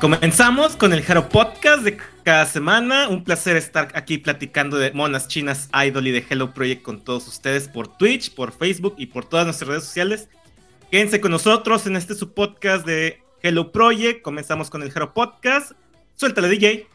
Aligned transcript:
Comenzamos 0.00 0.76
con 0.76 0.92
el 0.92 1.02
Jaro 1.02 1.28
Podcast 1.28 1.82
de 1.82 1.96
cada 2.22 2.46
semana. 2.46 3.08
Un 3.08 3.24
placer 3.24 3.56
estar 3.56 3.88
aquí 3.94 4.18
platicando 4.18 4.78
de 4.78 4.92
monas 4.92 5.26
chinas, 5.26 5.68
idol 5.84 6.06
y 6.06 6.12
de 6.12 6.24
Hello 6.30 6.54
Project 6.54 6.82
con 6.82 7.02
todos 7.02 7.26
ustedes 7.26 7.66
por 7.66 7.88
Twitch, 7.96 8.32
por 8.32 8.52
Facebook 8.52 8.94
y 8.96 9.06
por 9.06 9.24
todas 9.24 9.46
nuestras 9.46 9.68
redes 9.68 9.84
sociales. 9.84 10.28
Quédense 10.92 11.20
con 11.20 11.32
nosotros 11.32 11.84
en 11.88 11.96
este 11.96 12.14
su 12.14 12.32
podcast 12.32 12.86
de 12.86 13.20
Hello 13.42 13.72
Project. 13.72 14.22
Comenzamos 14.22 14.70
con 14.70 14.84
el 14.84 14.92
Jaro 14.92 15.12
Podcast. 15.12 15.72
Suéltale, 16.14 16.48
DJ. 16.48 16.86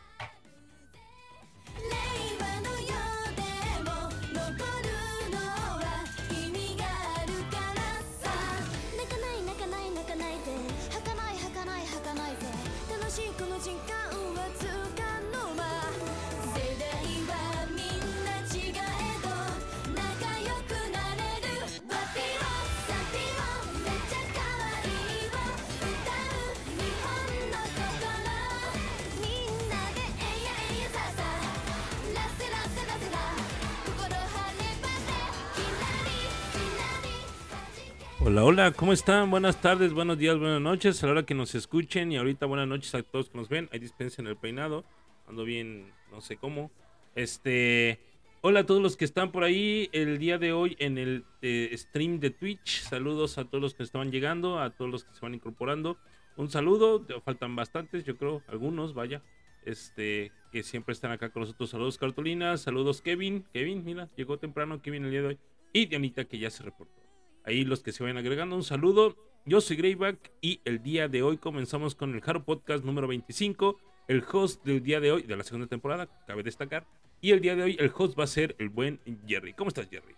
Hola, 38.34 38.46
hola, 38.46 38.72
¿cómo 38.72 38.94
están? 38.94 39.30
Buenas 39.30 39.62
tardes, 39.62 39.94
buenos 39.94 40.18
días, 40.18 40.40
buenas 40.40 40.60
noches. 40.60 41.04
A 41.04 41.06
la 41.06 41.12
hora 41.12 41.24
que 41.24 41.36
nos 41.36 41.54
escuchen 41.54 42.12
y 42.12 42.18
ahorita 42.18 42.48
buenas 42.48 42.68
noches 42.68 42.96
a 42.96 43.04
todos 43.04 43.30
que 43.30 43.38
nos 43.38 43.48
ven. 43.48 43.70
Hay 43.72 43.78
dispensa 43.78 44.24
en 44.24 44.28
el 44.28 44.36
peinado. 44.36 44.86
Ando 45.28 45.44
bien, 45.44 45.94
no 46.10 46.20
sé 46.20 46.38
cómo. 46.38 46.72
Este, 47.14 48.00
hola 48.42 48.62
a 48.62 48.66
todos 48.66 48.82
los 48.82 48.98
que 48.98 49.06
están 49.06 49.32
por 49.32 49.44
ahí 49.44 49.88
el 49.92 50.18
día 50.18 50.40
de 50.40 50.52
hoy 50.52 50.76
en 50.80 50.98
el 50.98 51.26
eh, 51.44 51.70
stream 51.78 52.20
de 52.20 52.32
Twitch. 52.32 52.82
Saludos 52.82 53.38
a 53.38 53.46
todos 53.46 53.62
los 53.62 53.76
que 53.76 53.84
estaban 53.84 54.12
llegando, 54.12 54.60
a 54.60 54.72
todos 54.72 54.90
los 54.90 55.04
que 55.04 55.14
se 55.14 55.22
van 55.22 55.36
incorporando. 55.36 56.00
Un 56.36 56.50
saludo, 56.50 57.06
faltan 57.24 57.56
bastantes, 57.56 58.04
yo 58.04 58.18
creo, 58.18 58.42
algunos, 58.48 58.96
vaya. 58.96 59.22
Este, 59.64 60.32
que 60.52 60.64
siempre 60.64 60.94
están 60.94 61.12
acá 61.12 61.30
con 61.30 61.42
nosotros. 61.42 61.70
Saludos, 61.70 62.00
Cartolina. 62.00 62.58
Saludos, 62.58 63.04
Kevin. 63.04 63.46
Kevin, 63.54 63.86
mira, 63.86 64.10
llegó 64.16 64.40
temprano 64.40 64.82
Kevin 64.82 65.06
el 65.06 65.12
día 65.12 65.22
de 65.22 65.28
hoy. 65.28 65.40
Y 65.72 65.86
Dianita, 65.86 66.26
que 66.26 66.40
ya 66.40 66.50
se 66.50 66.64
reportó. 66.64 67.03
Ahí 67.46 67.66
los 67.66 67.82
que 67.82 67.92
se 67.92 68.04
vayan 68.04 68.18
agregando, 68.18 68.56
un 68.56 68.64
saludo. 68.64 69.18
Yo 69.46 69.60
soy 69.60 69.76
Greyback 69.76 70.32
y 70.40 70.62
el 70.64 70.82
día 70.82 71.10
de 71.10 71.24
hoy 71.24 71.38
comenzamos 71.38 71.94
con 71.94 72.16
el 72.16 72.22
Haro 72.26 72.46
Podcast 72.46 72.86
número 72.86 73.06
25. 73.08 73.78
El 74.08 74.24
host 74.32 74.64
del 74.64 74.82
día 74.82 75.02
de 75.02 75.12
hoy, 75.12 75.24
de 75.24 75.36
la 75.36 75.44
segunda 75.44 75.68
temporada, 75.68 76.08
cabe 76.26 76.44
destacar. 76.44 76.88
Y 77.20 77.32
el 77.32 77.42
día 77.42 77.56
de 77.56 77.64
hoy 77.64 77.78
el 77.80 77.92
host 77.94 78.18
va 78.18 78.24
a 78.24 78.28
ser 78.28 78.56
el 78.60 78.70
buen 78.70 79.02
Jerry. 79.28 79.54
¿Cómo 79.54 79.68
estás, 79.68 79.90
Jerry? 79.90 80.16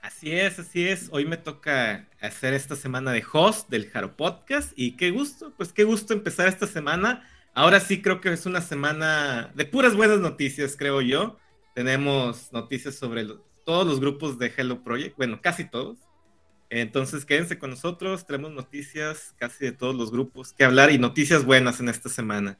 Así 0.00 0.32
es, 0.32 0.58
así 0.58 0.88
es. 0.88 1.10
Hoy 1.12 1.26
me 1.26 1.36
toca 1.36 2.08
hacer 2.22 2.54
esta 2.54 2.74
semana 2.74 3.12
de 3.12 3.22
host 3.30 3.68
del 3.68 3.90
Haro 3.92 4.16
Podcast 4.16 4.72
y 4.74 4.96
qué 4.96 5.10
gusto, 5.10 5.52
pues 5.58 5.74
qué 5.74 5.84
gusto 5.84 6.14
empezar 6.14 6.48
esta 6.48 6.66
semana. 6.66 7.28
Ahora 7.52 7.80
sí 7.80 8.00
creo 8.00 8.22
que 8.22 8.32
es 8.32 8.46
una 8.46 8.62
semana 8.62 9.52
de 9.54 9.66
puras 9.66 9.94
buenas 9.94 10.20
noticias, 10.20 10.74
creo 10.74 11.02
yo. 11.02 11.38
Tenemos 11.74 12.50
noticias 12.50 12.94
sobre 12.94 13.24
todos 13.64 13.86
los 13.86 14.00
grupos 14.00 14.38
de 14.38 14.52
Hello 14.56 14.82
Project, 14.82 15.16
bueno, 15.16 15.40
casi 15.40 15.64
todos. 15.68 15.98
Entonces 16.70 17.24
quédense 17.24 17.58
con 17.58 17.70
nosotros, 17.70 18.26
tenemos 18.26 18.52
noticias 18.52 19.34
casi 19.38 19.66
de 19.66 19.72
todos 19.72 19.94
los 19.94 20.10
grupos 20.10 20.52
que 20.54 20.64
hablar 20.64 20.90
y 20.90 20.98
noticias 20.98 21.44
buenas 21.44 21.80
en 21.80 21.88
esta 21.88 22.08
semana. 22.08 22.58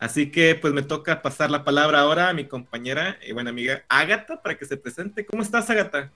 Así 0.00 0.32
que 0.32 0.56
pues 0.56 0.74
me 0.74 0.82
toca 0.82 1.22
pasar 1.22 1.48
la 1.50 1.62
palabra 1.62 2.00
ahora 2.00 2.28
a 2.28 2.34
mi 2.34 2.48
compañera 2.48 3.18
y 3.24 3.32
buena 3.32 3.50
amiga 3.50 3.84
Ágata 3.88 4.42
para 4.42 4.58
que 4.58 4.64
se 4.64 4.76
presente. 4.76 5.24
¿Cómo 5.24 5.44
estás, 5.44 5.70
Ágata? 5.70 6.10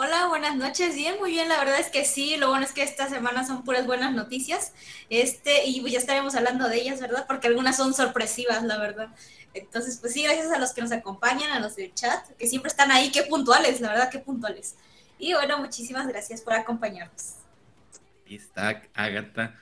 Hola, 0.00 0.28
buenas 0.28 0.54
noches. 0.54 0.94
Bien, 0.94 1.16
muy 1.18 1.32
bien. 1.32 1.48
La 1.48 1.58
verdad 1.58 1.80
es 1.80 1.90
que 1.90 2.04
sí. 2.04 2.36
Lo 2.36 2.50
bueno 2.50 2.64
es 2.64 2.70
que 2.70 2.84
esta 2.84 3.08
semana 3.08 3.44
son 3.44 3.64
puras 3.64 3.84
buenas 3.84 4.14
noticias. 4.14 4.72
Este, 5.10 5.64
y 5.66 5.82
ya 5.90 5.98
estaremos 5.98 6.36
hablando 6.36 6.68
de 6.68 6.76
ellas, 6.76 7.00
¿verdad? 7.00 7.24
Porque 7.26 7.48
algunas 7.48 7.76
son 7.76 7.92
sorpresivas, 7.92 8.62
la 8.62 8.78
verdad. 8.78 9.08
Entonces, 9.54 9.98
pues 10.00 10.12
sí, 10.12 10.22
gracias 10.22 10.52
a 10.52 10.58
los 10.60 10.72
que 10.72 10.82
nos 10.82 10.92
acompañan, 10.92 11.50
a 11.50 11.58
los 11.58 11.74
del 11.74 11.92
chat, 11.94 12.24
que 12.38 12.46
siempre 12.46 12.68
están 12.68 12.92
ahí, 12.92 13.10
qué 13.10 13.24
puntuales, 13.24 13.80
la 13.80 13.88
verdad, 13.88 14.08
qué 14.08 14.20
puntuales. 14.20 14.76
Y 15.18 15.34
bueno, 15.34 15.58
muchísimas 15.58 16.06
gracias 16.06 16.42
por 16.42 16.52
acompañarnos. 16.52 17.34
Ahí 18.24 18.36
está, 18.36 18.82
Agatha. 18.94 19.56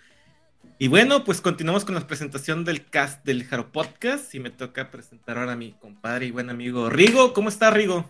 Y 0.79 0.89
bueno, 0.89 1.25
pues 1.25 1.41
continuamos 1.41 1.87
con 1.87 1.95
la 1.95 2.07
presentación 2.07 2.67
del 2.67 2.85
cast 2.91 3.25
del 3.25 3.45
Jaro 3.45 3.73
Podcast 3.73 4.35
y 4.35 4.41
me 4.41 4.51
toca 4.51 4.91
presentar 4.91 5.39
ahora 5.39 5.53
a 5.53 5.57
mi 5.57 5.73
compadre 5.73 6.27
y 6.27 6.31
buen 6.31 6.51
amigo 6.51 6.91
Rigo. 6.91 7.33
¿Cómo 7.33 7.49
está, 7.49 7.71
Rigo? 7.71 8.05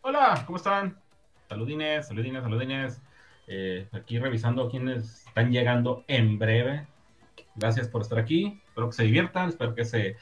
Hola, 0.00 0.42
¿cómo 0.46 0.56
están? 0.56 0.98
Saludines, 1.48 2.08
saludines, 2.08 2.42
saludines. 2.42 3.02
Eh, 3.46 3.86
aquí 3.92 4.18
revisando 4.18 4.68
quiénes 4.70 5.26
están 5.26 5.52
llegando 5.52 6.04
en 6.08 6.38
breve. 6.38 6.86
Gracias 7.54 7.88
por 7.88 8.02
estar 8.02 8.18
aquí. 8.18 8.60
Espero 8.68 8.88
que 8.88 8.96
se 8.96 9.04
diviertan, 9.04 9.48
espero 9.48 9.74
que 9.74 9.84
se 9.84 10.16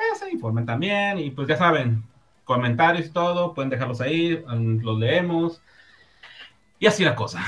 pues, 0.00 0.18
se 0.18 0.30
informen 0.30 0.66
también 0.66 1.18
y 1.18 1.30
pues 1.30 1.46
ya 1.46 1.56
saben, 1.56 2.02
comentarios 2.44 3.06
y 3.06 3.10
todo, 3.10 3.54
pueden 3.54 3.70
dejarlos 3.70 4.00
ahí, 4.00 4.42
los 4.82 4.98
leemos. 4.98 5.62
Y 6.78 6.86
así 6.86 7.04
la 7.04 7.14
cosa. 7.14 7.44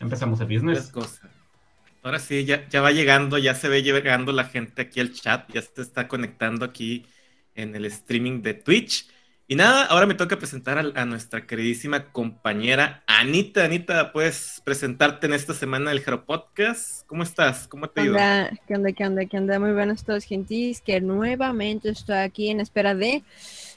Empezamos 0.00 0.40
el 0.40 0.48
business. 0.48 0.88
Cosa. 0.88 1.30
Ahora 2.02 2.18
sí, 2.18 2.44
ya, 2.44 2.68
ya 2.68 2.80
va 2.80 2.90
llegando, 2.90 3.38
ya 3.38 3.54
se 3.54 3.68
ve 3.68 3.84
llegando 3.84 4.32
la 4.32 4.44
gente 4.44 4.82
aquí 4.82 4.98
al 4.98 5.12
chat, 5.12 5.48
ya 5.52 5.62
se 5.62 5.82
está 5.82 6.08
conectando 6.08 6.64
aquí 6.64 7.06
en 7.54 7.76
el 7.76 7.84
streaming 7.84 8.42
de 8.42 8.54
Twitch. 8.54 9.08
Y 9.52 9.54
nada, 9.54 9.84
ahora 9.84 10.06
me 10.06 10.14
toca 10.14 10.38
presentar 10.38 10.78
a, 10.78 11.04
nuestra 11.04 11.46
queridísima 11.46 12.10
compañera 12.10 13.04
Anita. 13.06 13.66
Anita, 13.66 14.10
¿puedes 14.10 14.62
presentarte 14.64 15.26
en 15.26 15.34
esta 15.34 15.52
semana 15.52 15.90
del 15.90 16.00
Jaro 16.00 16.24
Podcast? 16.24 17.06
¿Cómo 17.06 17.22
estás? 17.22 17.68
¿Cómo 17.68 17.90
te 17.90 18.00
ha 18.00 18.04
ido? 18.04 18.14
¿Qué 18.66 18.74
onda, 18.74 18.92
qué 18.92 19.06
onda, 19.06 19.26
qué 19.26 19.36
onda? 19.36 19.58
Muy 19.58 19.72
buenos 19.72 20.04
todos, 20.04 20.24
gentis, 20.24 20.80
que 20.80 21.02
nuevamente 21.02 21.90
estoy 21.90 22.16
aquí 22.16 22.48
en 22.48 22.60
espera 22.60 22.94
de 22.94 23.24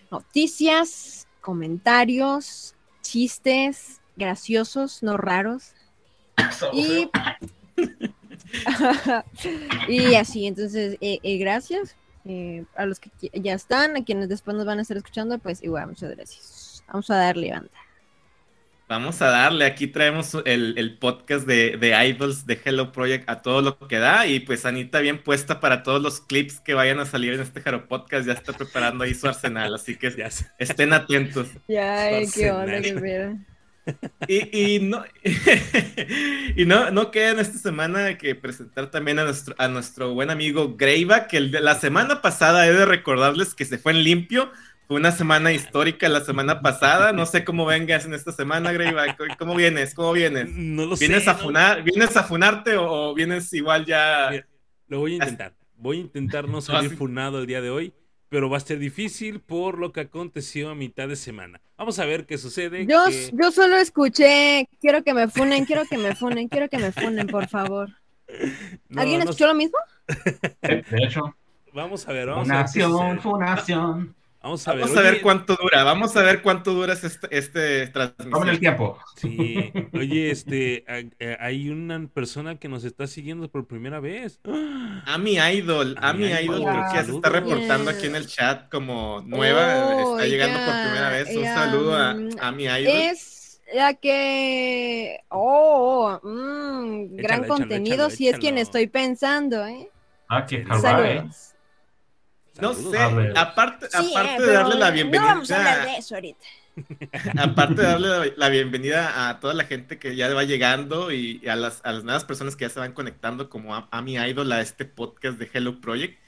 noticias, 0.09 1.27
comentarios, 1.41 2.73
chistes 3.01 3.99
graciosos, 4.15 5.03
no 5.03 5.17
raros. 5.17 5.73
y... 6.71 7.09
y 9.89 10.15
así, 10.15 10.47
entonces, 10.47 10.97
eh, 11.01 11.19
eh, 11.21 11.37
gracias 11.37 11.97
eh, 12.25 12.65
a 12.75 12.85
los 12.85 12.99
que 12.99 13.11
ya 13.33 13.53
están, 13.53 13.95
a 13.95 14.03
quienes 14.03 14.29
después 14.29 14.57
nos 14.57 14.65
van 14.65 14.79
a 14.79 14.81
estar 14.81 14.97
escuchando, 14.97 15.37
pues 15.37 15.63
igual, 15.63 15.87
muchas 15.87 16.15
gracias. 16.15 16.83
Vamos 16.87 17.09
a 17.09 17.17
darle, 17.17 17.51
banda. 17.51 17.69
Vamos 18.87 19.19
a 19.23 19.29
darle, 19.29 19.65
aquí 19.65 19.87
traemos 19.87 20.37
el, 20.45 20.97
podcast 20.99 21.47
de, 21.47 21.75
de, 21.77 22.07
Idols 22.07 22.45
de 22.45 22.59
Hello 22.63 22.91
Project 22.91 23.27
a 23.27 23.41
todo 23.41 23.63
lo 23.63 23.79
que 23.79 23.97
da 23.97 24.27
y 24.27 24.39
pues 24.41 24.63
Anita 24.63 24.99
bien 24.99 25.23
puesta 25.23 25.59
para 25.59 25.81
todos 25.81 25.99
los 25.99 26.21
clips 26.21 26.59
que 26.59 26.75
vayan 26.75 26.99
a 26.99 27.07
salir 27.07 27.33
en 27.33 27.41
este 27.41 27.63
Hello 27.65 27.87
Podcast, 27.87 28.27
ya 28.27 28.33
está 28.33 28.53
preparando 28.53 29.03
ahí 29.03 29.15
su 29.15 29.27
arsenal, 29.27 29.73
así 29.73 29.95
que 29.95 30.13
estén 30.59 30.93
atentos. 30.93 31.47
Ya, 31.67 32.09
qué 32.31 32.51
onda, 32.51 32.79
qué 32.79 33.37
y, 34.27 34.75
y, 34.75 34.79
no, 34.79 35.03
y 36.55 36.65
no, 36.65 36.91
no 36.91 37.11
queda 37.11 37.31
en 37.31 37.39
esta 37.39 37.57
semana 37.57 38.17
que 38.17 38.35
presentar 38.35 38.91
también 38.91 39.19
a 39.19 39.25
nuestro, 39.25 39.55
a 39.57 39.67
nuestro 39.67 40.13
buen 40.13 40.29
amigo 40.29 40.75
Greiva, 40.75 41.27
que 41.27 41.39
la 41.39 41.75
semana 41.75 42.21
pasada 42.21 42.67
he 42.67 42.73
de 42.73 42.85
recordarles 42.85 43.53
que 43.53 43.65
se 43.65 43.77
fue 43.77 43.91
en 43.93 44.03
limpio. 44.03 44.51
Fue 44.87 44.97
una 44.97 45.11
semana 45.11 45.51
histórica 45.51 46.07
la 46.09 46.21
semana 46.21 46.61
pasada. 46.61 47.11
No 47.11 47.25
sé 47.25 47.43
cómo 47.43 47.65
vengas 47.65 48.05
en 48.05 48.13
esta 48.13 48.31
semana, 48.31 48.71
Greiva. 48.71 49.17
¿Cómo 49.39 49.55
vienes? 49.55 49.95
¿Cómo 49.95 50.13
vienes? 50.13 50.47
No 50.51 50.85
lo 50.85 50.95
¿Vienes 50.95 51.23
sé. 51.23 51.29
A 51.31 51.35
funar, 51.35 51.83
¿Vienes 51.83 52.15
a 52.15 52.23
funarte 52.23 52.77
o, 52.77 53.15
vienes 53.15 53.51
igual 53.53 53.85
ya? 53.85 54.45
lo 54.87 54.99
voy 54.99 55.13
a 55.13 55.15
intentar. 55.15 55.55
Voy 55.77 55.97
a 55.97 56.01
intentar 56.01 56.47
no 56.47 56.61
salir 56.61 56.95
funado 56.95 57.39
el 57.39 57.47
día 57.47 57.61
de 57.61 57.71
hoy 57.71 57.93
pero 58.29 58.49
va 58.49 58.57
a 58.57 58.59
ser 58.59 58.79
difícil 58.79 59.39
por 59.39 59.77
lo 59.79 59.93
que 59.93 60.01
aconteció 60.01 60.69
a 60.69 60.75
mitad 60.75 61.07
de 61.07 61.15
semana. 61.15 61.61
Vamos 61.77 61.99
a 61.99 62.05
ver 62.05 62.25
qué 62.25 62.37
sucede. 62.37 62.85
Yo, 62.85 63.05
yo 63.33 63.51
solo 63.51 63.75
escuché, 63.77 64.69
quiero 64.79 65.03
que 65.03 65.13
me 65.13 65.27
funen, 65.27 65.65
quiero 65.65 65.83
que 65.85 65.97
me 65.97 66.15
funen, 66.15 66.47
quiero 66.47 66.69
que 66.69 66.77
me 66.77 66.91
funen, 66.91 67.27
por 67.27 67.47
favor. 67.47 67.89
¿Alguien 68.95 69.21
escuchó 69.21 69.47
lo 69.47 69.55
mismo? 69.55 69.77
De 70.61 70.83
hecho. 71.03 71.35
Vamos 71.73 72.07
a 72.07 72.13
ver, 72.13 72.27
vamos 72.27 72.47
funación, 72.47 73.01
a 73.01 73.09
ver. 73.09 73.19
Funación. 73.19 74.15
Vamos 74.45 74.67
a 74.67 74.73
ver, 74.73 74.81
vamos 74.81 74.97
a 74.97 75.01
ver 75.01 75.21
cuánto 75.21 75.55
dura, 75.59 75.83
vamos 75.83 76.15
a 76.15 76.21
ver 76.21 76.43
cuánto 76.43 76.71
dura 76.71 76.93
este, 76.93 77.27
este 77.35 77.87
transmisión. 77.87 78.47
el 78.47 78.59
tiempo. 78.59 78.99
Sí, 79.15 79.73
oye, 79.91 80.29
este, 80.29 80.85
eh, 80.87 81.37
hay 81.39 81.69
una 81.69 82.07
persona 82.13 82.59
que 82.59 82.69
nos 82.69 82.83
está 82.83 83.07
siguiendo 83.07 83.49
por 83.49 83.65
primera 83.65 83.99
vez. 83.99 84.39
A 85.07 85.17
mi 85.17 85.37
idol, 85.37 85.95
a, 85.99 86.13
mi 86.13 86.25
idol, 86.25 86.61
creo 86.61 86.85
que 86.91 86.95
ya 86.95 87.03
se 87.05 87.15
está 87.15 87.29
reportando 87.29 87.89
aquí 87.89 88.05
en 88.05 88.17
el 88.17 88.27
chat 88.27 88.69
como 88.69 89.23
nueva, 89.25 89.99
está 90.11 90.27
llegando 90.27 90.59
por 90.59 90.83
primera 90.83 91.09
vez. 91.09 91.35
Un 91.35 91.45
saludo 91.45 91.95
a, 91.95 92.15
a 92.47 92.51
mi 92.51 92.65
idol. 92.65 92.85
Es 92.85 93.61
la 93.73 93.95
que. 93.95 95.21
Oh, 95.29 96.19
oh, 96.21 96.27
mm, 96.27 97.15
gran 97.15 97.39
Échalo, 97.39 97.47
contenido, 97.47 97.95
échalo, 97.95 98.09
si 98.11 98.27
es 98.27 98.37
quien 98.37 98.59
estoy 98.59 98.85
pensando, 98.85 99.65
¿eh? 99.65 99.89
Ah, 100.27 100.45
que 100.45 100.63
Saludos. 100.67 101.54
No 102.61 102.73
sé, 102.73 102.97
A 102.97 103.41
aparte, 103.41 103.87
Sí, 103.89 104.13
aparte 104.15 104.43
eh, 104.43 104.45
de 104.45 104.53
darle 104.53 104.75
la 104.75 104.91
No 104.91 105.25
vamos 105.25 105.51
a 105.51 105.57
hablar 105.57 105.73
bienvenida, 105.73 105.93
de 105.93 105.97
eso 105.97 106.15
ahorita. 106.15 106.45
aparte 107.41 107.75
de 107.75 107.87
darle 107.87 108.33
la, 108.37 108.49
bienvenida 108.49 109.29
a 109.29 109.39
toda 109.39 109.53
la 109.53 109.65
gente 109.65 109.97
que 109.97 110.15
ya 110.15 110.33
va 110.33 110.43
llegando 110.43 111.11
y, 111.11 111.39
y 111.41 111.47
a, 111.47 111.55
las, 111.55 111.81
a 111.83 111.91
las 111.93 112.03
nuevas 112.03 112.25
personas 112.25 112.55
que 112.55 112.65
ya 112.65 112.69
se 112.69 112.79
van 112.79 112.93
conectando 112.93 113.49
como 113.49 113.75
a, 113.75 113.87
a 113.91 114.01
mi 114.01 114.15
idol 114.15 114.51
a 114.51 114.61
este 114.61 114.85
podcast 114.85 115.37
de 115.37 115.49
Hello 115.53 115.79
Project, 115.79 116.19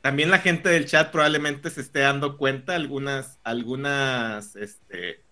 también 0.00 0.30
la 0.30 0.38
gente 0.38 0.68
del 0.68 0.86
chat 0.86 1.10
probablemente 1.10 1.70
se 1.70 1.80
esté 1.80 2.00
dando 2.00 2.36
cuenta, 2.36 2.74
algunas, 2.74 3.38
algunas 3.42 4.54
este, 4.56 5.24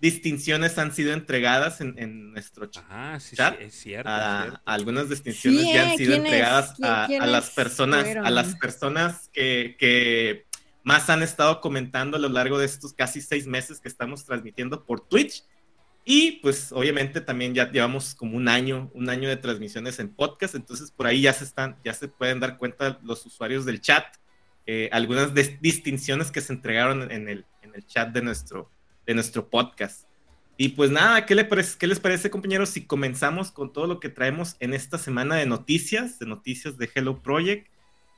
distinciones 0.00 0.78
han 0.78 0.92
sido 0.94 1.12
entregadas 1.12 1.80
en, 1.80 1.94
en 1.98 2.32
nuestro 2.32 2.66
chat. 2.66 2.84
Ah, 2.88 3.18
sí, 3.20 3.36
sí, 3.36 3.42
es 3.60 3.74
cierto. 3.74 4.08
a- 4.08 4.38
es 4.38 4.44
cierto. 4.44 4.62
algunas 4.64 5.08
distinciones 5.08 5.60
Sí, 5.62 5.72
ya 5.72 5.90
han 5.90 5.96
sido 5.98 6.12
¿quiénes- 6.12 6.26
entregadas 6.32 6.82
a, 6.82 7.04
a 7.04 7.26
las 7.26 7.50
personas, 7.50 8.00
a 8.00 8.04
fueron? 8.04 8.34
las 8.34 8.54
personas 8.56 9.28
que, 9.32 9.76
que 9.78 10.46
más 10.82 11.10
han 11.10 11.22
estado 11.22 11.60
comentando 11.60 12.16
a 12.16 12.20
lo 12.20 12.28
largo 12.30 12.58
de 12.58 12.66
estos 12.66 12.94
casi 12.94 13.20
seis 13.20 13.46
meses 13.46 13.80
que 13.80 13.88
estamos 13.88 14.24
transmitiendo 14.24 14.84
por 14.84 15.06
Twitch. 15.06 15.44
Y 16.02 16.32
pues 16.40 16.72
obviamente 16.72 17.20
también 17.20 17.54
ya 17.54 17.70
llevamos 17.70 18.14
como 18.14 18.34
un 18.38 18.48
año, 18.48 18.90
un 18.94 19.10
año 19.10 19.28
de 19.28 19.36
transmisiones 19.36 19.98
en 19.98 20.08
podcast, 20.08 20.54
entonces 20.54 20.90
por 20.90 21.06
ahí 21.06 21.20
ya 21.20 21.34
se 21.34 21.44
están, 21.44 21.76
ya 21.84 21.92
se 21.92 22.08
pueden 22.08 22.40
dar 22.40 22.56
cuenta 22.56 22.98
los 23.02 23.26
usuarios 23.26 23.66
del 23.66 23.82
chat, 23.82 24.06
eh, 24.66 24.88
algunas 24.92 25.34
distinciones 25.60 26.30
que 26.30 26.40
se 26.40 26.54
entregaron 26.54 27.12
en 27.12 27.28
el, 27.28 27.44
en 27.60 27.74
el 27.74 27.86
chat 27.86 28.08
de 28.14 28.22
nuestro, 28.22 28.70
de 29.10 29.14
nuestro 29.14 29.48
podcast. 29.50 30.06
Y 30.56 30.68
pues 30.68 30.92
nada, 30.92 31.26
¿qué, 31.26 31.34
le 31.34 31.44
parece, 31.44 31.76
¿qué 31.76 31.88
les 31.88 31.98
parece 31.98 32.30
compañeros 32.30 32.68
si 32.68 32.86
comenzamos 32.86 33.50
con 33.50 33.72
todo 33.72 33.88
lo 33.88 33.98
que 33.98 34.08
traemos 34.08 34.54
en 34.60 34.72
esta 34.72 34.98
semana 34.98 35.34
de 35.34 35.46
noticias, 35.46 36.20
de 36.20 36.26
noticias 36.26 36.78
de 36.78 36.88
Hello 36.94 37.18
Project? 37.20 37.66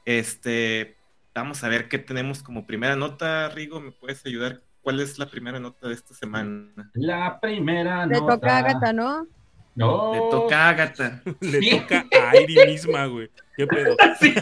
Este, 0.04 0.96
vamos 1.34 1.64
a 1.64 1.68
ver 1.68 1.88
qué 1.88 1.98
tenemos 1.98 2.42
como 2.42 2.66
primera 2.66 2.94
nota, 2.94 3.48
Rigo, 3.48 3.80
¿me 3.80 3.90
puedes 3.90 4.26
ayudar? 4.26 4.60
¿Cuál 4.82 5.00
es 5.00 5.18
la 5.18 5.30
primera 5.30 5.58
nota 5.60 5.88
de 5.88 5.94
esta 5.94 6.12
semana? 6.12 6.90
La 6.92 7.40
primera 7.40 8.04
Le 8.04 8.20
nota. 8.20 8.34
toca 8.34 8.54
a 8.56 8.58
Agatha, 8.58 8.92
¿no? 8.92 9.26
No. 9.74 10.12
Le 10.12 10.20
toca 10.30 10.66
a 10.66 10.68
Agatha. 10.68 11.22
Le 11.40 11.58
Sí. 11.60 11.70
toca 11.70 12.06
a 12.20 12.30
Airi 12.32 12.56
misma, 12.66 13.06
güey. 13.06 13.30
¿Qué 13.56 13.66
pedo? 13.66 13.96
Sí. 14.20 14.34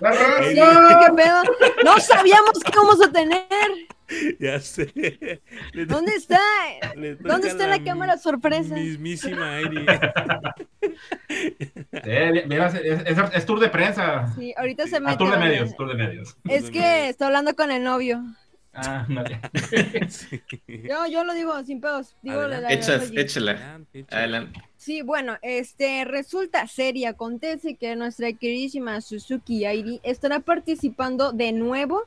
La 0.00 0.10
Airi, 0.10 0.58
razón. 0.60 0.98
¿Qué 1.16 1.22
pedo? 1.22 1.42
No 1.84 1.98
sabíamos 2.00 2.52
que 2.64 2.72
íbamos 2.72 3.02
a 3.06 3.12
tener. 3.12 3.46
ya 4.40 4.58
sé. 4.60 5.40
¿Dónde 5.86 6.14
está? 6.14 6.40
¿Dónde 7.20 7.48
está 7.48 7.66
la 7.66 7.78
mi- 7.78 7.84
cámara 7.84 8.18
sorpresa? 8.18 8.74
Mismísima 8.74 9.56
Airi. 9.56 9.86
Eh, 11.92 12.44
mira, 12.46 12.66
es, 12.68 12.74
es- 13.06 13.18
es 13.34 13.46
tour 13.46 13.60
de 13.60 13.68
prensa. 13.68 14.26
Sí, 14.36 14.52
ahorita 14.56 14.86
se 14.86 14.96
Ah, 14.96 15.00
mete. 15.00 15.16
tour 15.18 15.30
de 15.30 15.36
medios, 15.38 15.76
tour 15.76 15.88
de 15.88 15.94
medios. 15.94 16.36
Es 16.48 16.70
que 16.70 17.08
está 17.08 17.26
hablando 17.26 17.54
con 17.54 17.70
el 17.70 17.82
novio. 17.84 18.22
Ah, 18.72 19.04
no. 19.08 19.22
Sí. 20.08 20.42
Yo, 20.66 21.06
yo 21.06 21.24
lo 21.24 21.34
digo 21.34 21.62
sin 21.64 21.80
pedos. 21.80 22.16
Digo 22.22 22.42
la- 22.42 22.60
la- 22.60 22.60
la- 22.62 22.72
échala. 22.72 23.52
Adelante, 23.52 23.98
échale. 24.00 24.20
Adelante. 24.22 24.60
Sí, 24.80 25.02
bueno, 25.02 25.36
este 25.42 26.06
resulta 26.06 26.66
seria. 26.66 27.10
Acontece 27.10 27.74
que 27.74 27.94
nuestra 27.96 28.32
queridísima 28.32 29.02
Suzuki 29.02 29.66
Airi 29.66 30.00
estará 30.02 30.40
participando 30.40 31.32
de 31.32 31.52
nuevo 31.52 32.04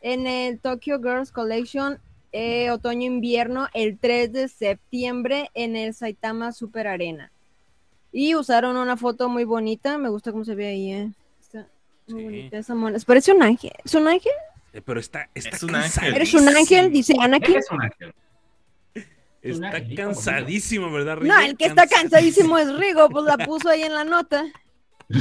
en 0.00 0.26
el 0.26 0.58
Tokyo 0.58 0.98
Girls 1.02 1.30
Collection 1.30 1.98
eh, 2.32 2.70
otoño-invierno 2.70 3.68
el 3.74 3.98
3 3.98 4.32
de 4.32 4.48
septiembre 4.48 5.50
en 5.52 5.76
el 5.76 5.92
Saitama 5.92 6.52
Super 6.52 6.86
Arena. 6.86 7.30
Y 8.10 8.34
usaron 8.34 8.78
una 8.78 8.96
foto 8.96 9.28
muy 9.28 9.44
bonita. 9.44 9.98
Me 9.98 10.08
gusta 10.08 10.32
cómo 10.32 10.46
se 10.46 10.54
ve 10.54 10.68
ahí, 10.68 10.92
¿eh? 10.92 11.10
Está 11.42 11.68
muy 12.08 12.20
Sí. 12.20 12.24
bonita 12.24 12.56
esa 12.56 12.74
mona. 12.74 12.98
Parece 13.06 13.32
un 13.32 13.42
ángel. 13.42 13.72
¿Es 13.84 13.94
un 13.94 14.08
ángel? 14.08 14.32
Eh, 14.72 14.80
Pero 14.80 14.98
está, 14.98 15.28
está 15.34 15.56
Es 15.56 15.62
un 15.62 15.74
ángel. 15.74 16.14
¿Eres 16.14 16.32
un 16.32 16.48
ángel? 16.48 16.90
Dice 16.90 17.12
Anakin. 17.20 17.56
Es 17.58 17.70
un 17.70 17.82
ángel. 17.82 18.14
Está 19.50 19.68
angelito 19.68 20.02
cansadísimo, 20.02 20.90
¿verdad, 20.90 21.18
Rigo? 21.18 21.34
No, 21.34 21.40
el 21.40 21.56
que 21.56 21.66
está 21.66 21.86
cansadísimo 21.86 22.58
es 22.58 22.74
Rigo, 22.76 23.08
pues 23.10 23.24
la 23.24 23.36
puso 23.38 23.68
ahí 23.68 23.82
en 23.82 23.94
la 23.94 24.04
nota. 24.04 24.44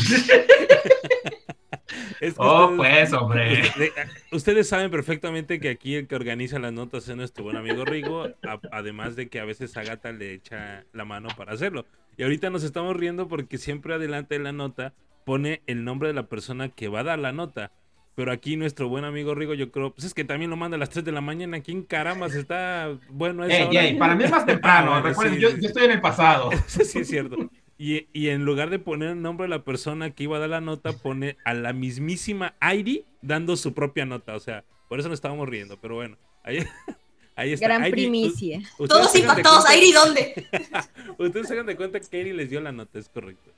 Es 2.22 2.34
que 2.36 2.40
Oh, 2.42 2.70
ustedes- 2.72 2.78
pues, 3.10 3.14
hombre. 3.14 3.62
Ustedes, 3.62 3.92
ustedes 4.32 4.68
saben 4.70 4.90
perfectamente 4.90 5.60
que 5.60 5.70
aquí 5.70 5.96
el 5.96 6.08
que 6.08 6.16
organiza 6.16 6.58
las 6.58 6.72
notas 6.74 7.08
es 7.08 7.16
nuestro 7.16 7.44
buen 7.44 7.58
amigo 7.58 7.84
Rigo, 7.86 8.24
a- 8.24 8.60
además 8.72 9.16
de 9.16 9.28
que 9.30 9.40
a 9.40 9.46
veces 9.46 9.76
Agata 9.78 10.12
le 10.12 10.34
echa 10.34 10.86
la 10.94 11.06
mano 11.06 11.30
para 11.38 11.54
hacerlo. 11.54 11.86
Y 12.18 12.24
ahorita 12.24 12.50
nos 12.50 12.64
estamos 12.64 12.96
riendo 12.96 13.28
porque 13.28 13.58
siempre 13.58 13.94
adelante 13.94 14.36
de 14.38 14.44
la 14.44 14.54
nota 14.54 14.94
pone 15.26 15.62
el 15.68 15.84
nombre 15.84 16.08
de 16.08 16.14
la 16.14 16.28
persona 16.28 16.70
que 16.70 16.88
va 16.88 17.02
a 17.02 17.04
dar 17.04 17.20
la 17.20 17.32
nota. 17.34 17.72
Pero 18.16 18.32
aquí 18.32 18.58
nuestro 18.58 18.90
buen 18.90 19.06
amigo 19.06 19.34
Rigo, 19.34 19.56
yo 19.56 19.72
creo, 19.72 19.92
pues 19.94 20.06
es 20.06 20.14
que 20.14 20.24
también 20.24 20.52
lo 20.52 20.56
manda 20.58 20.76
a 20.76 20.80
las 20.80 20.90
3 20.92 21.04
de 21.04 21.12
la 21.12 21.22
mañana. 21.22 21.62
¿Quién 21.62 21.82
caramba 21.84 22.30
se 22.30 22.40
está 22.40 22.96
bueno 23.10 23.44
a 23.44 23.48
esa 23.48 23.58
Ey, 23.58 23.64
hora? 23.68 23.84
ey, 23.86 23.98
para 23.98 24.16
mí 24.16 24.24
es 24.24 24.32
más 24.32 24.46
temprano. 24.46 24.94
Ah, 24.94 25.00
bueno, 25.02 25.08
Recuerden, 25.10 25.36
sí, 25.36 25.42
yo, 25.42 25.50
sí. 25.50 25.58
yo 25.62 25.68
estoy 25.68 25.86
en 25.86 25.92
el 25.92 26.02
pasado. 26.02 26.52
Sí 26.68 27.00
es 27.00 27.08
cierto. 27.08 27.38
Y, 27.78 28.08
y 28.14 28.30
en 28.30 28.46
lugar 28.46 28.70
de 28.70 28.78
poner 28.78 29.10
el 29.10 29.22
nombre 29.22 29.46
de 29.46 29.50
la 29.50 29.64
persona 29.64 30.12
que 30.12 30.24
iba 30.24 30.38
a 30.38 30.40
dar 30.40 30.50
la 30.50 30.62
nota, 30.62 30.94
pone 30.94 31.38
a 31.44 31.56
la 31.56 31.74
mismísima 31.74 32.54
Airi 32.60 33.04
dando 33.22 33.58
su 33.58 33.74
propia 33.74 34.06
nota. 34.06 34.36
O 34.36 34.40
sea, 34.40 34.64
por 34.88 35.00
eso 35.00 35.10
nos 35.10 35.18
estábamos 35.18 35.50
riendo. 35.50 35.78
Pero 35.82 35.96
bueno, 35.96 36.16
ahí, 36.44 36.60
ahí 37.36 37.54
está. 37.54 37.66
Gran 37.66 37.82
Airi, 37.82 37.94
primicia. 38.04 38.62
Todos 38.78 39.16
impactados. 39.16 39.66
Airi, 39.66 39.92
¿dónde? 39.92 40.48
Ustedes 41.18 41.48
se 41.48 41.54
hagan 41.54 41.66
de 41.66 41.76
cuenta 41.76 42.00
que 42.00 42.18
Airi 42.18 42.32
les 42.32 42.52
dio 42.52 42.62
la 42.62 42.72
nota, 42.72 43.00
es 43.00 43.10
correcto. 43.10 43.52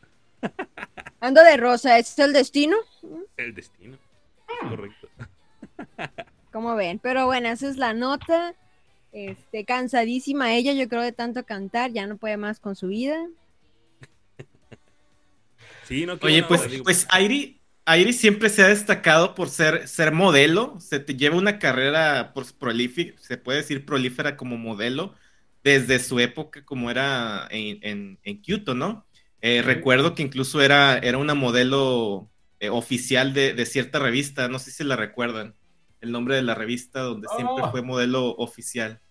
Ando 1.19 1.43
de 1.43 1.57
rosa, 1.57 1.97
¿es 1.99 2.17
el 2.19 2.31
destino? 2.33 2.77
El 3.35 3.53
destino. 3.53 3.97
correcto. 4.69 5.07
Como 6.51 6.75
ven, 6.75 6.99
pero 6.99 7.25
bueno, 7.25 7.49
esa 7.49 7.67
es 7.67 7.77
la 7.77 7.93
nota. 7.93 8.55
Este, 9.11 9.63
cansadísima 9.63 10.53
ella, 10.53 10.73
yo 10.73 10.89
creo 10.89 11.01
de 11.01 11.13
tanto 11.13 11.45
cantar, 11.45 11.91
ya 11.93 12.05
no 12.05 12.17
puede 12.17 12.37
más 12.37 12.59
con 12.59 12.75
su 12.75 12.87
vida. 12.87 13.17
Sí, 15.85 16.03
no, 16.07 16.17
Oye, 16.23 16.41
pues, 16.41 16.67
digo, 16.67 16.83
pues 16.83 17.05
Airi, 17.11 17.61
Airi 17.85 18.12
siempre 18.12 18.50
se 18.50 18.63
ha 18.63 18.67
destacado 18.69 19.35
por 19.35 19.50
ser, 19.50 19.88
ser 19.88 20.12
modelo, 20.12 20.79
se 20.79 21.00
te 21.00 21.15
lleva 21.15 21.35
una 21.35 21.59
carrera 21.59 22.33
prolífica, 22.57 23.15
se 23.21 23.38
puede 23.38 23.59
decir 23.59 23.85
prolífera 23.85 24.35
como 24.35 24.57
modelo, 24.57 25.13
desde 25.63 26.00
su 26.00 26.19
época 26.19 26.65
como 26.65 26.89
era 26.89 27.47
en, 27.51 27.77
en, 27.83 28.19
en 28.24 28.41
Kyoto, 28.41 28.74
¿no? 28.74 29.05
Eh, 29.41 29.62
recuerdo 29.62 30.15
que 30.15 30.24
incluso 30.24 30.59
era, 30.59 30.97
era 30.97 31.19
una 31.19 31.35
modelo 31.35 32.31
eh, 32.59 32.69
oficial 32.69 33.33
de, 33.33 33.53
de 33.53 33.65
cierta 33.65 34.00
revista, 34.00 34.47
no 34.47 34.59
sé 34.59 34.71
si 34.71 34.83
la 34.83 34.95
recuerdan, 34.95 35.55
el 36.01 36.12
nombre 36.12 36.35
de 36.35 36.41
la 36.43 36.55
revista 36.55 37.01
donde 37.01 37.27
siempre 37.35 37.63
Oh. 37.65 37.71
fue 37.71 37.81
modelo 37.81 38.35
oficial. 38.38 39.01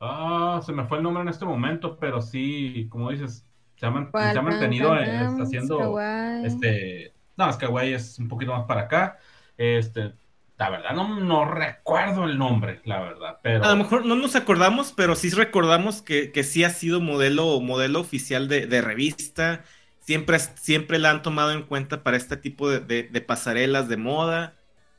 Ah, 0.00 0.60
se 0.64 0.72
me 0.72 0.84
fue 0.86 0.98
el 0.98 1.02
nombre 1.04 1.22
en 1.22 1.28
este 1.28 1.44
momento, 1.44 1.98
pero 1.98 2.20
sí, 2.20 2.86
como 2.90 3.10
dices, 3.10 3.46
se 3.76 3.86
ha, 3.86 3.90
man- 3.90 4.08
¿Cuál? 4.10 4.32
se 4.32 4.38
ha 4.38 4.42
mantenido 4.42 4.94
eh, 4.96 5.18
haciendo 5.40 5.78
kawaii. 5.78 6.46
este. 6.46 7.14
No, 7.36 7.48
es 7.50 7.56
que 7.56 7.66
Kawaii 7.66 7.94
es 7.94 8.18
un 8.18 8.28
poquito 8.28 8.52
más 8.52 8.64
para 8.66 8.82
acá. 8.82 9.18
Este, 9.56 10.12
la 10.56 10.70
verdad, 10.70 10.92
no, 10.94 11.18
no 11.18 11.44
recuerdo 11.46 12.24
el 12.24 12.38
nombre, 12.38 12.80
la 12.84 13.00
verdad, 13.00 13.38
pero. 13.42 13.64
A 13.64 13.70
lo 13.70 13.76
mejor 13.76 14.04
no 14.06 14.14
nos 14.14 14.36
acordamos, 14.36 14.92
pero 14.92 15.16
sí 15.16 15.30
recordamos 15.30 16.00
que, 16.02 16.30
que 16.32 16.44
sí 16.44 16.62
ha 16.64 16.70
sido 16.70 17.00
modelo, 17.00 17.60
modelo 17.60 18.00
oficial 18.00 18.46
de, 18.48 18.66
de 18.66 18.80
revista. 18.82 19.64
Siempre, 20.04 20.38
siempre 20.38 20.98
la 20.98 21.10
han 21.10 21.22
tomado 21.22 21.52
en 21.52 21.62
cuenta 21.62 22.02
para 22.02 22.16
este 22.16 22.36
tipo 22.36 22.68
de, 22.68 22.80
de- 22.80 23.04
de 23.04 23.20
pasarelas 23.22 23.88
de 23.88 23.96
moda. 23.96 24.54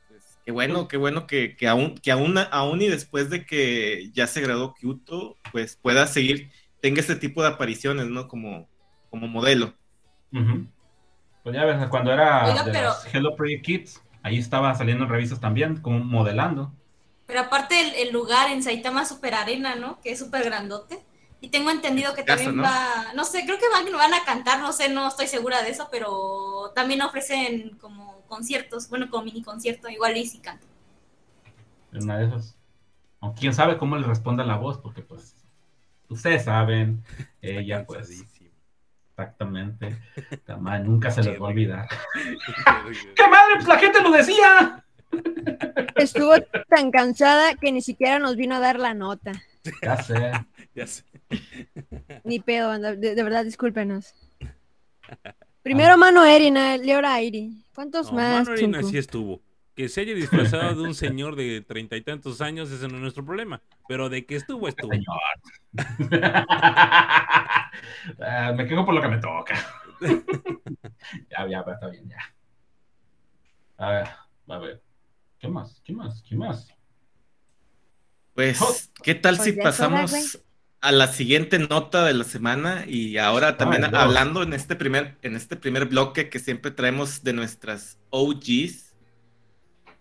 Pues, 0.08 0.38
qué 0.44 0.50
bueno, 0.52 0.88
qué 0.88 0.96
bueno 0.96 1.26
que, 1.28 1.56
que 1.56 1.68
aún, 1.68 1.94
que 1.96 2.10
aún, 2.10 2.36
aún 2.50 2.82
y 2.82 2.88
después 2.88 3.30
de 3.30 3.46
que 3.46 4.10
ya 4.12 4.26
se 4.26 4.40
graduó 4.40 4.74
Kyoto, 4.74 5.36
pues 5.52 5.76
pueda 5.76 6.06
seguir, 6.08 6.50
tenga 6.80 7.00
este 7.00 7.14
tipo 7.16 7.42
de 7.42 7.48
apariciones, 7.48 8.06
¿no? 8.06 8.26
Como, 8.26 8.68
como 9.10 9.28
modelo. 9.28 9.74
Pues 11.42 11.54
ya 11.54 11.64
ves, 11.64 11.86
cuando 11.88 12.12
era 12.12 12.44
Oiga, 12.46 12.64
de 12.64 12.72
pero- 12.72 12.92
Hello 13.12 13.36
Project 13.36 13.64
Kids, 13.64 14.02
ahí 14.24 14.38
estaba 14.38 14.74
saliendo 14.74 15.04
en 15.04 15.10
revistas 15.10 15.40
también, 15.40 15.76
como 15.80 16.00
modelando. 16.00 16.72
Pero 17.26 17.40
aparte 17.40 17.80
el, 17.80 18.08
el 18.08 18.12
lugar 18.12 18.50
en 18.50 18.62
Saitama 18.62 19.04
Super 19.04 19.34
Arena, 19.34 19.76
¿no? 19.76 20.00
Que 20.00 20.10
es 20.12 20.18
súper 20.18 20.44
grandote. 20.44 20.98
Y 21.46 21.48
tengo 21.48 21.70
entendido 21.70 22.12
que 22.12 22.24
también 22.24 22.56
¿no? 22.56 22.64
va, 22.64 23.12
no 23.14 23.24
sé, 23.24 23.44
creo 23.44 23.56
que 23.56 23.68
van, 23.68 23.84
van 23.92 24.14
a 24.14 24.24
cantar, 24.24 24.58
no 24.58 24.72
sé, 24.72 24.88
no 24.88 25.06
estoy 25.06 25.28
segura 25.28 25.62
de 25.62 25.70
eso, 25.70 25.86
pero 25.92 26.72
también 26.74 27.02
ofrecen 27.02 27.78
como 27.80 28.22
conciertos, 28.26 28.88
bueno, 28.88 29.08
como 29.08 29.22
mini 29.22 29.44
concierto, 29.44 29.88
igual 29.88 30.16
y 30.16 30.26
si 30.26 30.40
cantan. 30.40 30.68
una 31.92 32.18
de 32.18 32.26
esas. 32.26 32.56
O 33.20 33.32
quién 33.32 33.54
sabe 33.54 33.78
cómo 33.78 33.94
le 33.96 34.08
responda 34.08 34.42
la 34.42 34.56
voz, 34.56 34.78
porque 34.78 35.02
pues 35.02 35.36
ustedes 36.08 36.42
saben, 36.42 37.04
ella 37.40 37.86
pues 37.86 38.10
exactamente, 39.10 39.96
la 40.46 40.56
madre 40.56 40.82
nunca 40.82 41.12
se 41.12 41.22
les 41.22 41.40
va 41.40 41.46
a 41.46 41.50
olvidar. 41.50 41.88
¡Qué 43.14 43.28
madre! 43.30 43.54
Pues 43.54 43.68
la 43.68 43.78
gente 43.78 44.02
lo 44.02 44.10
decía. 44.10 44.84
Estuvo 45.94 46.32
tan 46.68 46.90
cansada 46.90 47.54
que 47.54 47.70
ni 47.70 47.82
siquiera 47.82 48.18
nos 48.18 48.34
vino 48.34 48.56
a 48.56 48.58
dar 48.58 48.80
la 48.80 48.94
nota. 48.94 49.30
Ya 49.82 50.02
sé. 50.02 50.32
Ya 50.74 50.86
sé. 50.86 51.04
Ni 52.24 52.38
pedo, 52.40 52.78
de, 52.78 53.14
de 53.14 53.22
verdad, 53.22 53.44
discúlpenos. 53.44 54.14
Primero 55.62 55.96
mano 55.96 56.24
Erina, 56.24 56.76
y 56.76 56.90
ahora 56.90 57.20
Iri. 57.20 57.64
¿Cuántos 57.74 58.12
No, 58.12 58.18
más? 58.18 58.46
Mano 58.46 58.52
Erina 58.56 58.82
sí 58.82 58.98
estuvo. 58.98 59.42
Que 59.74 59.88
se 59.88 60.02
haya 60.02 60.14
disfrazado 60.14 60.74
de 60.74 60.88
un 60.88 60.94
señor 60.94 61.36
de 61.36 61.60
treinta 61.60 61.96
y 61.96 62.02
tantos 62.02 62.40
años, 62.40 62.70
ese 62.70 62.88
no 62.88 62.94
es 62.94 63.00
nuestro 63.00 63.24
problema. 63.24 63.60
Pero 63.88 64.08
de 64.08 64.24
que 64.24 64.36
estuvo, 64.36 64.68
estuvo. 64.68 64.92
Señor. 64.92 65.20
Ah, 68.20 68.52
me 68.56 68.66
quejo 68.66 68.86
por 68.86 68.94
lo 68.94 69.02
que 69.02 69.08
me 69.08 69.18
toca. 69.18 69.54
ya, 71.30 71.46
ya, 71.46 71.60
está 71.60 71.88
bien, 71.88 72.08
ya. 72.08 72.16
A 73.76 73.90
ver, 73.90 74.08
a 74.48 74.58
ver. 74.58 74.82
¿Qué 75.38 75.48
más? 75.48 75.82
¿Qué 75.84 75.92
más? 75.92 76.22
¿Qué 76.26 76.36
más? 76.36 76.68
Pues, 78.36 78.92
¿qué 79.02 79.14
tal 79.16 79.38
Pues 79.38 79.40
si 79.40 79.54
ya 79.54 79.64
es 79.64 79.80
hora, 79.80 80.04
pasamos 80.04 80.46
a 80.82 80.92
la 80.92 81.08
siguiente 81.08 81.58
nota 81.58 82.04
de 82.06 82.14
la 82.14 82.24
semana? 82.24 82.84
Y 82.88 83.18
ahora 83.18 83.58
también 83.58 83.84
Ay, 83.84 83.90
Dios. 83.90 83.96
hablando 83.96 84.44
en 84.44 84.54
este 84.54 84.76
primer, 84.76 85.18
en 85.22 85.36
este 85.36 85.56
primer 85.56 85.86
bloque 85.86 86.30
que 86.30 86.38
siempre 86.40 86.70
traemos 86.70 87.24
de 87.24 87.32
nuestras 87.34 87.98
OGs. 88.10 88.94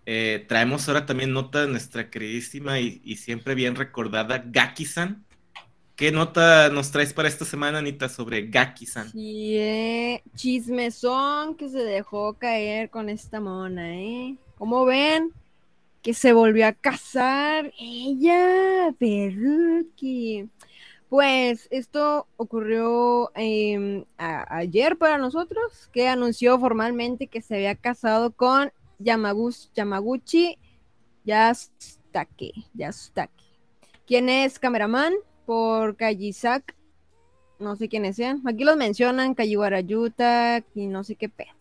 eh, 0.06 0.46
traemos 0.48 0.88
ahora 0.88 1.06
también 1.06 1.34
nota 1.34 1.62
de 1.62 1.68
nuestra 1.68 2.10
queridísima 2.10 2.80
y, 2.80 3.02
y 3.04 3.18
siempre 3.18 3.56
bien 3.56 3.76
recordada 3.76 4.44
Gaki-san. 4.46 5.26
¿Qué 5.96 6.12
nota 6.12 6.70
nos 6.70 6.92
traes 6.92 7.14
para 7.14 7.30
esta 7.30 7.46
semana, 7.46 7.80
Anita, 7.80 8.10
sobre 8.10 8.48
Gaki-san? 8.50 9.14
Sí, 9.14 9.56
eh, 9.58 10.24
chismezón 10.36 11.56
que 11.56 11.70
se 11.70 11.80
dejó 11.80 12.38
caer 12.38 12.90
con 12.90 13.10
esta 13.10 13.40
mona, 13.40 13.96
¿eh? 13.96 14.38
¿Cómo 14.56 14.86
ven? 14.86 15.34
Que 16.06 16.14
se 16.14 16.34
volvió 16.34 16.68
a 16.68 16.74
casar 16.74 17.74
ella, 17.80 18.94
Perruki. 19.00 20.48
Pues 21.10 21.68
esto 21.72 22.28
ocurrió 22.38 23.32
em, 23.34 24.06
ayer 24.18 25.00
para 25.00 25.18
nosotros, 25.18 25.90
que 25.92 26.08
anunció 26.08 26.60
formalmente 26.60 27.26
que 27.26 27.42
se 27.42 27.56
había 27.56 27.74
casado 27.74 28.30
con 28.34 28.72
Yamagus- 29.00 29.72
Yamaguchi 29.74 30.60
Yasutake, 31.24 32.52
Yasutake, 32.76 33.34
quien 34.06 34.30
es 34.30 34.60
cameraman 34.60 35.12
por 35.48 35.96
Kajizak 35.96 36.76
no 37.58 37.76
sé 37.78 37.90
quiénes 37.90 38.16
sean. 38.18 38.42
Aquí 38.46 38.64
los 38.64 38.78
mencionan, 38.78 39.34
Kajiwara 39.34 39.80
Yuta 39.80 40.64
y 40.76 40.86
no 40.86 41.04
sé 41.04 41.16
qué 41.16 41.30
pedo. 41.30 41.54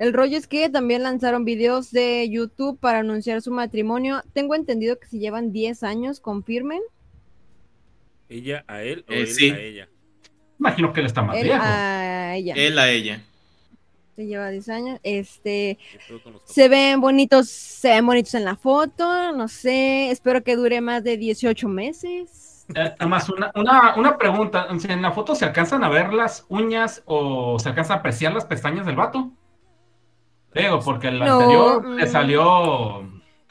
El 0.00 0.14
rollo 0.14 0.38
es 0.38 0.46
que 0.46 0.70
también 0.70 1.02
lanzaron 1.02 1.44
videos 1.44 1.90
de 1.90 2.26
YouTube 2.30 2.80
para 2.80 3.00
anunciar 3.00 3.42
su 3.42 3.50
matrimonio. 3.52 4.22
Tengo 4.32 4.54
entendido 4.54 4.98
que 4.98 5.06
si 5.06 5.18
llevan 5.18 5.52
10 5.52 5.82
años, 5.82 6.20
confirmen. 6.20 6.80
¿Ella 8.30 8.64
a 8.66 8.82
él 8.82 9.04
o 9.08 9.12
Eh, 9.12 9.20
él 9.20 9.26
sí. 9.26 9.50
a 9.50 9.60
ella? 9.60 9.88
Imagino 10.58 10.92
que 10.94 11.00
él 11.00 11.06
está 11.06 11.20
más 11.22 11.36
Él 11.36 11.44
viejo. 11.44 11.60
a 11.62 12.34
ella. 12.34 12.54
Él 12.56 12.78
a 12.78 12.90
ella. 12.90 13.22
Se 14.16 14.26
lleva 14.26 14.48
10 14.48 14.68
años. 14.70 15.00
Este, 15.02 15.76
¿Qué 15.92 15.98
pedo 16.08 16.22
con 16.22 16.32
los 16.32 16.42
se 16.46 16.68
ven 16.70 16.98
bonitos, 17.02 17.50
se 17.50 17.88
ven 17.88 18.06
bonitos 18.06 18.32
en 18.34 18.46
la 18.46 18.56
foto. 18.56 19.32
No 19.34 19.48
sé, 19.48 20.10
espero 20.10 20.42
que 20.42 20.56
dure 20.56 20.80
más 20.80 21.04
de 21.04 21.18
18 21.18 21.68
meses. 21.68 22.64
Eh, 22.74 22.94
Además, 22.98 23.28
una, 23.28 23.52
una, 23.54 23.94
una 23.96 24.16
pregunta. 24.16 24.66
¿En 24.88 25.02
la 25.02 25.12
foto 25.12 25.34
se 25.34 25.44
alcanzan 25.44 25.84
a 25.84 25.90
ver 25.90 26.14
las 26.14 26.46
uñas 26.48 27.02
o 27.04 27.58
se 27.58 27.68
alcanza 27.68 27.92
a 27.92 27.96
apreciar 27.98 28.32
las 28.32 28.46
pestañas 28.46 28.86
del 28.86 28.96
vato? 28.96 29.30
Digo, 30.54 30.80
porque 30.80 31.08
el 31.08 31.18
No, 31.20 31.38
anterior 31.40 31.86
le 31.88 32.04
mm. 32.06 32.08
salió. 32.08 33.08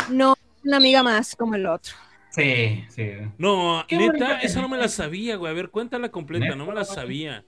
No, 0.10 0.36
una 0.66 0.78
amiga 0.78 1.04
más 1.04 1.36
como 1.36 1.56
el 1.56 1.66
otro. 1.66 1.94
Sí, 2.32 2.84
sí. 2.90 3.12
No, 3.38 3.84
Qué 3.88 3.98
neta, 3.98 4.40
esa 4.42 4.62
no 4.62 4.70
me 4.70 4.78
la 4.78 4.88
sabía, 4.88 5.36
güey. 5.38 5.52
A 5.52 5.56
ver, 5.56 5.70
cuéntala 5.70 6.10
completa, 6.10 6.46
¿Neta? 6.46 6.56
no 6.58 6.66
me 6.66 6.74
la 6.74 6.84
sabía. 6.86 7.44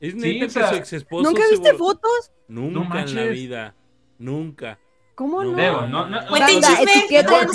Es 0.00 0.12
Sí, 0.12 0.18
neta 0.40 0.46
o 0.46 0.48
sea, 0.50 0.62
que 0.64 0.68
su 0.68 0.74
ex 0.76 0.92
esposo 0.92 1.30
¿Nunca 1.30 1.42
viste 1.50 1.72
fotos? 1.74 2.30
Nunca 2.48 3.00
en 3.02 3.14
la 3.14 3.24
vida. 3.24 3.74
Nunca. 4.18 4.78
¿Cómo 5.14 5.42
No. 5.42 5.52
no? 5.52 5.56
Digo, 5.56 5.80
no, 5.86 6.06
no, 6.06 6.20
Debo 6.20 6.36
no 6.38 6.46
que- 6.46 6.60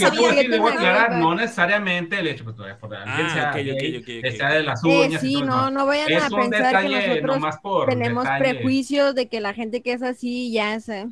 debo 0.10 0.30
que- 0.34 0.50
debo 0.50 0.68
aclarar, 0.70 1.12
no 1.18 1.36
necesariamente 1.36 2.18
el 2.18 2.28
hecho, 2.30 2.44
pues, 2.44 2.56
por 2.56 2.96
alguien 2.96 3.28
Ah, 3.28 3.30
sea 3.32 3.50
ok, 3.52 3.56
ok, 3.58 3.80
gay, 3.80 3.98
ok, 3.98 4.02
ok. 4.02 4.06
que 4.24 4.32
sea 4.36 4.50
de 4.54 4.64
las 4.64 4.84
Eh, 4.84 4.88
uñas. 5.06 5.22
sí, 5.22 5.42
no, 5.44 5.70
no 5.70 5.86
vayan 5.86 6.12
Es 6.12 6.24
a 6.24 6.30
pensar 6.30 6.50
que 6.50 6.58
detalle 6.90 7.08
nosotros 7.08 7.36
nomás 7.36 7.58
por 7.60 7.88
tenemos 7.90 8.24
detalle. 8.24 8.40
prejuicios 8.56 9.14
de 9.14 9.28
que 9.30 9.40
la 9.42 9.54
gente 9.54 9.82
que 9.84 9.94
es 9.94 10.02
así 10.02 10.52
ya 10.52 10.74
es, 10.74 10.90
eh, 10.90 11.08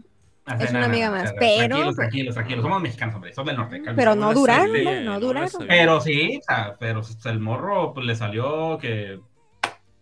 Es 0.60 0.70
una 0.72 0.80
no, 0.80 0.80
no, 0.80 0.86
amiga 0.94 1.06
no, 1.08 1.12
más, 1.14 1.34
no, 1.34 1.40
pero- 1.40 1.68
Tranquilos, 1.68 1.96
tranquilos, 1.96 2.34
tranquilos. 2.36 2.64
Somos 2.64 2.82
mexicanos, 2.82 3.16
hombre. 3.16 3.34
Somos 3.34 3.48
del 3.48 3.58
norte. 3.58 3.82
pero 3.96 4.16
no 4.16 4.34
duraron, 4.34 4.84
no 5.06 5.12
la 5.14 5.20
duraron. 5.20 5.50
Pero 5.68 6.02
sí, 6.02 6.38
o 6.40 6.44
sea, 6.44 6.76
pero 6.80 7.02
el 7.26 7.40
morro 7.40 7.94
pues, 7.94 8.06
le 8.06 8.16
salió 8.16 8.78
que 8.80 9.20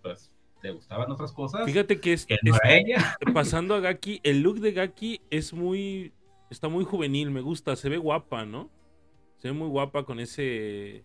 pues 0.01 0.31
te 0.61 0.71
gustaban 0.71 1.11
otras 1.11 1.31
cosas. 1.31 1.65
Fíjate 1.65 1.99
que 1.99 2.13
es, 2.13 2.25
que 2.25 2.37
no 2.43 2.55
es- 2.55 2.61
ella. 2.63 3.17
pasando 3.33 3.75
a 3.75 3.79
Gaki, 3.79 4.21
el 4.23 4.41
look 4.41 4.59
de 4.59 4.71
Gaki 4.71 5.21
es 5.29 5.53
muy 5.53 6.13
está 6.49 6.69
muy 6.69 6.85
juvenil, 6.85 7.29
me 7.31 7.41
gusta, 7.41 7.75
se 7.75 7.89
ve 7.89 7.97
guapa, 7.97 8.45
¿no? 8.45 8.69
Se 9.37 9.49
ve 9.49 9.53
muy 9.53 9.67
guapa 9.67 10.03
con 10.05 10.19
ese 10.19 11.03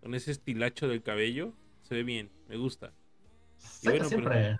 con 0.00 0.14
ese 0.14 0.30
estilacho 0.30 0.86
del 0.88 1.02
cabello, 1.02 1.52
se 1.82 1.94
ve 1.96 2.04
bien, 2.04 2.30
me 2.48 2.56
gusta. 2.56 2.92
Y 3.82 3.88
bueno, 3.88 4.04
siempre. 4.04 4.58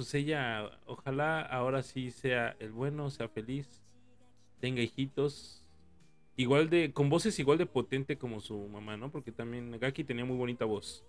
Pues 0.00 0.14
ella, 0.14 0.70
ojalá 0.86 1.42
ahora 1.42 1.82
sí 1.82 2.10
sea 2.10 2.56
el 2.58 2.72
bueno, 2.72 3.10
sea 3.10 3.28
feliz, 3.28 3.82
tenga 4.58 4.80
hijitos, 4.80 5.62
igual 6.36 6.70
de, 6.70 6.90
con 6.94 7.10
voces 7.10 7.38
igual 7.38 7.58
de 7.58 7.66
potente 7.66 8.16
como 8.16 8.40
su 8.40 8.56
mamá, 8.68 8.96
¿no? 8.96 9.10
Porque 9.10 9.30
también 9.30 9.78
Gaki 9.78 10.04
tenía 10.04 10.24
muy 10.24 10.38
bonita 10.38 10.64
voz. 10.64 11.04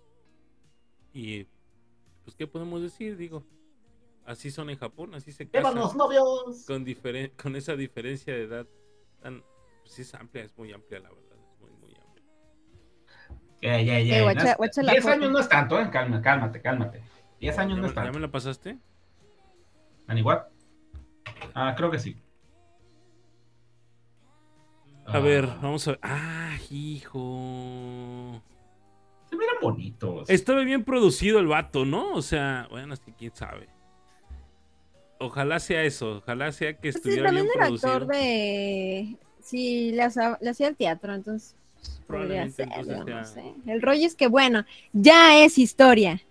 Y, 1.14 1.46
pues, 2.22 2.36
¿qué 2.36 2.46
podemos 2.46 2.82
decir? 2.82 3.16
Digo, 3.16 3.46
así 4.26 4.50
son 4.50 4.68
en 4.68 4.76
Japón, 4.76 5.14
así 5.14 5.32
se 5.32 5.48
casan. 5.48 5.74
novios! 5.96 6.66
Con, 6.66 6.84
diferen- 6.84 7.32
con 7.42 7.56
esa 7.56 7.74
diferencia 7.76 8.34
de 8.34 8.42
edad 8.42 8.66
tan, 9.22 9.42
pues 9.84 9.98
es 10.00 10.12
amplia, 10.14 10.44
es 10.44 10.54
muy 10.58 10.70
amplia, 10.70 11.00
la 11.00 11.08
verdad, 11.08 11.38
es 11.40 11.60
muy, 11.60 11.70
muy 11.80 11.94
amplia. 11.96 12.24
Ya, 13.62 13.80
ya, 13.80 14.00
ya. 14.00 14.16
Eh, 14.16 14.18
no 14.18 14.24
guacha- 14.26 14.50
es- 14.50 14.56
guacha 14.58 14.82
la 14.82 14.92
10 14.92 15.02
foto. 15.02 15.14
años 15.14 15.30
no 15.32 15.38
es 15.38 15.48
tanto, 15.48 15.80
¿eh? 15.80 15.88
Calma, 15.90 16.20
cálmate, 16.20 16.60
cálmate. 16.60 17.02
10 17.42 17.58
años 17.58 17.70
¿Ya, 17.76 17.76
no 17.76 17.82
me, 17.82 17.88
es 17.88 17.94
ya 17.94 18.12
me 18.12 18.20
la 18.20 18.30
pasaste? 18.30 18.78
¿Aniguat? 20.06 20.46
Ah, 21.54 21.74
creo 21.76 21.90
que 21.90 21.98
sí. 21.98 22.16
A 25.06 25.18
ver, 25.18 25.46
Ah, 25.50 25.58
vamos 25.60 25.86
a 25.88 25.90
ver. 25.92 26.00
Ah, 26.02 26.56
hijo. 26.70 28.40
Se 29.28 29.36
miran 29.36 29.56
bonitos. 29.60 30.30
Estaba 30.30 30.60
bien 30.62 30.84
producido 30.84 31.40
el 31.40 31.48
vato, 31.48 31.84
¿no? 31.84 32.12
O 32.14 32.22
sea, 32.22 32.68
bueno, 32.70 32.94
es 32.94 33.00
que 33.00 33.12
quién 33.12 33.34
sabe. 33.34 33.68
Ojalá 35.18 35.58
sea 35.58 35.82
eso, 35.82 36.18
ojalá 36.18 36.52
sea 36.52 36.74
que 36.74 36.92
Pues 36.92 36.94
sí, 36.94 36.98
estuviera 37.00 37.24
también 37.24 37.46
bien 37.46 37.56
era 37.56 37.64
producido. 37.66 37.92
actor 37.92 38.06
de... 38.06 39.16
Sí, 39.40 39.90
le, 39.92 40.02
hacía- 40.02 40.38
le 40.40 40.50
hacía 40.50 40.68
el 40.68 40.76
teatro, 40.76 41.12
entonces 41.12 41.56
podría 42.06 42.46
Probablemente 42.46 42.54
ser, 42.64 42.68
entonces 42.68 43.06
no 43.06 43.24
sé. 43.24 43.54
El 43.66 43.82
rollo 43.82 44.06
es 44.06 44.14
que, 44.14 44.28
bueno, 44.28 44.64
ya 44.92 45.38
es 45.44 45.58
historia. 45.58 46.22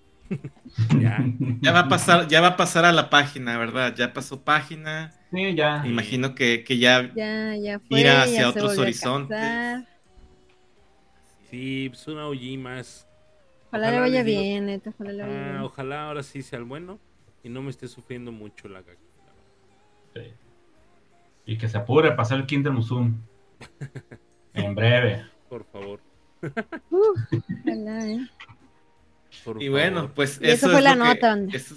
Ya. 1.00 1.18
Ya 1.62 1.72
va 1.74 1.80
a 1.82 1.88
pasar, 1.90 2.28
ya 2.28 2.40
va 2.42 2.48
a 2.50 2.58
pasar 2.58 2.86
a 2.86 2.92
la 2.92 3.10
página, 3.10 3.58
¿verdad? 3.58 3.94
Ya 3.96 4.14
pasó 4.14 4.42
página. 4.44 5.12
Sí, 5.32 5.56
ya. 5.56 5.84
Imagino 5.86 6.36
que, 6.36 6.64
que 6.64 6.78
ya 6.78 7.12
Ya, 7.14 7.56
ya 7.56 7.80
fue. 7.80 7.98
Mira 7.98 8.14
ya 8.14 8.24
hacia 8.24 8.50
otros 8.50 8.78
a 8.78 8.82
horizontes. 8.82 9.84
Sí, 11.50 11.90
pues 11.90 12.08
una 12.08 12.28
OG 12.28 12.58
más. 12.60 13.08
Ojalá, 13.68 13.88
Ojalá 13.88 13.92
le 13.92 14.00
vaya 14.00 14.24
digo- 14.24 14.42
bien, 14.42 14.66
neta, 14.68 14.90
ojalá 14.92 15.12
le 15.12 15.24
vaya 15.24 15.34
Ah, 15.34 15.50
bien. 15.52 15.62
ojalá 15.62 16.04
ahora 16.08 16.24
sí 16.24 16.42
sea 16.42 16.60
el 16.60 16.66
bueno 16.66 17.00
y 17.44 17.50
no 17.50 17.62
me 17.62 17.70
esté 17.70 17.88
sufriendo 17.88 18.32
mucho 18.32 18.68
la 18.70 18.82
Gaki. 18.82 18.98
Sí. 20.16 20.34
Y 21.46 21.58
que 21.58 21.68
se 21.68 21.78
apure 21.78 22.10
para 22.12 22.24
hacer 22.24 22.38
el 22.38 22.46
Kinder 22.46 22.72
Musum. 22.72 23.16
en 24.54 24.76
breve. 24.76 25.26
Por 25.50 25.66
favor. 25.66 26.00
Uh, 26.90 27.14
ojalá, 27.66 28.08
eh. 28.08 28.28
Por 29.44 29.62
Y 29.62 29.70
bueno, 29.70 29.96
favor. 30.02 30.14
pues 30.14 30.40
Y 30.42 30.46
esa 30.46 30.54
eso 30.54 30.70
fue 30.70 30.78
es 30.80 30.84
la 30.84 30.92
que- 30.94 30.98
nota, 31.00 31.28
banda. 31.30 31.58
eso, 31.58 31.76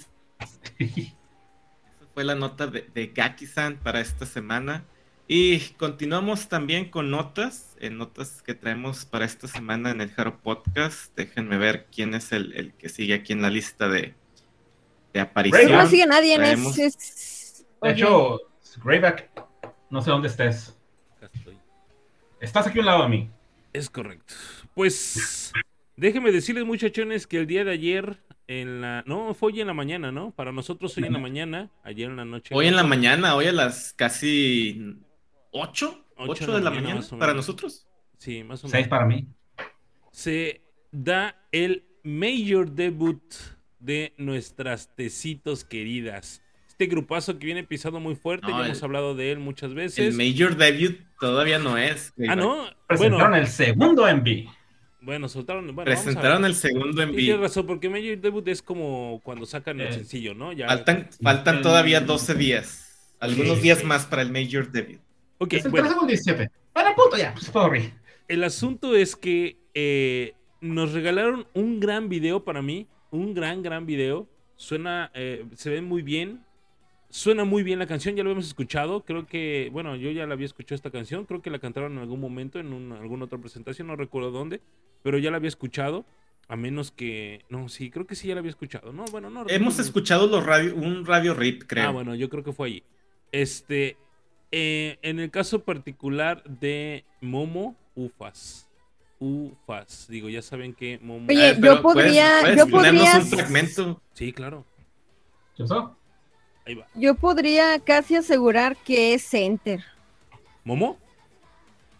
eso 0.79 2.07
fue 2.13 2.23
la 2.23 2.35
nota 2.35 2.67
de, 2.67 2.89
de 2.93 3.07
Gaki-san 3.07 3.77
para 3.77 4.01
esta 4.01 4.25
semana. 4.25 4.83
Y 5.27 5.59
continuamos 5.77 6.49
también 6.49 6.89
con 6.91 7.09
notas, 7.09 7.75
en 7.79 7.97
notas 7.97 8.43
que 8.43 8.53
traemos 8.53 9.05
para 9.05 9.25
esta 9.25 9.47
semana 9.47 9.89
en 9.89 10.01
el 10.01 10.11
Jaro 10.11 10.39
Podcast. 10.39 11.15
Déjenme 11.15 11.57
ver 11.57 11.87
quién 11.91 12.13
es 12.13 12.31
el, 12.31 12.53
el 12.53 12.73
que 12.73 12.89
sigue 12.89 13.15
aquí 13.15 13.33
en 13.33 13.41
la 13.41 13.49
lista 13.49 13.87
de, 13.89 14.13
de 15.13 15.19
aparición. 15.19 15.71
No 15.71 15.87
sigue 15.87 16.05
nadie, 16.05 16.37
Traemos- 16.37 16.77
es... 16.77 16.95
es- 16.95 17.65
De 17.81 17.91
hecho, 17.91 18.39
Greyback, 18.83 19.29
no 19.89 20.01
sé 20.03 20.11
dónde 20.11 20.27
estés. 20.27 20.77
Acá 21.17 21.29
estoy. 21.33 21.57
Estás 22.39 22.67
aquí 22.67 22.77
a 22.77 22.81
un 22.81 22.85
lado 22.85 23.03
de 23.03 23.09
mí. 23.09 23.29
Es 23.73 23.89
correcto. 23.89 24.35
Pues 24.75 25.51
déjenme 25.97 26.31
decirles, 26.31 26.65
muchachones, 26.65 27.27
que 27.27 27.37
el 27.37 27.47
día 27.47 27.63
de 27.63 27.71
ayer 27.71 28.17
en 28.47 28.81
la. 28.81 29.03
No, 29.05 29.33
fue 29.33 29.51
hoy 29.51 29.61
en 29.61 29.67
la 29.67 29.73
mañana, 29.73 30.11
¿no? 30.11 30.31
Para 30.31 30.51
nosotros 30.51 30.95
hoy 30.97 31.05
en 31.05 31.13
la 31.13 31.19
mañana, 31.19 31.71
ayer 31.83 32.09
en 32.09 32.15
la 32.17 32.25
noche. 32.25 32.53
Hoy 32.55 32.67
en 32.67 32.75
la 32.75 32.83
mañana, 32.83 33.35
hoy 33.35 33.47
a 33.47 33.51
las 33.51 33.93
casi 33.93 34.95
8, 35.51 36.05
Ocho 36.17 36.31
8 36.43 36.55
de 36.57 36.61
la 36.61 36.69
mañana 36.71 36.95
más 36.95 37.11
o 37.13 37.17
para 37.17 37.33
menos. 37.33 37.47
nosotros. 37.47 37.87
Sí, 38.17 38.43
más 38.43 38.63
o 38.63 38.67
menos. 38.67 38.71
Seis 38.71 38.87
para 38.87 39.05
mí. 39.05 39.27
se 40.11 40.61
da 40.91 41.35
el 41.51 41.83
major 42.03 42.71
debut 42.71 43.21
de 43.79 44.13
nuestras 44.17 44.95
tecitos 44.95 45.65
queridas. 45.65 46.41
Este 46.67 46.85
grupazo 46.87 47.37
que 47.39 47.45
viene 47.45 47.63
pisado 47.63 47.99
muy 47.99 48.15
fuerte, 48.15 48.47
No, 48.47 48.53
ya 48.57 48.59
el- 48.61 48.65
hemos 48.71 48.83
hablado 48.83 49.15
de 49.15 49.31
él 49.31 49.39
muchas 49.39 49.69
El 49.71 49.75
veces. 49.75 50.15
Major 50.15 50.55
Debut 50.57 50.99
todavía 51.19 51.57
no 51.59 51.77
es. 51.77 52.13
Ah, 52.27 52.35
no. 52.35 52.65
Presentaron 52.87 53.19
Bueno, 53.31 53.35
el 53.35 53.47
segundo 53.47 54.07
MV. 54.07 54.47
Bueno, 55.05 55.29
soltaron. 55.29 55.65
Bueno, 55.75 55.89
vamos 55.89 55.99
a 56.01 56.03
Presentaron 56.03 56.41
ver. 56.41 56.51
el 56.51 56.55
segundo 56.57 57.01
en 57.01 57.09
Sí, 57.09 57.15
tienes 57.15 57.35
vivo. 57.35 57.41
razón, 57.43 57.65
porque 57.67 57.89
Major 57.89 58.17
Debut 58.17 58.47
es 58.47 58.61
como 58.61 59.21
cuando 59.23 59.45
sacan 59.45 59.79
el 59.79 59.87
Eh, 59.87 59.93
sencillo, 59.93 60.33
¿no? 60.33 60.51
Ya. 60.51 60.67
Faltan, 60.67 61.09
faltan 61.21 61.57
el- 61.57 61.61
todavía 61.61 62.01
12 62.01 62.33
días. 62.35 63.15
Algunos 63.19 63.57
Sí, 63.57 63.63
días 63.63 63.79
sí. 63.79 63.85
más 63.85 64.05
para 64.05 64.21
el 64.23 64.31
Major 64.31 64.69
Debut. 64.71 64.99
Ok, 65.37 65.53
es 65.53 65.65
el 65.65 65.71
bueno. 65.71 65.87
13 65.87 65.99
o 65.99 66.01
el 66.03 66.07
17. 66.07 66.51
Bueno, 66.73 66.89
punto 66.95 67.17
ya. 67.17 67.33
Pues, 67.33 67.45
sorry. 67.45 67.93
El 68.27 68.43
asunto 68.43 68.95
es 68.95 69.15
que 69.15 69.57
eh, 69.73 70.33
nos 70.61 70.93
regalaron 70.93 71.47
un 71.53 71.79
gran 71.79 72.09
video 72.09 72.43
para 72.43 72.61
mí. 72.61 72.87
Un 73.11 73.33
gran, 73.33 73.61
gran 73.61 73.85
video. 73.85 74.27
Suena, 74.57 75.11
eh, 75.13 75.45
se 75.55 75.69
ve 75.69 75.81
muy 75.81 76.01
bien. 76.01 76.41
Suena 77.09 77.45
muy 77.45 77.63
bien 77.63 77.79
la 77.79 77.87
canción, 77.87 78.15
ya 78.15 78.23
lo 78.23 78.31
hemos 78.31 78.47
escuchado. 78.47 79.05
Creo 79.05 79.25
que, 79.25 79.69
bueno, 79.71 79.95
yo 79.95 80.11
ya 80.11 80.25
la 80.25 80.33
había 80.33 80.45
escuchado 80.47 80.75
esta 80.75 80.91
canción. 80.91 81.25
Creo 81.25 81.41
que 81.41 81.49
la 81.49 81.59
cantaron 81.59 81.93
en 81.93 81.99
algún 81.99 82.19
momento, 82.19 82.59
en 82.59 82.73
un- 82.73 82.91
alguna 82.91 83.25
otra 83.25 83.37
presentación, 83.39 83.87
no 83.87 83.95
recuerdo 83.95 84.31
dónde. 84.31 84.59
Pero 85.05 85.19
ya 85.19 85.29
la 85.29 85.37
había 85.37 85.49
escuchado. 85.49 86.03
A 86.47 86.55
menos 86.55 86.89
que. 86.91 87.45
No, 87.47 87.69
sí, 87.69 87.91
creo 87.91 88.07
que 88.07 88.15
sí 88.15 88.27
ya 88.27 88.33
la 88.33 88.39
había 88.39 88.49
escuchado. 88.49 88.91
No, 88.91 89.05
bueno, 89.05 89.29
no. 89.29 89.45
Hemos 89.47 89.77
escuchado 89.77 90.25
los 90.25 90.43
radio, 90.43 90.75
un 90.75 91.05
radio 91.05 91.35
rip, 91.35 91.61
creo. 91.67 91.87
Ah, 91.87 91.91
bueno, 91.91 92.15
yo 92.15 92.27
creo 92.27 92.43
que 92.43 92.53
fue 92.53 92.67
allí. 92.69 92.83
Este, 93.31 93.97
eh, 94.51 94.97
en 95.03 95.19
el 95.19 95.29
caso 95.29 95.59
particular 95.59 96.43
de 96.45 97.05
Momo, 97.21 97.75
ufas. 97.93 98.67
Ufas. 99.19 100.07
Digo, 100.09 100.27
ya 100.27 100.41
saben 100.41 100.73
que 100.73 100.97
Momo. 101.03 101.27
Oye, 101.29 101.55
yo 101.61 101.81
podría- 101.83 102.39
puedes 102.41 102.57
yo 102.57 102.67
podría- 102.67 103.17
un 103.19 103.25
fragmento. 103.27 104.01
Sí, 104.13 104.33
claro. 104.33 104.65
¿Qué 105.55 105.63
pasó? 105.65 105.95
Ahí 106.65 106.73
va. 106.73 106.87
Yo 106.95 107.13
podría 107.13 107.77
casi 107.79 108.15
asegurar 108.15 108.75
que 108.77 109.13
es 109.13 109.21
Center. 109.23 109.83
¿Momo? 110.63 110.97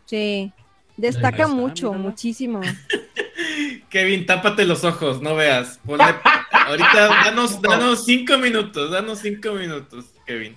Sí. 0.05 0.51
Destaca 0.97 1.43
está, 1.43 1.47
mucho, 1.47 1.87
mírala. 1.91 2.03
muchísimo. 2.09 2.61
Kevin, 3.89 4.25
tápate 4.25 4.65
los 4.65 4.83
ojos, 4.83 5.21
no 5.21 5.35
veas. 5.35 5.79
Ponle- 5.85 6.19
Ahorita 6.51 7.07
danos, 7.25 7.61
danos 7.61 8.05
cinco 8.05 8.37
minutos, 8.37 8.91
danos 8.91 9.19
cinco 9.19 9.53
minutos, 9.53 10.05
Kevin. 10.25 10.55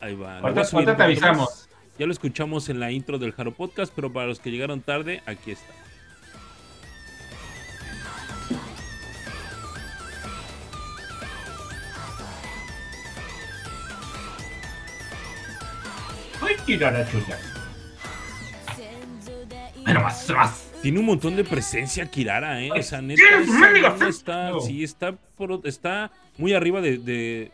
Ahí 0.00 0.14
va. 0.14 0.38
Ahorita- 0.38 0.60
a 0.62 0.64
ahorita 0.72 0.96
te 0.96 1.02
avisamos. 1.02 1.68
Ya 1.98 2.06
lo 2.06 2.12
escuchamos 2.12 2.68
en 2.68 2.80
la 2.80 2.90
intro 2.90 3.18
del 3.18 3.32
Jaro 3.32 3.52
Podcast, 3.52 3.92
pero 3.94 4.12
para 4.12 4.26
los 4.26 4.40
que 4.40 4.50
llegaron 4.50 4.80
tarde, 4.80 5.22
aquí 5.26 5.50
está. 5.52 5.72
Ay, 16.40 16.56
tirara 16.66 17.06
chulla. 17.10 17.38
Bueno, 19.84 20.00
más, 20.02 20.28
más. 20.30 20.72
Tiene 20.82 20.98
un 20.98 21.06
montón 21.06 21.36
de 21.36 21.44
presencia 21.44 22.10
Kirara, 22.10 22.62
¿eh? 22.62 22.70
O 22.72 22.82
sea, 22.82 23.00
neta, 23.02 23.20
¿Quieres 23.22 23.48
esa 23.48 23.58
mendiga 23.58 23.92
niña 23.94 24.08
está, 24.08 24.50
No. 24.50 24.60
sí, 24.60 24.82
está, 24.82 25.12
por- 25.36 25.60
está 25.64 26.10
muy 26.38 26.52
arriba 26.54 26.80
de, 26.80 26.98
de- 26.98 27.52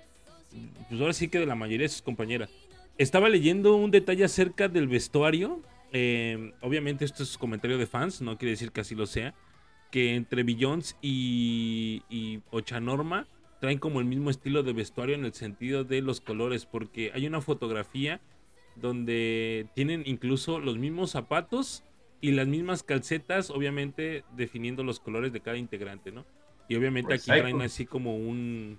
pues 0.89 1.01
ahora 1.01 1.13
sí 1.13 1.29
que 1.29 1.39
de 1.39 1.47
la 1.47 1.55
mayoría 1.55 1.85
de 1.85 1.91
sus 1.91 2.03
compañeras. 2.03 2.51
Estaba 2.97 3.29
leyendo 3.29 3.77
un 3.77 3.91
detalle 3.91 4.25
acerca 4.25 4.69
del 4.69 4.89
vestuario. 4.89 5.61
eh, 5.93 6.53
obviamente 6.61 7.05
esto 7.07 7.23
es 7.23 7.39
comentario 7.39 7.79
de 7.79 7.87
fans, 7.87 8.21
no 8.21 8.37
quiere 8.37 8.51
decir 8.51 8.73
que 8.73 8.83
así 8.83 8.95
lo 8.95 9.07
sea. 9.07 9.35
Que 9.91 10.15
entre 10.17 10.43
Beyoncé 10.43 10.95
y, 11.01 12.03
y 12.11 12.41
Ochanorma 12.51 13.27
traen 13.61 13.79
como 13.79 14.01
el 14.01 14.05
mismo 14.07 14.29
estilo 14.31 14.63
de 14.63 14.75
vestuario 14.75 15.15
en 15.15 15.25
el 15.25 15.33
sentido 15.33 15.85
de 15.85 16.03
los 16.03 16.21
colores, 16.21 16.67
porque 16.67 17.11
hay 17.15 17.27
una 17.27 17.41
fotografía 17.41 18.21
donde 18.77 19.67
tienen 19.75 20.03
incluso 20.07 20.61
los 20.61 20.77
mismos 20.79 21.11
zapatos 21.13 21.85
y 22.21 22.33
las 22.33 22.47
mismas 22.47 22.83
calcetas, 22.83 23.51
obviamente 23.51 24.25
definiendo 24.37 24.83
los 24.85 25.01
colores 25.01 25.33
de 25.33 25.41
cada 25.41 25.57
integrante, 25.57 26.11
¿no? 26.13 26.25
Y 26.69 26.77
obviamente 26.77 27.15
aquí 27.15 27.27
traen 27.27 27.63
así 27.63 27.87
como 27.87 28.17
un, 28.17 28.79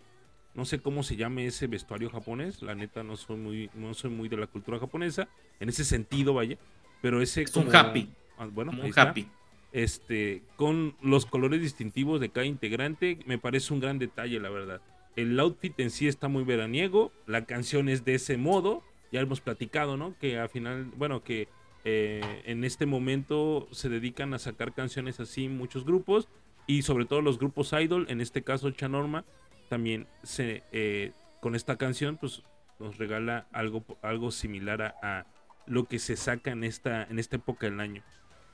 no 0.53 0.65
sé 0.65 0.79
cómo 0.81 1.03
se 1.03 1.15
llame 1.15 1.45
ese 1.47 1.67
vestuario 1.67 2.09
japonés, 2.09 2.61
la 2.61 2.75
neta 2.75 3.03
no 3.03 3.15
soy 3.17 3.37
muy, 3.37 3.69
no 3.73 3.93
soy 3.93 4.11
muy 4.11 4.29
de 4.29 4.37
la 4.37 4.47
cultura 4.47 4.79
japonesa, 4.79 5.27
en 5.59 5.69
ese 5.69 5.83
sentido 5.85 6.33
vaya, 6.33 6.57
pero 7.01 7.21
ese 7.21 7.41
Es 7.41 7.55
un 7.55 7.73
happy. 7.73 8.09
ah, 8.37 8.47
bueno, 8.51 8.73
un 8.77 8.85
está 8.85 9.01
happy. 9.01 9.27
este, 9.71 10.43
con 10.55 10.95
los 11.01 11.25
colores 11.25 11.61
distintivos 11.61 12.19
de 12.19 12.29
cada 12.29 12.45
integrante, 12.45 13.19
me 13.25 13.37
parece 13.39 13.73
un 13.73 13.79
gran 13.79 13.99
detalle, 13.99 14.39
la 14.39 14.49
verdad. 14.49 14.81
El 15.15 15.39
outfit 15.39 15.79
en 15.79 15.89
sí 15.89 16.07
está 16.07 16.27
muy 16.27 16.43
veraniego, 16.43 17.11
la 17.25 17.45
canción 17.45 17.89
es 17.89 18.05
de 18.05 18.15
ese 18.15 18.37
modo, 18.37 18.83
ya 19.11 19.21
hemos 19.21 19.41
platicado, 19.41 19.97
¿no? 19.97 20.15
Que 20.19 20.37
al 20.37 20.49
final, 20.49 20.85
bueno, 20.95 21.23
que 21.23 21.47
eh, 21.85 22.41
en 22.45 22.63
este 22.63 22.85
momento 22.85 23.67
se 23.71 23.89
dedican 23.89 24.33
a 24.33 24.39
sacar 24.39 24.73
canciones 24.73 25.19
así 25.19 25.47
muchos 25.47 25.85
grupos 25.85 26.27
y 26.67 26.83
sobre 26.83 27.05
todo 27.05 27.21
los 27.21 27.39
grupos 27.39 27.73
idol, 27.73 28.05
en 28.09 28.21
este 28.21 28.43
caso 28.43 28.71
Chanorma, 28.71 29.25
también 29.69 30.07
se, 30.23 30.63
eh, 30.71 31.11
con 31.41 31.55
esta 31.55 31.77
canción, 31.77 32.17
pues 32.17 32.43
nos 32.79 32.97
regala 32.97 33.47
algo, 33.51 33.83
algo 34.01 34.31
similar 34.31 34.81
a, 34.81 34.95
a 35.01 35.25
lo 35.65 35.85
que 35.85 35.99
se 35.99 36.15
saca 36.15 36.51
en 36.51 36.63
esta, 36.63 37.03
en 37.03 37.19
esta 37.19 37.37
época 37.37 37.67
del 37.67 37.79
año 37.79 38.03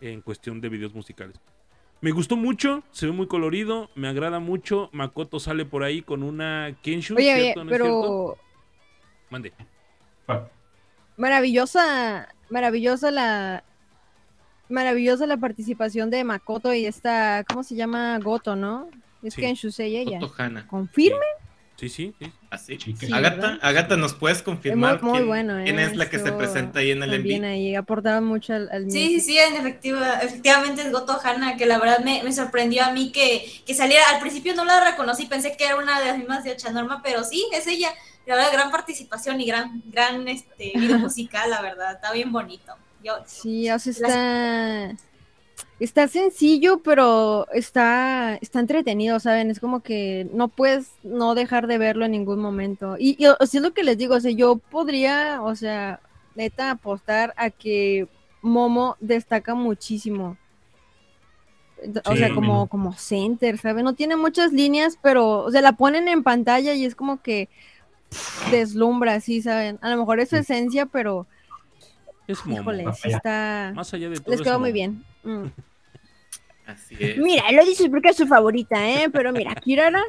en 0.02 0.22
cuestión 0.22 0.62
de 0.62 0.70
videos 0.70 0.94
musicales. 0.94 1.40
Me 2.02 2.12
gustó 2.12 2.36
mucho, 2.36 2.84
se 2.92 3.06
ve 3.06 3.12
muy 3.14 3.28
colorido, 3.28 3.90
me 3.96 4.08
agrada 4.08 4.40
mucho. 4.40 4.90
Makoto 4.92 5.40
sale 5.40 5.66
por 5.66 5.84
ahí 5.84 6.02
con 6.02 6.24
una 6.24 6.78
Kenshu, 6.82 7.16
Oye, 7.16 7.34
oye, 7.34 7.44
¿cierto? 7.44 7.64
¿No 7.64 7.72
es 7.72 7.78
cierto? 7.78 8.02
pero 8.02 8.38
Mande. 9.30 9.54
Ah, 10.28 10.48
maravillosa, 11.18 12.35
maravillosa 12.50 13.12
la 13.12 13.64
maravillosa 14.70 15.28
la 15.28 15.38
participación 15.38 16.10
de 16.10 16.24
Makoto 16.24 16.74
y 16.74 16.86
esta, 16.86 17.44
¿cómo 17.48 17.64
se 17.64 17.76
llama? 17.76 18.18
Goto, 18.20 18.56
¿no? 18.56 18.90
Es 19.22 19.34
Sí. 19.36 19.42
que 19.42 19.48
en 19.50 19.56
Shusei 19.56 19.96
ella. 19.96 20.18
Otto 20.22 20.34
Hanna. 20.38 20.66
¿Confirme? 20.68 21.26
Sí, 21.78 21.90
sí, 21.90 22.16
sí. 22.18 22.32
Así. 22.50 22.78
Sí, 22.80 22.96
Agata, 23.12 23.36
¿verdad? 23.36 23.60
Agata, 23.62 23.98
¿nos 23.98 24.14
puedes 24.14 24.42
confirmar 24.42 25.02
muy- 25.04 25.10
muy 25.12 25.18
quién, 25.20 25.28
bueno, 25.28 25.64
quién 25.64 25.78
¿eh? 25.78 25.84
es 25.84 25.96
la 25.98 26.10
que 26.10 26.20
se 26.20 26.32
presenta 26.32 26.80
ahí 26.80 26.92
en 26.92 27.04
el 27.04 27.12
También 27.12 27.44
envío? 27.44 27.52
ahí 27.52 27.76
aportaba 27.76 28.22
mucho 28.22 28.54
al, 28.54 28.70
al 28.72 28.90
Sí, 28.90 29.08
sí, 29.08 29.20
sí, 29.20 29.38
en 29.38 29.56
efectiva, 29.58 30.20
efectivamente 30.22 30.84
es 30.84 30.92
Goto 30.92 31.20
Hana, 31.22 31.58
que 31.58 31.66
la 31.66 31.78
verdad 31.78 32.00
me, 32.00 32.24
me 32.24 32.32
sorprendió 32.32 32.86
a 32.86 32.92
mí 32.92 33.12
que, 33.12 33.46
que 33.68 33.74
saliera. 33.74 34.04
Al 34.14 34.22
principio 34.22 34.56
no 34.56 34.64
la 34.64 34.90
reconocí, 34.90 35.26
pensé 35.26 35.58
que 35.58 35.66
era 35.66 35.76
una 35.76 36.00
de 36.00 36.06
las 36.08 36.18
mismas 36.18 36.44
de 36.46 36.52
Ochanorma, 36.54 37.02
pero 37.04 37.24
sí, 37.26 37.46
es 37.54 37.68
ella. 37.68 37.90
La 38.26 38.36
verdad, 38.36 38.52
gran 38.54 38.72
participación 38.72 39.40
y 39.42 39.46
gran, 39.48 39.82
gran 39.86 40.28
este, 40.28 40.74
video 40.78 40.98
musical, 41.00 41.50
la 41.50 41.62
verdad, 41.62 41.94
está 41.94 42.12
bien 42.14 42.32
bonito. 42.32 42.74
Yo, 43.00 43.14
Sí, 43.24 43.70
o 43.72 43.80
sea, 43.80 43.92
está 43.92 44.96
está 45.80 46.08
sencillo, 46.08 46.82
pero 46.84 47.48
está 47.54 48.38
está 48.42 48.60
entretenido, 48.62 49.20
¿saben? 49.20 49.52
Es 49.52 49.60
como 49.60 49.82
que 49.84 50.28
no 50.34 50.50
puedes 50.50 50.94
no 51.04 51.36
dejar 51.36 51.68
de 51.68 51.78
verlo 51.80 52.06
en 52.06 52.12
ningún 52.12 52.40
momento. 52.42 52.98
Y, 53.00 53.16
y, 53.24 53.28
o 53.28 53.38
sea, 53.48 53.60
es 53.60 53.64
lo 53.64 53.74
que 53.74 53.84
les 53.84 53.98
digo, 53.98 54.16
o 54.16 54.20
sea, 54.22 54.32
yo 54.32 54.58
podría, 54.58 55.42
o 55.44 55.56
sea, 55.56 56.02
neta 56.36 56.72
apostar 56.72 57.34
a 57.38 57.50
que 57.52 58.10
Momo 58.42 58.98
destaca 59.02 59.56
muchísimo. 59.56 60.38
O 62.06 62.16
Sí, 62.16 62.16
sea, 62.16 62.32
como, 62.32 62.68
como 62.70 62.94
center, 62.94 63.58
¿saben? 63.58 63.84
No 63.84 63.94
tiene 63.96 64.16
muchas 64.16 64.54
líneas, 64.54 64.98
pero, 65.02 65.40
o 65.40 65.52
sea, 65.52 65.62
la 65.62 65.74
ponen 65.74 66.08
en 66.08 66.24
pantalla 66.24 66.74
y 66.74 66.86
es 66.86 66.96
como 66.96 67.22
que 67.22 67.50
deslumbra, 68.52 69.20
sí, 69.22 69.42
¿saben? 69.42 69.80
A 69.82 69.90
lo 69.90 69.98
mejor 69.98 70.20
es 70.20 70.30
su 70.30 70.36
esencia, 70.38 70.86
pero, 70.86 71.28
Es 72.28 72.46
Momo. 72.46 72.62
híjole, 72.62 72.86
está... 73.04 73.72
Más 73.76 73.94
allá 73.94 74.10
de 74.10 74.18
todo. 74.20 74.32
Les 74.32 74.40
es 74.40 74.46
quedó 74.46 74.60
muy 74.60 74.72
bien. 74.72 75.04
Mm. 75.24 75.46
Así 76.68 76.96
es. 77.00 77.18
Mira, 77.18 77.52
lo 77.52 77.64
dices 77.66 77.90
porque 77.90 78.10
es 78.10 78.18
su 78.18 78.26
favorita, 78.28 78.90
¿eh? 78.90 79.10
Pero 79.12 79.32
mira, 79.32 79.54
Kirara, 79.64 80.02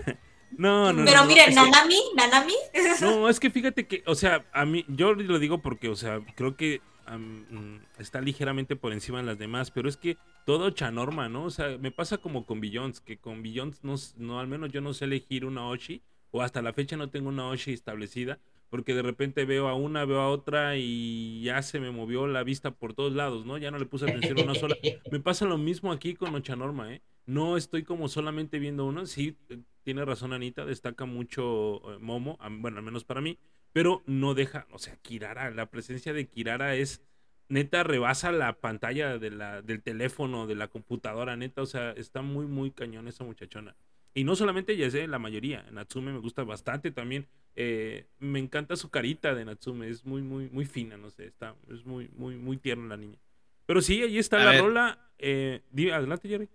No, 0.57 0.92
no, 0.92 1.01
no. 1.01 1.05
pero 1.05 1.21
no, 1.21 1.27
miren, 1.27 1.51
es 1.51 1.55
que- 1.55 1.61
Nanami, 1.61 1.99
Nanami, 2.16 2.55
No, 3.03 3.29
es 3.29 3.38
que 3.40 3.51
fíjate 3.51 3.87
que, 3.87 4.03
o 4.07 4.14
sea, 4.14 4.45
a 4.53 4.64
mí, 4.64 4.85
yo 4.88 5.12
lo 5.12 5.38
digo 5.38 5.59
porque, 5.59 5.88
o 5.90 5.97
sea, 5.97 6.21
creo 6.35 6.57
que 6.57 6.81
mm, 7.11 7.77
está 7.99 8.23
ligeramente 8.23 8.75
por 8.75 8.92
encima 8.95 9.19
de 9.19 9.25
las 9.25 9.38
demás, 9.38 9.71
pero 9.71 9.88
es 9.88 9.99
que 9.99 10.16
todo 10.47 10.71
chanorma, 10.71 11.29
¿no? 11.29 11.45
O 11.45 11.51
sea, 11.51 11.77
me 11.79 11.90
pasa 11.90 12.16
como 12.19 12.47
con 12.47 12.61
Billions, 12.61 13.01
que 13.01 13.19
con 13.19 13.42
Billions 13.42 13.81
no, 13.85 13.97
no, 14.16 14.40
al 14.40 14.47
menos 14.47 14.73
yo 14.73 14.81
no 14.81 14.95
sé 14.95 15.05
elegir 15.05 15.45
una 15.45 15.66
Oshi, 15.69 16.01
o 16.30 16.42
hasta 16.42 16.62
la 16.62 16.72
fecha 16.72 16.96
no 16.96 17.10
tengo 17.10 17.28
una 17.28 17.48
Oshi 17.48 17.72
establecida, 17.72 18.38
porque 18.68 18.94
de 18.94 19.02
repente 19.02 19.44
veo 19.44 19.68
a 19.68 19.74
una, 19.74 20.04
veo 20.04 20.20
a 20.20 20.28
otra 20.28 20.76
y 20.76 21.42
ya 21.42 21.62
se 21.62 21.80
me 21.80 21.90
movió 21.90 22.26
la 22.26 22.42
vista 22.42 22.72
por 22.72 22.94
todos 22.94 23.12
lados, 23.12 23.46
¿no? 23.46 23.58
Ya 23.58 23.70
no 23.70 23.78
le 23.78 23.86
puse 23.86 24.06
atención 24.06 24.38
a 24.40 24.42
una 24.42 24.54
sola. 24.54 24.76
Me 25.12 25.20
pasa 25.20 25.44
lo 25.44 25.56
mismo 25.56 25.92
aquí 25.92 26.14
con 26.14 26.34
Ochanorma, 26.34 26.92
¿eh? 26.92 27.02
No 27.26 27.56
estoy 27.56 27.84
como 27.84 28.08
solamente 28.08 28.58
viendo 28.58 28.84
uno. 28.84 29.06
Sí, 29.06 29.36
eh, 29.48 29.58
tiene 29.82 30.04
razón 30.04 30.32
Anita, 30.32 30.64
destaca 30.64 31.04
mucho 31.04 31.92
eh, 31.92 31.98
Momo, 32.00 32.38
bueno, 32.58 32.78
al 32.78 32.82
menos 32.82 33.04
para 33.04 33.20
mí, 33.20 33.38
pero 33.72 34.02
no 34.06 34.34
deja, 34.34 34.66
o 34.72 34.78
sea, 34.78 34.96
Kirara, 34.96 35.50
la 35.50 35.70
presencia 35.70 36.12
de 36.12 36.26
Kirara 36.26 36.74
es 36.74 37.02
neta 37.48 37.84
rebasa 37.84 38.32
la 38.32 38.58
pantalla 38.58 39.18
de 39.18 39.30
la, 39.30 39.62
del 39.62 39.82
teléfono, 39.82 40.46
de 40.46 40.56
la 40.56 40.68
computadora, 40.68 41.36
neta, 41.36 41.62
o 41.62 41.66
sea, 41.66 41.92
está 41.92 42.22
muy, 42.22 42.46
muy 42.46 42.70
cañón 42.70 43.06
esa 43.08 43.24
muchachona. 43.24 43.76
Y 44.16 44.24
no 44.24 44.37
solamente 44.37 44.72
ella, 44.74 44.88
¿eh? 44.98 45.09
la 45.09 45.20
mayoría. 45.20 45.64
Natsume 45.72 46.12
me 46.12 46.20
gusta 46.20 46.44
bastante 46.44 46.90
también. 46.92 47.29
Eh, 47.55 48.09
me 48.18 48.40
encanta 48.40 48.76
su 48.76 48.90
carita 48.90 49.35
de 49.35 49.44
Natsume, 49.44 49.90
es 49.90 50.07
muy, 50.07 50.22
muy, 50.22 50.48
muy 50.50 50.66
fina, 50.66 50.96
no 50.98 51.11
sé, 51.11 51.26
está, 51.26 51.57
es 51.70 51.87
muy, 51.87 52.09
muy, 52.16 52.37
muy 52.37 52.59
tierna 52.59 52.88
la 52.88 52.96
niña. 52.98 53.18
Pero 53.66 53.83
sí, 53.83 54.02
ahí 54.02 54.18
está 54.18 54.38
A 54.38 54.44
la 54.44 54.52
ver. 54.52 54.55
rola. 54.55 55.12
Eh, 55.18 55.62
di- 55.70 55.90
adelante, 55.90 56.29
Jerry. 56.29 56.48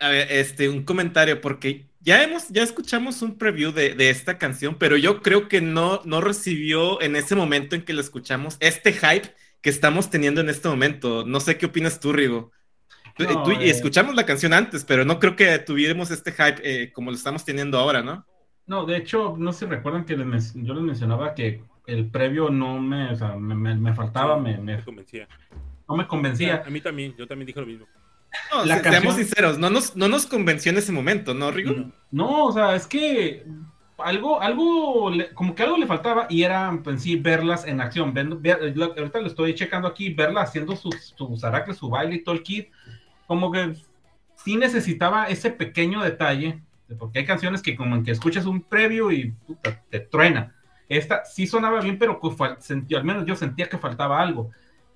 A 0.00 0.10
ver, 0.10 0.30
este, 0.30 0.68
un 0.68 0.84
comentario, 0.84 1.40
porque 1.40 1.90
ya 2.00 2.22
hemos, 2.22 2.48
ya 2.50 2.62
escuchamos 2.62 3.20
un 3.22 3.36
preview 3.36 3.72
de, 3.72 3.94
de 3.96 4.10
esta 4.10 4.38
canción, 4.38 4.78
pero 4.78 4.96
yo 4.96 5.22
creo 5.22 5.48
que 5.48 5.60
no, 5.60 6.02
no 6.04 6.20
recibió 6.20 7.02
en 7.02 7.16
ese 7.16 7.34
momento 7.34 7.74
en 7.74 7.84
que 7.84 7.92
lo 7.94 8.00
escuchamos 8.00 8.56
este 8.60 8.92
hype 8.92 9.34
que 9.60 9.70
estamos 9.70 10.08
teniendo 10.08 10.40
en 10.40 10.50
este 10.50 10.68
momento. 10.68 11.24
No 11.26 11.40
sé 11.40 11.58
qué 11.58 11.66
opinas 11.66 11.98
tú, 11.98 12.12
Rigo. 12.12 12.52
Tú- 13.18 13.24
No, 13.24 13.42
tú- 13.42 13.50
eh. 13.50 13.68
escuchamos 13.68 14.14
la 14.14 14.24
canción 14.24 14.52
antes, 14.54 14.84
pero 14.84 15.04
no 15.04 15.18
creo 15.18 15.36
que 15.36 15.58
tuviéramos 15.58 16.10
este 16.10 16.32
hype 16.32 16.60
eh, 16.62 16.92
como 16.92 17.10
lo 17.10 17.16
estamos 17.16 17.44
teniendo 17.44 17.78
ahora, 17.78 18.00
¿no? 18.02 18.24
No, 18.66 18.86
de 18.86 18.96
hecho, 18.96 19.34
no 19.38 19.52
sé 19.52 19.60
si 19.60 19.66
recuerdan 19.66 20.04
que 20.04 20.16
les 20.16 20.54
yo 20.54 20.72
les 20.74 20.82
mencionaba 20.82 21.34
que 21.34 21.62
el 21.86 22.06
previo 22.10 22.48
no 22.50 22.78
me, 22.78 23.10
o 23.12 23.16
sea, 23.16 23.34
me, 23.36 23.54
me- 23.54 23.74
me 23.74 23.94
faltaba, 23.94 24.36
Sí, 24.36 24.42
me, 24.42 24.58
me- 24.58 24.84
convencía. 24.84 25.26
no 25.88 25.96
me 25.96 26.06
convencía. 26.06 26.62
A 26.66 26.70
mí 26.70 26.80
también, 26.80 27.14
yo 27.18 27.26
también 27.26 27.46
dije 27.46 27.60
lo 27.60 27.66
mismo. 27.66 27.86
No, 28.52 28.64
La 28.66 28.76
se- 28.76 28.82
canción- 28.82 29.02
seamos 29.02 29.16
sinceros, 29.16 29.58
no 29.58 29.70
nos, 29.70 29.96
no 29.96 30.06
nos 30.06 30.26
convenció 30.26 30.70
en 30.70 30.78
ese 30.78 30.92
momento, 30.92 31.32
¿no, 31.34 31.50
Rigo? 31.50 31.72
No. 31.72 31.92
No, 32.10 32.44
o 32.44 32.52
sea, 32.52 32.74
es 32.76 32.86
que 32.86 33.44
algo, 33.96 34.40
algo, 34.40 35.10
le- 35.10 35.32
como 35.32 35.54
que 35.54 35.62
algo 35.62 35.78
le 35.78 35.86
faltaba 35.86 36.26
y 36.28 36.42
era 36.42 36.68
en 36.84 37.00
sí 37.00 37.16
verlas 37.16 37.66
en 37.66 37.80
acción. 37.80 38.12
Ver- 38.12 38.28
ahorita 38.96 39.20
lo 39.20 39.26
estoy 39.26 39.54
checando 39.54 39.88
aquí, 39.88 40.12
verla 40.12 40.42
haciendo 40.42 40.76
sus, 40.76 41.14
sus 41.16 41.42
aracles, 41.42 41.78
su 41.78 41.88
baile 41.88 42.16
y 42.16 42.22
todo 42.22 42.34
el 42.34 42.42
kit. 42.42 42.68
Como 43.28 43.52
que 43.52 43.74
sí 44.34 44.56
necesitaba 44.56 45.26
ese 45.28 45.52
pequeño 45.52 46.02
detalle, 46.02 46.62
porque 46.98 47.20
hay 47.20 47.24
canciones 47.26 47.62
que 47.62 47.76
como 47.76 47.94
en 47.94 48.04
que 48.04 48.10
escuchas 48.10 48.46
un 48.46 48.62
previo 48.62 49.12
y 49.12 49.30
puta, 49.46 49.84
te 49.90 50.00
truena. 50.00 50.54
Esta 50.88 51.24
sí 51.24 51.46
sonaba 51.46 51.80
bien, 51.80 51.98
pero 51.98 52.18
que 52.20 52.28
fal- 52.28 52.58
sentí- 52.58 52.96
al 52.96 53.04
menos 53.04 53.26
yo 53.26 53.36
sentía 53.36 53.68
que 53.68 53.78
faltaba 53.78 54.20
algo. 54.20 54.50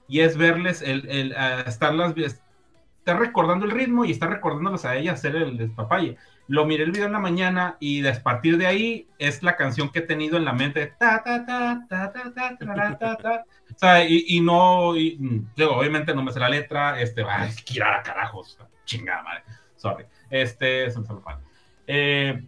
Y 0.08 0.20
es 0.20 0.36
verles, 0.36 0.82
el, 0.82 1.08
el, 1.08 1.36
a 1.36 1.60
estarlas, 1.60 2.14
estar 2.16 3.18
recordando 3.18 3.66
el 3.66 3.72
ritmo 3.72 4.04
y 4.04 4.10
estar 4.10 4.30
recordándolas 4.30 4.84
a 4.84 4.96
ella 4.96 5.12
hacer 5.12 5.36
el 5.36 5.58
despapalle. 5.58 6.16
Lo 6.48 6.66
miré 6.66 6.84
el 6.84 6.92
video 6.92 7.06
en 7.06 7.12
la 7.12 7.18
mañana 7.18 7.76
y 7.80 8.06
a 8.06 8.22
partir 8.22 8.56
de 8.58 8.66
ahí 8.66 9.08
es 9.18 9.42
la 9.42 9.56
canción 9.56 9.90
que 9.90 10.00
he 10.00 10.02
tenido 10.02 10.36
en 10.36 10.44
la 10.44 10.52
mente. 10.52 10.94
Ta, 10.98 12.76
ta, 12.86 13.18
ta, 13.18 13.44
O 13.74 13.78
sea, 13.78 14.04
y, 14.04 14.24
y 14.28 14.40
no, 14.40 14.96
y, 14.96 15.16
mm, 15.18 15.52
digo, 15.56 15.76
obviamente 15.76 16.14
no 16.14 16.22
me 16.22 16.32
sé 16.32 16.40
la 16.40 16.48
letra, 16.48 17.00
este, 17.00 17.22
va, 17.22 17.46
es 17.46 17.62
Kirara, 17.62 18.02
carajos, 18.02 18.58
chingada 18.84 19.22
madre, 19.22 19.42
sorry, 19.76 20.04
este, 20.30 20.90
se 20.90 21.00
me 21.00 21.06
salió 21.06 21.22
mal. 21.22 21.38
Eh, 21.86 22.42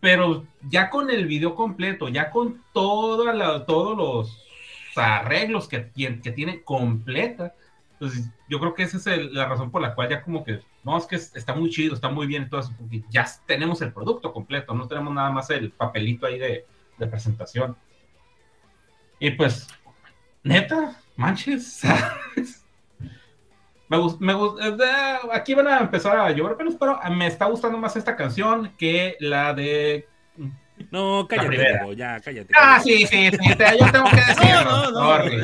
pero 0.00 0.46
ya 0.62 0.88
con 0.88 1.10
el 1.10 1.26
video 1.26 1.54
completo, 1.54 2.08
ya 2.08 2.30
con 2.30 2.62
toda 2.72 3.34
la- 3.34 3.66
todos 3.66 3.96
los 3.96 4.46
arreglos 4.96 5.68
que, 5.68 5.92
tien- 5.92 6.22
que 6.22 6.32
tiene 6.32 6.62
completa, 6.62 7.54
pues 7.98 8.28
yo 8.48 8.58
creo 8.58 8.74
que 8.74 8.82
esa 8.84 8.96
es 8.96 9.06
el- 9.06 9.34
la 9.34 9.46
razón 9.46 9.70
por 9.70 9.82
la 9.82 9.94
cual 9.94 10.08
ya 10.08 10.22
como 10.22 10.42
que, 10.42 10.60
no, 10.84 10.96
es 10.96 11.04
que 11.06 11.16
es- 11.16 11.36
está 11.36 11.54
muy 11.54 11.70
chido, 11.70 11.94
está 11.94 12.08
muy 12.08 12.26
bien, 12.26 12.48
todo 12.48 12.60
eso, 12.60 12.72
porque 12.78 13.02
ya 13.10 13.26
tenemos 13.46 13.82
el 13.82 13.92
producto 13.92 14.32
completo, 14.32 14.74
no 14.74 14.88
tenemos 14.88 15.12
nada 15.14 15.30
más 15.30 15.50
el 15.50 15.70
papelito 15.70 16.26
ahí 16.26 16.38
de, 16.38 16.66
de 16.98 17.06
presentación. 17.06 17.76
Y 19.18 19.32
pues, 19.32 19.68
neta, 20.42 20.96
manches. 21.16 21.80
me 23.88 23.96
gusta, 23.98 24.24
me 24.24 24.34
gus- 24.34 24.60
eh, 24.60 25.18
aquí 25.32 25.54
van 25.54 25.66
a 25.68 25.78
empezar 25.80 26.16
a 26.18 26.30
llover 26.30 26.56
pelos, 26.56 26.76
pero 26.78 26.98
me 27.10 27.26
está 27.26 27.46
gustando 27.46 27.76
más 27.78 27.96
esta 27.96 28.14
canción 28.16 28.72
que 28.78 29.16
la 29.20 29.52
de... 29.54 30.06
No, 30.90 31.26
cállate. 31.28 31.58
Diego, 31.58 31.92
ya, 31.92 32.18
cállate. 32.20 32.54
Ah, 32.56 32.80
cállate. 32.82 32.84
sí, 32.84 33.06
sí, 33.06 33.30
sí, 33.30 33.54
te- 33.54 33.78
yo 33.78 33.92
tengo 33.92 34.06
que 34.08 34.16
decirlo. 34.28 34.64
No, 34.64 34.90
no, 34.92 35.18
no. 35.18 35.34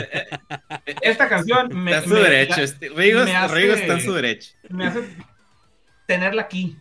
Esta 1.03 1.29
canción 1.29 1.69
me, 1.75 1.91
Está 1.91 2.05
en 2.05 2.09
su 2.09 2.15
me- 2.15 2.21
derecho. 2.21 2.57
la- 2.57 2.63
este- 2.63 2.89
Rigo, 2.89 3.25
me 3.25 3.37
hace- 3.37 3.55
Rigo 3.55 3.75
está 3.75 3.93
en 3.95 4.01
su 4.01 4.13
derecho. 4.15 4.53
me 4.71 4.87
hace 4.87 5.03
tenerla 6.07 6.43
aquí. 6.43 6.79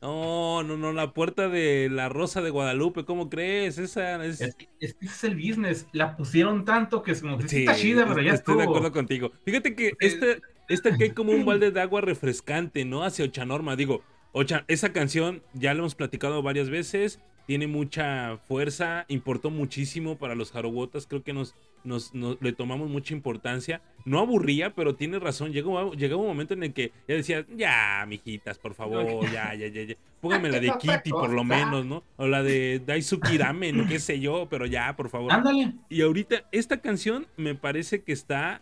No, 0.00 0.62
no, 0.62 0.76
no, 0.76 0.92
la 0.92 1.12
puerta 1.12 1.48
de 1.48 1.88
la 1.90 2.08
Rosa 2.08 2.40
de 2.40 2.50
Guadalupe, 2.50 3.04
¿cómo 3.04 3.28
crees? 3.28 3.78
Esa 3.78 4.24
es... 4.24 4.40
Es 4.40 4.54
que, 4.54 4.68
es 4.80 4.94
que 4.94 5.06
ese 5.06 5.14
es 5.14 5.24
el 5.24 5.34
business. 5.34 5.86
La 5.92 6.16
pusieron 6.16 6.64
tanto 6.64 7.02
que 7.02 7.12
es 7.12 7.20
como 7.20 7.38
que 7.38 7.48
sí 7.48 7.60
está 7.60 7.74
chida, 7.74 8.06
pero 8.06 8.22
ya 8.22 8.34
estoy 8.34 8.58
de 8.58 8.62
acuerdo 8.64 8.92
contigo. 8.92 9.32
Fíjate 9.44 9.74
que 9.74 9.92
este, 9.98 10.40
este 10.68 10.96
que 10.96 11.04
hay 11.04 11.10
como 11.10 11.32
un 11.32 11.44
balde 11.44 11.72
de 11.72 11.80
agua 11.80 12.00
refrescante, 12.00 12.84
¿no? 12.84 13.02
Hacia 13.02 13.24
Ochanorma. 13.24 13.74
Digo, 13.74 14.02
Ocha, 14.32 14.64
esa 14.68 14.92
canción 14.92 15.42
ya 15.54 15.74
lo 15.74 15.80
hemos 15.80 15.94
platicado 15.94 16.42
varias 16.42 16.70
veces. 16.70 17.20
Tiene 17.48 17.66
mucha 17.66 18.36
fuerza, 18.46 19.06
importó 19.08 19.48
muchísimo 19.48 20.18
para 20.18 20.34
los 20.34 20.52
Jarobotas. 20.52 21.06
Creo 21.06 21.22
que 21.22 21.32
nos, 21.32 21.54
nos, 21.82 22.14
nos- 22.14 22.36
le 22.42 22.52
tomamos 22.52 22.90
mucha 22.90 23.14
importancia. 23.14 23.80
No 24.04 24.18
aburría, 24.18 24.74
pero 24.74 24.94
tiene 24.96 25.18
razón. 25.18 25.50
Llegó, 25.54 25.94
llegaba 25.94 26.20
un 26.20 26.28
momento 26.28 26.52
en 26.52 26.62
el 26.64 26.74
que 26.74 26.92
ya 27.08 27.14
decía, 27.14 27.46
ya, 27.56 28.04
mijitas, 28.06 28.58
por 28.58 28.74
favor, 28.74 29.22
ya, 29.32 29.54
ya, 29.54 29.66
ya, 29.68 29.82
ya. 29.84 29.94
Póngame 30.20 30.50
la 30.50 30.60
de 30.60 30.72
Kitty, 30.78 31.08
por 31.10 31.30
lo 31.30 31.42
menos, 31.42 31.86
¿no? 31.86 32.02
O 32.18 32.26
la 32.26 32.42
de 32.42 32.82
Daisuki 32.84 33.38
Ramen, 33.38 33.86
qué 33.88 33.98
sé 33.98 34.20
yo, 34.20 34.46
pero 34.50 34.66
ya, 34.66 34.94
por 34.94 35.08
favor. 35.08 35.32
Ándale. 35.32 35.72
Y 35.88 36.02
ahorita, 36.02 36.44
esta 36.52 36.82
canción 36.82 37.26
me 37.38 37.54
parece 37.54 38.02
que 38.02 38.12
está. 38.12 38.60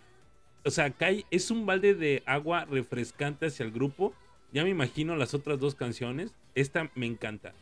O 0.64 0.70
sea, 0.70 0.90
cae, 0.92 1.24
es 1.32 1.50
un 1.50 1.66
balde 1.66 1.94
de 1.94 2.22
agua 2.24 2.66
refrescante 2.66 3.46
hacia 3.46 3.64
el 3.66 3.72
grupo. 3.72 4.14
Ya 4.52 4.62
me 4.62 4.70
imagino 4.70 5.16
las 5.16 5.34
otras 5.34 5.58
dos 5.58 5.74
canciones. 5.74 6.32
Esta 6.54 6.88
me 6.94 7.06
encanta. 7.06 7.52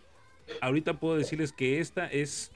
Ahorita 0.61 0.99
puedo 0.99 1.17
decirles 1.17 1.53
que 1.53 1.81
esta 1.81 2.07
es. 2.07 2.53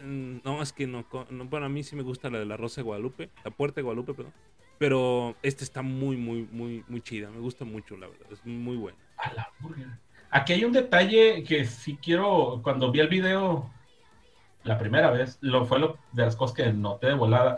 mm, 0.00 0.38
No, 0.44 0.62
es 0.62 0.72
que 0.72 0.86
no, 0.86 1.04
no. 1.30 1.50
Para 1.50 1.68
mí 1.68 1.82
sí 1.82 1.96
me 1.96 2.02
gusta 2.02 2.30
la 2.30 2.38
de 2.38 2.46
la 2.46 2.56
Rosa 2.56 2.80
de 2.80 2.84
Guadalupe. 2.84 3.30
La 3.44 3.50
Puerta 3.50 3.76
de 3.76 3.82
Guadalupe, 3.82 4.14
perdón. 4.14 4.34
Pero 4.78 5.36
esta 5.42 5.64
está 5.64 5.82
muy, 5.82 6.16
muy, 6.16 6.46
muy, 6.50 6.84
muy 6.88 7.00
chida. 7.00 7.30
Me 7.30 7.40
gusta 7.40 7.64
mucho, 7.64 7.96
la 7.96 8.08
verdad. 8.08 8.26
Es 8.30 8.44
muy 8.44 8.76
buena. 8.76 8.98
A 9.16 9.32
la 9.32 9.50
burger. 9.60 9.86
Aquí 10.30 10.52
hay 10.52 10.64
un 10.64 10.72
detalle 10.72 11.42
que 11.44 11.64
sí 11.64 11.98
quiero. 12.02 12.60
Cuando 12.62 12.90
vi 12.92 13.00
el 13.00 13.08
video 13.08 13.70
la 14.64 14.78
primera 14.78 15.10
vez, 15.10 15.38
lo 15.40 15.64
fue 15.64 15.78
lo, 15.78 15.96
de 16.12 16.24
las 16.24 16.36
cosas 16.36 16.56
que 16.56 16.72
noté 16.72 17.06
de 17.06 17.14
volada. 17.14 17.56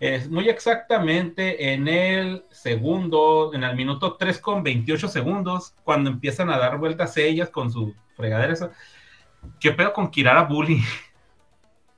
Es 0.00 0.28
muy 0.28 0.48
exactamente 0.48 1.72
en 1.72 1.88
el 1.88 2.44
segundo, 2.50 3.52
en 3.54 3.62
el 3.64 3.76
minuto 3.76 4.16
3 4.16 4.38
con 4.40 4.62
28 4.62 5.08
segundos, 5.08 5.74
cuando 5.84 6.10
empiezan 6.10 6.50
a 6.50 6.58
dar 6.58 6.78
vueltas 6.78 7.16
ellas 7.16 7.48
con 7.50 7.70
su 7.70 7.94
fregadera. 8.18 8.52
esa. 8.52 8.70
¿Qué 9.58 9.72
pedo 9.72 9.94
con 9.94 10.10
Kirara 10.10 10.42
Bully? 10.42 10.82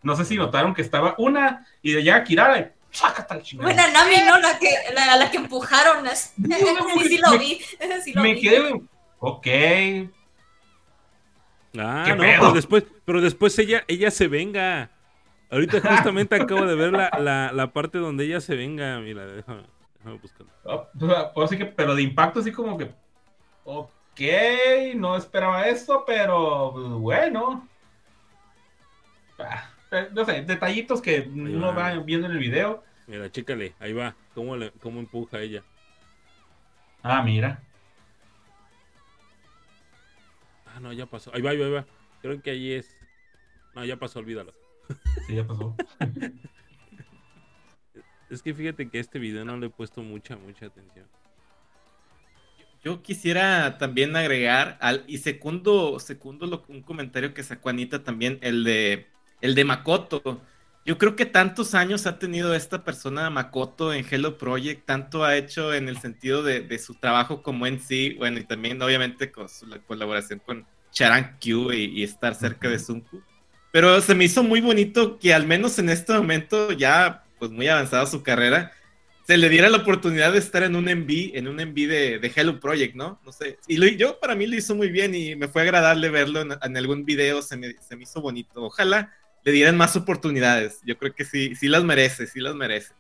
No 0.03 0.17
sé 0.17 0.25
si 0.25 0.35
notaron 0.37 0.73
que 0.73 0.81
estaba 0.81 1.15
una 1.19 1.67
y 1.83 1.93
de 1.93 1.99
allá 2.01 2.25
Kirara 2.25 2.59
y 2.59 2.71
¡sácate 2.91 3.35
al 3.35 3.43
chingada! 3.43 3.71
Bueno, 3.71 3.93
Nami, 3.93 4.15
¿no? 4.27 4.39
La 4.39 4.59
que, 4.59 4.71
la, 4.95 5.15
la 5.17 5.31
que 5.31 5.37
empujaron. 5.37 6.03
No, 6.03 6.11
Sí, 6.17 7.05
sí 7.07 7.19
lo 7.19 7.33
me- 7.33 7.39
vi. 7.39 7.61
Sí 8.05 8.13
lo 8.15 8.23
me 8.23 8.33
vi. 8.33 8.41
quedé. 8.41 8.81
Ok, 9.19 9.47
Ah, 11.79 12.03
¿Qué 12.07 12.15
no, 12.15 12.23
pedo? 12.23 12.41
pero 12.41 12.53
después, 12.53 12.85
pero 13.05 13.21
después 13.21 13.59
ella, 13.59 13.85
ella 13.89 14.11
se 14.11 14.27
venga. 14.27 14.91
Ahorita 15.51 15.81
justamente 15.81 16.35
acabo 16.37 16.65
de 16.65 16.75
ver 16.77 16.93
la, 16.93 17.11
la, 17.19 17.53
la 17.53 17.73
parte 17.73 17.99
donde 17.99 18.25
ella 18.25 18.41
se 18.41 18.55
venga. 18.57 18.99
Mira, 19.01 19.27
déjame, 19.27 19.65
déjame 19.99 20.17
buscarlo. 20.19 20.53
Ah, 20.65 21.31
pues, 21.35 21.45
así 21.45 21.59
que, 21.59 21.67
pero 21.67 21.95
de 21.95 22.03
impacto 22.03 22.41
así 22.41 22.51
como 22.53 22.79
que, 22.79 22.91
ok, 23.65 23.91
no 24.97 25.17
esperaba 25.17 25.67
esto, 25.67 26.05
pero 26.07 26.73
pues, 26.73 26.89
bueno. 26.89 27.69
Ah, 29.39 29.71
eh, 29.91 30.09
no 30.13 30.25
sé, 30.25 30.43
detallitos 30.43 31.01
que 31.01 31.21
uno 31.33 31.69
va. 31.69 31.95
va 31.95 31.99
viendo 32.01 32.27
en 32.27 32.35
el 32.35 32.39
video. 32.39 32.85
Mira, 33.07 33.31
chécale, 33.31 33.75
ahí 33.81 33.93
va. 33.93 34.15
¿Cómo, 34.35 34.57
le, 34.57 34.71
cómo 34.73 35.01
empuja 35.01 35.41
ella? 35.41 35.63
Ah, 37.03 37.23
mira. 37.23 37.63
Ah, 40.67 40.81
no, 40.81 40.93
ya 40.93 41.07
pasó. 41.07 41.35
Ahí 41.35 41.41
va, 41.41 41.51
ahí 41.51 41.59
va, 41.59 41.67
ahí 41.67 41.73
va. 41.73 41.87
Creo 42.21 42.41
que 42.43 42.51
ahí 42.51 42.73
es. 42.73 42.95
No, 43.75 43.85
ya 43.85 43.97
pasó, 43.97 44.19
olvídalo. 44.19 44.53
Sí, 45.27 45.37
ya 45.37 45.47
pasó. 45.47 45.75
Es 48.29 48.43
que 48.43 48.55
fíjate 48.55 48.89
que 48.89 48.99
a 48.99 49.01
este 49.01 49.19
video 49.19 49.45
no 49.45 49.57
le 49.57 49.67
he 49.67 49.71
puesto 49.71 50.03
mucha, 50.03 50.37
mucha 50.37 50.67
atención. 50.67 51.07
Yo 52.83 53.03
quisiera 53.03 53.77
también 53.79 54.17
agregar 54.17 54.79
al, 54.81 55.05
y 55.07 55.19
segundo, 55.19 55.99
segundo 56.01 56.47
lo- 56.47 56.65
un 56.69 56.83
comentario 56.83 57.35
que 57.35 57.43
sacó 57.43 57.69
Anita 57.69 58.03
también, 58.05 58.39
el 58.43 58.65
de 58.65 59.07
el 59.43 59.55
de 59.55 59.65
Makoto. 59.65 60.23
Yo 60.85 60.97
creo 60.99 61.15
que 61.17 61.27
tantos 61.27 61.75
años 61.75 62.07
ha 62.07 62.19
tenido 62.19 62.55
esta 62.55 62.85
persona 62.85 63.29
Makoto 63.31 63.93
en 63.93 64.05
Hello 64.11 64.39
Project, 64.39 64.87
tanto 64.87 65.25
ha 65.25 65.37
hecho 65.37 65.75
en 65.75 65.89
el 65.89 65.99
sentido 65.99 66.43
de, 66.43 66.61
de 66.63 66.79
su 66.79 66.95
trabajo 66.95 67.43
como 67.43 67.67
en 67.67 67.81
sí, 67.81 68.15
bueno, 68.19 68.39
y 68.39 68.45
también 68.45 68.81
obviamente 68.83 69.31
con 69.31 69.49
su 69.49 69.67
la 69.67 69.79
colaboración 69.85 70.41
con 70.41 70.67
Charan 70.91 71.39
Q 71.41 71.73
y, 71.73 72.01
y 72.01 72.03
estar 72.03 72.35
cerca 72.35 72.69
de 72.69 72.79
Sunku. 72.79 73.23
Pero 73.73 74.01
se 74.01 74.15
me 74.15 74.25
hizo 74.25 74.43
muy 74.43 74.61
bonito 74.61 75.19
que 75.19 75.33
al 75.35 75.47
menos 75.47 75.79
en 75.79 75.91
este 75.91 76.13
momento, 76.15 76.73
ya 76.73 77.25
pues 77.39 77.51
muy 77.51 77.69
avanzada 77.69 78.07
su 78.07 78.23
carrera, 78.23 78.73
se 79.31 79.39
le 79.39 79.49
diera 79.49 79.69
la 79.69 79.77
oportunidad 79.77 80.33
de 80.33 80.41
estar 80.41 80.65
en 80.65 80.75
un 80.75 80.87
MV, 80.87 81.37
en 81.37 81.47
un 81.47 81.55
MV 81.55 81.75
de, 81.87 82.19
de 82.19 82.33
Hello 82.35 82.59
Project, 82.59 82.97
¿no? 82.97 83.21
No 83.25 83.31
sé. 83.31 83.61
Y 83.69 83.77
lo, 83.77 83.87
yo 83.87 84.19
para 84.19 84.35
mí 84.35 84.45
lo 84.45 84.57
hizo 84.57 84.75
muy 84.75 84.91
bien 84.91 85.15
y 85.15 85.37
me 85.37 85.47
fue 85.47 85.63
agradable 85.63 86.11
verlo 86.11 86.41
en, 86.41 86.49
en 86.61 86.77
algún 86.77 87.05
video, 87.05 87.41
se 87.41 87.57
me, 87.57 87.75
se 87.75 87.95
me, 87.95 88.03
hizo 88.03 88.21
bonito. 88.21 88.65
Ojalá 88.65 89.13
le 89.45 89.53
dieran 89.53 89.77
más 89.77 89.95
oportunidades. 89.95 90.81
Yo 90.85 90.99
creo 90.99 91.15
que 91.15 91.25
sí, 91.25 91.55
sí 91.55 91.69
las 91.69 91.85
merece, 91.85 92.27
sí 92.27 92.41
las 92.41 92.57
merece. 92.57 92.93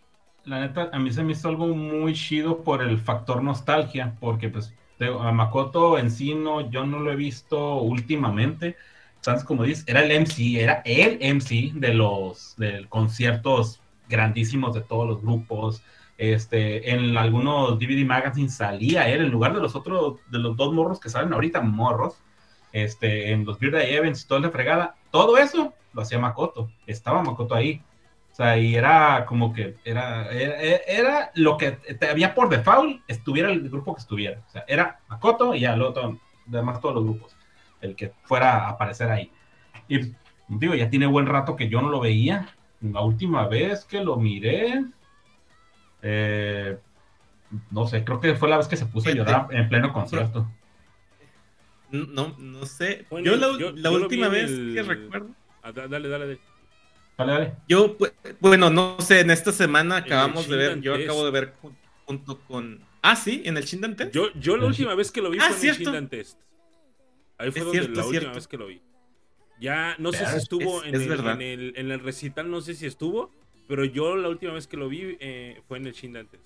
La 0.45 0.61
neta, 0.61 0.89
a 0.93 1.01
mí 1.01 1.11
se 1.11 1.25
me 1.25 1.33
hizo 1.33 1.49
algo 1.49 1.67
muy 1.67 2.13
chido 2.13 2.63
por 2.63 2.81
el 2.81 3.01
factor 3.01 3.43
nostalgia, 3.43 4.15
porque 4.21 4.51
pues 4.51 4.73
a 5.01 5.33
Makoto 5.33 5.99
en 5.99 6.13
sí 6.13 6.35
no, 6.35 6.71
yo 6.71 6.87
no 6.87 7.01
lo 7.01 7.11
he 7.11 7.17
visto 7.17 7.79
últimamente. 7.79 8.77
Entonces, 9.17 9.45
como 9.45 9.65
dices, 9.65 9.83
era 9.89 10.05
el 10.05 10.13
MC, 10.13 10.61
era 10.61 10.81
el 10.85 11.19
MC 11.35 11.73
de 11.75 11.93
los 11.93 12.55
de 12.57 12.87
conciertos 12.89 13.81
grandísimos 14.09 14.77
de 14.77 14.83
todos 14.83 15.09
los 15.09 15.23
grupos. 15.23 15.83
Este, 16.21 16.91
en 16.91 17.17
algunos 17.17 17.79
DVD 17.79 18.05
magazines 18.05 18.55
salía 18.55 19.09
él 19.09 19.23
en 19.23 19.31
lugar 19.31 19.55
de 19.55 19.61
los 19.63 19.75
otros, 19.75 20.19
de 20.31 20.39
los 20.39 20.55
dos 20.55 20.71
morros 20.75 21.01
que 21.01 21.09
salen 21.09 21.33
ahorita, 21.33 21.63
morros, 21.63 22.19
este, 22.73 23.33
en 23.33 23.47
los 23.47 23.59
Birthday 23.59 23.95
Events 23.95 24.25
y 24.25 24.29
toda 24.29 24.41
la 24.41 24.51
fregada, 24.51 24.97
todo 25.11 25.39
eso 25.39 25.73
lo 25.95 26.03
hacía 26.03 26.19
Makoto, 26.19 26.69
estaba 26.87 27.23
Makoto 27.23 27.55
ahí. 27.55 27.83
O 28.33 28.35
sea, 28.35 28.59
y 28.59 28.75
era 28.77 29.25
como 29.25 29.55
que 29.55 29.77
era, 29.83 30.31
era, 30.31 31.31
lo 31.37 31.57
que 31.57 31.79
había 32.11 32.35
por 32.35 32.51
default, 32.51 33.01
estuviera 33.09 33.51
el 33.51 33.71
grupo 33.71 33.95
que 33.95 34.01
estuviera. 34.03 34.43
O 34.47 34.51
sea, 34.51 34.65
era 34.69 35.01
Makoto 35.09 35.55
y 35.55 35.61
ya 35.61 35.75
lo 35.75 35.89
otro, 35.89 36.21
además 36.47 36.83
todos 36.83 36.97
los 36.97 37.05
grupos, 37.05 37.35
el 37.81 37.97
que 37.97 38.13
fuera 38.25 38.67
a 38.67 38.69
aparecer 38.69 39.11
ahí. 39.11 39.33
Y 39.89 40.13
digo, 40.49 40.75
ya 40.75 40.91
tiene 40.91 41.07
buen 41.07 41.25
rato 41.25 41.57
que 41.57 41.71
yo 41.71 41.81
no 41.81 41.89
lo 41.89 41.99
veía. 41.99 42.47
La 42.83 43.01
última 43.01 43.47
vez 43.47 43.87
que 43.87 44.05
lo 44.05 44.17
miré, 44.17 44.85
eh, 46.03 46.79
no 47.71 47.87
sé, 47.87 48.05
creo 48.05 48.21
que 48.21 48.35
fue 48.35 48.49
la 48.49 48.57
vez 48.59 48.69
que 48.69 48.77
se 48.77 48.87
puso 48.87 49.09
a 49.09 49.13
llorar 49.13 49.49
en 49.51 49.69
pleno 49.69 49.93
concierto. 49.93 50.47
No, 51.91 52.37
no 52.39 52.67
sé. 52.67 53.05
Bueno, 53.11 53.27
yo 53.27 53.37
la, 53.37 53.59
yo, 53.59 53.73
la 53.73 53.91
yo 53.91 53.97
última 53.97 54.29
vez 54.29 54.51
el... 54.51 54.73
que 54.75 54.83
recuerdo. 54.83 55.31
Ah, 55.63 55.73
dale, 55.73 55.89
dale, 55.89 56.09
dale. 56.09 56.39
Dale, 57.19 57.33
dale. 57.33 57.53
Yo, 57.69 57.97
bueno, 58.39 58.71
no 58.71 58.97
sé, 59.01 59.21
en 59.21 59.31
esta 59.31 59.53
semana 59.53 59.97
acabamos 59.97 60.49
de 60.49 60.57
ver, 60.57 60.81
yo 60.81 60.95
acabo 60.95 61.25
de 61.25 61.31
ver 61.33 61.55
junto 62.07 62.39
con. 62.43 62.81
Ah, 63.03 63.17
sí, 63.17 63.43
en 63.45 63.57
el 63.57 63.65
Shindan 63.65 63.97
Test. 63.97 64.15
Yo, 64.15 64.33
yo 64.35 64.57
la 64.57 64.67
última 64.67 64.95
vez 64.95 65.11
que 65.11 65.21
lo 65.21 65.31
vi 65.31 65.39
ah, 65.41 65.47
fue 65.49 65.55
en 65.55 65.61
cierto. 65.61 65.81
el 65.81 65.87
Shindan 65.87 66.09
Test. 66.09 66.39
Ahí 67.39 67.51
fue 67.51 67.61
Es 67.61 67.65
donde 67.67 67.81
cierto, 67.81 68.01
la 68.01 68.07
última 68.07 68.21
cierto. 68.21 68.35
vez 68.37 68.47
que 68.49 68.57
lo 68.57 68.67
vi. 68.67 68.81
Ya 69.61 69.97
no 69.99 70.13
sé 70.13 70.19
si 70.19 70.37
es- 70.37 70.43
estuvo 70.43 70.83
es- 70.83 70.89
en, 70.89 70.95
es 70.95 71.03
el, 71.03 71.09
verdad. 71.09 71.35
en, 71.35 71.43
el, 71.43 71.73
en 71.77 71.91
el 71.91 72.01
recital, 72.01 72.51
no 72.51 72.61
sé 72.61 72.75
si 72.75 72.87
estuvo, 72.87 73.31
pero 73.71 73.85
yo 73.85 74.17
la 74.17 74.29
última 74.29 74.53
vez 74.53 74.67
que 74.67 74.77
lo 74.77 74.89
vi 74.89 75.17
eh, 75.21 75.63
fue 75.69 75.79
en 75.79 75.87
el 75.87 75.93
Shindan 75.93 76.27
Test. 76.27 76.43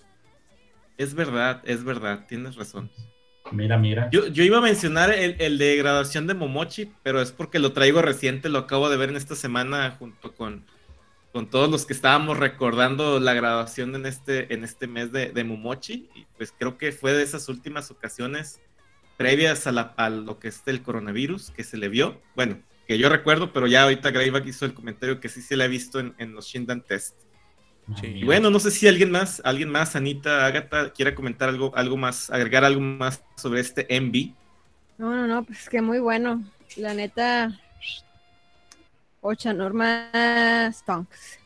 Es 0.98 1.14
verdad, 1.14 1.62
es 1.64 1.82
verdad, 1.82 2.26
tienes 2.28 2.54
razón. 2.54 2.90
Mira, 3.50 3.78
mira. 3.78 4.10
Yo, 4.12 4.26
yo 4.26 4.44
iba 4.44 4.58
a 4.58 4.60
mencionar 4.60 5.10
el, 5.10 5.36
el 5.38 5.56
de 5.56 5.74
graduación 5.76 6.26
de 6.26 6.34
Momochi, 6.34 6.92
pero 7.02 7.22
es 7.22 7.32
porque 7.32 7.58
lo 7.58 7.72
traigo 7.72 8.02
reciente, 8.02 8.50
lo 8.50 8.58
acabo 8.58 8.90
de 8.90 8.98
ver 8.98 9.08
en 9.08 9.16
esta 9.16 9.36
semana 9.36 9.90
junto 9.98 10.34
con, 10.34 10.66
con 11.32 11.48
todos 11.48 11.70
los 11.70 11.86
que 11.86 11.94
estábamos 11.94 12.36
recordando 12.36 13.18
la 13.18 13.32
graduación 13.32 13.94
en 13.94 14.04
este, 14.04 14.52
en 14.52 14.62
este 14.62 14.86
mes 14.86 15.10
de, 15.10 15.30
de 15.30 15.44
Momochi. 15.44 16.10
Y 16.14 16.26
pues 16.36 16.52
creo 16.56 16.76
que 16.76 16.92
fue 16.92 17.14
de 17.14 17.22
esas 17.22 17.48
últimas 17.48 17.90
ocasiones 17.90 18.60
previas 19.16 19.66
a, 19.66 19.72
la, 19.72 19.94
a 19.96 20.10
lo 20.10 20.38
que 20.38 20.48
es 20.48 20.62
el 20.66 20.82
coronavirus 20.82 21.52
que 21.52 21.64
se 21.64 21.78
le 21.78 21.88
vio. 21.88 22.20
Bueno, 22.36 22.58
que 22.86 22.98
yo 22.98 23.08
recuerdo, 23.08 23.52
pero 23.52 23.66
ya 23.66 23.82
ahorita 23.84 24.10
Greyback 24.10 24.46
hizo 24.46 24.64
el 24.66 24.74
comentario 24.74 25.20
que 25.20 25.28
sí 25.28 25.40
se 25.42 25.56
le 25.56 25.64
ha 25.64 25.68
visto 25.68 26.00
en, 26.00 26.14
en 26.18 26.34
los 26.34 26.46
Shindan 26.46 26.82
Test. 26.82 27.16
Sí. 28.00 28.06
Y 28.06 28.24
bueno, 28.24 28.50
no 28.50 28.58
sé 28.60 28.70
si 28.70 28.88
alguien 28.88 29.10
más, 29.10 29.42
alguien 29.44 29.68
más, 29.70 29.94
Anita, 29.96 30.46
Agatha, 30.46 30.90
quiera 30.92 31.14
comentar 31.14 31.48
algo, 31.50 31.72
algo 31.76 31.96
más, 31.96 32.30
agregar 32.30 32.64
algo 32.64 32.80
más 32.80 33.22
sobre 33.36 33.60
este 33.60 33.86
MV. 34.00 34.34
No, 34.98 35.10
no, 35.14 35.26
no, 35.26 35.44
pues 35.44 35.68
que 35.68 35.82
muy 35.82 35.98
bueno. 35.98 36.42
La 36.76 36.94
neta. 36.94 37.60
Ocha 39.20 39.52
Norma 39.52 40.10
Stonks. 40.72 41.38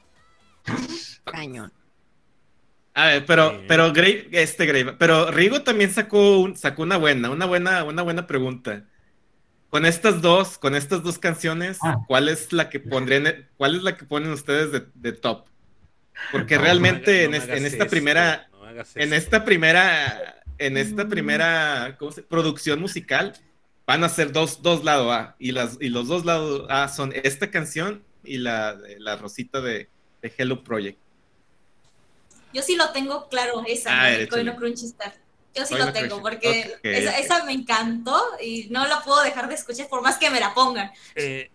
Cañón. 1.25 1.73
A 2.95 3.07
ver, 3.07 3.27
pero, 3.27 3.51
Sí. 3.51 3.65
pero 3.69 3.93
Grey, 3.93 4.29
este 4.33 4.67
Grey, 4.67 4.85
pero 4.99 5.31
Rigo 5.31 5.63
también 5.63 5.91
sacó, 5.93 6.41
un- 6.41 6.57
sacó 6.57 6.83
una 6.83 6.97
buena, 6.97 7.31
una 7.31 7.47
buena, 7.47 7.85
una 7.85 8.03
buena 8.03 8.27
pregunta. 8.27 8.85
Con 9.71 9.85
estas 9.85 10.23
dos, 10.23 10.57
con 10.59 10.75
estas 10.75 11.03
dos 11.03 11.19
canciones, 11.19 11.79
Ah. 11.83 11.99
¿cuál 12.07 12.29
es 12.29 12.53
la 12.53 12.71
que 12.71 12.81
pondrían, 12.81 13.49
cuál 13.57 13.77
es 13.77 13.83
la 13.83 13.97
que 13.97 14.05
ponen 14.07 14.31
ustedes 14.33 14.73
de, 14.73 14.87
de 14.95 15.13
top? 15.13 15.47
Porque 16.33 16.57
No, 16.57 16.63
realmente 16.63 17.29
no 17.29 17.35
en, 17.37 17.43
hagas- 17.43 17.49
es- 17.49 17.49
en 17.51 17.55
no 17.57 17.61
me 17.63 17.69
esta 17.69 17.87
primera, 17.87 18.49
en 18.95 19.13
esta 19.13 19.45
primera, 19.45 20.43
en 20.59 20.77
esta 20.77 21.05
Mm. 21.05 21.09
primera 21.09 21.97
¿cómo 21.99 22.11
se- 22.13 22.23
producción 22.23 22.81
musical 22.81 23.35
van 23.87 24.05
a 24.05 24.09
ser 24.09 24.33
dos, 24.33 24.63
dos 24.63 24.85
lados 24.85 25.13
A 25.13 25.37
y 25.39 25.53
las 25.53 25.77
y 25.81 25.89
los 25.91 26.09
dos 26.09 26.25
lados 26.25 26.67
A 26.71 26.89
son 26.89 27.13
esta 27.15 27.51
canción 27.51 28.03
y 28.25 28.39
la, 28.39 28.77
la 28.99 29.17
rosita 29.17 29.61
de, 29.61 29.89
de 30.23 30.33
Hello 30.37 30.65
Project. 30.65 30.99
Yo 32.53 32.63
sí 32.63 32.75
lo 32.77 32.91
tengo 32.93 33.29
claro, 33.29 33.63
esa, 33.67 34.05
Ah, 34.05 34.11
de. 34.11 34.29
Koino 34.29 34.57
Crunchy 34.57 34.87
Star. 34.87 35.15
Yo 35.59 35.67
sí 35.67 35.75
lo 35.77 35.93
tengo, 35.93 36.23
porque 36.23 36.77
esa, 36.83 37.45
me 37.45 37.53
encantó 37.53 38.21
y 38.43 38.69
no 38.71 38.87
la 38.87 39.01
puedo 39.03 39.23
dejar 39.23 39.49
de 39.49 39.55
escuchar 39.55 39.89
por 39.89 40.03
más 40.03 40.19
que 40.19 40.31
me 40.31 40.41
la 40.41 40.55
pongan. 40.55 40.91
Eh, 41.15 41.51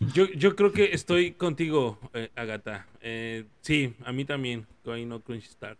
yo, 0.00 0.26
yo 0.26 0.54
creo 0.56 0.72
que 0.72 0.90
estoy 0.92 1.32
contigo, 1.32 1.98
eh, 2.14 2.30
Agata. 2.36 2.86
Eh, 3.00 3.44
sí, 3.60 3.94
a 4.04 4.12
mí 4.12 4.24
también, 4.24 4.66
no 4.84 5.20
Crunchy 5.20 5.48
Star. 5.48 5.76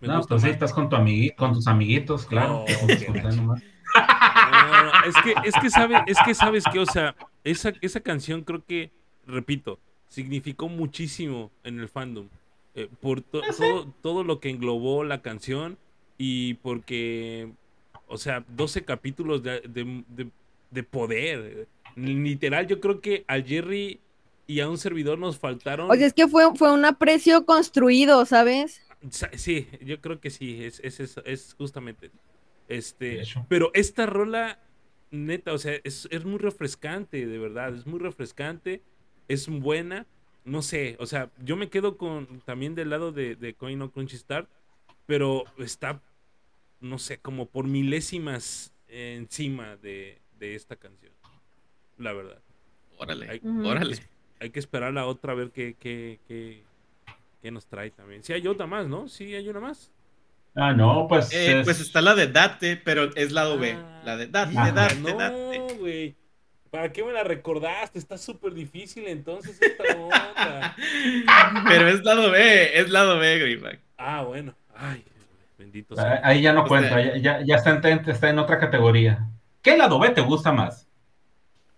Me 0.00 0.08
No, 0.08 0.16
gusta 0.18 0.30
pues 0.34 0.42
sí, 0.42 0.48
más. 0.48 0.54
estás 0.54 0.72
con, 0.72 0.88
tu 0.88 0.96
amigui- 0.96 1.34
con 1.36 1.52
tus 1.52 1.66
amiguitos, 1.66 2.26
claro. 2.26 2.64
No, 2.66 3.30
nomás. 3.30 3.62
No, 3.94 4.82
no, 4.84 5.04
es 5.06 5.14
que, 5.22 5.34
es 5.44 5.54
que 5.60 5.70
sabes, 5.70 6.00
es 6.06 6.18
que 6.24 6.34
sabes 6.34 6.64
que, 6.70 6.78
o 6.80 6.86
sea, 6.86 7.14
esa, 7.44 7.72
esa 7.80 8.00
canción 8.00 8.42
creo 8.42 8.62
que, 8.66 8.90
repito, 9.26 9.78
significó 10.08 10.68
muchísimo 10.68 11.50
en 11.64 11.80
el 11.80 11.88
fandom. 11.88 12.28
eh, 12.74 12.88
por 13.00 13.22
to- 13.22 13.40
todo, 13.56 13.86
todo 14.02 14.22
lo 14.22 14.38
que 14.38 14.50
englobó 14.50 15.02
la 15.02 15.22
canción 15.22 15.78
y 16.18 16.54
porque, 16.54 17.50
o 18.08 18.18
sea, 18.18 18.44
12 18.48 18.84
capítulos 18.84 19.42
de, 19.42 19.60
de- 19.62 20.04
de- 20.08 20.30
de 20.70 20.82
poder. 20.82 21.68
Literal, 21.94 22.66
yo 22.66 22.80
creo 22.80 23.00
que 23.00 23.24
a 23.28 23.40
Jerry 23.40 24.00
y 24.46 24.60
a 24.60 24.68
un 24.68 24.78
servidor 24.78 25.18
nos 25.18 25.38
faltaron. 25.38 25.90
O 25.90 25.94
sea, 25.94 26.06
es 26.06 26.12
que 26.12 26.28
fue, 26.28 26.44
fue 26.56 26.72
un 26.72 26.84
aprecio 26.84 27.44
construido, 27.46 28.24
¿sabes? 28.26 28.82
Sa- 29.10 29.30
Sí, 29.36 29.68
yo 29.84 30.00
creo 30.00 30.20
que 30.20 30.30
sí, 30.30 30.64
es, 30.64 30.80
es, 30.84 31.00
es, 31.00 31.16
es 31.24 31.54
justamente. 31.56 32.10
Este, 32.68 33.22
pero 33.48 33.70
esta 33.74 34.06
rola, 34.06 34.58
neta, 35.10 35.52
o 35.52 35.58
sea, 35.58 35.74
es, 35.84 36.08
es 36.10 36.24
muy 36.24 36.38
refrescante, 36.38 37.24
de 37.26 37.38
verdad, 37.38 37.74
es 37.74 37.86
muy 37.86 38.00
refrescante, 38.00 38.82
es 39.28 39.48
buena, 39.48 40.06
no 40.44 40.62
sé, 40.62 40.96
o 40.98 41.06
sea, 41.06 41.30
yo 41.44 41.56
me 41.56 41.68
quedo 41.68 41.96
con 41.96 42.40
también 42.44 42.74
del 42.74 42.90
lado 42.90 43.12
de, 43.12 43.36
de 43.36 43.54
Coin 43.54 43.80
o 43.82 43.90
Crunchy 43.92 44.16
Star, 44.16 44.48
pero 45.06 45.44
está, 45.58 46.00
no 46.80 46.98
sé, 46.98 47.18
como 47.18 47.46
por 47.46 47.66
milésimas 47.66 48.72
encima 48.88 49.76
de, 49.76 50.20
de 50.38 50.54
esta 50.54 50.76
canción, 50.76 51.12
la 51.98 52.12
verdad. 52.12 52.42
Órale, 52.98 53.40
órale. 53.64 53.98
Hay 54.40 54.50
que 54.50 54.58
esperar 54.58 54.92
la 54.92 55.06
otra 55.06 55.32
a 55.32 55.36
ver 55.36 55.50
qué, 55.50 55.74
qué, 55.78 56.20
qué, 56.28 56.62
qué 57.42 57.50
nos 57.50 57.66
trae 57.66 57.90
también. 57.90 58.22
Sí, 58.22 58.32
hay 58.32 58.46
otra 58.46 58.66
más, 58.66 58.86
¿no? 58.86 59.08
Sí, 59.08 59.34
hay 59.34 59.48
una 59.48 59.60
más. 59.60 59.90
Ah, 60.54 60.72
no, 60.72 61.06
pues. 61.08 61.32
Eh, 61.34 61.60
es- 61.60 61.64
pues 61.64 61.80
está 61.80 62.00
la 62.00 62.14
de 62.14 62.28
Date, 62.28 62.76
pero 62.78 63.14
es 63.14 63.32
lado 63.32 63.58
B. 63.58 63.72
Ah, 63.72 64.02
La 64.04 64.16
de 64.16 64.26
Date, 64.26 64.54
ah, 64.56 64.72
Date, 64.72 64.96
no, 64.96 65.16
Date. 65.18 65.74
güey. 65.78 66.14
¿Para 66.70 66.92
qué 66.92 67.04
me 67.04 67.12
la 67.12 67.24
recordaste? 67.24 67.98
Está 67.98 68.18
súper 68.18 68.52
difícil 68.52 69.06
entonces 69.06 69.60
esta 69.60 69.84
onda. 69.96 70.76
Pero 71.68 71.88
es 71.88 72.04
lado 72.04 72.30
B, 72.30 72.78
es 72.78 72.90
lado 72.90 73.18
B, 73.18 73.38
Greyback. 73.38 73.80
Ah, 73.96 74.22
bueno. 74.22 74.54
Ay, 74.78 75.04
bendito 75.58 75.94
sea. 75.96 76.20
Ahí 76.22 76.42
ya 76.42 76.52
no 76.52 76.64
O 76.64 76.68
cuenta, 76.68 76.88
sea- 76.90 77.16
ya, 77.16 77.38
ya, 77.40 77.44
ya 77.44 77.54
está, 77.56 77.70
en, 77.90 78.08
está 78.08 78.30
en 78.30 78.38
otra 78.38 78.58
categoría. 78.58 79.26
¿Qué 79.62 79.76
lado 79.76 79.98
B 79.98 80.10
te 80.10 80.20
gusta 80.20 80.52
más? 80.52 80.88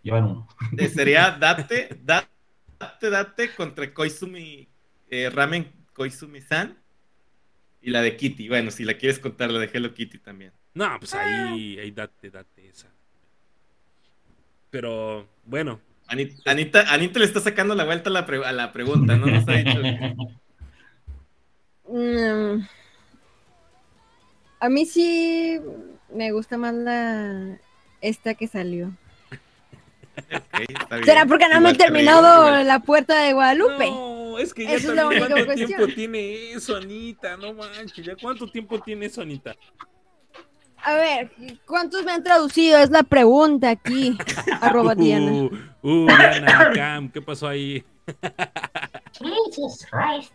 Llevan 0.02 0.24
uno. 0.24 0.48
Eh, 0.76 0.88
sería 0.88 1.30
Date, 1.40 1.88
Date, 2.02 2.28
Date 3.11 3.54
contra 3.54 3.92
Koizumi, 3.92 4.68
eh, 5.11 5.30
Ramen 5.30 5.70
Koizumi-san. 5.94 6.76
Y 7.80 7.90
la 7.90 8.02
de 8.02 8.16
Kitty. 8.16 8.48
Bueno, 8.48 8.70
si 8.72 8.84
la 8.84 8.94
quieres 8.94 9.18
contar, 9.20 9.50
la 9.50 9.61
de 9.61 9.70
Hello 9.72 9.94
Kitty 9.94 10.18
también. 10.18 10.52
No, 10.74 10.96
pues 10.98 11.14
ahí, 11.14 11.78
ahí 11.78 11.90
date, 11.92 12.30
date 12.30 12.68
esa. 12.68 12.88
Pero, 14.70 15.28
bueno. 15.44 15.80
Ani- 16.08 16.34
Anita, 16.44 16.92
Anita 16.92 17.18
le 17.20 17.24
está 17.24 17.40
sacando 17.40 17.74
la 17.74 17.84
vuelta 17.84 18.11
a 18.11 18.12
la, 18.12 18.26
pre- 18.26 18.44
a 18.44 18.52
la 18.52 18.72
pregunta, 18.72 19.16
¿no? 19.16 19.26
Nos 19.26 19.46
ha 19.48 19.52
dicho. 19.52 19.80
A 24.61 24.68
mí 24.68 24.87
sí 24.87 25.61
me 26.12 26.33
gusta 26.33 26.57
más 26.59 26.75
la 26.75 27.59
esta 28.01 28.35
que 28.35 28.47
salió. 28.49 28.88
Ok, 30.16 30.61
está 30.68 30.97
bien. 30.97 31.05
¿Será 31.05 31.27
porque 31.27 31.49
no 31.49 31.61
me 31.61 31.71
he 31.71 31.75
terminado 31.75 32.49
igual. 32.49 32.66
la 32.66 32.81
puerta 32.81 33.23
de 33.23 33.33
Guadalupe? 33.35 33.90
No, 33.90 34.38
es 34.38 34.53
que 34.53 34.64
ya 34.64 34.75
Esa 34.75 34.88
es 34.88 34.94
la 34.94 35.03
también 35.03 35.23
única 35.23 35.35
cuánto 35.35 35.47
cuestión. 35.47 35.68
tiempo 35.79 35.94
tiene 35.94 36.53
eso, 36.53 36.77
Anita. 36.77 37.37
No 37.37 37.55
manches, 37.55 38.05
¿ya 38.05 38.16
cuánto 38.16 38.51
tiempo 38.51 38.81
tiene 38.81 39.07
eso, 39.07 39.23
Anita? 39.23 39.55
A 40.83 40.94
ver, 40.94 41.33
¿cuántos 41.66 42.05
me 42.05 42.12
han 42.12 42.23
traducido? 42.23 42.79
Es 42.79 42.90
la 42.90 43.03
pregunta 43.03 43.71
aquí. 43.71 44.16
Arroba 44.61 44.94
Diana. 44.94 45.31
Uh, 45.33 45.51
uh, 45.83 46.07
Diana, 46.07 46.71
Cam, 46.75 47.11
¿qué 47.11 47.21
pasó 47.23 47.49
ahí? 47.49 47.85
Jesus 49.12 49.87
Christ. 49.90 50.33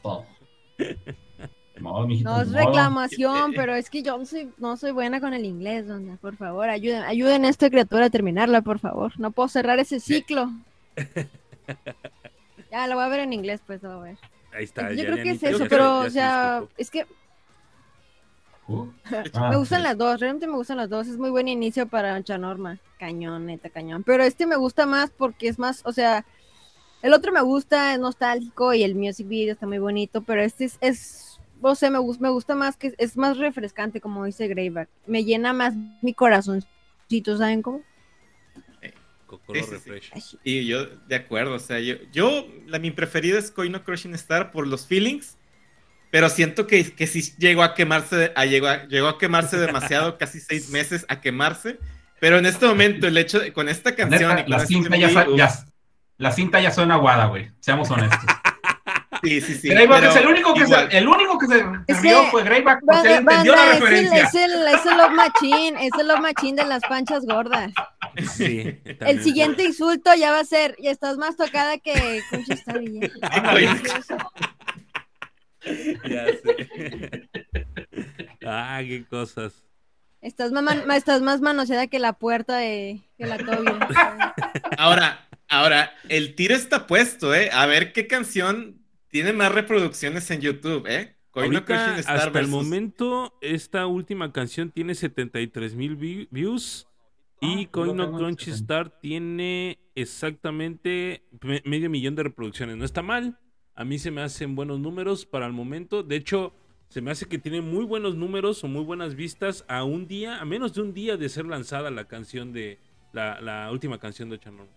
No, 1.83 2.07
mijito, 2.07 2.29
No 2.29 2.41
es 2.41 2.47
no. 2.47 2.57
reclamación, 2.57 3.53
pero 3.55 3.75
es 3.75 3.89
que 3.89 4.01
yo 4.01 4.17
no 4.17 4.25
soy, 4.25 4.49
no 4.57 4.77
soy 4.77 4.91
buena 4.91 5.19
con 5.19 5.33
el 5.33 5.45
inglés, 5.45 5.89
onda. 5.89 6.15
Por 6.21 6.37
favor, 6.37 6.69
ayuden, 6.69 7.03
ayuden 7.03 7.45
a 7.45 7.49
esta 7.49 7.69
criatura 7.69 8.05
a 8.05 8.09
terminarla, 8.09 8.61
por 8.61 8.79
favor. 8.79 9.11
No 9.19 9.31
puedo 9.31 9.49
cerrar 9.49 9.79
ese 9.79 9.99
ciclo. 9.99 10.49
Ya, 12.71 12.87
lo 12.87 12.95
voy 12.95 13.03
a 13.03 13.07
ver 13.07 13.19
en 13.19 13.33
inglés, 13.33 13.61
pues, 13.67 13.83
lo 13.83 13.99
voy 13.99 13.99
a 13.99 14.11
ver. 14.13 14.17
Ahí 14.51 14.63
está. 14.63 14.89
Yo 14.89 14.95
ya, 14.95 15.05
creo 15.05 15.23
que 15.23 15.29
es 15.29 15.43
eso, 15.43 15.65
pero, 15.69 15.99
o 15.99 16.09
sea, 16.09 16.63
es 16.75 16.89
que 16.89 17.05
Uh, 18.67 18.87
ah, 19.33 19.49
me 19.49 19.57
gustan 19.57 19.81
sí. 19.81 19.83
las 19.83 19.97
dos, 19.97 20.19
realmente 20.19 20.47
me 20.47 20.55
gustan 20.55 20.77
las 20.77 20.89
dos. 20.89 21.07
Es 21.07 21.17
muy 21.17 21.29
buen 21.29 21.47
inicio 21.47 21.87
para 21.87 22.21
Chanorma. 22.23 22.79
Cañón, 22.97 23.45
neta, 23.45 23.69
cañón. 23.69 24.03
Pero 24.03 24.23
este 24.23 24.45
me 24.45 24.55
gusta 24.55 24.85
más 24.85 25.11
porque 25.11 25.47
es 25.47 25.59
más, 25.59 25.81
o 25.85 25.91
sea, 25.91 26.25
el 27.01 27.13
otro 27.13 27.31
me 27.31 27.41
gusta, 27.41 27.93
es 27.93 27.99
nostálgico 27.99 28.73
y 28.73 28.83
el 28.83 28.95
music 28.95 29.27
video 29.27 29.53
está 29.53 29.67
muy 29.67 29.79
bonito, 29.79 30.21
pero 30.21 30.41
este 30.41 30.65
es, 30.65 30.77
es 30.79 31.32
no 31.63 31.75
sé, 31.75 31.89
me, 31.89 31.99
me 32.19 32.29
gusta 32.29 32.55
más 32.55 32.77
que 32.77 32.93
es 32.97 33.17
más 33.17 33.37
refrescante, 33.37 34.01
como 34.01 34.25
dice 34.25 34.47
Greyback. 34.47 34.89
Me 35.07 35.23
llena 35.23 35.53
más 35.53 35.73
mi 36.01 36.13
corazoncito, 36.13 37.37
¿saben 37.37 37.61
cómo? 37.61 37.81
Cocorro 39.25 39.59
Sí, 39.59 39.99
sí, 40.13 40.21
sí. 40.21 40.37
Y 40.43 40.67
yo, 40.67 40.85
de 40.85 41.15
acuerdo, 41.15 41.55
o 41.55 41.59
sea, 41.59 41.79
yo, 41.79 41.95
yo 42.11 42.45
la, 42.67 42.77
mi 42.77 42.91
preferida 42.91 43.39
es 43.39 43.49
Koino 43.49 43.83
Crushing 43.83 44.13
Star 44.13 44.51
por 44.51 44.67
los 44.67 44.85
feelings, 44.85 45.37
pero 46.11 46.29
siento 46.29 46.67
que, 46.67 46.93
que 46.93 47.07
sí 47.07 47.33
llegó 47.39 47.63
a 47.63 47.73
quemarse, 47.73 48.31
a, 48.35 48.45
llegó, 48.45 48.67
a, 48.67 48.85
llegó 48.87 49.07
a 49.07 49.17
quemarse 49.17 49.57
demasiado, 49.57 50.17
casi 50.19 50.39
seis 50.39 50.69
meses 50.69 51.05
a 51.09 51.19
quemarse, 51.21 51.79
pero 52.19 52.37
en 52.37 52.45
este 52.45 52.67
momento, 52.67 53.07
el 53.07 53.17
hecho 53.17 53.39
de, 53.39 53.51
con 53.53 53.69
esta 53.69 53.95
canción... 53.95 54.35
neta, 54.35 54.41
y 54.41 54.43
con 54.43 54.51
la, 54.51 54.65
cinta 54.65 54.97
ya, 54.97 55.09
ya- 55.35 55.65
la 56.17 56.31
cinta 56.31 56.61
ya 56.61 56.71
suena 56.71 56.95
aguada, 56.95 57.25
güey. 57.25 57.51
Seamos 57.59 57.89
honestos. 57.89 58.29
Sí, 59.23 59.39
sí, 59.41 59.53
sí. 59.55 59.69
Greyback 59.69 60.03
es 60.03 60.15
el 60.17 60.27
único 60.27 60.53
que 60.53 60.59
igual. 60.61 60.91
se, 60.91 60.97
el 60.97 61.07
único 61.07 61.37
que 61.39 61.47
se, 61.47 61.53
se 61.59 61.63
Es 61.87 62.01
rió 62.01 62.21
que- 62.23 62.31
fue 62.31 62.43
Greyback 62.43 62.81
porque 62.85 63.07
él 63.15 63.23
Banda, 63.23 63.31
entendió 63.31 63.55
la 63.55 63.61
banda, 63.61 63.73
es 63.73 63.77
el, 63.81 63.87
referencia. 63.87 64.23
es 64.23 64.33
el, 64.35 64.67
es 64.67 64.85
el 64.85 64.97
love 64.97 65.11
machine, 65.11 65.85
es 65.87 65.91
el 65.99 66.07
love 66.07 66.19
machine 66.19 66.61
de 66.61 66.67
las 66.67 66.81
panchas 66.83 67.25
gordas. 67.25 67.71
Sí, 68.35 68.77
El 68.99 69.23
siguiente 69.23 69.63
insulto 69.63 70.13
ya 70.15 70.31
va 70.31 70.39
a 70.39 70.43
ser, 70.45 70.75
y 70.77 70.87
estás 70.89 71.17
más 71.17 71.37
tocada 71.37 71.77
que 71.77 72.21
Concha 72.29 72.53
está 72.53 72.77
bien. 72.77 73.11
Ya 76.09 76.25
sé. 76.27 77.29
ah, 78.45 78.81
qué 78.83 79.05
cosas. 79.09 79.53
Estás, 80.21 80.51
mama- 80.51 80.83
ma- 80.85 80.97
estás 80.97 81.21
más 81.21 81.39
manoseada 81.41 81.87
que 81.87 81.99
la 81.99 82.13
puerta 82.13 82.57
de 82.57 82.99
que 83.17 83.25
la 83.25 83.37
Toby. 83.37 83.71
Ahora, 84.77 85.25
ahora, 85.47 85.93
el 86.09 86.35
tiro 86.35 86.53
está 86.55 86.85
puesto, 86.87 87.33
¿eh? 87.33 87.49
A 87.53 87.65
ver 87.65 87.93
qué 87.93 88.07
canción 88.07 88.82
tiene 89.13 89.31
más 89.31 89.51
reproducciones 89.51 90.29
en 90.31 90.41
YouTube, 90.41 90.87
¿eh? 90.87 91.15
Ahorita, 91.35 91.99
Star 91.99 92.17
hasta 92.17 92.39
el 92.39 92.47
momento, 92.47 93.33
esta 93.41 93.85
última 93.85 94.31
canción 94.33 94.71
tiene 94.71 94.95
73 94.95 95.75
mil 95.75 95.95
views 95.95 96.87
y 97.39 97.65
Ah, 97.65 97.69
tengo 97.71 97.91
en 98.03 98.11
Crunchy 98.15 98.45
60. 98.45 98.55
Star 98.55 98.99
tiene 98.99 99.77
exactamente 99.93 101.23
me- 101.41 101.61
medio 101.65 101.89
millón 101.91 102.15
de 102.15 102.23
reproducciones. 102.23 102.75
No 102.77 102.85
está 102.85 103.03
mal. 103.03 103.37
A 103.75 103.83
mí 103.85 103.99
se 103.99 104.09
me 104.09 104.21
hacen 104.21 104.55
buenos 104.55 104.79
números 104.79 105.25
para 105.27 105.45
el 105.45 105.53
momento. 105.53 106.01
De 106.01 106.15
hecho, 106.15 106.53
se 106.89 107.01
me 107.01 107.11
hace 107.11 107.27
que 107.27 107.37
tiene 107.37 107.61
muy 107.61 107.85
buenos 107.85 108.15
números 108.15 108.63
o 108.63 108.67
muy 108.67 108.83
buenas 108.83 109.13
vistas 109.15 109.63
a 109.67 109.83
un 109.83 110.07
día, 110.07 110.39
a 110.39 110.45
menos 110.45 110.73
de 110.73 110.81
un 110.81 110.93
día 110.93 111.17
de 111.17 111.29
ser 111.29 111.45
lanzada 111.45 111.91
la 111.91 112.05
canción 112.05 112.51
de 112.51 112.79
la, 113.11 113.39
la 113.41 113.71
última 113.71 113.99
canción 113.99 114.29
de 114.29 114.39
Chanon. 114.39 114.67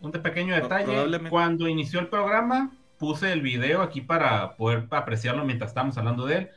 Un 0.00 0.12
pequeño 0.12 0.54
detalle. 0.54 1.28
Cuando 1.30 1.68
inició 1.68 2.00
el 2.00 2.08
programa, 2.08 2.70
puse 2.98 3.32
el 3.32 3.42
video 3.42 3.82
aquí 3.82 4.00
para 4.00 4.56
poder 4.56 4.86
apreciarlo 4.90 5.44
mientras 5.44 5.70
estábamos 5.70 5.96
hablando 5.98 6.26
de 6.26 6.36
él. 6.36 6.50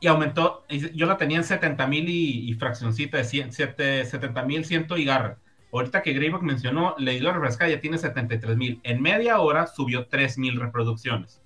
Y 0.00 0.06
aumentó, 0.06 0.64
yo 0.68 1.06
la 1.06 1.18
tenía 1.18 1.38
en 1.38 1.44
70 1.44 1.86
mil 1.86 2.08
y, 2.08 2.50
y 2.50 2.54
fraccioncita 2.54 3.18
de 3.18 3.24
100, 3.24 3.52
70 3.52 4.42
mil 4.44 4.64
ciento 4.64 4.96
y 4.96 5.04
garra. 5.04 5.38
Ahorita 5.72 6.02
que 6.02 6.12
Greyback 6.12 6.42
mencionó, 6.42 6.94
le 6.98 7.12
di 7.12 7.20
la 7.20 7.32
refrescada, 7.32 7.70
ya 7.70 7.80
tiene 7.80 7.98
73 7.98 8.56
mil. 8.56 8.80
En 8.82 9.00
media 9.00 9.38
hora 9.40 9.66
subió 9.66 10.06
3 10.06 10.38
mil 10.38 10.58
reproducciones. 10.58 11.42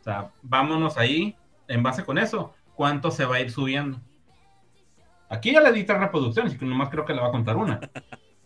O 0.00 0.04
sea, 0.04 0.30
vámonos 0.42 0.96
ahí, 0.98 1.36
en 1.68 1.82
base 1.82 2.04
con 2.04 2.18
eso, 2.18 2.54
¿cuánto 2.74 3.10
se 3.10 3.24
va 3.24 3.36
a 3.36 3.40
ir 3.40 3.50
subiendo? 3.50 4.00
Aquí 5.28 5.52
ya 5.52 5.60
le 5.60 5.72
di 5.72 5.84
tres 5.84 5.98
reproducciones 5.98 6.54
y 6.54 6.58
que 6.58 6.66
nomás 6.66 6.90
creo 6.90 7.04
que 7.04 7.14
le 7.14 7.20
va 7.20 7.28
a 7.28 7.32
contar 7.32 7.56
una. 7.56 7.80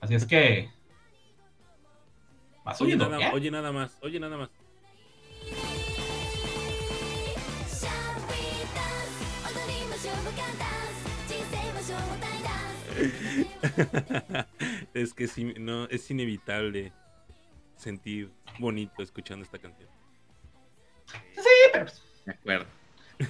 Así 0.01 0.15
es 0.15 0.25
que... 0.25 0.71
Va 2.67 2.73
Oye 2.73 2.79
subiendo, 2.79 3.09
nada, 3.09 3.29
¿eh? 3.29 3.31
oye 3.35 3.51
nada 3.51 3.73
más, 3.73 3.99
oye 4.03 4.21
nada 4.21 4.37
más. 4.37 4.51
es 14.95 15.15
que 15.15 15.27
sí, 15.29 15.55
no, 15.59 15.87
es 15.87 16.11
inevitable 16.11 16.93
sentir 17.77 18.31
bonito 18.59 19.03
escuchando 19.03 19.45
esta 19.45 19.59
canción. 19.59 19.89
De 22.27 22.33
acuerdo. 22.33 22.67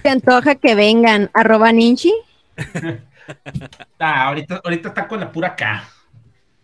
¿Te 0.01 0.09
antoja 0.09 0.55
que 0.55 0.75
vengan 0.75 1.29
arroba 1.33 1.71
ninchi? 1.71 2.13
Ah, 3.99 4.23
ahorita, 4.23 4.61
ahorita 4.63 4.89
están 4.89 5.07
con 5.07 5.19
la 5.19 5.31
pura 5.31 5.55
K. 5.55 5.87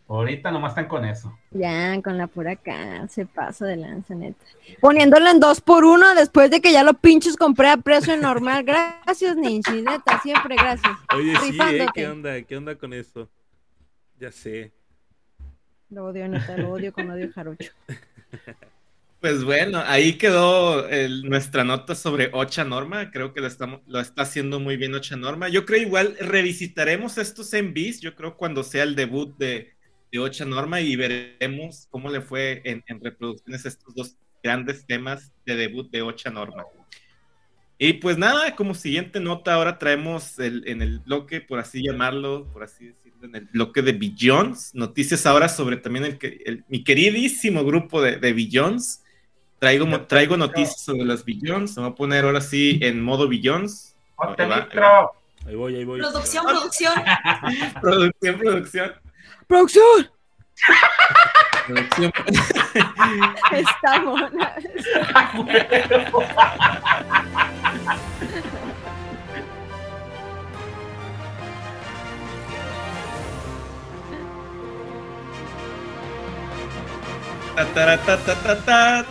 Ahorita 0.07 0.51
nomás 0.51 0.71
están 0.73 0.87
con 0.87 1.03
eso. 1.03 1.35
Ya, 1.49 1.99
con 2.03 2.17
la 2.17 2.27
pura 2.27 2.55
K, 2.55 3.07
se 3.07 3.25
pasa 3.25 3.65
de 3.65 3.75
lanza, 3.77 4.13
neta. 4.13 4.37
Poniéndolo 4.79 5.27
en 5.29 5.39
dos 5.39 5.61
por 5.61 5.83
uno 5.83 6.13
después 6.13 6.51
de 6.51 6.61
que 6.61 6.71
ya 6.71 6.83
lo 6.83 6.93
pinches 6.93 7.35
compré 7.35 7.69
a 7.69 7.77
precio 7.77 8.15
normal. 8.15 8.63
Gracias, 8.63 9.35
Ninchi, 9.35 9.81
neta, 9.81 10.21
siempre 10.21 10.55
gracias. 10.55 10.93
Oye, 11.15 11.31
sí, 11.37 11.47
¿eh? 11.47 11.51
Rifándote. 11.51 11.91
¿qué 11.95 12.07
onda? 12.07 12.41
¿Qué 12.43 12.57
onda 12.57 12.75
con 12.75 12.93
eso? 12.93 13.27
Ya 14.19 14.31
sé. 14.31 14.71
Lo 15.89 16.05
odio, 16.05 16.27
neta, 16.27 16.55
lo 16.57 16.69
odio 16.69 16.93
con 16.93 17.09
odio 17.09 17.31
jarocho. 17.33 17.71
Pues 19.21 19.43
bueno, 19.43 19.81
ahí 19.87 20.19
quedó 20.19 20.87
el- 20.87 21.23
nuestra 21.23 21.63
nota 21.63 21.95
sobre 21.95 22.29
Ocha 22.31 22.63
Norma. 22.63 23.09
Creo 23.09 23.33
que 23.33 23.41
lo, 23.41 23.47
estamos, 23.47 23.81
lo 23.87 23.99
está 23.99 24.21
haciendo 24.21 24.59
muy 24.59 24.77
bien 24.77 24.93
Ocha 24.93 25.15
Norma. 25.15 25.49
Yo 25.49 25.65
creo 25.65 25.81
igual 25.81 26.15
revisitaremos 26.19 27.17
estos 27.17 27.51
MVs, 27.53 28.01
yo 28.01 28.13
creo 28.13 28.37
cuando 28.37 28.61
sea 28.63 28.83
el 28.83 28.95
debut 28.95 29.35
de, 29.39 29.47
de 29.47 29.74
Ocha 30.19 30.45
Norma 30.45 30.81
y 30.81 30.95
veremos 30.95 31.87
cómo 31.89 32.09
le 32.09 32.21
fue 32.21 32.61
en, 32.65 32.83
en 32.87 33.01
reproducciones 33.03 33.65
estos 33.65 33.93
dos 33.95 34.15
grandes 34.43 34.85
temas 34.85 35.31
de 35.45 35.55
debut 35.55 35.89
de 35.91 36.01
Ocha 36.01 36.29
Norma. 36.29 36.63
Y 37.77 37.93
pues 37.93 38.17
nada, 38.17 38.55
como 38.55 38.73
siguiente 38.73 39.19
nota, 39.19 39.53
ahora 39.53 39.77
traemos 39.77 40.39
el- 40.39 40.65
en 40.67 40.81
el 40.81 40.99
bloque, 40.99 41.41
por 41.41 41.59
así 41.59 41.83
llamarlo, 41.83 42.47
por 42.53 42.63
así 42.63 42.85
decirlo, 42.87 43.25
en 43.25 43.35
el 43.35 43.45
bloque 43.45 43.81
de 43.81 43.91
Billions, 43.91 44.73
noticias 44.73 45.25
ahora 45.25 45.49
sobre 45.49 45.77
también 45.77 46.05
el, 46.05 46.17
el- 46.45 46.63
mi 46.69 46.83
queridísimo 46.83 47.65
grupo 47.65 48.01
de, 48.01 48.15
de 48.17 48.31
Billions. 48.33 49.01
Traigo, 49.59 50.01
traigo 50.01 50.37
noticias 50.37 50.81
sobre 50.83 51.03
los 51.05 51.25
Billions, 51.25 51.75
me 51.77 51.83
voy 51.83 51.91
a 51.91 51.95
poner 51.95 52.25
ahora 52.25 52.39
sí 52.41 52.77
en 52.81 53.01
modo 53.01 53.27
Billions. 53.27 53.95
¡Ponte 54.15 54.43
Ahí 54.43 54.49
va! 54.49 55.09
Ahí 55.47 55.55
voy, 55.55 55.75
ahí 55.75 55.83
voy. 55.85 55.99
Producción, 55.99 56.45
producción. 56.45 56.93
Producción, 57.81 58.37
producción, 58.39 58.93
¡Producción! 59.47 60.09
producción. 61.67 62.13
Está 63.51 64.01
mona. 64.01 64.55
Ta, 77.55 77.65
tara, 77.73 77.97
ta, 77.97 78.17
ta, 78.17 78.35
ta, 78.35 78.65
ta. 78.65 79.05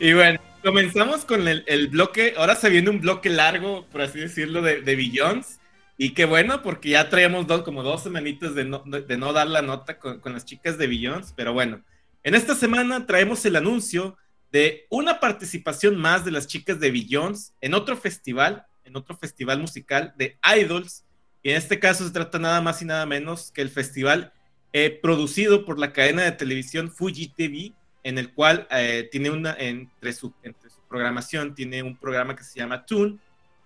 y 0.00 0.12
bueno, 0.14 0.40
comenzamos 0.62 1.26
con 1.26 1.46
el, 1.46 1.64
el 1.66 1.88
bloque. 1.88 2.34
Ahora 2.38 2.54
se 2.56 2.70
viene 2.70 2.88
un 2.88 3.00
bloque 3.00 3.28
largo, 3.28 3.84
por 3.92 4.00
así 4.00 4.20
decirlo, 4.20 4.62
de, 4.62 4.80
de 4.80 4.96
Billions. 4.96 5.58
Y 5.96 6.14
qué 6.14 6.24
bueno, 6.24 6.62
porque 6.62 6.90
ya 6.90 7.08
traíamos 7.08 7.46
dos, 7.46 7.62
como 7.62 7.82
dos 7.82 8.02
semanitas 8.02 8.54
de 8.54 8.64
no, 8.64 8.82
de 8.84 9.16
no 9.16 9.32
dar 9.32 9.46
la 9.46 9.62
nota 9.62 9.98
con, 9.98 10.20
con 10.20 10.32
las 10.32 10.44
chicas 10.44 10.78
de 10.78 10.86
Billions. 10.86 11.32
Pero 11.36 11.52
bueno, 11.52 11.82
en 12.22 12.34
esta 12.34 12.54
semana 12.54 13.06
traemos 13.06 13.44
el 13.44 13.56
anuncio 13.56 14.16
de 14.52 14.86
una 14.90 15.18
participación 15.18 15.96
más 15.96 16.24
de 16.24 16.30
las 16.30 16.46
chicas 16.46 16.78
de 16.78 16.90
Billions 16.90 17.54
en 17.60 17.74
otro 17.74 17.96
festival, 17.96 18.66
en 18.84 18.96
otro 18.96 19.16
festival 19.16 19.58
musical 19.58 20.12
de 20.16 20.38
Idols. 20.56 21.04
Y 21.42 21.50
en 21.50 21.56
este 21.56 21.80
caso 21.80 22.04
se 22.06 22.12
trata 22.12 22.38
nada 22.38 22.60
más 22.60 22.82
y 22.82 22.84
nada 22.84 23.06
menos 23.06 23.50
que 23.50 23.62
el 23.62 23.70
festival 23.70 24.32
eh, 24.72 24.98
producido 25.02 25.64
por 25.64 25.78
la 25.78 25.92
cadena 25.92 26.22
de 26.22 26.32
televisión 26.32 26.90
Fuji 26.90 27.28
TV, 27.28 27.72
en 28.04 28.18
el 28.18 28.32
cual 28.32 28.66
eh, 28.70 29.08
tiene 29.10 29.30
una, 29.30 29.54
entre 29.58 30.12
su, 30.12 30.32
entre 30.42 30.70
su 30.70 30.80
programación, 30.88 31.54
tiene 31.54 31.82
un 31.82 31.96
programa 31.96 32.36
que 32.36 32.44
se 32.44 32.58
llama 32.58 32.84
Tune, 32.86 33.18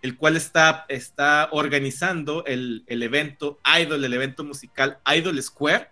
el 0.02 0.16
cual 0.16 0.36
está, 0.36 0.84
está 0.88 1.48
organizando 1.52 2.44
el, 2.44 2.84
el 2.86 3.02
evento 3.02 3.58
Idol, 3.80 4.04
el 4.04 4.14
evento 4.14 4.44
musical 4.44 4.98
Idol 5.06 5.42
Square, 5.42 5.88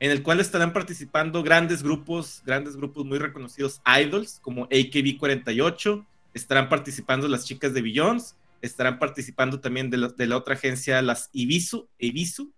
en 0.00 0.10
el 0.10 0.22
cual 0.22 0.40
estarán 0.40 0.72
participando 0.72 1.42
grandes 1.42 1.82
grupos, 1.82 2.42
grandes 2.44 2.76
grupos 2.76 3.06
muy 3.06 3.18
reconocidos 3.18 3.80
idols, 3.86 4.38
como 4.40 4.68
AKB48, 4.68 6.04
estarán 6.34 6.68
participando 6.68 7.28
las 7.28 7.46
chicas 7.46 7.72
de 7.72 7.80
Billions, 7.80 8.36
estarán 8.60 8.98
participando 8.98 9.60
también 9.60 9.90
de 9.90 10.26
la, 10.26 10.36
otra 10.36 10.54
agencia, 10.54 11.00
las 11.00 11.30
Ibisu, 11.32 11.88
Ibisu, 11.98 12.52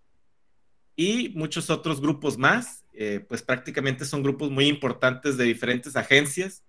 y 0.95 1.29
muchos 1.35 1.69
otros 1.69 2.01
grupos 2.01 2.37
más, 2.37 2.83
eh, 2.93 3.23
pues 3.27 3.43
prácticamente 3.43 4.03
son 4.03 4.23
grupos 4.23 4.49
muy 4.49 4.67
importantes 4.67 5.37
de 5.37 5.43
diferentes 5.43 5.95
agencias. 5.95 6.63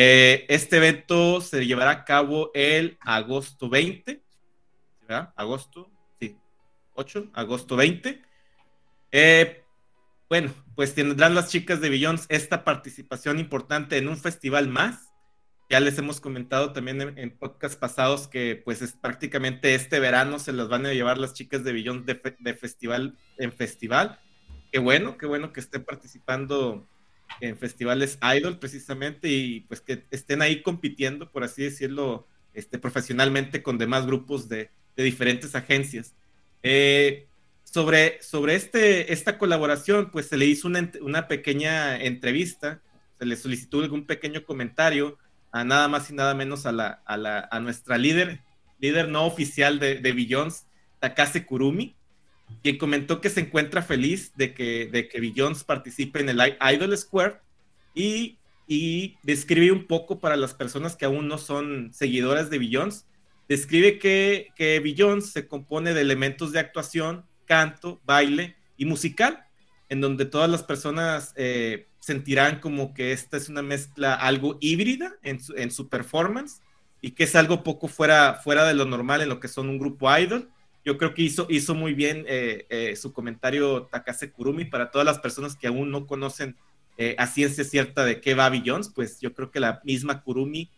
Eh, 0.00 0.46
este 0.48 0.76
evento 0.76 1.40
se 1.40 1.66
llevará 1.66 1.90
a 1.90 2.04
cabo 2.04 2.52
el 2.54 2.98
agosto 3.00 3.68
20, 3.68 4.22
¿verdad? 5.00 5.32
Agosto, 5.34 5.90
sí, 6.20 6.38
8, 6.94 7.32
agosto 7.34 7.74
20. 7.74 8.22
Eh, 9.10 9.64
bueno, 10.28 10.54
pues 10.76 10.94
tendrán 10.94 11.34
las 11.34 11.50
chicas 11.50 11.80
de 11.80 11.88
Billions 11.88 12.26
esta 12.28 12.62
participación 12.62 13.40
importante 13.40 13.96
en 13.96 14.06
un 14.06 14.16
festival 14.16 14.68
más 14.68 15.08
ya 15.68 15.80
les 15.80 15.98
hemos 15.98 16.20
comentado 16.20 16.72
también 16.72 17.02
en, 17.02 17.18
en 17.18 17.36
podcasts 17.36 17.76
pasados 17.76 18.28
que 18.28 18.62
pues 18.64 18.80
es 18.80 18.92
prácticamente 18.92 19.74
este 19.74 19.98
verano 19.98 20.38
se 20.38 20.52
las 20.52 20.68
van 20.68 20.86
a 20.86 20.92
llevar 20.92 21.18
las 21.18 21.34
chicas 21.34 21.64
de 21.64 21.72
Billón 21.72 22.06
de, 22.06 22.36
de, 22.38 22.54
festival 22.54 23.18
en 23.36 23.52
festival. 23.52 24.20
Qué 24.70 24.78
bueno, 24.78 25.18
qué 25.18 25.26
bueno 25.26 25.52
que 25.52 25.60
estén 25.60 25.84
participando 25.84 26.88
en 27.40 27.56
festivales 27.56 28.18
idol 28.36 28.58
precisamente 28.58 29.28
y 29.28 29.60
pues 29.60 29.80
que 29.80 30.04
estén 30.10 30.42
ahí 30.42 30.62
compitiendo, 30.62 31.30
por 31.30 31.44
así 31.44 31.62
decirlo, 31.62 32.26
este, 32.54 32.78
profesionalmente 32.78 33.62
con 33.62 33.78
demás 33.78 34.06
grupos 34.06 34.48
de, 34.48 34.70
de 34.96 35.02
diferentes 35.02 35.54
agencias. 35.54 36.14
Eh, 36.62 37.28
sobre, 37.64 38.20
sobre 38.22 38.54
este, 38.54 39.12
esta 39.12 39.38
colaboración, 39.38 40.10
pues 40.10 40.26
se 40.26 40.36
le 40.36 40.46
hizo 40.46 40.68
una, 40.68 40.90
una 41.02 41.28
pequeña 41.28 41.96
entrevista, 41.98 42.80
se 43.18 43.26
le 43.26 43.36
solicitó 43.36 43.80
algún 43.80 44.06
pequeño 44.06 44.44
comentario 44.44 45.18
a 45.52 45.64
nada 45.64 45.88
más 45.88 46.10
y 46.10 46.14
nada 46.14 46.34
menos 46.34 46.66
a, 46.66 46.72
la, 46.72 47.02
a, 47.04 47.16
la, 47.16 47.48
a 47.50 47.60
nuestra 47.60 47.98
líder, 47.98 48.40
líder 48.78 49.08
no 49.08 49.26
oficial 49.26 49.78
de, 49.78 49.96
de 49.96 50.12
Billions, 50.12 50.66
Takase 50.98 51.46
Kurumi, 51.46 51.94
quien 52.62 52.78
comentó 52.78 53.20
que 53.20 53.30
se 53.30 53.40
encuentra 53.40 53.82
feliz 53.82 54.32
de 54.36 54.54
que, 54.54 54.86
de 54.86 55.08
que 55.08 55.20
Billions 55.20 55.64
participe 55.64 56.20
en 56.20 56.28
el 56.28 56.40
Idol 56.72 56.96
Square 56.96 57.36
y, 57.94 58.38
y 58.66 59.16
describe 59.22 59.72
un 59.72 59.86
poco 59.86 60.20
para 60.20 60.36
las 60.36 60.54
personas 60.54 60.96
que 60.96 61.04
aún 61.04 61.28
no 61.28 61.38
son 61.38 61.92
seguidoras 61.92 62.50
de 62.50 62.58
Billions, 62.58 63.06
describe 63.48 63.98
que, 63.98 64.48
que 64.56 64.80
Billions 64.80 65.30
se 65.32 65.46
compone 65.46 65.94
de 65.94 66.02
elementos 66.02 66.52
de 66.52 66.60
actuación, 66.60 67.24
canto, 67.46 68.00
baile 68.04 68.56
y 68.76 68.84
musical, 68.84 69.46
en 69.88 70.00
donde 70.00 70.26
todas 70.26 70.50
las 70.50 70.62
personas 70.62 71.32
eh, 71.36 71.86
sentirán 71.98 72.60
como 72.60 72.94
que 72.94 73.12
esta 73.12 73.36
es 73.36 73.48
una 73.48 73.62
mezcla 73.62 74.14
algo 74.14 74.58
híbrida 74.60 75.14
en 75.22 75.40
su, 75.40 75.54
en 75.56 75.70
su 75.70 75.88
performance 75.88 76.60
y 77.00 77.12
que 77.12 77.24
es 77.24 77.34
algo 77.36 77.62
poco 77.62 77.88
fuera, 77.88 78.34
fuera 78.34 78.64
de 78.66 78.74
lo 78.74 78.84
normal 78.84 79.22
en 79.22 79.28
lo 79.28 79.40
que 79.40 79.48
son 79.48 79.68
un 79.68 79.78
grupo 79.78 80.14
idol. 80.16 80.50
Yo 80.84 80.96
creo 80.96 81.14
que 81.14 81.22
hizo, 81.22 81.46
hizo 81.50 81.74
muy 81.74 81.94
bien 81.94 82.24
eh, 82.28 82.66
eh, 82.70 82.96
su 82.96 83.12
comentario 83.12 83.84
Takase 83.84 84.30
Kurumi 84.30 84.64
para 84.64 84.90
todas 84.90 85.04
las 85.04 85.18
personas 85.18 85.56
que 85.56 85.66
aún 85.66 85.90
no 85.90 86.06
conocen 86.06 86.56
eh, 87.00 87.14
a 87.16 87.28
ciencia 87.28 87.62
cierta 87.62 88.04
de 88.04 88.20
qué 88.20 88.34
va 88.34 88.50
Billions, 88.50 88.90
pues 88.92 89.20
yo 89.20 89.32
creo 89.32 89.52
que 89.52 89.60
la 89.60 89.80
misma 89.84 90.22
Kurumi 90.22 90.68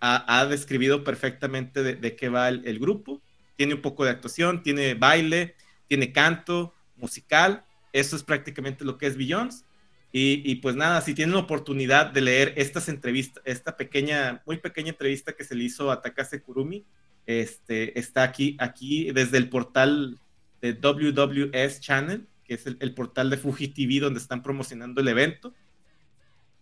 ha, 0.00 0.38
ha 0.38 0.46
describido 0.46 1.04
perfectamente 1.04 1.82
de, 1.82 1.96
de 1.96 2.16
qué 2.16 2.30
va 2.30 2.48
el, 2.48 2.78
grupo. 2.78 3.20
Tiene 3.56 3.74
un 3.74 3.82
poco 3.82 4.04
de 4.04 4.10
actuación, 4.10 4.62
tiene 4.62 4.94
baile, 4.94 5.54
tiene 5.86 6.12
canto, 6.12 6.74
musical. 6.96 7.64
Eso 7.92 8.16
es 8.16 8.22
prácticamente 8.22 8.86
lo 8.86 8.96
que 8.96 9.06
es 9.06 9.18
Billions. 9.18 9.66
Y, 10.12 10.40
y, 10.50 10.56
pues 10.56 10.76
nada, 10.76 11.02
si 11.02 11.12
tienen 11.12 11.34
la 11.34 11.42
oportunidad 11.42 12.06
de 12.06 12.22
leer 12.22 12.54
estas 12.56 12.88
entrevistas, 12.88 13.42
esta 13.44 13.76
pequeña, 13.76 14.42
muy 14.46 14.56
pequeña 14.56 14.90
entrevista 14.90 15.34
que 15.34 15.44
se 15.44 15.54
le 15.54 15.64
hizo 15.64 15.90
a 15.90 16.00
Takase 16.00 16.40
Kurumi, 16.40 16.86
este, 17.26 17.98
está 17.98 18.22
aquí, 18.22 18.56
aquí 18.58 19.10
desde 19.12 19.38
el 19.38 19.48
portal 19.48 20.18
de 20.60 20.72
WWS 20.72 21.80
Channel, 21.80 22.26
que 22.44 22.54
es 22.54 22.66
el, 22.66 22.94
portal 22.94 23.30
de 23.30 23.36
Fuji 23.36 23.68
TV 23.68 24.00
donde 24.00 24.20
están 24.20 24.42
promocionando 24.42 25.00
el 25.00 25.08
evento. 25.08 25.52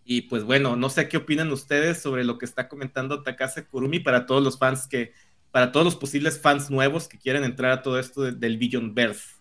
Y 0.04 0.22
pues 0.22 0.44
bueno, 0.44 0.76
no 0.76 0.90
sé 0.90 1.08
qué 1.08 1.18
opinan 1.18 1.52
ustedes 1.52 2.00
sobre 2.00 2.24
lo 2.24 2.38
que 2.38 2.46
está 2.46 2.68
comentando 2.68 3.22
Takase 3.22 3.66
Kurumi 3.66 4.00
para 4.00 4.26
todos 4.26 4.42
los 4.42 4.58
fans 4.58 4.86
que, 4.86 5.12
para 5.50 5.72
todos 5.72 5.84
los 5.84 5.96
posibles 5.96 6.40
fans 6.40 6.70
nuevos 6.70 7.08
que 7.08 7.18
quieren 7.18 7.44
entrar 7.44 7.70
a 7.70 7.82
todo 7.82 7.98
esto 7.98 8.22
de, 8.22 8.32
del 8.32 8.58
Billion 8.58 8.94
Verse. 8.94 9.36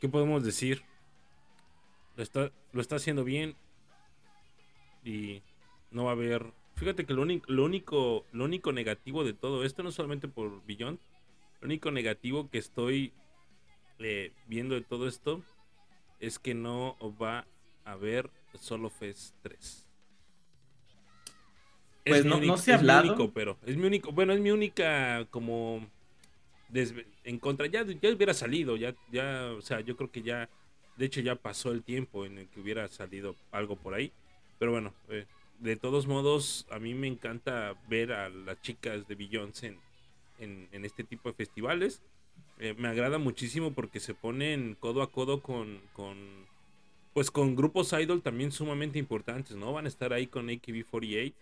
¿Qué 0.00 0.08
podemos 0.08 0.42
decir? 0.42 0.82
Lo 2.16 2.22
está, 2.22 2.50
lo 2.72 2.80
está 2.80 2.96
haciendo 2.96 3.24
bien 3.24 3.54
y 5.04 5.42
no 5.90 6.04
va 6.04 6.10
a 6.10 6.14
haber... 6.14 6.59
Fíjate 6.80 7.04
que 7.04 7.12
lo 7.12 7.20
único, 7.20 7.44
lo 7.52 7.64
único, 7.66 8.24
lo 8.32 8.44
único 8.46 8.72
negativo 8.72 9.22
de 9.22 9.34
todo 9.34 9.64
esto, 9.64 9.82
no 9.82 9.92
solamente 9.92 10.28
por 10.28 10.64
Beyond, 10.64 10.98
lo 11.60 11.66
único 11.66 11.90
negativo 11.90 12.48
que 12.48 12.56
estoy 12.56 13.12
eh, 13.98 14.32
viendo 14.46 14.74
de 14.74 14.80
todo 14.80 15.06
esto 15.06 15.42
es 16.20 16.38
que 16.38 16.54
no 16.54 16.96
va 17.20 17.46
a 17.84 17.92
haber 17.92 18.30
Solo 18.58 18.88
Fest 18.88 19.34
3. 19.42 19.86
Pues 22.06 22.24
no, 22.24 22.38
único, 22.38 22.54
no, 22.54 22.56
se 22.56 22.72
ha 22.72 22.76
hablado. 22.76 23.08
Único, 23.08 23.30
pero 23.30 23.58
es 23.66 23.76
mi 23.76 23.86
único, 23.86 24.10
bueno, 24.12 24.32
es 24.32 24.40
mi 24.40 24.50
única 24.50 25.26
como 25.26 25.86
en 26.72 27.38
contra, 27.40 27.66
ya, 27.66 27.84
ya 27.84 28.08
hubiera 28.08 28.32
salido, 28.32 28.78
ya, 28.78 28.94
ya, 29.12 29.52
o 29.54 29.60
sea, 29.60 29.80
yo 29.80 29.98
creo 29.98 30.10
que 30.10 30.22
ya, 30.22 30.48
de 30.96 31.04
hecho 31.04 31.20
ya 31.20 31.36
pasó 31.36 31.72
el 31.72 31.82
tiempo 31.82 32.24
en 32.24 32.38
el 32.38 32.48
que 32.48 32.58
hubiera 32.58 32.88
salido 32.88 33.36
algo 33.52 33.76
por 33.76 33.92
ahí, 33.92 34.12
pero 34.58 34.72
bueno, 34.72 34.94
eh, 35.10 35.26
de 35.60 35.76
todos 35.76 36.06
modos, 36.06 36.66
a 36.70 36.78
mí 36.78 36.94
me 36.94 37.06
encanta 37.06 37.74
ver 37.88 38.12
a 38.12 38.28
las 38.30 38.60
chicas 38.62 39.06
de 39.06 39.14
Beyoncé 39.14 39.76
en, 40.38 40.68
en, 40.72 40.84
este 40.84 41.04
tipo 41.04 41.28
de 41.28 41.34
festivales, 41.34 42.02
eh, 42.58 42.74
me 42.78 42.88
agrada 42.88 43.18
muchísimo 43.18 43.72
porque 43.72 44.00
se 44.00 44.14
ponen 44.14 44.74
codo 44.80 45.02
a 45.02 45.10
codo 45.10 45.42
con, 45.42 45.80
con, 45.92 46.16
pues 47.12 47.30
con 47.30 47.56
grupos 47.56 47.92
idol 47.92 48.22
también 48.22 48.52
sumamente 48.52 48.98
importantes, 48.98 49.54
¿no? 49.54 49.72
Van 49.72 49.84
a 49.84 49.88
estar 49.88 50.14
ahí 50.14 50.26
con 50.26 50.48
AKB48 50.48 51.34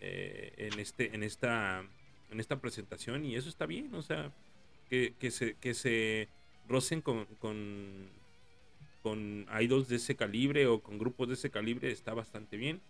eh, 0.00 0.52
en, 0.56 0.80
este, 0.80 1.14
en, 1.14 1.22
esta, 1.22 1.84
en 2.30 2.40
esta 2.40 2.60
presentación 2.60 3.24
y 3.24 3.36
eso 3.36 3.48
está 3.48 3.66
bien, 3.66 3.94
o 3.94 4.02
sea, 4.02 4.32
que, 4.88 5.14
que, 5.20 5.30
se, 5.30 5.54
que 5.54 5.74
se 5.74 6.28
rocen 6.68 7.02
con, 7.02 7.26
con, 7.38 8.08
con 9.02 9.46
idols 9.60 9.88
de 9.88 9.96
ese 9.96 10.16
calibre 10.16 10.66
o 10.66 10.80
con 10.80 10.98
grupos 10.98 11.28
de 11.28 11.34
ese 11.34 11.50
calibre 11.50 11.92
está 11.92 12.14
bastante 12.14 12.56
bien. 12.56 12.80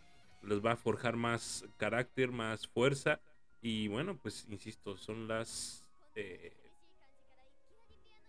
Les 0.43 0.65
va 0.65 0.73
a 0.73 0.77
forjar 0.77 1.17
más 1.17 1.65
carácter, 1.77 2.31
más 2.31 2.67
fuerza. 2.67 3.21
Y 3.63 3.89
bueno, 3.89 4.17
pues 4.17 4.47
insisto, 4.49 4.97
son 4.97 5.29
las 5.29 5.85
eh, 6.15 6.53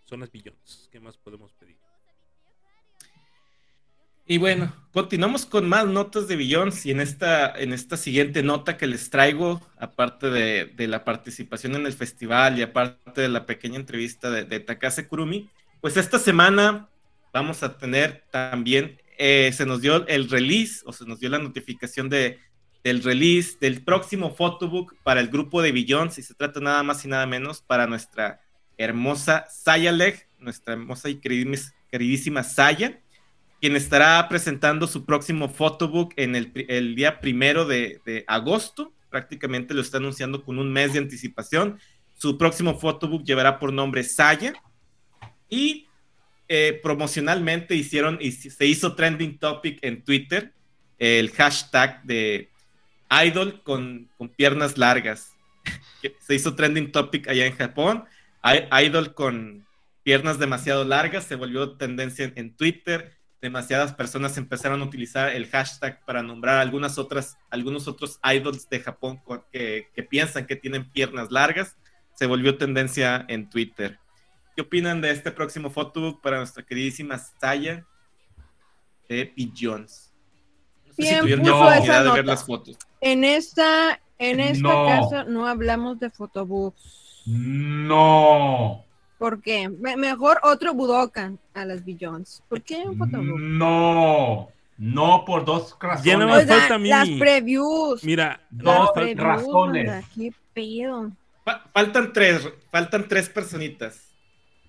son 0.05 0.19
las 0.19 0.31
billones. 0.31 0.89
¿Qué 0.91 0.99
más 0.99 1.17
podemos 1.17 1.53
pedir? 1.53 1.77
Y 4.27 4.37
bueno, 4.37 4.73
continuamos 4.93 5.45
con 5.45 5.67
más 5.67 5.85
notas 5.87 6.27
de 6.27 6.35
Billions 6.35 6.85
y 6.85 6.91
en 6.91 7.01
esta, 7.01 7.51
en 7.57 7.73
esta 7.73 7.97
siguiente 7.97 8.43
nota 8.43 8.77
que 8.77 8.87
les 8.87 9.09
traigo, 9.09 9.61
aparte 9.77 10.29
de, 10.29 10.65
de, 10.65 10.87
la 10.87 11.03
participación 11.03 11.75
en 11.75 11.85
el 11.85 11.93
festival 11.93 12.57
y 12.57 12.61
aparte 12.61 13.21
de 13.21 13.29
la 13.29 13.45
pequeña 13.45 13.77
entrevista 13.77 14.29
de, 14.29 14.45
de 14.45 14.59
Takase 14.59 15.07
Kurumi, 15.07 15.49
pues 15.81 15.97
esta 15.97 16.19
semana 16.19 16.87
vamos 17.33 17.63
a 17.63 17.77
tener 17.77 18.23
también, 18.31 19.00
eh, 19.23 19.51
se 19.53 19.67
nos 19.67 19.81
dio 19.81 20.07
el 20.07 20.31
release 20.31 20.81
o 20.83 20.91
se 20.91 21.05
nos 21.05 21.19
dio 21.19 21.29
la 21.29 21.37
notificación 21.37 22.09
de, 22.09 22.39
del 22.83 23.03
release 23.03 23.55
del 23.61 23.83
próximo 23.83 24.33
photobook 24.33 24.95
para 25.03 25.19
el 25.19 25.27
grupo 25.27 25.61
de 25.61 25.71
Billions 25.71 26.17
y 26.17 26.23
se 26.23 26.33
trata 26.33 26.59
nada 26.59 26.81
más 26.81 27.05
y 27.05 27.07
nada 27.07 27.27
menos 27.27 27.61
para 27.61 27.85
nuestra 27.85 28.41
hermosa 28.79 29.45
Sayaleg, 29.47 30.27
nuestra 30.39 30.73
hermosa 30.73 31.07
y 31.07 31.19
queridísima, 31.19 32.41
Saya 32.41 32.99
quien 33.59 33.75
estará 33.75 34.27
presentando 34.27 34.87
su 34.87 35.05
próximo 35.05 35.49
photobook 35.49 36.13
en 36.15 36.35
el, 36.35 36.51
el 36.67 36.95
día 36.95 37.21
primero 37.21 37.65
de, 37.65 38.01
de, 38.03 38.25
agosto. 38.27 38.91
Prácticamente 39.11 39.75
lo 39.75 39.81
está 39.81 39.97
anunciando 39.97 40.43
con 40.43 40.57
un 40.57 40.73
mes 40.73 40.93
de 40.93 40.99
anticipación. 40.99 41.77
Su 42.15 42.39
próximo 42.39 42.79
photobook 42.79 43.23
llevará 43.23 43.59
por 43.59 43.71
nombre 43.71 44.03
Saya. 44.03 44.53
Y 45.47 45.90
eh, 46.53 46.79
promocionalmente 46.83 47.75
hicieron, 47.75 48.17
y 48.19 48.33
se 48.33 48.65
hizo 48.65 48.93
trending 48.93 49.39
topic 49.39 49.79
en 49.81 50.03
Twitter, 50.03 50.51
el 50.99 51.31
hashtag 51.31 52.03
de 52.03 52.49
idol 53.25 53.63
con, 53.63 54.09
con 54.17 54.27
piernas 54.27 54.77
largas. 54.77 55.31
se 56.19 56.35
hizo 56.35 56.53
trending 56.55 56.91
topic 56.91 57.29
allá 57.29 57.45
en 57.45 57.55
Japón. 57.55 58.03
Idol 58.83 59.13
con 59.13 59.65
piernas 60.03 60.39
demasiado 60.39 60.83
largas 60.83 61.23
se 61.23 61.35
volvió 61.35 61.77
tendencia 61.77 62.25
en, 62.25 62.33
en 62.35 62.55
Twitter 62.55 63.21
demasiadas 63.41 63.93
personas 63.93 64.37
empezaron 64.37 64.81
a 64.81 64.85
utilizar 64.85 65.35
el 65.35 65.47
hashtag 65.47 66.05
para 66.05 66.21
nombrar 66.21 66.59
algunas 66.59 66.97
otras, 66.97 67.37
algunos 67.49 67.87
otros 67.87 68.19
idols 68.23 68.69
de 68.69 68.79
Japón 68.79 69.21
que, 69.51 69.87
que 69.95 70.03
piensan 70.03 70.45
que 70.45 70.55
tienen 70.55 70.89
piernas 70.91 71.31
largas. 71.31 71.75
Se 72.13 72.27
volvió 72.27 72.57
tendencia 72.57 73.25
en 73.27 73.49
Twitter. 73.49 74.00
¿Qué 74.55 74.61
opinan 74.61 75.01
de 75.01 75.11
este 75.11 75.31
próximo 75.31 75.69
photobook 75.69 76.21
para 76.21 76.37
nuestra 76.37 76.63
queridísima 76.63 77.17
Saya 77.17 77.85
de 79.07 79.25
P. 79.25 79.51
Jones? 79.57 80.13
No 80.87 80.93
sé 80.93 81.03
si 81.03 81.19
tuvieron 81.19 81.45
la 81.45 81.55
oportunidad 81.55 82.03
de 82.03 82.11
ver 82.11 82.25
las 82.25 82.45
fotos. 82.45 82.77
En 82.99 83.23
esta, 83.23 84.01
en 84.17 84.39
esta 84.39 84.67
no. 84.67 84.85
casa 84.85 85.23
no 85.23 85.47
hablamos 85.47 85.99
de 85.99 86.09
photobooks. 86.09 87.23
No. 87.25 88.83
¿Por 89.17 89.41
qué? 89.41 89.69
mejor 89.69 90.39
otro 90.43 90.73
Budokan 90.73 91.39
a 91.53 91.63
las 91.63 91.85
Billions. 91.85 92.43
¿Por 92.49 92.61
qué 92.61 92.83
un 92.85 92.97
fotobook? 92.97 93.39
No. 93.39 94.49
No 94.77 95.25
por 95.25 95.45
dos 95.45 95.77
razones. 95.79 96.03
Ya 96.03 96.17
no 96.17 96.27
me 96.27 96.45
falta 96.45 96.75
a 96.75 96.79
mí. 96.79 96.89
Las 96.89 97.07
previews. 97.07 98.03
Mira, 98.03 98.41
dos 98.49 98.89
razones. 99.15 100.05
¿Qué 100.15 100.33
pedo? 100.53 101.11
faltan 101.73 102.13
tres, 102.13 102.47
faltan 102.69 103.07
tres 103.07 103.29
personitas. 103.29 104.10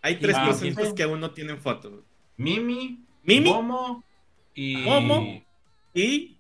Hay 0.03 0.17
tres 0.17 0.37
ah, 0.37 0.47
personitas 0.47 0.93
que 0.93 1.05
aún 1.05 1.21
no 1.21 1.31
tienen 1.31 1.59
foto. 1.59 2.03
Mimi, 2.37 3.05
Mimi, 3.23 3.49
Momo 3.49 4.03
y 4.53 4.77
Momo 4.79 5.43
y 5.95 6.37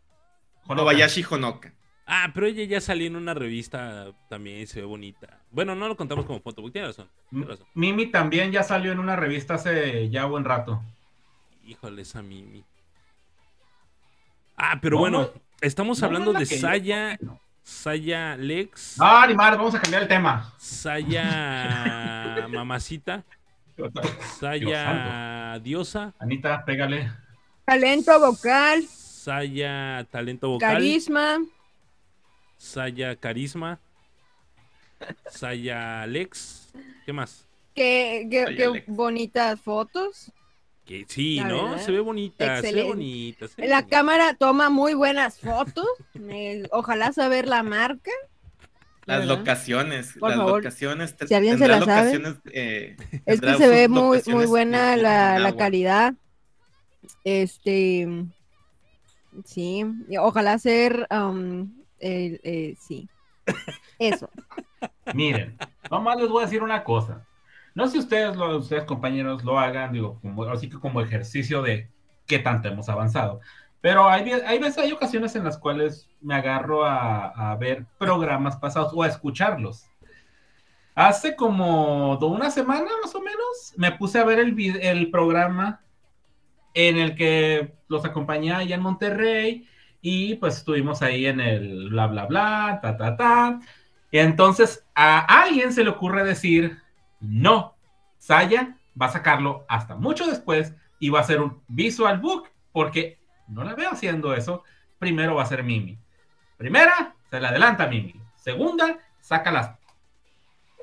Kobayashi 0.66 1.24
Honoka. 1.30 1.72
Ah, 2.04 2.32
pero 2.34 2.46
ella 2.46 2.64
ya 2.64 2.80
salió 2.80 3.06
en 3.06 3.14
una 3.14 3.34
revista 3.34 4.08
también 4.28 4.60
y 4.60 4.66
se 4.66 4.80
ve 4.80 4.86
bonita. 4.86 5.38
Bueno, 5.52 5.76
no 5.76 5.86
lo 5.86 5.96
contamos 5.96 6.24
como 6.26 6.40
foto, 6.40 6.68
tiene 6.70 6.88
razón, 6.88 7.08
tiene 7.30 7.46
razón. 7.46 7.66
Mimi 7.74 8.06
también 8.06 8.50
ya 8.50 8.64
salió 8.64 8.90
en 8.90 8.98
una 8.98 9.14
revista 9.14 9.54
hace 9.54 10.10
ya 10.10 10.24
buen 10.24 10.44
rato. 10.44 10.82
Híjole, 11.64 12.02
esa 12.02 12.20
Mimi. 12.20 12.64
Ah, 14.56 14.78
pero 14.82 14.98
bueno, 14.98 15.30
estamos 15.60 16.02
hablando 16.02 16.32
de 16.32 16.46
Saya, 16.46 17.16
Saya 17.62 18.36
Lex. 18.36 18.96
Ah, 19.00 19.24
ni 19.28 19.34
madre, 19.34 19.56
vamos 19.56 19.74
a 19.76 19.80
cambiar 19.80 20.02
el 20.02 20.08
tema. 20.08 20.52
Saya 20.58 22.48
Mamacita. 22.50 23.24
Saya 24.40 25.58
Diosa. 25.58 26.12
Anita, 26.18 26.64
pégale. 26.64 27.10
Talento 27.64 28.18
vocal. 28.18 28.82
Saya 28.88 30.06
Talento 30.10 30.48
vocal. 30.50 30.74
Carisma. 30.74 31.38
Saya 32.58 33.16
Carisma. 33.16 33.78
Saya 35.30 36.06
Lex. 36.06 36.72
¿Qué 37.06 37.12
más? 37.12 37.46
Qué, 37.74 38.28
qué, 38.30 38.54
qué 38.56 38.84
bonitas 38.86 39.60
fotos. 39.60 40.32
Que 40.84 41.04
sí, 41.08 41.40
¿no? 41.40 41.78
Se 41.78 41.92
ve 41.92 42.00
bonita, 42.00 42.60
se 42.60 42.72
ve 42.72 42.82
bonita. 42.82 43.48
Se 43.48 43.62
ve 43.62 43.68
la 43.68 43.76
bonita. 43.76 43.96
cámara 43.96 44.34
toma 44.34 44.68
muy 44.68 44.94
buenas 44.94 45.38
fotos. 45.38 45.86
Eh, 46.34 46.62
ojalá 46.70 47.12
saber 47.12 47.48
la 47.48 47.62
marca. 47.62 48.10
Las 49.06 49.20
¿verdad? 49.20 49.38
locaciones, 49.38 50.12
Por 50.18 50.30
las 50.30 50.38
favor, 50.38 50.62
locaciones. 50.62 51.16
si 51.26 51.34
alguien 51.34 51.54
se 51.58 51.64
tendrá 51.66 51.80
la 51.80 51.86
sabe. 51.86 52.18
locaciones, 52.18 52.40
eh, 52.52 52.96
Es 53.26 53.40
que 53.40 53.54
se 53.54 53.68
ve 53.68 53.88
muy, 53.88 54.22
muy 54.26 54.46
buena 54.46 54.94
en- 54.94 55.02
la, 55.02 55.36
en 55.36 55.42
la 55.42 55.56
calidad. 55.56 56.14
Este, 57.24 58.06
sí, 59.44 59.84
y 60.08 60.16
ojalá 60.18 60.58
ser, 60.58 61.06
um, 61.10 61.72
eh, 61.98 62.74
sí, 62.80 63.08
eso. 63.98 64.30
Miren, 65.14 65.56
nomás 65.90 66.16
les 66.20 66.28
voy 66.28 66.42
a 66.42 66.46
decir 66.46 66.62
una 66.62 66.84
cosa. 66.84 67.26
No 67.74 67.86
sé 67.86 67.92
si 67.92 67.98
ustedes, 68.00 68.36
lo- 68.36 68.58
ustedes 68.58 68.84
compañeros, 68.84 69.42
lo 69.44 69.58
hagan, 69.58 69.92
digo, 69.92 70.18
como, 70.20 70.44
así 70.44 70.68
que 70.68 70.78
como 70.78 71.00
ejercicio 71.00 71.62
de 71.62 71.88
qué 72.26 72.38
tanto 72.38 72.68
hemos 72.68 72.88
avanzado. 72.88 73.40
Pero 73.82 74.08
hay, 74.08 74.24
ve- 74.24 74.46
hay 74.46 74.58
veces, 74.58 74.78
hay 74.78 74.92
ocasiones 74.92 75.36
en 75.36 75.44
las 75.44 75.58
cuales 75.58 76.08
me 76.22 76.34
agarro 76.34 76.86
a, 76.86 77.54
ver 77.56 77.84
programas 77.98 78.56
pasados 78.56 78.92
o 78.94 79.02
a 79.02 79.08
escucharlos. 79.08 79.84
Hace 80.94 81.36
como 81.36 82.16
una 82.18 82.50
semana 82.50 82.90
más 83.02 83.14
o 83.14 83.20
menos 83.20 83.74
me 83.76 83.92
puse 83.92 84.18
a 84.18 84.24
ver 84.24 84.38
el 84.38 85.10
programa 85.10 85.82
en 86.74 86.98
el 86.98 87.14
que 87.14 87.74
los 87.88 88.04
acompañé 88.04 88.52
allá 88.52 88.74
en 88.76 88.82
Monterrey 88.82 89.68
y 90.00 90.34
pues 90.36 90.58
estuvimos 90.58 91.02
ahí 91.02 91.26
en 91.26 91.40
el 91.40 91.90
bla 91.90 92.06
bla 92.06 92.26
bla, 92.26 92.78
ta 92.82 92.96
ta 92.96 93.16
ta. 93.16 93.60
Y 94.10 94.18
entonces 94.18 94.86
a 94.94 95.20
alguien 95.42 95.72
se 95.72 95.84
le 95.84 95.90
ocurre 95.90 96.24
decir, 96.24 96.78
no, 97.20 97.76
Saya 98.18 98.76
va 99.00 99.06
a 99.06 99.12
sacarlo 99.12 99.64
hasta 99.68 99.96
mucho 99.96 100.26
después 100.26 100.74
y 101.00 101.08
va 101.10 101.20
a 101.20 101.24
ser 101.24 101.40
un 101.40 101.62
visual 101.68 102.18
book 102.18 102.48
porque 102.72 103.18
no 103.52 103.64
la 103.64 103.74
veo 103.74 103.90
haciendo 103.90 104.34
eso. 104.34 104.64
Primero 104.98 105.34
va 105.34 105.42
a 105.42 105.46
ser 105.46 105.62
Mimi. 105.62 105.98
Primera, 106.56 107.14
se 107.30 107.40
le 107.40 107.46
adelanta 107.46 107.84
a 107.84 107.88
Mimi. 107.88 108.14
Segunda, 108.36 108.98
saca 109.20 109.50
las 109.50 109.70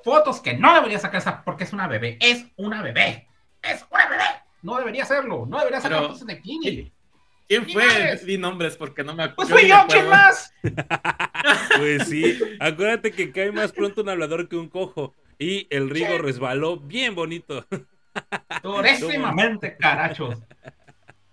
fotos 0.04 0.42
que 0.42 0.58
no 0.58 0.74
debería 0.74 1.00
sacar 1.00 1.20
esa 1.20 1.44
porque 1.44 1.64
es 1.64 1.74
una 1.74 1.88
bebé. 1.88 2.18
Es 2.22 2.46
una 2.58 2.82
bebé. 2.82 3.28
Es 3.62 3.86
una 3.90 4.08
bebé. 4.08 4.24
No 4.62 4.78
debería 4.78 5.04
hacerlo. 5.04 5.46
No 5.48 5.58
debería 5.60 5.82
sacar 5.82 6.02
fotos 6.02 6.26
de 6.26 6.42
Kini. 6.42 6.92
¿Quién 7.48 7.68
fue? 7.68 8.16
Di 8.26 8.38
nombres 8.38 8.78
porque 8.78 9.04
no 9.04 9.16
me 9.16 9.24
acuerdo. 9.24 9.50
Pues 9.50 9.62
fui 9.62 9.70
yo, 9.70 9.86
¿quién 9.88 10.08
más? 10.08 10.54
Pues 11.78 12.10
sí, 12.10 12.38
acuérdate 12.60 13.12
que 13.12 13.32
cae 13.32 13.52
más 13.52 13.72
pronto 13.72 14.02
un 14.02 14.10
hablador 14.10 14.50
que 14.50 14.58
un 14.58 14.68
cojo. 14.68 15.16
Y 15.40 15.68
el 15.70 15.90
Rigo 15.90 16.18
resbaló 16.18 16.78
bien 16.78 17.16
bonito. 17.16 17.66
Durísimamente, 18.62 19.78
carachos. 19.78 20.38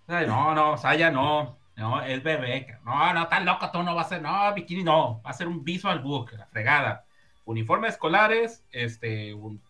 Ay, 0.08 0.26
no, 0.26 0.54
no, 0.54 0.76
Saya 0.78 1.10
no. 1.10 1.58
No, 1.76 2.00
es 2.00 2.22
bebé. 2.22 2.78
No, 2.84 3.12
no, 3.12 3.28
tan 3.28 3.44
loco, 3.44 3.70
tú 3.70 3.82
no 3.82 3.94
va 3.94 4.02
a 4.02 4.08
ser. 4.08 4.22
No, 4.22 4.52
bikini 4.54 4.82
no. 4.82 5.20
Va 5.24 5.30
a 5.30 5.34
ser 5.34 5.46
un 5.46 5.62
visual 5.62 5.98
book, 6.00 6.32
la 6.32 6.46
fregada. 6.46 7.04
Uniformes 7.44 7.92
escolares, 7.92 8.64
este, 8.72 9.34
un- 9.34 9.60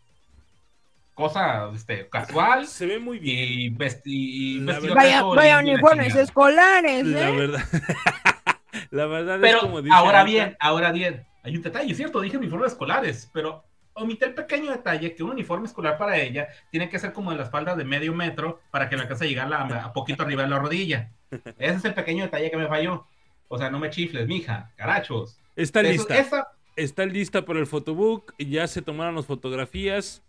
cosa 1.15 1.71
este, 1.75 2.09
casual 2.11 2.67
Se 2.67 2.87
ve 2.87 2.99
muy 2.99 3.19
bien. 3.19 3.49
y, 3.49 3.69
vesti 3.71 4.57
y 4.57 4.61
La 4.61 4.75
vestido 4.75 4.95
Vaya, 4.95 5.23
la 5.55 5.59
uniformes 5.61 6.15
escolares, 6.15 7.07
La 7.07 7.29
¿eh? 7.31 7.37
verdad. 7.37 7.65
La 8.91 9.07
verdad 9.07 9.37
es 9.37 9.41
Pero 9.41 9.61
como 9.61 9.81
dice 9.83 9.97
ahora 9.97 10.23
bien, 10.25 10.57
ahora 10.61 10.93
bien, 10.93 11.27
hay 11.43 11.57
un 11.57 11.63
detalle, 11.63 11.95
¿cierto? 11.95 12.21
Dije 12.21 12.37
uniformes 12.37 12.73
escolares, 12.73 13.31
pero 13.33 13.65
omité 13.97 14.27
el 14.27 14.35
pequeño 14.35 14.71
detalle 14.71 15.15
que 15.15 15.23
un 15.23 15.31
uniforme 15.31 15.67
escolar 15.67 15.99
para 15.99 16.19
ella 16.19 16.49
tiene 16.71 16.89
que 16.89 16.99
ser 16.99 17.13
como 17.13 17.31
de 17.33 17.37
la 17.39 17.43
espalda 17.45 17.75
de 17.75 17.85
medio 17.85 18.15
metro 18.15 18.61
para 18.71 18.89
que 18.89 18.97
la 18.97 19.03
alcance 19.03 19.25
a 19.25 19.29
llegar 19.29 19.53
a, 19.53 19.85
a 19.87 19.93
poquito 19.93 20.23
arriba 20.23 20.43
de 20.45 20.49
la 20.49 20.59
rodilla. 20.59 21.11
Ese 21.59 21.77
es 21.77 21.85
el 21.85 21.95
pequeño 21.95 22.25
detalle 22.25 22.51
que 22.51 22.57
me 22.57 22.69
falló. 22.69 23.07
O 23.49 23.59
sea, 23.59 23.71
no 23.71 23.79
me 23.79 23.91
chifles, 23.91 24.27
mija, 24.27 24.73
carachos. 24.77 25.39
Está 25.57 25.81
Eso- 25.81 25.91
lista. 25.91 26.19
esa- 26.19 26.49
Está 26.77 27.07
lista 27.07 27.43
para 27.45 27.59
el 27.59 27.67
photobook. 27.67 28.35
Ya 28.39 28.67
se 28.69 28.83
tomaron 28.83 29.15
las 29.15 29.25
fotografías. 29.27 30.23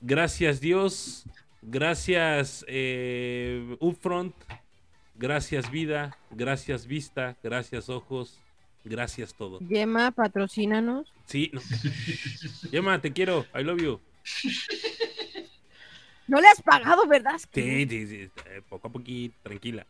Gracias 0.00 0.60
Dios. 0.60 1.24
Gracias 1.62 2.64
eh, 2.66 3.76
Upfront. 3.78 4.34
Gracias 5.14 5.70
vida. 5.70 6.16
Gracias 6.30 6.86
vista. 6.88 7.36
Gracias 7.42 7.88
ojos. 7.88 8.40
Gracias 8.84 9.32
todo. 9.34 9.60
Yema, 9.60 10.10
patrocínanos. 10.10 11.11
Sí. 11.26 11.50
No. 11.52 11.60
Yema, 12.70 13.00
te 13.00 13.12
quiero. 13.12 13.46
I 13.58 13.62
love 13.62 13.80
you. 13.80 14.00
No 16.28 16.40
le 16.40 16.48
has 16.48 16.62
pagado, 16.62 17.06
¿verdad? 17.06 17.38
Sí, 17.52 17.86
sí, 17.88 18.06
sí. 18.06 18.30
eh, 18.46 18.62
Poco 18.68 18.88
a 18.88 18.92
poquito. 18.92 19.36
Tranquila. 19.42 19.86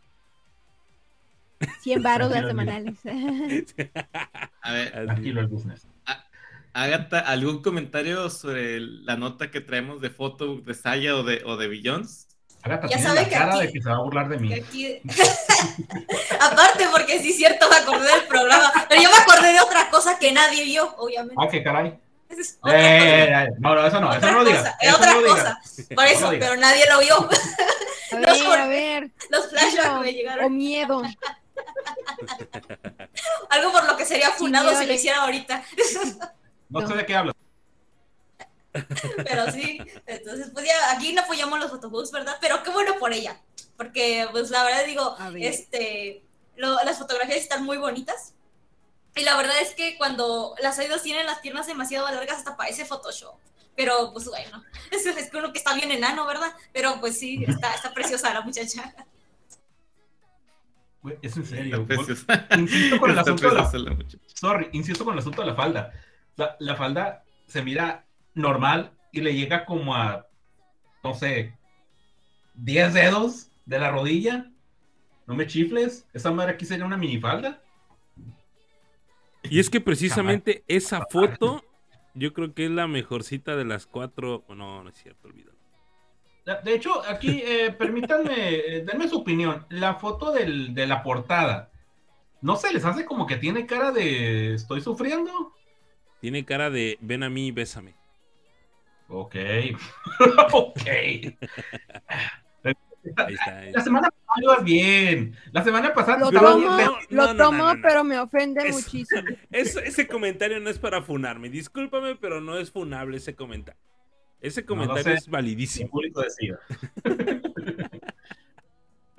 100 1.83 2.03
varos 2.03 2.31
las 2.31 2.47
semanales. 2.47 2.99
A 4.63 4.73
ver. 4.73 4.93
Tranquilo 4.93 5.41
el 5.41 5.47
business. 5.47 5.87
Agatha, 6.75 7.21
¿algún 7.21 7.63
comentario 7.63 8.31
sobre 8.31 8.81
la 8.81 9.17
nota 9.17 9.51
que 9.51 9.61
traemos 9.61 10.01
de 10.01 10.09
foto 10.11 10.57
de 10.57 10.75
Saya 10.75 11.15
o 11.17 11.23
de, 11.23 11.43
o 11.45 11.57
de 11.59 11.69
Billions? 11.69 12.29
Agatha, 12.65 12.83
Ya 12.87 12.97
tiene 12.97 13.03
sabe 13.03 13.23
la 13.23 13.29
que 13.29 13.35
cara 13.35 13.55
aquí- 13.55 13.67
de 13.67 13.73
que 13.73 13.83
se 13.83 13.89
va 13.89 13.97
a 13.97 14.03
burlar 14.03 14.29
de 14.29 14.37
mí. 14.39 14.49
Que 14.49 14.55
aquí- 14.61 15.01
Aparte, 16.41 16.87
porque 16.93 17.21
sí 17.21 17.31
es 17.31 17.37
cierto, 17.37 17.69
me 17.69 17.77
acordé 17.77 18.09
del 18.09 18.25
programa. 18.27 18.73
Pero 18.89 19.03
yo 19.03 19.11
me 19.11 19.17
acordé 19.17 19.53
de 19.53 19.61
otra 19.61 19.91
cosa 19.91 20.19
que 20.19 20.33
nadie 20.33 20.65
vio, 20.65 20.95
obviamente. 20.97 21.35
Ah, 21.39 21.49
qué 21.51 21.63
caray. 21.63 21.99
Esa 22.29 22.41
es 22.41 22.53
Eh, 22.53 22.57
otra 22.63 22.73
cosa. 22.73 22.79
eh, 22.79 23.45
eh, 23.45 23.49
no, 23.59 23.75
no, 23.75 23.87
eso 23.87 24.01
no, 24.01 24.15
eso 24.15 24.27
no 24.31 24.39
lo 24.39 24.45
digas. 24.45 24.75
es 24.81 24.95
otra 24.95 25.15
no 25.15 25.23
cosa. 25.23 25.61
Por 25.95 26.07
eso, 26.07 26.33
No 26.33 26.39
pero 26.39 26.57
nadie 26.57 26.85
lo 26.89 27.01
vio. 27.01 27.29
A 28.13 28.17
No, 28.17 28.21
ver, 28.21 28.45
por- 28.45 28.59
a 28.59 28.67
ver. 28.67 29.11
Los 29.31 29.49
flashbacks 29.49 30.01
me 30.01 30.09
O 30.09 30.13
llegaron. 30.13 30.55
miedo. 30.57 31.03
Algo 33.51 33.73
por 33.73 33.85
lo 33.87 33.97
que 33.97 34.05
sería 34.05 34.31
funado 34.31 34.75
si 34.77 34.87
lo 34.87 34.93
hiciera 34.93 35.23
ahorita. 35.23 35.63
No 36.69 36.87
sé 36.87 36.95
de 36.95 37.07
qué 37.07 37.17
hablas. 37.17 37.35
Pero 39.17 39.51
sí, 39.53 39.79
entonces, 40.07 40.51
pues 40.53 40.67
ya, 40.67 40.93
aquí 40.93 41.13
no 41.13 41.23
apoyamos 41.23 41.59
los 41.61 41.71
photobooks, 41.71 42.11
¿verdad? 42.11 42.37
Pero 42.41 42.63
qué 42.63 42.71
bueno 42.71 42.95
por 42.99 43.13
ella. 43.13 43.41
Porque, 43.77 44.27
pues 44.31 44.51
la 44.51 44.65
verdad 44.65 44.87
digo, 44.87 45.17
este, 45.37 46.25
lo- 46.57 46.83
las 46.85 46.99
fotografías 46.99 47.39
están 47.39 47.65
muy 47.65 47.77
bonitas. 47.79 48.35
Y 49.15 49.23
la 49.25 49.37
verdad 49.37 49.61
es 49.61 49.75
que 49.75 49.97
cuando 49.99 50.55
las 50.63 50.79
idols 50.79 51.03
tienen 51.03 51.27
las 51.27 51.41
piernas 51.41 51.67
demasiado 51.67 52.07
largas, 52.11 52.39
hasta 52.39 52.57
parece 52.57 52.85
Photoshop. 52.87 53.35
Pero, 53.77 54.13
pues 54.13 54.27
bueno, 54.27 54.63
es, 54.91 55.05
es 55.05 55.31
que 55.31 55.37
uno 55.37 55.53
que 55.53 55.59
está 55.59 55.75
bien 55.75 55.91
enano, 55.91 56.27
¿verdad? 56.27 56.53
Pero, 56.73 56.99
pues 57.01 57.19
sí, 57.19 57.45
está, 57.47 57.75
está 57.75 57.93
preciosa 57.93 58.33
la 58.33 58.41
muchacha. 58.41 58.95
Es 61.21 61.37
en 61.37 61.45
serio. 61.45 61.87
Insisto 62.57 63.01
con 63.01 63.11
el 63.11 63.19
asunto 63.19 63.49
de 63.49 63.55
la 63.55 63.63
la. 63.73 63.97
Sorry, 64.35 64.69
insisto 64.73 65.05
con 65.05 65.15
el 65.15 65.19
asunto 65.19 65.43
de 65.43 65.49
la 65.49 65.55
falda. 65.57 65.93
La, 66.37 66.57
la 66.61 66.77
falda 66.77 67.25
se 67.49 67.61
mira 67.63 68.07
normal 68.35 68.93
y 69.13 69.21
le 69.21 69.35
llega 69.35 69.65
como 69.65 69.95
a, 69.95 70.27
no 71.05 71.15
sé, 71.15 71.57
10 72.55 72.95
dedos 72.95 73.51
de 73.67 73.79
la 73.79 73.91
rodilla. 73.91 74.51
No 75.27 75.35
me 75.35 75.47
chifles. 75.47 76.07
Esa 76.13 76.31
madre 76.33 76.53
aquí 76.53 76.65
sería 76.65 76.85
una 76.85 76.97
minifalda. 76.97 77.63
Y 79.45 79.59
es 79.61 79.71
que 79.71 79.81
precisamente 79.81 80.65
esa 80.69 81.05
foto, 81.11 81.65
yo 82.15 82.33
creo 82.33 82.55
que 82.55 82.67
es 82.67 82.71
la 82.71 82.87
mejorcita 82.87 83.57
de 83.57 83.65
las 83.65 83.87
cuatro. 83.87 84.45
No, 84.49 84.83
no 84.83 84.89
es 84.91 84.97
cierto, 84.97 85.29
olvídalo. 85.29 85.53
De 86.65 86.75
hecho, 86.75 87.03
aquí, 87.09 87.41
eh, 87.45 87.71
permítanme, 87.73 88.35
eh, 88.55 88.85
denme 88.85 89.09
su 89.09 89.19
opinión. 89.19 89.65
La 89.71 89.95
foto 89.95 90.33
del- 90.33 90.75
de 90.75 90.87
la 90.89 91.03
portada, 91.05 91.71
¿no 92.41 92.57
se 92.57 92.73
les 92.73 92.85
hace 92.85 93.05
como 93.05 93.27
que 93.27 93.37
tiene 93.37 93.65
cara 93.67 93.93
de 93.93 94.55
estoy 94.55 94.81
sufriendo? 94.81 95.53
Tiene 96.21 96.45
cara 96.45 96.69
de 96.71 96.99
ven 97.01 97.23
a 97.23 97.31
mí 97.31 97.47
y 97.49 97.53
bésame. 97.53 97.95
Ok. 99.15 99.37
ok. 100.53 100.81
Ahí 103.17 103.35
está. 103.35 103.59
ahí 103.59 103.73
La 103.73 103.81
semana 103.83 104.09
pasada 104.11 104.43
ibas 104.43 104.65
bien. 104.65 105.37
La 105.53 105.63
semana 105.65 105.93
pasada 105.93 106.19
Lo 106.21 106.31
Pero- 106.31 106.53
tomo, 106.53 106.71
no, 106.71 106.77
no, 106.79 106.99
lo 107.11 107.35
no, 107.35 107.37
tomo, 107.37 107.59
no, 107.59 107.65
no, 107.69 107.75
no. 107.75 107.83
pero 107.83 108.05
me 108.05 108.19
ofende 108.19 108.67
Es- 108.67 108.75
muchísimo. 108.75 109.21
Es- 109.51 109.77
ese 109.77 110.07
comentario 110.07 110.61
no 110.61 110.71
es 110.71 110.79
para 110.79 111.03
funarme. 111.03 111.51
Discúlpame, 111.51 112.15
pero 112.17 112.41
no 112.41 112.57
es 112.57 112.71
funable 112.71 113.19
ese 113.19 113.35
comentario. 113.35 113.79
Ese 114.41 114.65
comentario 114.65 115.03
sé. 115.05 115.13
es 115.15 115.27
el 115.27 115.31
validísimo. 115.33 115.91
público 115.91 116.23
decida. 116.23 116.59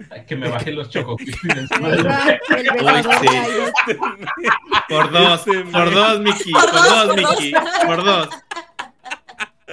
Ay, 0.09 0.25
que 0.25 0.35
me 0.35 0.49
bajen 0.49 0.75
los 0.75 0.93
el 0.93 1.05
Aidol. 1.05 1.27
Por 4.89 5.11
dos, 5.11 5.45
por 5.71 5.93
dos, 5.93 6.19
Miki. 6.19 6.51
Por 6.51 6.71
dos. 6.73 7.15
Miki. 7.15 7.53
Por 7.85 8.03
dos. 8.03 8.27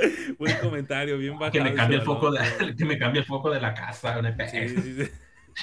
Buen 0.38 0.57
comentario, 0.59 1.18
bien 1.18 1.38
bajado. 1.38 1.53
Que 1.53 1.61
me 1.61 1.74
cambie 1.74 1.98
el 1.98 2.05
foco 2.05 2.30
de, 2.30 2.76
que 2.76 2.84
me 2.84 2.98
cambie 2.98 3.20
el 3.20 3.26
foco 3.26 3.51
de 3.51 3.61
la 3.61 3.74
casa. 3.74 4.16
hay 4.16 4.68
Sí, 4.68 4.80
sí, 4.80 5.05
sí. 5.05 5.11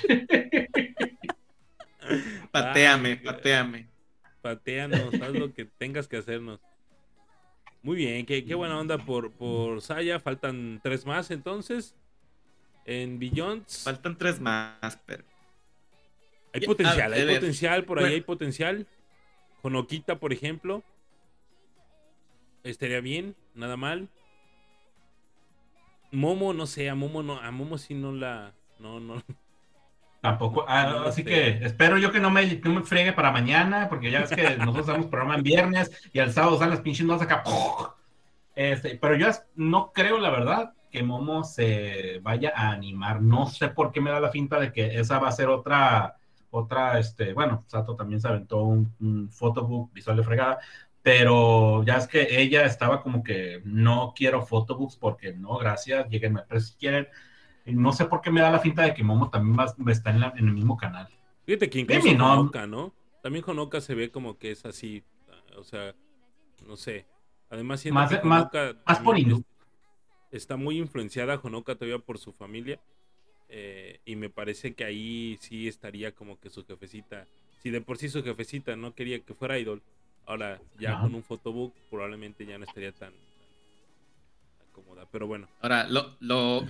Pateame, 2.52 3.10
Ay, 3.10 3.16
pateame. 3.18 3.88
Pateanos, 4.42 5.14
haz 5.16 5.32
lo 5.32 5.54
que 5.54 5.66
tengas 5.66 6.08
que 6.08 6.16
hacernos. 6.18 6.60
Muy 7.82 7.98
bien, 7.98 8.26
qué, 8.26 8.46
qué 8.46 8.56
buena 8.56 8.80
onda 8.80 8.98
por, 8.98 9.32
por 9.32 9.82
Saya. 9.82 10.20
Faltan 10.20 10.80
tres 10.84 11.06
más 11.06 11.32
entonces. 11.32 11.96
En 12.86 13.20
Billions 13.20 13.84
Faltan 13.84 14.18
tres 14.18 14.40
más, 14.40 14.98
pero. 15.06 15.26
hay 16.54 16.62
potencial, 16.62 17.12
hay 17.12 17.36
potencial, 17.36 17.84
por 17.84 17.98
ahí 17.98 18.04
bueno. 18.04 18.16
hay 18.16 18.22
potencial. 18.22 18.88
Con 19.62 19.76
Okita, 19.76 20.20
por 20.20 20.32
ejemplo. 20.32 20.84
Estaría 22.64 23.02
bien, 23.02 23.36
nada 23.54 23.76
mal. 23.76 24.08
Momo, 26.12 26.54
no 26.54 26.66
sé, 26.66 26.90
a 26.90 26.96
Momo 26.96 27.24
no, 27.24 27.40
a 27.40 27.52
Momo 27.52 27.78
sí 27.78 27.94
no 27.94 28.12
la. 28.12 28.54
No, 28.80 29.00
no. 29.00 29.22
Tampoco. 30.22 30.66
ah, 30.68 30.88
No 30.90 31.02
así 31.08 31.24
que 31.24 31.50
espero 31.64 31.98
yo 31.98 32.12
que 32.12 32.20
no 32.20 32.30
me, 32.30 32.46
no 32.58 32.74
me 32.74 32.84
friegue 32.84 33.14
para 33.14 33.32
mañana, 33.32 33.88
porque 33.90 34.12
ya 34.12 34.22
ves 34.22 34.32
que 34.32 34.58
nosotros 34.58 34.90
hacemos 34.90 35.08
programa 35.08 35.36
en 35.36 35.44
viernes 35.44 36.10
y 36.12 36.20
al 36.20 36.32
sábado 36.32 36.58
salen 36.58 36.72
las 36.72 36.82
pinches 36.82 37.06
notas 37.06 37.24
acá. 37.24 37.44
Este, 38.56 38.98
pero 38.98 39.16
yo 39.16 39.28
no 39.56 39.92
creo, 39.94 40.18
la 40.18 40.32
verdad, 40.32 40.74
que 40.92 41.04
Momo 41.04 41.44
se 41.44 42.20
vaya 42.24 42.52
a 42.56 42.72
animar. 42.72 43.22
No 43.22 43.46
sé 43.46 43.70
por 43.70 43.92
qué 43.92 44.02
me 44.02 44.10
da 44.10 44.20
la 44.20 44.32
finta 44.32 44.60
de 44.60 44.72
que 44.72 45.00
esa 45.00 45.20
va 45.20 45.28
a 45.28 45.32
ser 45.32 45.50
otra, 45.50 46.16
otra, 46.50 46.98
este, 47.00 47.34
bueno, 47.34 47.64
Sato 47.68 47.96
también 47.96 48.20
se 48.20 48.28
aventó 48.28 48.64
un, 48.64 48.92
un 49.00 49.30
photobook 49.30 49.94
visual 49.94 50.18
de 50.18 50.24
fregada, 50.24 50.60
pero 51.08 51.84
ya 51.86 51.96
es 51.96 52.06
que 52.06 52.42
ella 52.42 52.66
estaba 52.66 53.02
como 53.02 53.24
que 53.24 53.62
no 53.64 54.14
quiero 54.14 54.46
photobooks 54.46 54.98
porque 54.98 55.32
no, 55.32 55.58
gracias, 55.58 56.10
lléguenme, 56.10 56.42
pero 56.50 56.60
si 56.60 56.76
quieren. 56.76 57.08
No 57.66 57.94
sé 57.94 58.04
por 58.06 58.20
qué 58.20 58.30
me 58.30 58.42
da 58.42 58.52
la 58.52 58.60
finta 58.60 58.82
de 58.82 58.94
que 58.94 59.06
Momo 59.06 59.30
también 59.30 59.58
va, 59.58 59.92
estar 59.92 60.14
en, 60.14 60.20
la- 60.20 60.34
en 60.36 60.48
el 60.50 60.54
mismo 60.54 60.76
canal. 60.76 61.08
Fíjate 61.46 61.70
que 61.70 61.80
incluso. 61.80 62.10
Honoka, 62.10 62.68
¿no? 62.68 62.94
También 63.24 63.46
Honoka 63.48 63.80
se 63.80 63.96
ve 63.96 64.12
como 64.12 64.38
que 64.38 64.52
es 64.52 64.66
así. 64.66 65.02
O 65.58 65.64
sea, 65.64 65.96
no 66.68 66.76
sé. 66.76 67.06
Además, 67.50 67.80
siento 67.80 68.02
Más- 68.02 68.10
que 68.10 68.28
más- 68.28 68.42
Honoka 68.54 68.82
más 68.86 69.00
por 69.00 69.16
está 70.30 70.58
muy 70.58 70.78
influenciada 70.78 71.40
Honoka 71.42 71.76
todavía 71.76 72.00
por 72.00 72.18
su 72.18 72.34
familia. 72.34 72.82
eh, 73.50 74.02
y 74.04 74.18
me 74.18 74.30
parece 74.30 74.74
que 74.76 74.84
ahí 74.84 75.38
sí 75.40 75.70
estaría 75.70 76.12
como 76.14 76.38
que 76.38 76.50
su 76.50 76.66
jefecita. 76.66 77.28
Si 77.64 77.70
de 77.70 77.80
por 77.80 77.98
sí 77.98 78.10
su 78.10 78.22
jefecita 78.22 78.76
no 78.76 78.94
quería 78.94 79.22
que 79.22 79.34
fuera 79.34 79.58
idol, 79.58 79.82
ahora 80.28 80.60
ya 80.80 80.94
Ajá. 80.94 81.02
con 81.04 81.16
un 81.16 81.24
photobook 81.24 81.74
probablemente 81.90 82.46
ya 82.46 82.58
no 82.60 82.66
estaría 82.66 82.92
tan, 82.92 83.12
tan 84.60 84.68
cómoda. 84.74 85.08
Pero 85.12 85.26
bueno, 85.26 85.48
Ahora, 85.62 85.88
lo, 85.88 86.16
lo, 86.20 86.64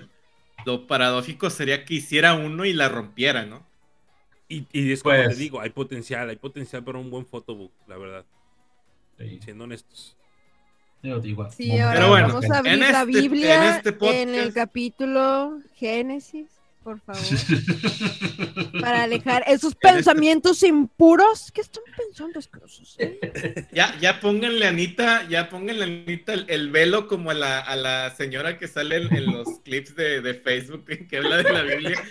lo 0.65 0.87
paradójico 0.87 1.49
sería 1.49 1.83
que 1.83 1.95
hiciera 1.95 2.33
uno 2.35 2.63
y 2.65 2.71
la 2.73 2.87
rompiera, 2.89 3.45
¿no? 3.45 3.65
y, 4.49 4.65
y 4.71 4.93
es 4.93 5.03
como 5.03 5.15
Pues- 5.15 5.29
te 5.29 5.35
digo, 5.35 5.59
hay 5.59 5.71
potencial, 5.71 6.29
hay 6.29 6.37
potencial 6.37 6.81
para 6.83 6.99
un 6.99 7.09
buen 7.11 7.25
photobook, 7.25 7.71
la 7.87 7.97
verdad, 7.97 8.25
Sí, 9.17 9.39
siendo 9.43 9.65
honestos. 9.65 10.15
yo 11.03 11.19
digo, 11.19 11.49
Sí, 11.51 11.77
ahora 11.79 11.93
Pero 11.95 12.09
bueno, 12.09 12.27
vamos 12.29 12.49
a 12.51 12.57
abrir 12.59 12.73
en 12.75 12.79
la 12.79 13.01
este- 13.01 13.05
Biblia 13.05 13.55
en 13.69 13.75
este 13.75 13.91
podcast- 13.91 14.13
en 14.15 14.35
el 14.35 14.53
capítulo 14.53 15.59
Génesis, 15.75 16.56
por 16.87 17.01
favor, 17.01 17.21
para 18.79 19.03
alejar 19.03 19.43
esos 19.45 19.75
pensamientos 19.75 20.63
impuros. 20.63 21.51
¿Qué 21.51 21.59
están 21.59 21.83
pensando 21.97 22.39
asquerosos? 22.39 22.95
eh? 22.97 23.67
Ya, 23.73 23.93
ya 23.99 24.21
pónganle 24.21 24.65
Anita, 24.67 25.27
ya 25.27 25.49
pónganle 25.49 25.83
Anita 25.83 26.33
el, 26.33 26.45
el 26.47 26.71
velo 26.71 27.09
como 27.09 27.31
a 27.31 27.33
la, 27.33 27.59
a 27.59 27.75
la 27.75 28.15
señora 28.15 28.57
que 28.57 28.69
sale 28.69 28.95
en, 29.01 29.13
en 29.13 29.25
los 29.33 29.59
clips 29.65 29.97
de, 29.97 30.21
de 30.21 30.33
Facebook 30.35 30.85
que 31.09 31.17
habla 31.17 31.37
de 31.43 31.51
la 31.51 31.63
Biblia. 31.63 32.01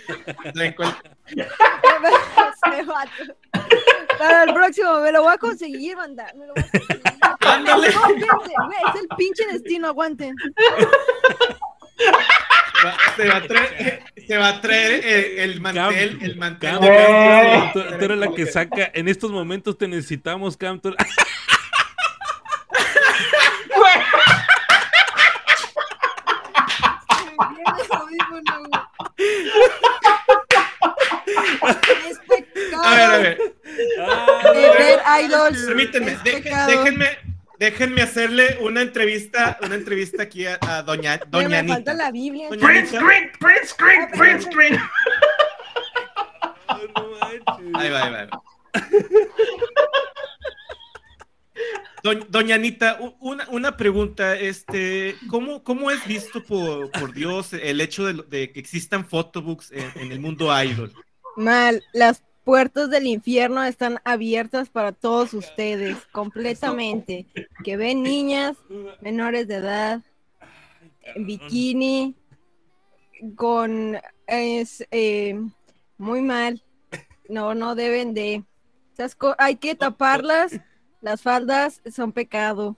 Para 4.19 4.43
el 4.43 4.53
próximo, 4.53 4.99
me 4.99 5.11
lo 5.11 5.23
voy 5.23 5.33
a 5.33 5.37
conseguir, 5.39 5.95
banda. 5.95 6.31
Me 6.35 6.45
lo 6.45 6.53
voy 6.53 6.63
a 6.63 6.71
conseguir. 6.71 8.27
No, 8.27 8.71
es 8.93 9.01
el 9.01 9.07
pinche 9.17 9.43
destino, 9.51 9.87
aguanten. 9.87 10.35
Va- 12.83 12.97
se, 13.15 13.27
va 13.27 13.35
a 13.37 13.41
traer, 13.47 14.03
se 14.27 14.37
va 14.37 14.47
a 14.49 14.61
traer 14.61 15.05
el, 15.05 15.39
el 15.51 15.61
mantel, 15.61 16.17
el 16.21 16.35
mantel 16.37 16.71
Cam, 16.71 16.81
de 16.81 16.87
Cam, 16.89 17.73
tú, 17.73 17.97
tú 17.97 18.05
eres 18.05 18.17
la 18.17 18.33
que 18.33 18.45
saca. 18.45 18.91
En 18.93 19.07
estos 19.07 19.31
momentos 19.31 19.77
te 19.77 19.87
necesitamos, 19.87 20.57
Cam. 20.57 20.79
tú-. 20.79 20.95
A 32.83 32.95
ver, 32.95 33.01
a 33.11 33.17
ver, 33.17 33.37
Ah, 33.99 34.51
de 34.53 34.61
ver 34.61 34.99
idols. 35.25 35.65
permítanme, 35.65 36.17
déjenme, 36.23 37.17
déjenme 37.59 38.01
hacerle 38.01 38.57
una 38.61 38.81
entrevista, 38.81 39.57
una 39.63 39.75
entrevista 39.75 40.23
aquí 40.23 40.45
a, 40.45 40.57
a 40.61 40.83
doña, 40.83 41.17
doña 41.27 41.49
me 41.63 41.67
falta 41.69 41.91
Anita. 41.91 41.93
la 41.93 42.11
Biblia. 42.11 42.49
Doña 42.49 42.65
Print 42.67 42.87
Anita. 42.93 42.99
screen, 42.99 43.31
print 43.39 43.65
screen, 43.65 44.07
print 44.11 44.41
screen. 44.41 44.79
no 46.95 47.09
manches. 47.19 47.75
Ahí 47.75 47.89
va, 47.89 48.03
ahí 48.03 48.11
va. 48.11 48.19
ahí 48.19 48.27
va. 48.31 48.41
Doñ- 52.03 52.27
Doña 52.29 52.55
Anita, 52.55 52.99
una, 53.19 53.47
una 53.49 53.75
pregunta, 53.75 54.35
este, 54.37 55.15
¿cómo, 55.29 55.63
cómo 55.63 55.89
es 55.91 56.05
visto 56.05 56.43
por, 56.43 56.91
por 56.91 57.11
Dios 57.13 57.53
el 57.53 57.81
hecho 57.81 58.05
de, 58.05 58.13
lo- 58.13 58.23
de 58.23 58.51
que 58.51 58.59
existan 58.59 59.03
photobooks 59.05 59.71
en, 59.71 59.91
en 59.95 60.11
el 60.11 60.19
mundo 60.19 60.49
idol? 60.63 60.93
Mal, 61.35 61.83
las 61.93 62.23
puertas 62.47 62.89
del 62.89 63.07
infierno 63.07 63.61
están 63.61 63.99
abiertas 64.05 64.69
para 64.69 64.93
todos 64.93 65.33
ustedes, 65.33 65.97
completamente. 66.13 67.25
Que 67.61 67.75
ven 67.75 68.01
niñas 68.01 68.55
menores 69.01 69.49
de 69.49 69.55
edad, 69.55 70.01
en 71.03 71.25
bikini, 71.25 72.15
con 73.35 73.97
es 74.27 74.87
eh, 74.91 75.37
muy 75.97 76.21
mal. 76.21 76.63
No, 77.27 77.53
no 77.53 77.75
deben 77.75 78.13
de. 78.13 78.45
Hay 79.37 79.57
que 79.57 79.75
taparlas. 79.75 80.53
Las 81.01 81.21
faldas 81.21 81.81
son 81.93 82.13
pecado. 82.13 82.77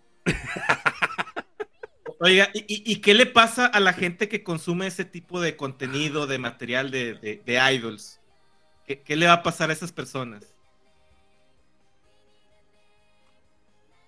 Oiga, 2.19 2.49
¿y, 2.53 2.95
qué 3.01 3.13
le 3.13 3.27
pasa 3.27 3.67
a 3.67 3.79
la 3.79 3.93
gente 3.93 4.27
que 4.27 4.43
consume 4.43 4.87
ese 4.87 5.05
tipo 5.05 5.39
de 5.39 5.55
contenido, 5.55 6.25
de 6.25 6.39
material 6.39 6.89
de- 6.89 7.13
de 7.45 7.73
idols? 7.73 8.18
¿Qué, 8.89 8.99
qué 9.03 9.15
le 9.15 9.27
va 9.27 9.33
a 9.33 9.43
pasar 9.43 9.69
a 9.69 9.73
esas 9.73 9.91
personas? 9.91 10.43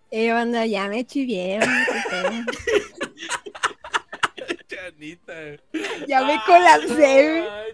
Eh, 0.09 0.31
banda, 0.31 0.65
ya 0.65 0.87
me 0.87 1.05
chivieron. 1.05 1.69
qué 1.85 2.01
feo. 2.09 2.43
Anita. 4.87 5.33
Ya 6.07 6.23
me 6.23 6.41
colapsé. 6.47 7.47
Ay, 7.47 7.73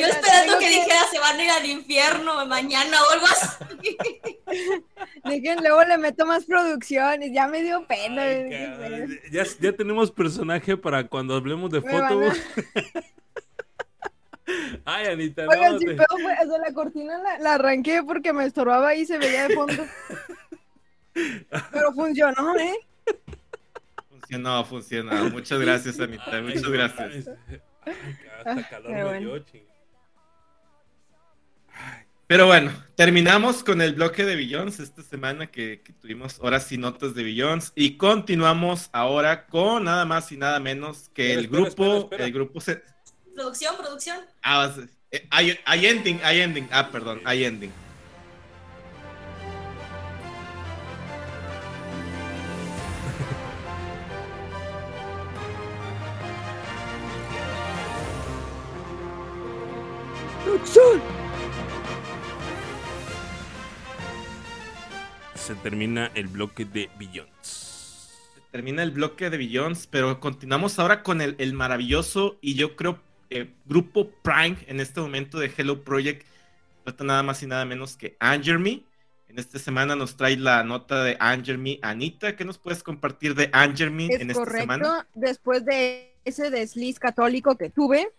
Yo 0.00 0.06
esperando 0.06 0.58
que 0.58 0.68
dijera 0.70 1.00
se 1.10 1.18
van 1.18 1.38
a 1.38 1.44
ir 1.44 1.50
al 1.50 1.66
infierno 1.66 2.46
mañana 2.46 2.96
o 3.02 3.10
algo 3.10 3.26
así. 3.26 3.96
Dejen, 5.24 5.58
luego 5.58 5.84
le 5.84 5.98
meto 5.98 6.24
más 6.24 6.46
producciones. 6.46 7.30
Ya 7.34 7.46
me 7.46 7.62
dio 7.62 7.86
pena. 7.86 8.22
ay, 8.22 9.20
ya, 9.30 9.44
ya 9.60 9.72
tenemos 9.76 10.10
personaje 10.10 10.78
para 10.78 11.06
cuando 11.06 11.34
hablemos 11.34 11.70
de 11.70 11.82
fotos. 11.82 12.38
Ay, 14.84 15.06
Anita, 15.06 15.44
no. 15.44 15.50
Oigan, 15.50 15.78
si 15.78 15.86
te- 15.86 15.94
pedo 15.94 16.06
fue, 16.20 16.32
o 16.32 16.48
sea, 16.50 16.58
la 16.58 16.72
cortina 16.74 17.18
la, 17.18 17.38
la 17.38 17.54
arranqué 17.54 18.02
porque 18.02 18.32
me 18.32 18.44
estorbaba 18.46 18.94
y 18.94 19.04
se 19.06 19.18
veía 19.18 19.48
de 19.48 19.54
fondo. 19.54 19.84
Pero 21.72 21.92
funcionó, 21.92 22.56
¿eh? 22.56 22.74
Funcionó, 24.08 24.64
funcionó. 24.64 25.30
Muchas 25.30 25.58
gracias, 25.60 25.98
Anita. 26.00 26.24
Ay, 26.30 26.42
Muchas 26.42 26.68
gracias. 26.68 27.28
Ay, 27.84 27.92
hasta 28.38 28.50
Ah, 28.52 28.68
calor 28.70 28.92
pero 28.92 28.96
me 28.96 29.04
bueno. 29.04 29.20
dio, 29.34 29.38
ching. 29.40 29.62
Pero 32.26 32.46
bueno, 32.46 32.70
terminamos 32.94 33.64
con 33.64 33.82
el 33.82 33.94
bloque 33.94 34.24
de 34.24 34.36
Billions 34.36 34.78
esta 34.78 35.02
semana 35.02 35.48
que, 35.48 35.80
que 35.82 35.92
tuvimos 35.92 36.38
horas 36.38 36.70
y 36.70 36.78
notas 36.78 37.12
de 37.16 37.24
Billions 37.24 37.72
y 37.74 37.96
continuamos 37.96 38.88
ahora 38.92 39.46
con 39.46 39.82
nada 39.84 40.04
más 40.04 40.30
y 40.30 40.36
nada 40.36 40.60
menos 40.60 41.08
que 41.12 41.32
Espera, 41.34 41.38
el 41.40 41.44
espera, 41.46 41.62
grupo, 41.64 41.84
espera, 41.84 41.98
espera. 42.04 42.24
el 42.26 42.32
grupo 42.32 42.60
se... 42.60 42.82
Producción, 43.40 43.74
producción. 43.78 44.18
Ah, 44.42 44.58
vas- 44.58 44.86
eh, 45.10 45.26
hay, 45.30 45.58
hay 45.64 45.86
ending, 45.86 46.20
hay 46.22 46.40
ending. 46.42 46.68
Ah, 46.70 46.90
perdón, 46.92 47.22
hay 47.24 47.44
ending. 47.44 47.72
Se 65.34 65.54
termina 65.54 66.10
el 66.14 66.26
bloque 66.26 66.66
de 66.66 66.90
Billions. 66.98 68.10
Termina 68.50 68.82
el 68.82 68.90
bloque 68.90 69.30
de 69.30 69.36
Billions, 69.38 69.86
pero 69.86 70.20
continuamos 70.20 70.78
ahora 70.78 71.02
con 71.02 71.20
el, 71.20 71.36
el 71.38 71.54
maravilloso 71.54 72.36
y 72.42 72.54
yo 72.54 72.76
creo 72.76 72.98
eh, 73.30 73.48
grupo 73.64 74.10
Prime 74.22 74.56
en 74.66 74.80
este 74.80 75.00
momento 75.00 75.38
de 75.38 75.50
Hello 75.56 75.82
Project. 75.82 76.26
Falta 76.84 77.04
nada 77.04 77.22
más 77.22 77.42
y 77.42 77.46
nada 77.46 77.64
menos 77.64 77.96
que 77.96 78.16
Anger 78.18 78.58
Me. 78.58 78.82
En 79.28 79.38
esta 79.38 79.60
semana 79.60 79.94
nos 79.94 80.16
trae 80.16 80.36
la 80.36 80.64
nota 80.64 81.04
de 81.04 81.16
Anger 81.20 81.56
Me. 81.56 81.78
Anita, 81.82 82.34
¿qué 82.34 82.44
nos 82.44 82.58
puedes 82.58 82.82
compartir 82.82 83.36
de 83.36 83.48
Anger 83.52 83.90
Me 83.90 84.06
Es 84.06 84.20
en 84.20 84.30
esta 84.30 84.42
correcto. 84.42 84.60
semana? 84.62 85.06
Después 85.14 85.64
de 85.64 86.12
ese 86.24 86.50
desliz 86.50 86.98
católico 86.98 87.56
que 87.56 87.70
tuve, 87.70 88.12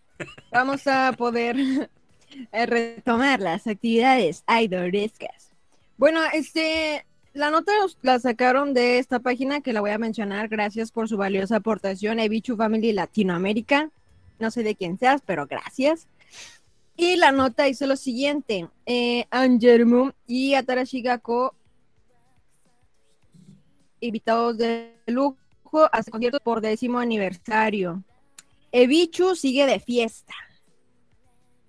vamos 0.51 0.87
a 0.87 1.11
poder 1.17 1.57
eh, 2.51 2.65
retomar 2.65 3.41
las 3.41 3.67
actividades 3.67 4.45
idorescas. 4.47 5.51
Bueno, 5.97 6.21
este, 6.33 7.05
la 7.33 7.51
nota 7.51 7.73
la 8.01 8.19
sacaron 8.19 8.73
de 8.73 8.97
esta 8.97 9.19
página 9.19 9.59
que 9.59 9.73
la 9.73 9.81
voy 9.81 9.91
a 9.91 9.97
mencionar. 9.97 10.47
Gracias 10.47 10.91
por 10.91 11.09
su 11.09 11.17
valiosa 11.17 11.57
aportación, 11.57 12.19
Ebichu 12.19 12.55
Family 12.55 12.93
Latinoamérica. 12.93 13.89
No 14.41 14.51
sé 14.51 14.63
de 14.63 14.75
quién 14.75 14.97
seas, 14.97 15.21
pero 15.25 15.47
gracias. 15.47 16.07
Y 16.97 17.15
la 17.15 17.31
nota 17.31 17.65
dice 17.65 17.87
lo 17.87 17.95
siguiente: 17.95 18.67
eh, 18.85 19.25
Angermu 19.29 20.11
y 20.27 20.55
Atarashi 20.55 21.01
Gakko, 21.01 21.55
invitados 23.99 24.57
de 24.57 24.95
lujo, 25.05 25.37
hace 25.91 26.11
concierto 26.11 26.39
por 26.39 26.59
décimo 26.59 26.99
aniversario. 26.99 28.03
Ebichu 28.71 29.35
sigue 29.35 29.65
de 29.65 29.79
fiesta. 29.79 30.33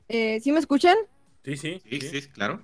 Eh, 0.09 0.41
¿Sí 0.41 0.51
me 0.51 0.61
escuchan? 0.61 0.97
Sí, 1.45 1.57
sí. 1.57 1.83
Sí, 1.89 2.01
sí, 2.01 2.29
claro. 2.29 2.62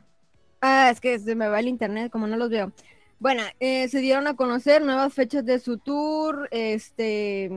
Ah, 0.61 0.91
es 0.91 1.01
que 1.01 1.19
se 1.19 1.35
me 1.35 1.49
va 1.49 1.61
el 1.61 1.69
internet, 1.69 2.11
como 2.11 2.27
no 2.27 2.37
los 2.37 2.51
veo. 2.51 2.73
Bueno, 3.21 3.43
eh, 3.61 3.89
se 3.89 3.99
dieron 4.01 4.27
a 4.27 4.37
conocer 4.37 4.83
nuevas 4.83 5.13
fechas 5.13 5.45
de 5.45 5.59
su 5.59 5.79
tour, 5.79 6.49
este 6.51 7.51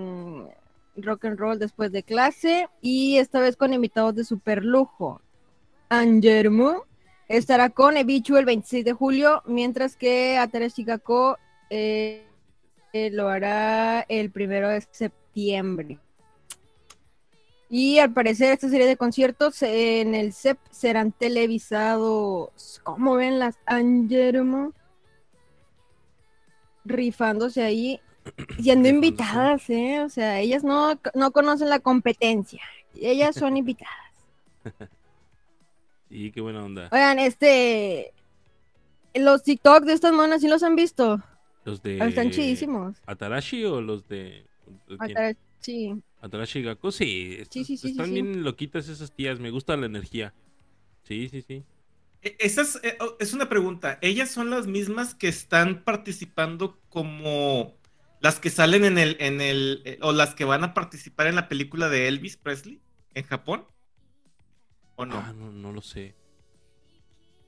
rock 0.97 1.25
and 1.25 1.39
roll 1.39 1.59
después 1.59 1.91
de 1.91 2.03
clase, 2.03 2.67
y 2.81 3.17
esta 3.17 3.39
vez 3.39 3.55
con 3.55 3.73
invitados 3.73 4.15
de 4.15 4.23
super 4.23 4.63
lujo. 4.63 5.21
Angermu 5.89 6.83
estará 7.27 7.69
con 7.69 7.97
Ebichu 7.97 8.37
el 8.37 8.45
26 8.45 8.85
de 8.85 8.93
julio, 8.93 9.41
mientras 9.45 9.95
que 9.95 10.37
Atarashi 10.37 10.83
Gakko 10.83 11.37
eh, 11.69 12.25
eh, 12.93 13.09
lo 13.11 13.29
hará 13.29 14.01
el 14.01 14.31
primero 14.31 14.69
de 14.69 14.81
septiembre. 14.91 15.99
Y 17.69 17.99
al 17.99 18.11
parecer 18.11 18.51
esta 18.51 18.67
serie 18.67 18.85
de 18.85 18.97
conciertos 18.97 19.61
en 19.63 20.13
el 20.13 20.33
CEP 20.33 20.57
serán 20.71 21.13
televisados. 21.13 22.81
¿Cómo 22.83 23.15
ven 23.15 23.39
las 23.39 23.57
Angermo? 23.65 24.73
Rifándose 26.83 27.63
ahí, 27.63 28.01
siendo 28.61 28.89
invitadas, 28.89 29.69
¿eh? 29.69 30.01
O 30.01 30.09
sea, 30.09 30.39
ellas 30.39 30.63
no, 30.63 30.99
no 31.13 31.31
conocen 31.31 31.69
la 31.69 31.79
competencia. 31.79 32.61
Ellas 32.95 33.35
son 33.35 33.57
invitadas. 33.57 33.95
Sí, 36.09 36.29
qué 36.31 36.41
buena 36.41 36.61
onda. 36.63 36.89
Oigan, 36.91 37.19
este... 37.19 38.11
Los 39.13 39.43
TikTok 39.43 39.85
de 39.85 39.93
estas 39.93 40.11
monas, 40.13 40.41
¿sí 40.41 40.49
los 40.49 40.61
han 40.63 40.75
visto? 40.75 41.21
Los 41.63 41.81
de. 41.81 41.99
Están 42.05 42.31
chidísimos. 42.31 42.97
¿Atarashi 43.05 43.63
o 43.65 43.79
los 43.81 44.07
de. 44.07 44.45
de 44.87 44.97
quién? 44.97 44.99
Atara- 45.17 45.37
Sí. 45.59 45.93
Atarashi 46.21 46.63
Gakko? 46.63 46.91
Sí, 46.91 47.35
est- 47.39 47.51
Sí, 47.53 47.63
sí, 47.63 47.77
sí, 47.77 47.87
sí, 47.87 47.91
están 47.91 48.07
sí. 48.07 48.13
bien 48.13 48.43
loquitas 48.43 48.87
esas 48.89 49.11
tías. 49.11 49.39
Me 49.39 49.51
gusta 49.51 49.75
la 49.77 49.85
energía. 49.85 50.33
Sí, 51.03 51.29
sí, 51.29 51.41
sí. 51.41 51.63
E- 52.21 52.35
Esa 52.39 52.61
es, 52.61 52.79
eh, 52.83 52.97
oh, 52.99 53.15
es 53.19 53.33
una 53.33 53.47
pregunta. 53.47 53.99
¿Ellas 54.01 54.31
son 54.31 54.49
las 54.49 54.65
mismas 54.67 55.13
que 55.13 55.27
están 55.27 55.83
participando 55.83 56.77
como 56.89 57.73
las 58.21 58.39
que 58.39 58.49
salen 58.51 58.85
en 58.85 58.97
el, 58.99 59.17
en 59.21 59.41
el, 59.41 59.83
eh, 59.85 59.99
o 60.03 60.13
las 60.13 60.35
que 60.35 60.45
van 60.45 60.63
a 60.65 60.73
participar 60.75 61.27
en 61.27 61.35
la 61.35 61.49
película 61.49 61.89
de 61.89 62.07
Elvis 62.07 62.37
Presley 62.37 62.83
en 63.15 63.25
Japón? 63.25 63.67
¿O 64.95 65.05
no? 65.05 65.19
Ah, 65.19 65.31
no, 65.33 65.51
no 65.51 65.71
lo 65.71 65.81
sé. 65.81 66.15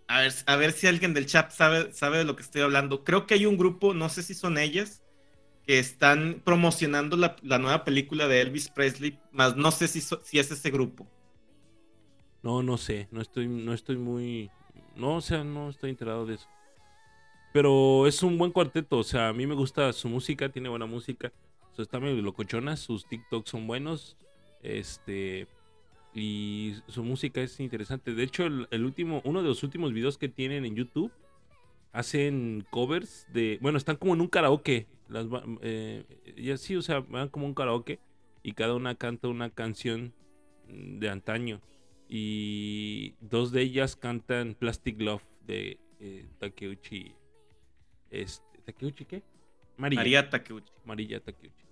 A 0.07 0.19
ver, 0.21 0.33
a 0.47 0.55
ver 0.57 0.71
si 0.73 0.87
alguien 0.87 1.13
del 1.13 1.25
chat 1.25 1.51
sabe, 1.51 1.91
sabe 1.93 2.19
de 2.19 2.23
lo 2.25 2.35
que 2.35 2.43
estoy 2.43 2.61
hablando. 2.61 3.03
Creo 3.03 3.25
que 3.25 3.35
hay 3.35 3.45
un 3.45 3.57
grupo, 3.57 3.93
no 3.93 4.09
sé 4.09 4.21
si 4.23 4.33
son 4.35 4.57
ellas, 4.57 5.03
que 5.65 5.79
están 5.79 6.41
promocionando 6.45 7.17
la, 7.17 7.37
la 7.43 7.59
nueva 7.59 7.85
película 7.85 8.27
de 8.27 8.41
Elvis 8.41 8.69
Presley, 8.69 9.21
más 9.31 9.57
no 9.57 9.71
sé 9.71 9.87
si, 9.89 10.01
so- 10.01 10.21
si 10.23 10.39
es 10.39 10.51
ese 10.51 10.71
grupo. 10.71 11.11
No, 12.43 12.61
no 12.61 12.77
sé. 12.77 13.07
No 13.11 13.21
estoy, 13.21 13.47
no 13.47 13.73
estoy 13.73 13.97
muy. 13.97 14.51
No, 14.95 15.15
o 15.17 15.21
sea, 15.21 15.43
no 15.43 15.69
estoy 15.69 15.89
enterado 15.91 16.25
de 16.25 16.35
eso. 16.35 16.47
Pero 17.53 18.07
es 18.07 18.23
un 18.23 18.37
buen 18.37 18.51
cuarteto. 18.51 18.97
O 18.97 19.03
sea, 19.03 19.29
a 19.29 19.33
mí 19.33 19.47
me 19.47 19.53
gusta 19.53 19.93
su 19.93 20.09
música, 20.09 20.49
tiene 20.49 20.69
buena 20.69 20.87
música. 20.87 21.31
O 21.71 21.75
sea, 21.75 21.83
está 21.83 21.99
medio 21.99 22.21
locochona, 22.21 22.75
sus 22.75 23.05
TikToks 23.05 23.49
son 23.49 23.67
buenos. 23.67 24.17
Este. 24.61 25.47
Y 26.15 26.75
su 26.87 27.03
música 27.03 27.41
es 27.41 27.59
interesante. 27.59 28.13
De 28.13 28.23
hecho, 28.23 28.45
el, 28.45 28.83
último, 28.83 29.21
uno 29.23 29.41
de 29.41 29.47
los 29.47 29.63
últimos 29.63 29.93
videos 29.93 30.17
que 30.17 30.29
tienen 30.29 30.65
en 30.65 30.75
YouTube 30.75 31.11
hacen 31.91 32.65
covers 32.71 33.27
de. 33.31 33.59
Bueno, 33.61 33.77
están 33.77 33.97
como 33.97 34.15
en 34.15 34.21
un 34.21 34.27
karaoke. 34.27 34.87
Las, 35.07 35.27
eh, 35.61 36.03
así, 36.51 36.75
o 36.75 36.81
sea, 36.81 37.01
van 37.01 37.29
como 37.29 37.45
un 37.45 37.53
karaoke. 37.53 37.99
Y 38.41 38.53
cada 38.53 38.73
una 38.73 38.95
canta 38.95 39.27
una 39.27 39.51
canción 39.51 40.13
de 40.67 41.07
antaño. 41.07 41.61
Y 42.09 43.13
dos 43.21 43.51
de 43.51 43.61
ellas 43.61 43.95
cantan 43.95 44.55
Plastic 44.55 44.99
Love 44.99 45.23
de 45.45 45.77
eh, 45.99 46.25
Takeuchi. 46.39 47.15
Este, 48.13 48.59
¿Takeuchi 48.63 49.05
qué? 49.05 49.23
María. 49.75 49.99
María 49.99 50.29
Takeuchi. 50.29 50.71
Marilla 50.85 51.19
Takeuchi. 51.19 51.65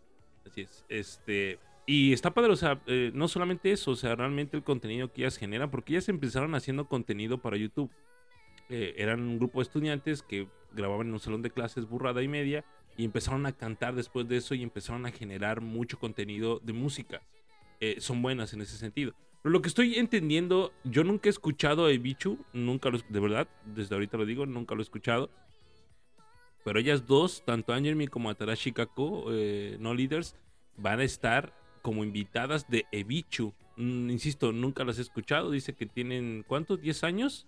Así 0.46 0.62
es. 0.62 0.84
Este. 0.90 1.60
Y 1.86 2.14
está 2.14 2.34
padre, 2.34 2.52
o 2.52 2.56
sea, 2.56 2.82
eh, 2.88 3.12
no 3.14 3.28
solamente 3.28 3.72
eso, 3.72 3.92
o 3.92 3.96
sea, 3.96 4.16
realmente 4.16 4.56
el 4.58 4.64
contenido 4.64 5.12
que 5.12 5.22
ellas 5.22 5.38
generan, 5.38 5.70
porque 5.70 5.94
ellas 5.94 6.10
empezaron 6.10 6.56
haciendo 6.56 6.88
contenido 6.88 7.40
para 7.42 7.58
YouTube. 7.58 7.92
Eh, 8.70 8.96
eran 8.98 9.22
un 9.22 9.38
grupo 9.38 9.60
de 9.60 9.64
estudiantes 9.64 10.24
que 10.24 10.48
grababan 10.72 11.08
en 11.08 11.14
un 11.14 11.20
salón 11.20 11.42
de 11.42 11.52
clases 11.52 11.88
burrada 11.88 12.24
y 12.24 12.28
media 12.28 12.64
y 12.98 13.04
empezaron 13.04 13.46
a 13.46 13.52
cantar 13.52 13.96
después 13.96 14.28
de 14.28 14.38
eso 14.38 14.56
y 14.56 14.64
empezaron 14.64 15.06
a 15.06 15.12
generar 15.12 15.62
mucho 15.62 16.00
contenido 16.00 16.60
de 16.64 16.74
música. 16.74 17.22
Eh, 17.80 17.98
son 18.00 18.22
buenas 18.22 18.54
en 18.54 18.62
ese 18.62 18.78
sentido. 18.78 19.14
Pero 19.42 19.52
lo 19.52 19.62
que 19.62 19.68
estoy 19.68 19.96
entendiendo, 19.96 20.72
yo 20.84 21.04
nunca 21.04 21.28
he 21.28 21.32
escuchado 21.32 21.88
a 21.88 21.92
Ebichu, 21.92 22.38
nunca 22.54 22.90
lo, 22.90 23.00
de 23.00 23.20
verdad, 23.20 23.48
desde 23.66 23.96
ahorita 23.96 24.18
lo 24.18 24.26
digo, 24.26 24.46
nunca 24.46 24.76
lo 24.76 24.82
he 24.82 24.84
escuchado. 24.84 25.30
Pero 26.64 26.80
ellas 26.80 27.08
dos, 27.08 27.44
tanto 27.46 27.74
Angermi 27.74 28.08
como 28.08 28.30
Atarashi 28.30 28.72
Kako, 28.72 29.26
eh, 29.32 29.78
No 29.80 29.94
Leaders, 29.94 30.36
van 30.78 31.00
a 31.00 31.04
estar 31.04 31.54
como 31.82 32.04
invitadas 32.04 32.70
de 32.70 32.86
Ebichu. 32.92 33.54
Mm, 33.78 34.10
insisto, 34.12 34.52
nunca 34.52 34.84
las 34.84 35.00
he 35.00 35.02
escuchado. 35.02 35.52
Dice 35.52 35.74
que 35.74 35.86
tienen, 35.86 36.46
¿cuántos? 36.48 36.80
¿10 36.80 37.04
años? 37.04 37.48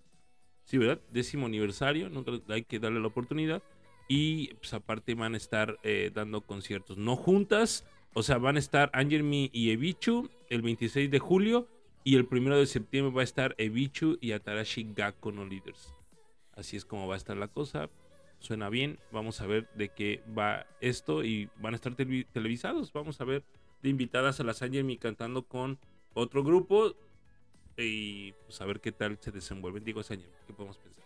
Sí, 0.66 0.78
¿verdad? 0.78 1.02
Décimo 1.12 1.46
aniversario. 1.46 2.10
Nunca 2.10 2.32
hay 2.50 2.64
que 2.64 2.80
darle 2.80 3.00
la 3.00 3.08
oportunidad. 3.08 3.62
Y 4.08 4.54
pues 4.56 4.74
aparte 4.74 5.14
van 5.16 5.34
a 5.34 5.38
estar 5.38 5.78
eh, 5.84 6.12
dando 6.14 6.42
conciertos. 6.42 6.98
No 6.98 7.16
juntas, 7.16 7.86
O 8.16 8.22
sea, 8.22 8.38
van 8.38 8.58
a 8.58 8.60
estar 8.60 8.92
Angermi 8.94 9.50
y 9.54 9.72
Ebichu 9.72 10.30
el 10.50 10.62
26 10.62 11.10
de 11.10 11.18
julio 11.18 11.68
y 12.04 12.16
el 12.16 12.28
1 12.30 12.58
de 12.58 12.68
septiembre 12.68 13.12
va 13.12 13.22
a 13.22 13.24
estar 13.24 13.56
Ebichu 13.58 14.20
y 14.22 14.34
Atarashi 14.34 14.94
Gakko 14.96 15.32
no 15.32 15.46
Leaders. 15.46 15.96
Así 16.56 16.78
es 16.78 16.86
como 16.86 17.08
va 17.08 17.16
a 17.16 17.18
estar 17.18 17.36
la 17.38 17.48
cosa. 17.48 17.90
Suena 18.44 18.68
bien. 18.68 19.00
Vamos 19.14 19.40
a 19.40 19.48
ver 19.48 19.70
de 19.74 19.88
qué 19.88 20.22
va 20.38 20.68
esto 20.82 21.24
y 21.24 21.50
van 21.56 21.74
a 21.74 21.78
estar 21.78 21.96
televisados. 21.96 22.92
Vamos 22.92 23.22
a 23.22 23.24
ver 23.24 23.46
de 23.82 23.88
invitadas 23.88 24.42
a 24.42 24.44
las 24.44 24.62
Angermi 24.62 24.98
cantando 24.98 25.48
con 25.48 25.80
otro 26.14 26.44
grupo 26.44 26.94
y 27.78 28.34
pues 28.34 28.60
a 28.60 28.66
ver 28.66 28.82
qué 28.82 28.92
tal 28.92 29.18
se 29.22 29.32
desenvuelven. 29.32 29.86
Digo, 29.86 30.02
Angermi, 30.02 30.26
¿qué 30.46 30.52
podemos 30.52 30.78
pensar? 30.78 31.06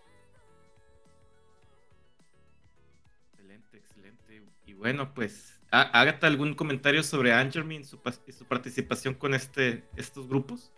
Excelente, 3.34 3.78
excelente. 3.78 4.42
Y 4.66 4.74
bueno, 4.74 5.14
pues, 5.14 5.62
hágate 5.70 6.26
algún 6.26 6.56
comentario 6.56 7.04
sobre 7.04 7.34
Angermi 7.34 7.76
y 7.76 7.84
su 7.84 8.00
participación 8.48 9.14
con 9.14 9.36
este, 9.36 9.88
estos 9.96 10.28
grupos. 10.28 10.72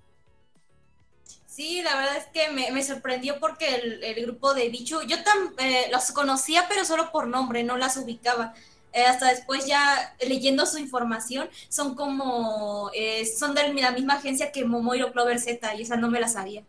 Sí, 1.60 1.82
la 1.82 1.94
verdad 1.98 2.16
es 2.16 2.28
que 2.28 2.50
me, 2.52 2.82
sorprendió 2.86 3.38
porque 3.42 3.76
el, 3.76 4.26
grupo 4.26 4.54
de 4.54 4.70
Bichu, 4.70 5.02
yo 5.02 5.22
tam, 5.26 5.54
eh, 5.58 5.90
los 5.92 6.10
conocía, 6.14 6.68
pero 6.70 6.86
solo 6.86 7.12
por 7.12 7.28
nombre, 7.28 7.66
no 7.66 7.76
las 7.76 7.98
ubicaba. 7.98 8.54
Eh, 8.94 9.04
hasta 9.04 9.28
después 9.28 9.66
ya 9.66 10.16
leyendo 10.26 10.66
su 10.66 10.78
información, 10.78 11.50
son 11.68 11.96
como, 11.96 12.92
eh, 12.94 13.26
son 13.26 13.56
de 13.56 13.74
la 13.74 13.92
misma 13.92 14.14
agencia 14.14 14.54
que 14.54 14.64
Momoiro 14.64 15.12
Clover 15.12 15.38
Z, 15.38 15.76
y 15.76 15.82
esa 15.82 15.98
no 15.98 16.10
me 16.10 16.22
la 16.22 16.30
sabía. 16.30 16.64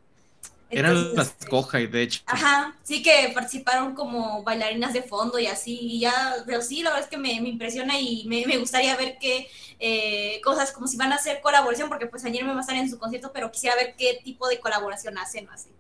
Eran 0.71 1.14
las 1.14 1.37
y 1.75 1.87
de 1.87 2.03
hecho. 2.03 2.23
Ajá, 2.27 2.77
sí 2.85 3.03
que 3.03 3.33
participaron 3.35 3.95
como 3.95 4.43
bailarinas 4.45 4.93
de 4.93 5.03
fondo 5.03 5.39
y 5.39 5.47
así, 5.47 5.79
y 5.81 6.01
ya, 6.01 6.37
pero 6.47 6.62
sí, 6.62 6.83
la 6.83 6.91
verdad 6.91 7.05
es 7.05 7.11
que 7.11 7.18
me, 7.18 7.33
impresiona 7.33 7.99
y 7.99 8.25
me, 8.27 8.57
gustaría 8.59 8.97
ver 8.97 9.16
qué 9.21 9.49
eh, 9.81 10.41
cosas, 10.43 10.71
como 10.71 10.87
si 10.87 10.97
van 10.97 11.12
a 11.12 11.16
hacer 11.16 11.41
colaboración, 11.41 11.89
porque 11.89 12.07
pues 12.07 12.25
ayer 12.25 12.45
me 12.45 12.53
va 12.53 12.59
a 12.59 12.61
estar 12.61 12.77
en 12.77 12.89
su 12.89 12.99
concierto, 12.99 13.33
pero 13.33 13.51
quisiera 13.51 13.75
ver 13.75 13.95
qué 13.99 14.21
tipo 14.23 14.49
de 14.49 14.61
colaboración 14.61 15.18
hacen 15.18 15.49
o 15.49 15.53
así. 15.53 15.71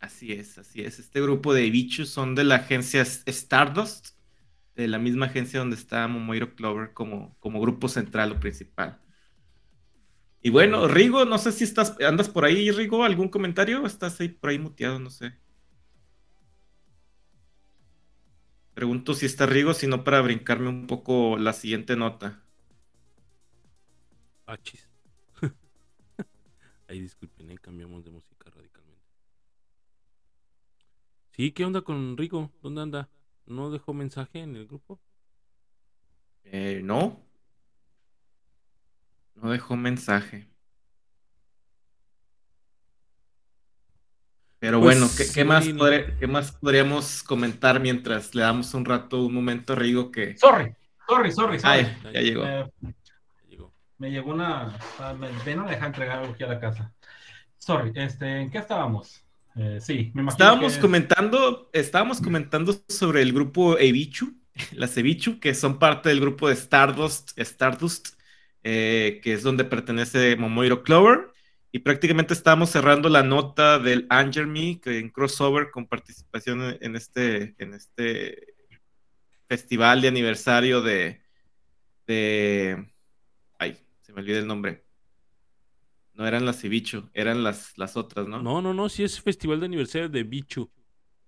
Así 0.00 0.32
es, 0.32 0.58
así 0.58 0.82
es. 0.82 0.98
Este 0.98 1.20
grupo 1.20 1.54
de 1.54 1.70
bichos 1.70 2.08
son 2.08 2.34
de 2.34 2.44
la 2.44 2.56
agencia 2.56 3.02
Stardust, 3.02 4.10
de 4.74 4.88
la 4.88 4.98
misma 4.98 5.26
agencia 5.26 5.58
donde 5.60 5.76
está 5.76 6.06
Momoiro 6.08 6.54
Clover 6.54 6.92
como, 6.92 7.36
como 7.40 7.60
grupo 7.60 7.88
central 7.88 8.32
o 8.32 8.40
principal. 8.40 9.00
Y 10.40 10.50
bueno, 10.50 10.86
Rigo, 10.86 11.24
no 11.24 11.38
sé 11.38 11.52
si 11.52 11.64
estás, 11.64 11.96
andas 12.00 12.28
por 12.28 12.44
ahí, 12.44 12.70
Rigo, 12.70 13.04
¿algún 13.04 13.28
comentario? 13.28 13.84
¿Estás 13.86 14.20
ahí 14.20 14.28
por 14.28 14.50
ahí 14.50 14.58
muteado? 14.58 14.98
No 15.00 15.10
sé. 15.10 15.34
Pregunto 18.74 19.14
si 19.14 19.26
está 19.26 19.46
Rigo, 19.46 19.74
si 19.74 19.88
no 19.88 20.04
para 20.04 20.20
brincarme 20.20 20.68
un 20.68 20.86
poco 20.86 21.36
la 21.36 21.52
siguiente 21.52 21.96
nota. 21.96 22.40
Achis. 24.46 24.88
ahí 26.86 27.00
disculpen, 27.02 27.50
¿eh? 27.50 27.58
cambiamos 27.60 28.04
de 28.04 28.10
música 28.10 28.48
radicalmente. 28.50 29.04
Sí, 31.32 31.50
¿qué 31.50 31.64
onda 31.64 31.82
con 31.82 32.16
Rigo? 32.16 32.52
¿Dónde 32.62 32.82
anda? 32.82 33.08
¿No 33.46 33.70
dejó 33.70 33.92
mensaje 33.94 34.40
en 34.40 34.54
el 34.54 34.66
grupo? 34.68 35.00
Eh, 36.44 36.80
no. 36.84 37.27
No 39.42 39.50
dejó 39.50 39.76
mensaje. 39.76 40.48
Pero 44.58 44.80
pues, 44.80 44.98
bueno, 44.98 45.12
¿qué, 45.16 45.44
más 45.44 45.64
¿qué, 46.18 46.26
más 46.26 46.52
podríamos 46.52 47.22
comentar 47.22 47.78
mientras 47.78 48.34
le 48.34 48.42
damos 48.42 48.74
un 48.74 48.84
rato, 48.84 49.24
un 49.24 49.32
momento 49.32 49.74
a 49.74 49.76
Rigo 49.76 50.10
que... 50.10 50.36
Sorry, 50.36 50.74
sorry, 51.06 51.30
sorry, 51.30 51.60
sorry. 51.60 51.86
ya, 52.12 52.20
llegó. 52.20 52.44
Me, 53.98 54.10
llegó 54.10 54.32
una... 54.32 54.76
Me, 55.18 55.28
me 55.46 55.54
no 55.54 55.68
deja 55.68 55.86
entregar 55.86 56.18
algo 56.18 56.32
aquí 56.32 56.42
a 56.42 56.48
la 56.48 56.58
casa. 56.58 56.92
Sorry, 57.56 57.92
este, 57.94 58.40
¿en 58.40 58.50
qué 58.50 58.58
estábamos? 58.58 59.24
Eh, 59.54 59.78
sí, 59.80 60.10
me 60.14 60.22
imagino 60.22 60.30
Estábamos 60.30 60.78
comentando, 60.78 61.70
estábamos 61.72 62.20
comentando 62.20 62.74
sobre 62.88 63.22
el 63.22 63.32
grupo 63.32 63.78
Ebichu, 63.78 64.34
las 64.72 64.96
Ebichu, 64.96 65.38
que 65.38 65.54
son 65.54 65.78
parte 65.78 66.08
del 66.08 66.20
grupo 66.20 66.48
de 66.48 66.54
Stardust, 66.54 67.38
Stardust, 67.38 68.17
eh, 68.62 69.20
que 69.22 69.32
es 69.32 69.42
donde 69.42 69.64
pertenece 69.64 70.36
Momoiro 70.36 70.82
Clover. 70.82 71.30
Y 71.70 71.80
prácticamente 71.80 72.32
estamos 72.32 72.70
cerrando 72.70 73.08
la 73.08 73.22
nota 73.22 73.78
del 73.78 74.06
Anger 74.08 74.46
Me, 74.46 74.80
que 74.80 74.98
en 74.98 75.10
crossover 75.10 75.70
con 75.70 75.86
participación 75.86 76.78
en 76.80 76.96
este, 76.96 77.54
en 77.58 77.74
este 77.74 78.54
festival 79.48 80.00
de 80.00 80.08
aniversario 80.08 80.80
de, 80.80 81.20
de. 82.06 82.90
Ay, 83.58 83.78
se 84.00 84.12
me 84.12 84.20
olvida 84.20 84.38
el 84.38 84.46
nombre. 84.46 84.84
No 86.14 86.26
eran 86.26 86.44
las 86.44 86.64
Ibichu, 86.64 87.08
eran 87.14 87.44
las, 87.44 87.76
las 87.76 87.96
otras, 87.96 88.26
¿no? 88.26 88.42
No, 88.42 88.60
no, 88.60 88.74
no, 88.74 88.88
sí 88.88 89.04
es 89.04 89.20
festival 89.20 89.60
de 89.60 89.66
aniversario 89.66 90.08
de 90.08 90.24
Bichu. 90.24 90.70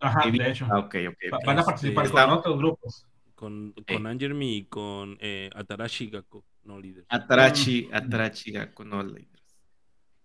Ajá, 0.01 0.29
de 0.29 0.51
hecho. 0.51 0.67
Ah, 0.71 0.79
ok, 0.79 0.97
ok. 1.11 1.45
Van 1.47 1.59
a 1.59 1.65
participar 1.65 2.07
este, 2.07 2.17
con 2.17 2.31
otros 2.31 2.59
grupos. 2.59 3.07
Con, 3.41 3.73
con 3.89 4.07
Anger 4.07 4.35
Me 4.35 4.45
y 4.45 4.65
con 4.65 5.17
eh, 5.19 5.49
Atarashi 5.55 6.11
Gakko 6.11 6.45
no 6.65 6.79
líderes. 6.79 7.07
Atarachi, 7.09 7.89
Atarachi 7.91 8.53
no 8.85 9.03
líderes. 9.03 9.57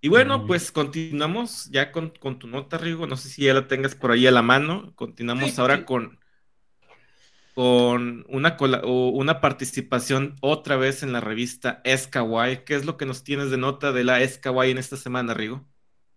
Y 0.01 0.09
bueno, 0.09 0.45
pues 0.45 0.69
continuamos 0.69 1.69
ya 1.71 1.93
con, 1.93 2.11
tu 2.11 2.47
nota, 2.47 2.77
Rigo. 2.77 3.07
No 3.07 3.15
sé 3.15 3.29
si 3.29 3.43
ya 3.43 3.53
la 3.53 3.69
tengas 3.69 3.95
por 3.95 4.11
ahí 4.11 4.27
a 4.27 4.31
la 4.31 4.41
mano. 4.41 4.91
Continuamos 4.95 5.57
ahora 5.57 5.85
con 5.85 6.19
con 7.53 8.25
una, 8.27 8.57
una 8.59 9.39
participación 9.39 10.35
otra 10.41 10.75
vez 10.75 11.01
en 11.01 11.13
la 11.13 11.21
revista 11.21 11.79
Escawai. 11.85 12.65
¿Qué 12.65 12.75
es 12.75 12.83
lo 12.83 12.97
que 12.97 13.05
nos 13.05 13.23
tienes 13.23 13.49
de 13.49 13.55
nota 13.55 13.93
de 13.93 14.03
la 14.03 14.19
Escawai 14.19 14.71
en 14.71 14.77
esta 14.77 14.97
semana, 14.97 15.33
Rigo? 15.33 15.65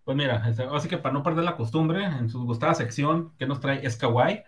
Pues 0.03 0.17
mira, 0.17 0.43
así 0.73 0.89
que 0.89 0.97
para 0.97 1.13
no 1.13 1.23
perder 1.23 1.45
la 1.45 1.55
costumbre, 1.55 2.03
en 2.03 2.29
su 2.29 2.43
gustada 2.43 2.73
sección 2.73 3.31
que 3.37 3.45
nos 3.45 3.61
trae 3.61 3.85
Escawai, 3.85 4.43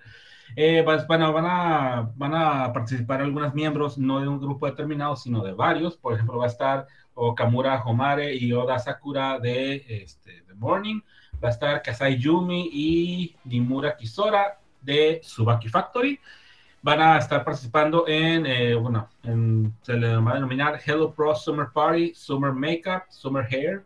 eh, 0.56 0.82
van, 0.82 1.22
a, 1.22 2.12
van, 2.16 2.34
a, 2.34 2.74
participar 2.74 3.22
algunos 3.22 3.54
miembros, 3.54 3.98
no 3.98 4.20
de 4.20 4.28
un 4.28 4.40
grupo 4.40 4.66
determinado, 4.66 5.16
sino 5.16 5.44
de 5.44 5.54
varios. 5.54 5.98
Por 5.98 6.14
ejemplo, 6.14 6.38
va 6.38 6.46
a 6.46 6.50
estar 6.50 6.88
Okamura 7.14 7.82
Homare 7.84 8.36
y 8.36 8.52
Oda 8.54 8.80
Sakura 8.80 9.40
de, 9.40 9.86
este, 9.88 10.44
Morning. 10.56 11.02
Va 11.44 11.48
a 11.50 11.52
estar 11.52 11.82
Kasai 11.82 12.18
Yumi 12.18 12.70
y 12.72 13.36
Nimura 13.46 13.98
Kisora 13.98 14.60
de 14.82 15.22
Subaki 15.24 15.70
Factory. 15.70 16.20
Van 16.84 17.02
a 17.02 17.18
estar 17.18 17.44
participando 17.44 18.08
en, 18.08 18.46
eh, 18.46 18.76
bueno, 18.76 19.10
se 19.82 19.94
le 19.94 20.18
va 20.18 20.32
a 20.32 20.36
denominar 20.36 20.80
Hello 20.84 21.14
Pro 21.14 21.36
Summer 21.36 21.68
Party, 21.74 22.14
Summer 22.16 22.52
Makeup, 22.52 23.04
Summer 23.10 23.46
Hair, 23.50 23.86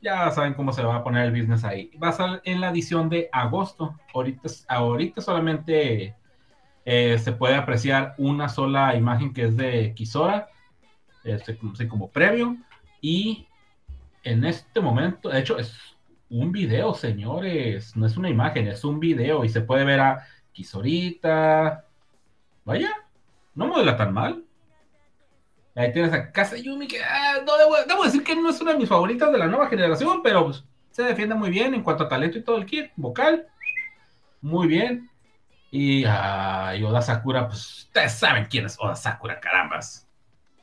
ya 0.00 0.30
saben 0.30 0.54
cómo 0.54 0.72
se 0.72 0.82
va 0.82 0.96
a 0.96 1.04
poner 1.04 1.26
el 1.26 1.32
business 1.32 1.64
ahí. 1.64 1.90
Va 2.02 2.08
a 2.08 2.12
ser 2.12 2.42
en 2.44 2.60
la 2.60 2.70
edición 2.70 3.08
de 3.08 3.28
agosto. 3.32 3.98
Ahorita, 4.14 5.20
solamente 5.20 6.16
eh, 6.84 7.18
se 7.18 7.32
puede 7.32 7.54
apreciar 7.54 8.14
una 8.18 8.48
sola 8.48 8.94
imagen 8.94 9.32
que 9.32 9.44
es 9.44 9.56
de 9.56 9.94
Kisora, 9.94 10.48
este, 11.24 11.58
como 11.88 12.10
previo. 12.10 12.56
Y 13.00 13.46
en 14.22 14.44
este 14.44 14.80
momento, 14.80 15.28
de 15.28 15.40
hecho, 15.40 15.58
es 15.58 15.96
un 16.28 16.52
video, 16.52 16.94
señores. 16.94 17.96
No 17.96 18.06
es 18.06 18.16
una 18.16 18.30
imagen, 18.30 18.68
es 18.68 18.84
un 18.84 19.00
video. 19.00 19.44
Y 19.44 19.48
se 19.48 19.60
puede 19.60 19.84
ver 19.84 20.00
a 20.00 20.26
Kisorita. 20.52 21.86
Vaya, 22.64 22.90
no 23.54 23.66
modela 23.66 23.96
tan 23.96 24.12
mal. 24.12 24.44
Ahí 25.80 25.92
tienes 25.92 26.12
a 26.12 26.30
Kasayumi, 26.30 26.86
que 26.86 27.02
ah, 27.02 27.38
no 27.46 27.56
debo, 27.56 28.04
decir 28.04 28.22
que 28.22 28.36
no 28.36 28.50
es 28.50 28.60
una 28.60 28.72
de 28.72 28.78
mis 28.78 28.88
favoritas 28.88 29.32
de 29.32 29.38
la 29.38 29.46
nueva 29.46 29.66
generación, 29.66 30.20
pero 30.22 30.44
pues, 30.44 30.62
se 30.90 31.02
defiende 31.02 31.34
muy 31.34 31.48
bien 31.48 31.72
en 31.72 31.82
cuanto 31.82 32.04
a 32.04 32.08
talento 32.08 32.36
y 32.36 32.42
todo 32.42 32.58
el 32.58 32.66
kit, 32.66 32.90
vocal, 32.96 33.46
muy 34.42 34.68
bien. 34.68 35.08
Y, 35.70 36.04
ah, 36.04 36.74
Oda 36.86 37.00
Sakura, 37.00 37.48
pues 37.48 37.84
ustedes 37.84 38.12
saben 38.12 38.44
quién 38.44 38.66
es 38.66 38.76
Oda 38.78 38.94
Sakura, 38.94 39.40
carambas. 39.40 40.06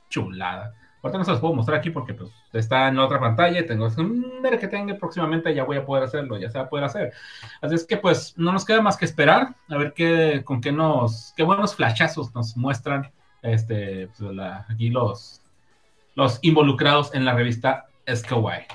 Chulada. 0.08 0.76
Ahorita 1.02 1.18
no 1.18 1.26
se 1.26 1.32
los 1.32 1.40
puedo 1.40 1.54
mostrar 1.56 1.80
aquí 1.80 1.90
porque 1.90 2.14
pues 2.14 2.30
está 2.54 2.88
en 2.88 2.98
la 2.98 3.06
otra 3.06 3.20
pantalla 3.20 3.60
y 3.60 3.66
tengo 3.66 3.88
que 3.90 4.68
tenga 4.68 4.96
próximamente 4.98 5.54
ya 5.54 5.64
voy 5.64 5.78
a 5.78 5.86
poder 5.86 6.04
hacerlo, 6.04 6.38
ya 6.38 6.50
se 6.50 6.60
va 6.60 6.66
a 6.66 6.70
poder 6.70 6.86
hacer. 6.86 7.14
Así 7.62 7.74
es 7.74 7.86
que 7.86 7.98
pues 7.98 8.36
no 8.38 8.52
nos 8.52 8.66
queda 8.66 8.82
más 8.82 8.98
que 8.98 9.06
esperar 9.06 9.56
a 9.68 9.78
ver 9.78 9.94
qué, 9.94 10.44
con 10.46 10.62
qué 10.62 10.72
nos, 10.72 11.34
qué 11.36 11.44
buenos 11.44 11.76
flashazos 11.76 12.34
nos 12.36 12.56
muestran 12.56 13.12
este, 13.54 14.10
pues, 14.18 14.40
aquí 14.70 14.90
los, 14.90 15.42
los 16.16 16.40
involucrados 16.42 17.14
en 17.14 17.26
la 17.26 17.34
revista 17.34 17.88
Skawai. 18.14 18.66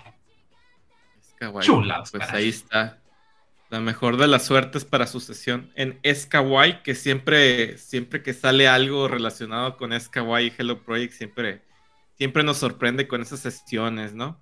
Chulados. 1.60 2.10
Pues 2.10 2.30
ahí 2.30 2.48
está. 2.48 2.98
La 3.68 3.80
mejor 3.80 4.18
de 4.18 4.28
las 4.28 4.44
suertes 4.44 4.84
para 4.84 5.06
su 5.06 5.18
sesión 5.18 5.72
en 5.74 5.98
Skawai, 6.14 6.82
que 6.82 6.94
siempre, 6.94 7.78
siempre 7.78 8.22
que 8.22 8.34
sale 8.34 8.68
algo 8.68 9.08
relacionado 9.08 9.76
con 9.78 9.98
Skawai 9.98 10.48
y 10.48 10.52
Hello 10.56 10.82
Project, 10.82 11.14
siempre, 11.14 11.62
siempre 12.18 12.44
nos 12.44 12.58
sorprende 12.58 13.08
con 13.08 13.22
esas 13.22 13.40
sesiones, 13.40 14.12
¿no? 14.12 14.38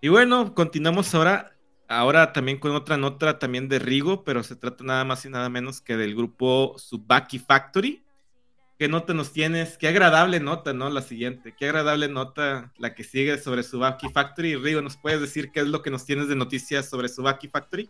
Y 0.00 0.08
bueno, 0.08 0.54
continuamos 0.54 1.12
ahora, 1.14 1.56
ahora 1.88 2.32
también 2.32 2.58
con 2.58 2.72
otra 2.72 2.96
nota 2.96 3.38
también 3.40 3.68
de 3.68 3.80
Rigo, 3.80 4.22
pero 4.22 4.44
se 4.44 4.54
trata 4.54 4.84
nada 4.84 5.04
más 5.04 5.24
y 5.24 5.28
nada 5.28 5.48
menos 5.48 5.80
que 5.80 5.96
del 5.96 6.14
grupo 6.14 6.76
Subaki 6.78 7.40
Factory 7.40 8.03
¿Qué 8.78 8.88
nota 8.88 9.14
nos 9.14 9.32
tienes? 9.32 9.78
Qué 9.78 9.86
agradable 9.86 10.40
nota, 10.40 10.72
¿no? 10.72 10.90
La 10.90 11.02
siguiente. 11.02 11.54
Qué 11.56 11.66
agradable 11.66 12.08
nota 12.08 12.72
la 12.76 12.94
que 12.94 13.04
sigue 13.04 13.38
sobre 13.38 13.62
Subaki 13.62 14.08
Factory. 14.08 14.56
Rigo, 14.56 14.82
¿nos 14.82 14.96
puedes 14.96 15.20
decir 15.20 15.52
qué 15.52 15.60
es 15.60 15.66
lo 15.66 15.80
que 15.80 15.90
nos 15.90 16.04
tienes 16.04 16.26
de 16.28 16.34
noticias 16.34 16.88
sobre 16.88 17.08
Subaki 17.08 17.46
Factory? 17.48 17.88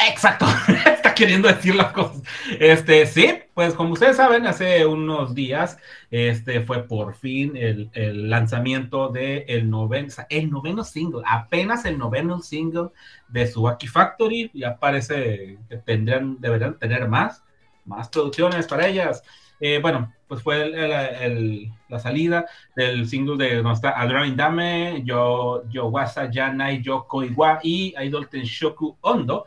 Exacto, 0.00 0.46
está 0.86 1.12
queriendo 1.12 1.48
decir 1.48 1.74
las 1.74 1.92
cosas. 1.92 2.22
Este, 2.60 3.04
sí, 3.06 3.32
pues 3.52 3.74
como 3.74 3.94
ustedes 3.94 4.16
saben, 4.16 4.46
hace 4.46 4.86
unos 4.86 5.34
días, 5.34 5.76
este 6.10 6.60
fue 6.60 6.84
por 6.84 7.14
fin 7.16 7.56
el, 7.56 7.90
el 7.92 8.30
lanzamiento 8.30 9.08
del 9.08 9.44
el 9.48 9.68
noveno, 9.68 10.08
el 10.30 10.50
noveno 10.50 10.84
single, 10.84 11.22
apenas 11.26 11.84
el 11.84 11.98
noveno 11.98 12.40
single 12.40 12.90
de 13.26 13.46
Subaki 13.48 13.88
Factory. 13.88 14.50
Ya 14.54 14.78
parece 14.78 15.58
que 15.68 15.76
tendrían, 15.78 16.40
deberían 16.40 16.78
tener 16.78 17.08
más, 17.08 17.42
más 17.84 18.08
producciones 18.08 18.68
para 18.68 18.86
ellas. 18.86 19.22
Eh, 19.60 19.78
bueno, 19.80 20.12
pues 20.26 20.42
fue 20.42 20.62
el, 20.62 20.74
el, 20.74 21.72
la 21.88 21.98
salida 21.98 22.46
del 22.76 23.08
single 23.08 23.36
de 23.36 23.56
donde 23.56 23.72
está 23.72 24.00
Adrian 24.00 24.36
Dame, 24.36 25.02
Yo, 25.04 25.64
Yo 25.68 25.86
Wasa, 25.86 26.30
Yanai, 26.30 26.82
Yo 26.82 27.06
Koiwa 27.06 27.60
y 27.62 27.94
Idol 27.98 28.28
Tenshoku 28.28 28.96
Ondo. 29.00 29.46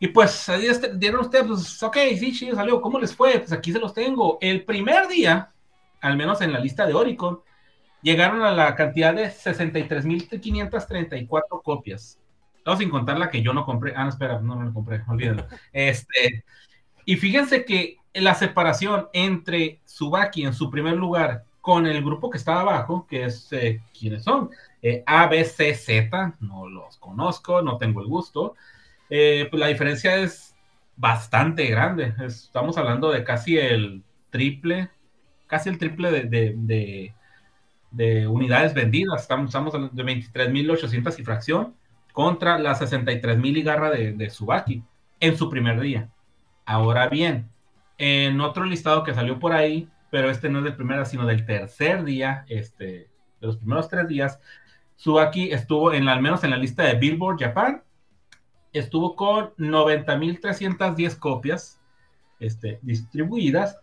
Y 0.00 0.08
pues 0.08 0.48
ahí 0.48 0.66
este, 0.66 0.96
dieron 0.96 1.20
ustedes, 1.20 1.46
pues, 1.46 1.82
ok, 1.82 1.96
sí, 2.18 2.32
sí, 2.32 2.50
salió, 2.52 2.80
¿cómo 2.80 2.98
les 2.98 3.14
fue? 3.14 3.38
Pues 3.40 3.52
aquí 3.52 3.72
se 3.72 3.80
los 3.80 3.92
tengo. 3.92 4.38
El 4.40 4.64
primer 4.64 5.08
día, 5.08 5.50
al 6.00 6.16
menos 6.16 6.40
en 6.40 6.52
la 6.52 6.60
lista 6.60 6.86
de 6.86 6.94
Oricon, 6.94 7.40
llegaron 8.00 8.42
a 8.42 8.52
la 8.52 8.74
cantidad 8.74 9.14
de 9.14 9.26
63.534 9.26 11.62
copias. 11.62 12.18
Todo 12.64 12.76
sin 12.76 12.90
contar 12.90 13.18
la 13.18 13.30
que 13.30 13.42
yo 13.42 13.52
no 13.52 13.64
compré. 13.64 13.92
Ah, 13.96 14.04
no, 14.04 14.10
espera, 14.10 14.40
no, 14.40 14.54
no 14.54 14.64
la 14.64 14.72
compré, 14.72 15.02
olvídenlo. 15.06 15.46
Este, 15.72 16.44
y 17.04 17.16
fíjense 17.16 17.64
que 17.64 17.97
la 18.14 18.34
separación 18.34 19.08
entre 19.12 19.80
Subaki 19.84 20.44
en 20.44 20.52
su 20.52 20.70
primer 20.70 20.96
lugar 20.96 21.44
con 21.60 21.86
el 21.86 22.02
grupo 22.02 22.30
que 22.30 22.38
está 22.38 22.60
abajo, 22.60 23.06
que 23.06 23.24
es, 23.24 23.52
eh, 23.52 23.82
¿quiénes 23.98 24.24
son? 24.24 24.50
Eh, 24.80 25.02
A, 25.06 25.26
B, 25.26 25.44
C, 25.44 25.74
Z, 25.74 26.34
no 26.40 26.68
los 26.68 26.96
conozco, 26.96 27.62
no 27.62 27.76
tengo 27.78 28.00
el 28.00 28.06
gusto. 28.06 28.54
Eh, 29.10 29.46
pues 29.50 29.60
la 29.60 29.66
diferencia 29.66 30.16
es 30.16 30.54
bastante 30.96 31.66
grande. 31.66 32.14
Estamos 32.20 32.78
hablando 32.78 33.10
de 33.10 33.24
casi 33.24 33.58
el 33.58 34.02
triple, 34.30 34.90
casi 35.46 35.68
el 35.68 35.78
triple 35.78 36.10
de, 36.24 37.12
de 37.90 38.26
unidades 38.26 38.74
vendidas. 38.74 39.22
Estamos, 39.22 39.46
estamos 39.46 39.74
hablando 39.74 39.94
de 39.94 40.04
23.800 40.04 41.18
y 41.18 41.24
fracción 41.24 41.74
contra 42.12 42.58
las 42.58 42.80
63.000 42.80 43.56
y 43.58 43.62
garra 43.62 43.90
de, 43.90 44.12
de 44.12 44.30
Subaki 44.30 44.82
en 45.20 45.36
su 45.36 45.48
primer 45.48 45.80
día. 45.80 46.10
Ahora 46.64 47.08
bien, 47.08 47.48
en 47.98 48.40
otro 48.40 48.64
listado 48.64 49.04
que 49.04 49.14
salió 49.14 49.38
por 49.38 49.52
ahí, 49.52 49.88
pero 50.10 50.30
este 50.30 50.48
no 50.48 50.58
es 50.58 50.64
del 50.64 50.76
primer, 50.76 51.04
sino 51.04 51.26
del 51.26 51.44
tercer 51.44 52.04
día, 52.04 52.44
este, 52.48 53.10
de 53.40 53.46
los 53.46 53.56
primeros 53.58 53.88
tres 53.88 54.08
días, 54.08 54.40
Subaki 54.96 55.52
estuvo 55.52 55.92
en 55.92 56.08
al 56.08 56.22
menos 56.22 56.42
en 56.42 56.50
la 56.50 56.56
lista 56.56 56.82
de 56.84 56.94
Billboard 56.94 57.38
Japan 57.38 57.82
estuvo 58.72 59.16
con 59.16 59.54
90.310 59.56 61.18
copias 61.18 61.80
este, 62.40 62.78
distribuidas. 62.82 63.78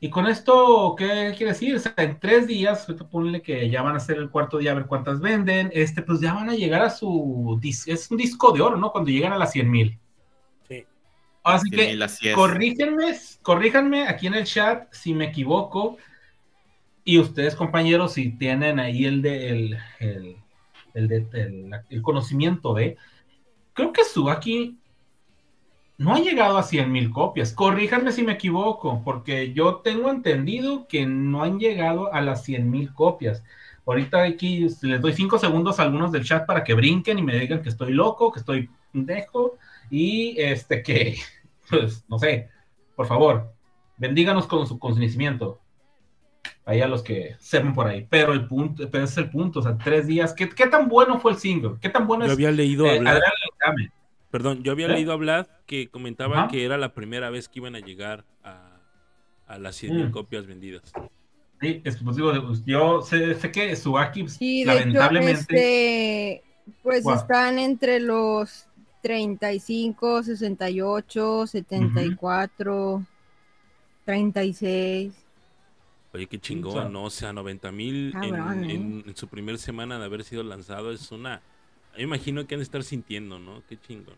Y 0.00 0.10
con 0.10 0.26
esto, 0.26 0.96
¿qué 0.98 1.32
quiere 1.36 1.52
decir? 1.52 1.76
O 1.76 1.78
sea, 1.78 1.94
en 1.96 2.18
tres 2.18 2.48
días, 2.48 2.86
ponle 3.10 3.40
que 3.40 3.70
ya 3.70 3.82
van 3.82 3.94
a 3.94 4.00
ser 4.00 4.16
el 4.16 4.30
cuarto 4.30 4.58
día 4.58 4.72
a 4.72 4.74
ver 4.74 4.86
cuántas 4.86 5.20
venden, 5.20 5.70
este, 5.72 6.02
pues 6.02 6.20
ya 6.20 6.34
van 6.34 6.50
a 6.50 6.54
llegar 6.54 6.82
a 6.82 6.90
su, 6.90 7.60
es 7.62 8.10
un 8.10 8.16
disco 8.16 8.50
de 8.50 8.62
oro, 8.62 8.76
¿no? 8.76 8.90
Cuando 8.90 9.10
llegan 9.10 9.32
a 9.32 9.38
las 9.38 9.52
100 9.52 9.70
mil. 9.70 9.90
Sí. 9.90 10.01
Así 11.44 11.70
que, 11.70 11.98
corrígenme, 12.34 13.16
corríjanme 13.42 14.06
aquí 14.06 14.28
en 14.28 14.34
el 14.34 14.44
chat 14.44 14.92
si 14.92 15.12
me 15.14 15.26
equivoco. 15.26 15.96
Y 17.04 17.18
ustedes, 17.18 17.56
compañeros, 17.56 18.12
si 18.12 18.30
tienen 18.30 18.78
ahí 18.78 19.04
el 19.04 19.22
de 19.22 19.48
el, 19.48 19.78
el, 19.98 20.36
el, 20.94 21.08
de, 21.08 21.82
el, 21.88 22.02
conocimiento 22.02 22.74
de 22.74 22.96
creo 23.72 23.92
que 23.92 24.04
Subaki 24.04 24.78
no 25.98 26.14
ha 26.14 26.20
llegado 26.20 26.58
a 26.58 26.62
100 26.62 26.92
mil 26.92 27.10
copias. 27.10 27.52
Corríjanme 27.52 28.12
si 28.12 28.22
me 28.22 28.32
equivoco, 28.32 29.02
porque 29.04 29.52
yo 29.52 29.76
tengo 29.76 30.10
entendido 30.10 30.86
que 30.86 31.06
no 31.06 31.42
han 31.42 31.58
llegado 31.58 32.12
a 32.12 32.20
las 32.20 32.44
100 32.44 32.70
mil 32.70 32.94
copias. 32.94 33.42
Ahorita 33.84 34.22
aquí 34.22 34.68
les 34.82 35.00
doy 35.00 35.12
cinco 35.12 35.38
segundos 35.38 35.80
a 35.80 35.82
algunos 35.82 36.12
del 36.12 36.24
chat 36.24 36.46
para 36.46 36.62
que 36.62 36.74
brinquen 36.74 37.18
y 37.18 37.22
me 37.22 37.36
digan 37.36 37.62
que 37.62 37.68
estoy 37.68 37.92
loco, 37.92 38.30
que 38.30 38.38
estoy 38.38 38.70
pendejo 38.92 39.58
y 39.92 40.34
este 40.40 40.82
que, 40.82 41.16
pues, 41.70 42.04
no 42.08 42.18
sé, 42.18 42.48
por 42.96 43.06
favor, 43.06 43.52
bendíganos 43.98 44.46
con 44.46 44.66
su 44.66 44.78
conocimiento. 44.78 45.60
Ahí 46.64 46.80
a 46.80 46.86
los 46.88 47.02
que 47.02 47.34
sepan 47.40 47.74
por 47.74 47.88
ahí. 47.88 48.06
Pero 48.08 48.32
el 48.32 48.46
punto, 48.48 48.88
pero 48.90 49.04
ese 49.04 49.12
es 49.14 49.18
el 49.18 49.30
punto, 49.30 49.58
o 49.58 49.62
sea, 49.62 49.76
tres 49.76 50.06
días. 50.06 50.32
¿Qué, 50.32 50.48
qué 50.48 50.66
tan 50.68 50.88
bueno 50.88 51.18
fue 51.20 51.32
el 51.32 51.38
single? 51.38 51.72
¿Qué 51.80 51.88
tan 51.88 52.06
bueno 52.06 52.24
yo 52.24 52.32
es? 52.32 52.36
había 52.36 52.50
leído 52.52 52.86
eh, 52.86 52.98
hablar, 52.98 53.20
Perdón, 54.30 54.62
yo 54.62 54.72
había 54.72 54.86
¿Eh? 54.86 54.90
leído 54.94 55.12
hablar 55.12 55.60
que 55.66 55.88
comentaba 55.88 56.48
que 56.48 56.64
era 56.64 56.78
la 56.78 56.94
primera 56.94 57.30
vez 57.30 57.48
que 57.48 57.58
iban 57.58 57.74
a 57.74 57.80
llegar 57.80 58.24
a, 58.42 58.80
a 59.46 59.58
las 59.58 59.76
100 59.76 59.94
mil 59.96 60.08
Mm. 60.08 60.12
copias 60.12 60.46
vendidas. 60.46 60.92
Sí, 61.60 61.80
es 61.84 61.96
que, 61.96 62.04
pues, 62.04 62.16
digo, 62.16 62.32
yo 62.64 63.02
sé, 63.02 63.34
sé 63.34 63.52
que 63.52 63.74
Subaki, 63.76 64.22
pues, 64.22 64.34
Sí, 64.34 64.62
hecho, 64.62 64.72
lamentablemente. 64.72 65.40
este, 65.40 66.42
pues 66.82 67.04
están 67.06 67.58
entre 67.58 68.00
los 68.00 68.66
35, 69.02 70.22
68, 70.22 71.46
74, 71.46 73.04
36. 74.04 75.12
Oye, 76.14 76.26
qué 76.26 76.38
chingón. 76.38 76.92
¿no? 76.92 77.04
O 77.04 77.10
sea, 77.10 77.32
90 77.32 77.72
mil 77.72 78.14
en, 78.22 78.34
¿eh? 78.34 78.74
en- 78.74 79.04
en 79.06 79.16
su 79.16 79.28
primer 79.28 79.58
semana 79.58 79.98
de 79.98 80.04
haber 80.04 80.24
sido 80.24 80.42
lanzado 80.42 80.92
es 80.92 81.10
una... 81.10 81.40
Yo 81.96 82.02
imagino 82.04 82.46
que 82.46 82.54
han 82.54 82.60
de 82.60 82.64
estar 82.64 82.82
sintiendo, 82.82 83.38
¿no? 83.38 83.62
Qué 83.68 83.78
chingón. 83.78 84.14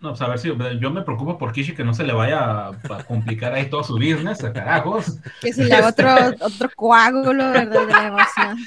No, 0.00 0.10
pues 0.10 0.20
a 0.20 0.28
ver 0.28 0.38
si 0.38 0.48
yo 0.80 0.90
me 0.90 1.02
preocupo 1.02 1.38
por 1.38 1.52
Kishi 1.52 1.74
que 1.74 1.82
no 1.84 1.94
se 1.94 2.04
le 2.04 2.12
vaya 2.12 2.68
a, 2.68 3.04
complicar 3.08 3.54
ahí 3.54 3.70
todo 3.70 3.82
su 3.82 3.94
business, 3.94 4.44
a 4.44 4.52
carajos. 4.52 5.18
Que 5.40 5.52
si 5.52 5.64
le 5.64 5.74
hago 5.74 5.88
otro, 5.88 6.08
otro 6.40 6.68
coágulo, 6.76 7.50
¿verdad? 7.50 7.86
De 7.86 7.92
la 7.92 8.06
emoción. 8.08 8.58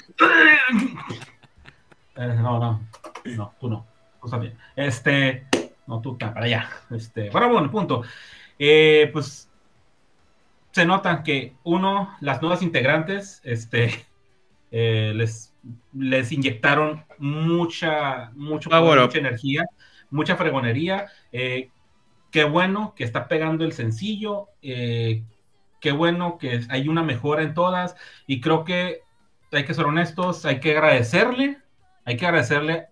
Eh, 2.16 2.36
no, 2.42 2.60
no, 2.60 2.82
no, 3.26 3.54
tú 3.60 3.70
no. 3.70 3.86
También. 4.32 4.58
Este, 4.76 5.48
no, 5.88 6.02
tú 6.02 6.18
para 6.18 6.44
allá. 6.46 6.70
Este, 6.92 7.30
bueno, 7.30 7.50
bueno, 7.50 7.72
punto. 7.72 8.04
Eh, 8.60 9.10
pues 9.14 9.50
se 10.72 10.86
nota 10.86 11.24
que 11.24 11.56
uno, 11.64 12.16
las 12.22 12.42
nuevas 12.42 12.62
integrantes, 12.62 13.42
este, 13.44 14.06
eh, 14.72 15.14
les, 15.16 15.54
les 15.94 16.32
inyectaron 16.32 17.06
mucha, 17.18 18.32
mucho, 18.36 18.70
up. 18.70 18.84
mucha 19.02 19.18
energía, 19.18 19.66
mucha 20.12 20.36
fregonería. 20.36 21.08
Eh, 21.32 21.70
qué 22.32 22.44
bueno 22.44 22.94
que 22.96 23.04
está 23.04 23.28
pegando 23.28 23.66
el 23.66 23.74
sencillo. 23.74 24.50
eh, 24.62 25.24
qué 25.80 25.92
bueno 25.92 26.38
que 26.38 26.62
hay 26.70 26.88
una 26.88 27.04
mejora 27.04 27.44
en 27.44 27.54
todas. 27.54 27.96
Y 28.26 28.42
creo 28.42 28.64
que 28.64 29.02
hay 29.52 29.66
que 29.66 29.74
ser 29.74 29.86
honestos, 29.86 30.46
hay 30.46 30.60
que 30.60 30.72
agradecerle, 30.72 31.58
hay 32.06 32.18
que 32.18 32.26
agradecerle 32.26 32.88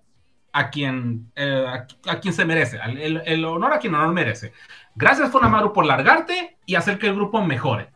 a 0.58 0.70
quien, 0.70 1.30
eh, 1.36 1.66
a, 1.68 1.86
a 2.10 2.20
quien 2.22 2.34
se 2.34 2.46
merece, 2.46 2.80
al- 2.80 2.98
el, 2.98 3.22
el 3.26 3.44
honor 3.44 3.74
a 3.74 3.80
quien 3.80 3.94
honor 3.94 4.14
merece. 4.14 4.54
Gracias, 4.96 5.30
Fonamaru, 5.30 5.74
por 5.74 5.86
largarte 5.86 6.56
y 6.66 6.76
hacer 6.76 6.98
que 6.98 7.08
el 7.08 7.16
grupo 7.16 7.42
mejore. 7.42 7.90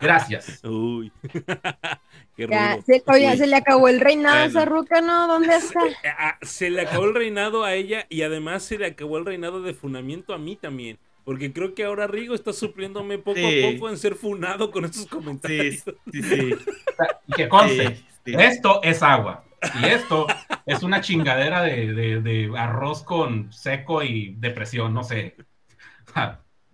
Gracias. 0.00 0.60
Uy. 0.64 1.12
qué 2.36 2.46
Ya, 2.48 2.74
rudo. 2.76 2.84
se, 2.86 3.02
oye, 3.08 3.30
Uy. 3.32 3.36
se 3.36 3.46
le 3.46 3.56
acabó 3.56 3.88
el 3.88 4.00
reinado 4.00 4.36
a 4.38 4.44
esa 4.46 4.64
ruca, 4.64 5.02
¿no? 5.02 5.26
¿Dónde 5.26 5.54
está? 5.56 5.80
Ah, 6.18 6.38
Se 6.40 6.70
le 6.70 6.82
acabó 6.82 7.04
el 7.04 7.14
reinado 7.14 7.64
a 7.64 7.74
ella 7.74 8.06
y 8.08 8.22
además 8.22 8.62
se 8.62 8.78
le 8.78 8.86
acabó 8.86 9.18
el 9.18 9.26
reinado 9.26 9.60
de 9.62 9.74
funamiento 9.74 10.32
a 10.32 10.38
mí 10.38 10.56
también. 10.56 10.98
Porque 11.24 11.52
creo 11.52 11.74
que 11.74 11.84
ahora 11.84 12.06
Rigo 12.06 12.34
está 12.34 12.52
supliéndome 12.54 13.18
poco 13.18 13.36
Sí. 13.40 13.62
a 13.64 13.72
poco 13.72 13.88
en 13.90 13.98
ser 13.98 14.14
funado 14.14 14.70
con 14.70 14.84
estos 14.86 15.02
Sí, 15.02 15.08
comentarios. 15.08 15.82
sí, 16.12 16.22
sí. 16.22 16.54
Y 17.26 17.32
que 17.32 17.48
conste, 17.48 17.96
Sí, 17.96 18.04
sí. 18.24 18.34
esto 18.38 18.80
es 18.82 19.02
agua. 19.02 19.44
Y 19.82 19.86
esto 19.86 20.26
es 20.66 20.82
una 20.82 21.00
chingadera 21.00 21.62
de, 21.62 21.92
de- 21.94 22.20
de 22.22 22.58
arroz 22.58 23.02
con 23.04 23.52
seco 23.52 24.02
y 24.02 24.34
depresión, 24.38 24.94
no 24.94 25.04
sé. 25.04 25.36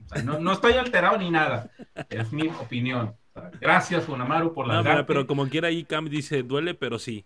O 0.05 0.09
sea, 0.09 0.23
no, 0.25 0.39
no 0.39 0.53
estoy 0.53 0.75
alterado 0.75 1.17
ni 1.19 1.31
nada. 1.31 1.71
Es 2.11 2.33
mi 2.33 2.49
opinión. 2.49 3.17
Gracias, 3.61 4.05
Funamaru, 4.05 4.53
por 4.55 4.67
No, 4.67 4.75
largarte. 4.75 4.91
mira, 4.91 5.07
pero 5.07 5.27
como 5.27 5.49
quiera 5.49 5.69
ahí 5.69 5.85
Cam 5.85 6.09
dice, 6.09 6.43
duele, 6.43 6.75
pero 6.75 6.99
sí. 6.99 7.25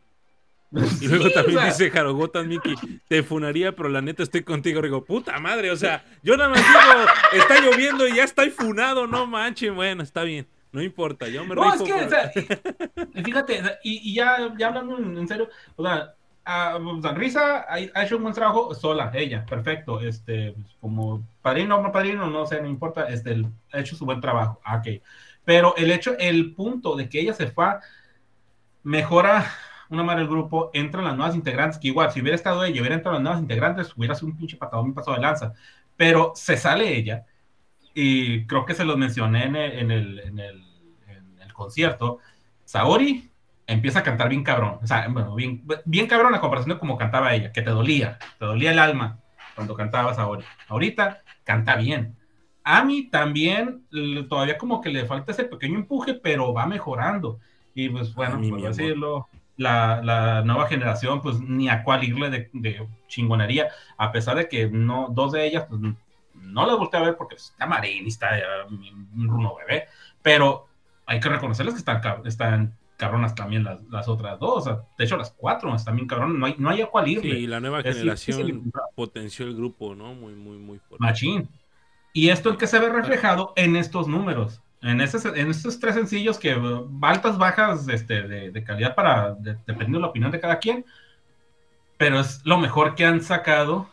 Y 0.98 1.08
Sí, 1.08 1.08
luego 1.08 1.30
también 1.30 1.58
o 1.58 1.62
sea, 1.62 1.66
dice 1.70 1.90
Jarogotas 1.90 2.46
Miki, 2.46 2.74
te 3.08 3.22
funaría, 3.22 3.74
pero 3.76 3.88
la 3.88 4.02
neta 4.02 4.22
estoy 4.22 4.42
contigo. 4.42 4.82
Digo, 4.82 5.04
puta 5.04 5.38
madre, 5.38 5.70
o 5.70 5.76
sea, 5.76 6.04
yo 6.22 6.36
nada 6.36 6.50
más 6.50 6.66
digo, 6.66 7.12
está 7.32 7.60
lloviendo 7.60 8.06
y 8.08 8.16
ya 8.16 8.24
estoy 8.24 8.50
funado, 8.50 9.06
no 9.06 9.26
manches. 9.26 9.74
Bueno, 9.74 10.02
está 10.02 10.22
bien, 10.24 10.48
no 10.72 10.82
importa, 10.82 11.28
yo 11.28 11.44
me 11.44 11.54
No, 11.54 11.72
es 11.74 11.82
que, 11.82 11.92
por- 11.92 12.02
o 12.02 12.08
sea, 12.08 12.30
fíjate, 13.24 13.62
y, 13.84 14.10
y 14.10 14.14
ya, 14.14 14.54
ya 14.58 14.68
hablando 14.68 14.98
en 14.98 15.28
serio, 15.28 15.48
o 15.76 15.84
sea, 15.84 16.15
ah, 16.46 16.78
pues, 17.02 17.14
Risa 17.14 17.58
ha, 17.68 17.74
ha 17.74 18.04
hecho 18.04 18.16
un 18.16 18.22
buen 18.24 18.34
trabajo 18.34 18.74
sola, 18.74 19.10
ella, 19.14 19.44
perfecto. 19.46 20.00
Este, 20.00 20.52
pues, 20.52 20.74
como 20.80 21.26
padrino 21.42 21.78
o 21.78 21.82
no 21.82 21.92
padrino, 21.92 22.28
no 22.30 22.46
sé, 22.46 22.60
no 22.62 22.68
importa, 22.68 23.08
este, 23.08 23.32
el- 23.32 23.48
ha 23.72 23.80
hecho 23.80 23.96
su 23.96 24.04
buen 24.06 24.20
trabajo. 24.20 24.60
Ah, 24.64 24.78
ok. 24.78 25.02
Pero 25.44 25.76
el 25.76 25.90
hecho, 25.92 26.16
el 26.18 26.54
punto 26.54 26.96
de 26.96 27.08
que 27.08 27.20
ella 27.20 27.34
se 27.34 27.48
fue, 27.48 27.66
mejora 28.82 29.50
una 29.88 30.02
madre 30.02 30.20
del 30.22 30.28
grupo, 30.30 30.70
entran 30.74 31.04
las 31.04 31.16
nuevas 31.16 31.36
integrantes, 31.36 31.78
que 31.78 31.88
igual, 31.88 32.10
si 32.10 32.20
hubiera 32.20 32.34
estado 32.36 32.64
ella, 32.64 32.80
hubiera 32.80 32.96
entrado 32.96 33.14
las 33.16 33.22
nuevas 33.22 33.40
integrantes, 33.40 33.92
hubiera 33.96 34.14
sido 34.14 34.28
un 34.28 34.36
pinche 34.36 34.56
patadón, 34.56 34.86
un 34.86 34.94
paso 34.94 35.12
de 35.12 35.20
lanza. 35.20 35.52
Pero 35.96 36.32
se 36.34 36.56
sale 36.56 36.96
ella, 36.96 37.24
y 37.94 38.46
creo 38.46 38.66
que 38.66 38.74
se 38.74 38.84
los 38.84 38.98
mencioné 38.98 39.44
en 39.46 39.56
el, 39.56 39.72
en 39.80 39.90
el, 39.92 40.20
en 40.20 40.38
el, 40.40 40.64
en 41.08 41.40
el 41.42 41.52
concierto. 41.54 42.18
Saori 42.64 43.30
empieza 43.66 44.00
a 44.00 44.02
cantar 44.02 44.28
bien 44.28 44.44
cabrón, 44.44 44.78
o 44.82 44.86
sea, 44.86 45.08
bueno, 45.08 45.34
bien, 45.34 45.62
bien 45.84 46.06
cabrón 46.06 46.34
a 46.34 46.40
comparación 46.40 46.74
de 46.74 46.78
como 46.80 46.96
cantaba 46.96 47.34
ella, 47.34 47.52
que 47.52 47.62
te 47.62 47.70
dolía, 47.70 48.18
te 48.38 48.44
dolía 48.44 48.70
el 48.72 48.78
alma 48.78 49.18
cuando 49.54 49.74
cantaba 49.74 50.14
Saori. 50.14 50.44
Ahorita 50.68 51.22
canta 51.44 51.76
bien. 51.76 52.16
Ami 52.62 53.08
también 53.10 53.84
l- 53.92 54.24
todavía 54.24 54.58
como 54.58 54.80
que 54.80 54.90
le 54.90 55.06
falta 55.06 55.32
ese 55.32 55.44
pequeño 55.44 55.76
empuje, 55.76 56.14
pero 56.14 56.52
va 56.52 56.66
mejorando. 56.66 57.38
Y 57.74 57.88
pues 57.88 58.14
bueno, 58.14 58.40
por 58.50 58.60
decirlo, 58.62 59.28
la, 59.56 60.00
la 60.02 60.42
nueva 60.42 60.66
generación, 60.66 61.20
pues 61.22 61.40
ni 61.40 61.68
a 61.68 61.82
cuál 61.82 62.04
irle 62.04 62.30
de, 62.30 62.50
de 62.52 62.86
chingonería, 63.08 63.68
a 63.96 64.12
pesar 64.12 64.36
de 64.36 64.48
que 64.48 64.68
no, 64.68 65.08
dos 65.10 65.32
de 65.32 65.46
ellas, 65.46 65.66
pues 65.68 65.80
no 66.34 66.66
las 66.66 66.76
volteé 66.76 67.00
a 67.00 67.04
ver 67.04 67.16
porque 67.16 67.36
está 67.36 67.66
Marín 67.66 68.04
y 68.04 68.08
está 68.08 68.38
eh, 68.38 68.42
un 68.68 69.28
Runo 69.28 69.54
Bebé, 69.56 69.86
pero 70.22 70.66
hay 71.06 71.20
que 71.20 71.28
reconocerles 71.28 71.74
que 71.74 71.78
están, 71.78 72.00
están 72.26 72.74
cabronas 72.96 73.34
también 73.34 73.62
las, 73.64 73.82
las 73.90 74.08
otras 74.08 74.38
dos, 74.38 74.56
o 74.56 74.60
sea, 74.60 74.80
de 74.98 75.04
hecho 75.04 75.16
las 75.16 75.30
cuatro 75.30 75.74
están 75.74 75.96
bien 75.96 76.08
cabronas, 76.08 76.36
no 76.38 76.46
hay, 76.46 76.54
no 76.58 76.70
hay 76.70 76.80
a 76.82 76.86
cuál 76.86 77.08
irle. 77.08 77.36
Sí, 77.36 77.46
la 77.46 77.60
nueva 77.60 77.80
Es 77.80 77.96
generación 77.96 78.46
difícil. 78.46 78.72
potenció 78.94 79.46
el 79.46 79.54
grupo, 79.54 79.94
¿no? 79.94 80.14
Muy, 80.14 80.34
muy, 80.34 80.56
muy 80.58 80.78
fuerte. 80.78 81.04
Machín. 81.04 81.48
¿Y 82.12 82.30
esto 82.30 82.48
en 82.50 82.56
qué 82.56 82.66
se 82.66 82.78
ve 82.78 82.88
reflejado? 82.88 83.52
En 83.56 83.76
estos 83.76 84.08
números. 84.08 84.62
En, 84.82 85.00
ese, 85.00 85.18
en 85.38 85.50
estos 85.50 85.78
tres 85.80 85.94
sencillos 85.94 86.38
que 86.38 86.54
uh, 86.56 86.88
altas, 87.02 87.36
bajas 87.38 87.88
este, 87.88 88.22
de, 88.22 88.50
de 88.50 88.64
calidad 88.64 88.94
para, 88.94 89.34
de- 89.34 89.54
dependiendo 89.66 89.98
de 89.98 90.02
la 90.02 90.08
opinión 90.08 90.30
de 90.30 90.40
cada 90.40 90.58
quien, 90.58 90.84
pero 91.98 92.20
es 92.20 92.40
lo 92.44 92.58
mejor 92.58 92.94
que 92.94 93.04
han 93.04 93.20
sacado 93.22 93.88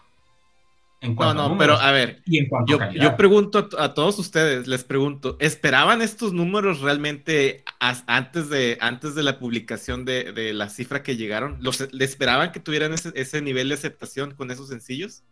en 1.03 1.15
No, 1.15 1.29
a 1.29 1.33
no, 1.33 1.49
números 1.49 1.77
pero 1.79 1.87
a 1.87 1.91
ver, 1.91 2.21
y 2.25 2.37
en 2.39 2.47
cuanto 2.47 2.71
yo, 2.77 2.81
a 2.83 2.91
yo 2.91 3.15
pregunto 3.17 3.59
a, 3.59 3.69
to- 3.69 3.79
a 3.79 3.93
todos 3.93 4.17
ustedes, 4.19 4.67
les 4.67 4.83
pregunto, 4.83 5.35
¿esperaban 5.39 6.01
estos 6.01 6.33
números 6.33 6.79
realmente 6.81 7.63
as- 7.79 8.03
antes, 8.07 8.49
de, 8.49 8.77
antes 8.81 9.13
de 9.13 9.23
la 9.23 9.37
publicación 9.37 10.05
de, 10.05 10.31
de 10.31 10.53
la 10.53 10.69
cifra 10.69 11.03
que 11.03 11.15
llegaron? 11.17 11.57
¿Los, 11.61 11.91
¿Le 11.93 12.05
esperaban 12.05 12.51
que 12.51 12.59
tuvieran 12.59 12.93
ese, 12.93 13.11
ese 13.15 13.41
nivel 13.41 13.67
de 13.69 13.75
aceptación 13.75 14.33
con 14.33 14.49
esos 14.49 14.69
sencillos? 14.69 15.23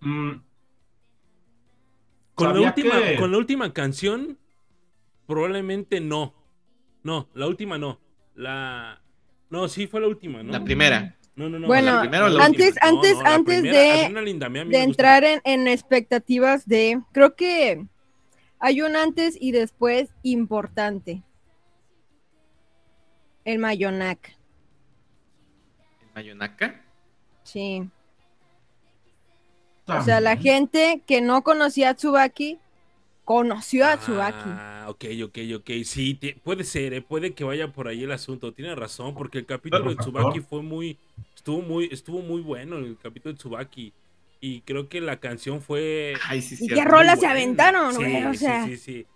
Mm, 0.00 0.30
Con 2.34 2.54
la, 2.54 2.60
última, 2.68 3.02
que- 3.02 3.16
con 3.16 3.32
la 3.32 3.38
última 3.38 3.72
canción, 3.72 4.38
probablemente 5.26 6.00
no. 6.00 6.34
No, 7.02 7.28
la 7.34 7.46
última 7.46 7.78
no. 7.78 8.00
La. 8.34 9.02
No, 9.50 9.68
sí 9.68 9.86
fue 9.86 10.00
la 10.00 10.06
última, 10.06 10.42
¿no? 10.42 10.52
La 10.52 10.62
primera. 10.64 11.16
No, 11.36 11.48
no, 11.48 11.58
no. 11.58 11.66
Bueno, 11.68 11.92
la 11.94 12.00
primera 12.02 12.26
o 12.26 12.28
la 12.28 12.46
última. 12.46 12.46
antes- 12.66 12.74
No, 12.82 12.88
antes- 12.88 13.14
no, 13.18 13.26
antes 13.26 13.60
primera, 13.62 13.78
de- 13.80 14.04
entrar 14.82 15.24
en, 15.24 15.40
en 15.44 15.68
expectativas 15.68 16.66
de, 16.66 17.00
creo 17.12 17.34
que 17.34 17.86
hay 18.58 18.82
un 18.82 18.94
antes 18.96 19.36
y 19.40 19.52
después 19.52 20.10
importante. 20.22 21.22
El 23.44 23.58
Mayonac, 23.58 24.36
¿En 26.02 26.08
Mayonaka? 26.14 26.80
sí. 27.42 27.88
O 29.86 30.02
sea, 30.02 30.20
la 30.20 30.36
gente 30.36 31.02
que 31.04 31.20
no 31.20 31.42
conocía 31.42 31.90
a 31.90 31.94
Tsubaki, 31.94 32.59
conoció 33.30 33.86
a 33.86 33.96
Tsubaki. 33.96 34.36
Ah, 34.36 34.86
ok, 34.88 35.04
ok, 35.24 35.38
ok. 35.58 35.70
Sí, 35.84 36.14
te- 36.14 36.34
puede 36.42 36.64
ser, 36.64 36.94
eh, 36.94 37.00
puede 37.00 37.32
que 37.32 37.44
vaya 37.44 37.72
por 37.72 37.86
ahí 37.86 38.02
el 38.02 38.10
asunto. 38.10 38.52
Tiene 38.52 38.74
razón, 38.74 39.14
porque 39.14 39.38
el 39.38 39.46
capítulo 39.46 39.90
de 39.90 39.96
Tsubaki 39.96 40.40
fue 40.40 40.62
muy, 40.62 40.98
estuvo 41.36 41.62
muy, 41.62 41.88
estuvo 41.92 42.22
muy 42.22 42.40
bueno 42.42 42.78
el 42.78 42.98
capítulo 42.98 43.32
de 43.32 43.38
Tsubaki. 43.38 43.92
Y 44.40 44.62
creo 44.62 44.88
que 44.88 45.00
la 45.00 45.20
canción 45.20 45.60
fue. 45.60 46.14
Ay, 46.28 46.42
sí, 46.42 46.56
¿Y 46.58 46.66
qué 46.66 46.84
rolas 46.84 47.20
se 47.20 47.26
aventaron, 47.26 47.94
Sí, 47.94 48.00
güey? 48.02 48.24
O 48.24 48.34
sí, 48.34 48.38
sea, 48.38 48.64
sí, 48.64 48.76
sí. 48.76 49.06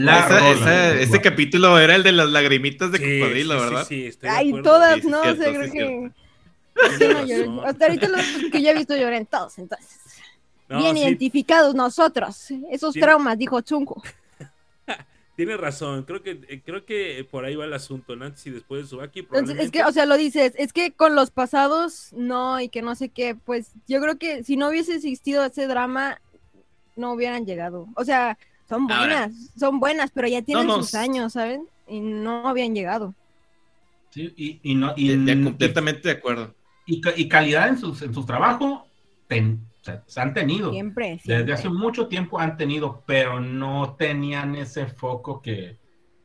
La 0.00 0.98
ese 0.98 1.20
capítulo 1.20 1.78
era 1.78 1.94
el 1.94 2.02
de 2.02 2.12
las 2.12 2.30
lagrimitas 2.30 2.90
de 2.90 2.98
Sí, 2.98 3.20
cocodrilo, 3.20 3.54
sí, 3.54 3.60
sí, 3.60 3.64
¿verdad? 3.66 3.86
Sí, 3.86 4.06
estoy 4.06 4.30
de 4.30 4.36
Ay, 4.36 4.48
acuerdo. 4.48 4.70
todas, 4.70 5.04
no 5.04 5.22
sé, 5.22 5.36
creo 5.36 5.72
que... 5.72 6.10
Sí, 6.98 6.98
Tienes 6.98 7.14
no, 7.14 7.26
yo- 7.26 7.36
razón. 7.36 7.66
hasta 7.68 7.84
ahorita 7.86 8.08
los 8.08 8.50
que 8.50 8.62
yo 8.62 8.70
he 8.70 8.74
visto 8.74 8.96
lloré 8.96 9.18
en 9.18 9.26
todos, 9.26 9.58
entonces. 9.58 9.98
No, 10.70 10.78
Bien 10.78 10.96
sí, 10.96 11.02
identificados 11.02 11.74
nosotros. 11.74 12.46
Esos 12.70 12.94
traumas, 12.94 13.36
dijo 13.36 13.60
Chunco. 13.60 14.02
Tienes 15.36 15.58
razón, 15.58 16.02
creo 16.04 16.22
que, 16.22 16.40
eh, 16.48 16.62
creo 16.64 16.84
que 16.84 17.26
por 17.30 17.44
ahí 17.46 17.56
va 17.56 17.64
el 17.64 17.72
asunto, 17.72 18.14
¿no? 18.14 18.26
antes 18.26 18.46
y 18.46 18.50
después 18.50 18.82
de 18.82 18.86
Tsubaki. 18.88 19.20
Entonces, 19.20 19.58
es 19.58 19.70
que, 19.70 19.78
probablemente- 19.78 19.84
o 19.84 19.92
sea, 19.92 20.04
lo 20.06 20.16
dices, 20.16 20.52
es 20.56 20.72
que 20.72 20.92
con 20.92 21.14
los 21.14 21.30
pasados, 21.30 22.12
no, 22.12 22.60
y 22.60 22.68
que 22.68 22.82
no 22.82 22.94
sé 22.94 23.08
qué, 23.08 23.34
pues 23.34 23.72
yo 23.88 24.00
creo 24.02 24.18
que 24.18 24.44
si 24.44 24.56
no 24.56 24.68
hubiese 24.68 24.94
existido 24.96 25.44
ese 25.44 25.66
drama, 25.66 26.20
no 26.96 27.12
hubieran 27.12 27.46
llegado. 27.46 27.88
O 27.96 28.04
sea, 28.04 28.38
son 28.68 28.82
Ahora. 28.90 28.98
buenas, 28.98 29.32
son 29.58 29.80
buenas, 29.80 30.10
pero 30.12 30.28
ya 30.28 30.42
tienen 30.42 30.66
no, 30.66 30.76
sus 30.76 30.94
años, 30.94 31.32
¿saben? 31.32 31.66
Y 31.88 32.00
no 32.00 32.46
habían 32.48 32.74
llegado. 32.74 33.14
Sí, 34.10 34.32
y, 34.36 34.60
y 34.62 34.74
no, 34.74 34.92
y, 34.96 35.16
completamente 35.44 36.08
de 36.08 36.14
acuerdo. 36.14 36.54
y, 36.86 37.00
ca- 37.00 37.14
y 37.16 37.28
calidad 37.28 37.68
en 37.68 37.78
sus, 37.78 38.02
en 38.02 38.12
sus 38.12 38.26
trabajos 38.26 38.82
ten- 39.28 39.69
sea, 39.84 40.02
se 40.06 40.20
han 40.20 40.34
tenido. 40.34 40.70
Siempre, 40.72 41.10
Desde 41.10 41.22
siempre. 41.22 41.54
hace 41.54 41.68
mucho 41.68 42.06
tiempo 42.08 42.38
han 42.40 42.56
tenido, 42.56 43.02
pero 43.06 43.40
no 43.40 43.96
tenían 43.98 44.54
ese 44.56 44.86
foco 44.86 45.40
que, 45.42 45.78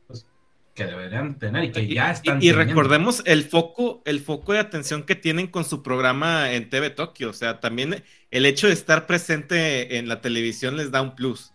pues, 0.06 0.26
que 0.74 0.84
deberían 0.86 1.38
tener 1.38 1.64
y 1.64 1.72
que 1.72 1.82
Y- 1.82 1.94
ya 1.94 2.08
y- 2.08 2.12
están 2.12 2.36
y, 2.42 2.50
teniendo. 2.50 2.64
recordemos 2.64 3.22
el 3.26 3.44
foco, 3.44 4.02
el 4.04 4.20
foco 4.20 4.52
de 4.52 4.58
atención 4.60 5.04
que 5.04 5.14
tienen 5.16 5.46
con 5.46 5.64
su 5.64 5.82
programa 5.82 6.52
en 6.52 6.68
TV 6.68 6.90
Tokio. 6.90 7.30
O 7.30 7.32
sea, 7.32 7.60
también 7.60 8.04
el 8.30 8.46
hecho 8.46 8.66
de 8.66 8.72
estar 8.74 9.06
presente 9.06 9.98
en 9.98 10.08
la 10.08 10.20
televisión 10.20 10.76
les 10.76 10.90
da 10.90 11.02
un 11.02 11.14
plus. 11.14 11.52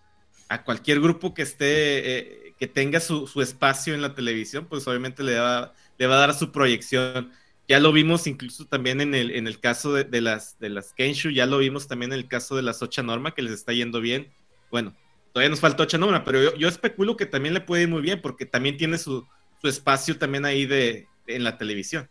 A 0.49 0.63
cualquier 0.63 0.99
grupo 0.99 1.33
que 1.33 1.43
esté, 1.43 2.17
eh, 2.17 2.53
que 2.59 2.67
tenga 2.67 2.99
su, 2.99 3.25
su 3.27 3.41
espacio 3.41 3.93
en 3.93 4.01
la 4.01 4.13
televisión, 4.15 4.65
pues 4.69 4.87
obviamente 4.87 5.23
le 5.23 5.39
va, 5.39 5.73
le 5.97 6.07
va 6.07 6.15
a 6.15 6.19
dar 6.19 6.33
su 6.33 6.51
proyección. 6.51 7.31
Ya 7.71 7.79
lo 7.79 7.93
vimos 7.93 8.27
incluso 8.27 8.65
también 8.65 8.99
en 8.99 9.15
el, 9.15 9.31
en 9.31 9.47
el 9.47 9.61
caso 9.61 9.93
de, 9.93 10.19
las, 10.19 10.59
de 10.59 10.67
las 10.67 10.91
Kenshu, 10.91 11.29
ya 11.29 11.45
lo 11.45 11.57
vimos 11.57 11.87
también 11.87 12.11
en 12.11 12.19
el 12.19 12.27
caso 12.27 12.57
de 12.57 12.63
las 12.63 12.81
Ocha 12.81 13.01
Norma, 13.01 13.33
que 13.33 13.41
les 13.41 13.53
está 13.53 13.71
yendo 13.71 14.01
bien. 14.01 14.27
Bueno, 14.69 14.93
todavía 15.31 15.51
nos 15.51 15.61
falta 15.61 15.83
Ocha 15.83 15.97
Norma, 15.97 16.25
pero 16.25 16.43
yo, 16.43 16.53
yo 16.55 16.67
especulo 16.67 17.15
que 17.15 17.25
también 17.25 17.53
le 17.53 17.61
puede 17.61 17.83
ir 17.83 17.87
muy 17.87 18.01
bien, 18.01 18.19
porque 18.21 18.45
también 18.45 18.75
tiene 18.75 18.97
su, 18.97 19.25
su 19.61 19.69
espacio 19.69 20.17
también 20.17 20.43
ahí 20.43 20.65
de, 20.65 21.07
en 21.27 21.45
la 21.45 21.57
televisión. 21.57 22.09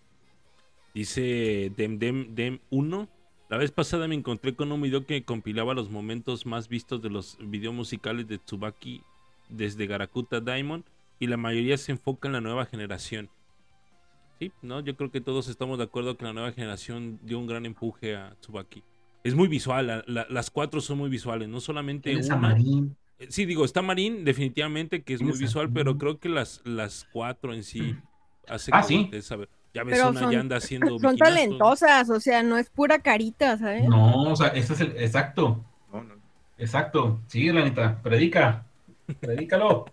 Dice 0.94 1.70
Dem 1.76 1.98
Dem 1.98 2.34
Dem 2.34 2.60
1. 2.70 3.06
La 3.50 3.58
vez 3.58 3.70
pasada 3.70 4.08
me 4.08 4.14
encontré 4.14 4.54
con 4.54 4.72
un 4.72 4.80
video 4.80 5.04
que 5.04 5.24
compilaba 5.24 5.74
los 5.74 5.90
momentos 5.90 6.46
más 6.46 6.70
vistos 6.70 7.02
de 7.02 7.10
los 7.10 7.36
videos 7.38 7.74
musicales 7.74 8.26
de 8.28 8.38
Tsubaki 8.38 9.02
desde 9.50 9.86
Garakuta 9.86 10.40
Diamond 10.40 10.84
y 11.18 11.26
la 11.26 11.36
mayoría 11.36 11.76
se 11.76 11.92
enfoca 11.92 12.28
en 12.28 12.32
la 12.32 12.40
nueva 12.40 12.64
generación. 12.64 13.28
Sí, 14.40 14.50
no, 14.62 14.80
yo 14.80 14.96
creo 14.96 15.10
que 15.10 15.20
todos 15.20 15.48
estamos 15.48 15.76
de 15.76 15.84
acuerdo 15.84 16.16
que 16.16 16.24
la 16.24 16.32
nueva 16.32 16.50
generación 16.52 17.20
dio 17.22 17.38
un 17.38 17.46
gran 17.46 17.66
empuje 17.66 18.16
a 18.16 18.34
Tsubaki. 18.40 18.82
Es 19.22 19.34
muy 19.34 19.48
visual, 19.48 19.86
la- 19.86 20.04
la- 20.06 20.26
las 20.30 20.50
cuatro 20.50 20.80
son 20.80 20.96
muy 20.96 21.10
visuales, 21.10 21.46
no 21.48 21.60
solamente 21.60 22.16
una. 22.16 22.36
Marín. 22.36 22.96
Eh, 23.18 23.26
Sí, 23.28 23.44
digo, 23.44 23.66
está 23.66 23.82
Marín 23.82 24.24
definitivamente 24.24 25.02
que 25.02 25.12
es 25.12 25.20
muy 25.20 25.36
visual, 25.38 25.70
pero 25.70 25.98
creo 25.98 26.18
que 26.18 26.30
las, 26.30 26.62
las 26.64 27.06
cuatro 27.12 27.52
en 27.52 27.62
sí 27.64 27.94
hace 28.48 28.70
Ah, 28.72 28.80
que 28.80 28.86
sí. 28.88 29.10
Ya 29.74 29.84
ves, 29.84 29.98
Pero 29.98 30.08
una 30.10 30.20
son- 30.20 30.32
ya 30.32 30.40
anda 30.40 30.56
haciendo 30.88 30.98
Son 30.98 31.16
talentosas, 31.18 32.08
o 32.08 32.18
sea, 32.18 32.42
no 32.42 32.56
es 32.56 32.70
pura 32.70 33.00
carita, 33.00 33.58
¿sabes? 33.58 33.86
No, 33.86 34.32
o 34.32 34.36
sea, 34.36 34.48
ese 34.48 34.72
es 34.72 34.80
el 34.80 34.96
exacto, 34.96 35.62
No, 35.92 36.02
no. 36.02 36.14
exacto. 36.56 37.20
Sí, 37.26 37.52
Lanita, 37.52 38.00
predica, 38.02 38.64
predícalo. 39.20 39.84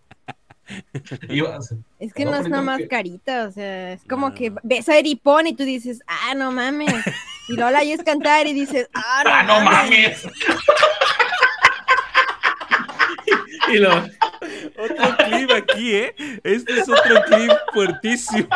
Es 1.99 2.13
que 2.13 2.25
No, 2.25 2.31
no 2.31 2.37
es 2.37 2.49
nada 2.49 2.61
más 2.63 2.77
que- 2.79 2.87
carita, 2.87 3.45
o 3.47 3.51
sea, 3.51 3.93
es 3.93 4.01
como 4.07 4.29
No. 4.29 4.35
que 4.35 4.51
ves 4.63 4.87
a 4.89 4.97
Eripón 4.97 5.47
y 5.47 5.55
tú 5.55 5.63
dices, 5.63 6.01
ah, 6.07 6.33
no 6.35 6.51
mames. 6.51 6.93
Y 7.49 7.53
luego 7.53 7.71
la 7.71 7.79
oyes 7.79 8.03
cantar 8.03 8.45
y 8.47 8.53
dices, 8.53 8.89
ah, 8.93 9.21
no, 9.25 9.31
¡Ah, 9.31 9.43
no 9.43 9.61
mames. 9.61 10.23
mames! 10.25 10.33
Y 13.69 13.77
lo, 13.79 13.91
Otro 14.77 15.17
clip 15.25 15.51
aquí, 15.51 15.93
¿eh? 15.93 16.15
Este 16.43 16.79
es 16.79 16.87
otro 16.87 17.21
clip 17.25 17.51
fuertísimo. 17.73 18.47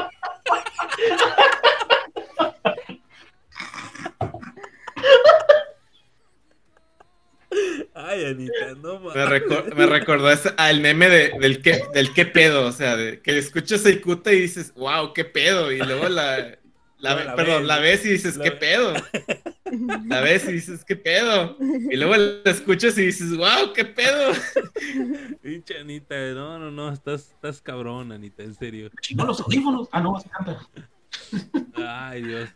Ay, 8.07 8.25
Anita, 8.25 8.75
no 8.81 8.99
me, 8.99 9.07
mames. 9.15 9.25
recor- 9.43 9.73
me 9.75 9.85
recordó 9.85 10.31
ese- 10.31 10.53
al 10.57 10.81
meme 10.81 11.09
de- 11.09 11.31
del, 11.39 11.61
qué, 11.61 11.81
del 11.93 12.13
qué 12.13 12.25
pedo, 12.25 12.65
o 12.67 12.71
sea, 12.71 12.95
de, 12.95 13.19
que 13.21 13.37
escuchas 13.37 13.85
el 13.85 13.95
Ikuta 13.97 14.31
y 14.33 14.41
dices, 14.41 14.73
wow, 14.75 15.13
qué 15.13 15.25
pedo, 15.25 15.71
y 15.71 15.77
luego 15.79 16.09
la, 16.09 16.57
La, 16.99 17.15
No, 17.15 17.17
ve- 17.31 17.35
perdón, 17.35 17.65
la 17.67 17.79
ves 17.79 18.05
y 18.05 18.09
dices, 18.09 18.37
La 18.37 18.43
¿qué 18.43 18.49
ve- 18.51 18.55
pedo? 18.57 18.93
La 20.07 20.21
ves 20.21 20.47
y 20.47 20.51
dices, 20.51 20.83
¿qué 20.85 20.95
pedo? 20.95 21.57
Y 21.59 21.95
luego 21.95 22.15
la 22.17 22.51
escuchas 22.51 22.95
y 22.99 23.05
dices, 23.07 23.35
wow, 23.35 23.73
¿qué 23.73 23.85
pedo? 23.85 24.33
Pinche 25.41 25.79
Anita, 25.79 26.15
no, 26.33 26.59
no, 26.59 26.69
no, 26.69 26.91
estás, 26.93 27.29
estás 27.31 27.61
cabrón, 27.61 28.11
Anita, 28.11 28.43
en 28.43 28.53
serio. 28.53 28.89
Chingó 29.01 29.25
los 29.25 29.39
audífonos. 29.41 29.87
Ah, 29.91 30.01
no, 30.01 30.15
así 30.17 30.29
canta. 30.29 30.59
Ay, 31.75 32.21
Dios. 32.23 32.49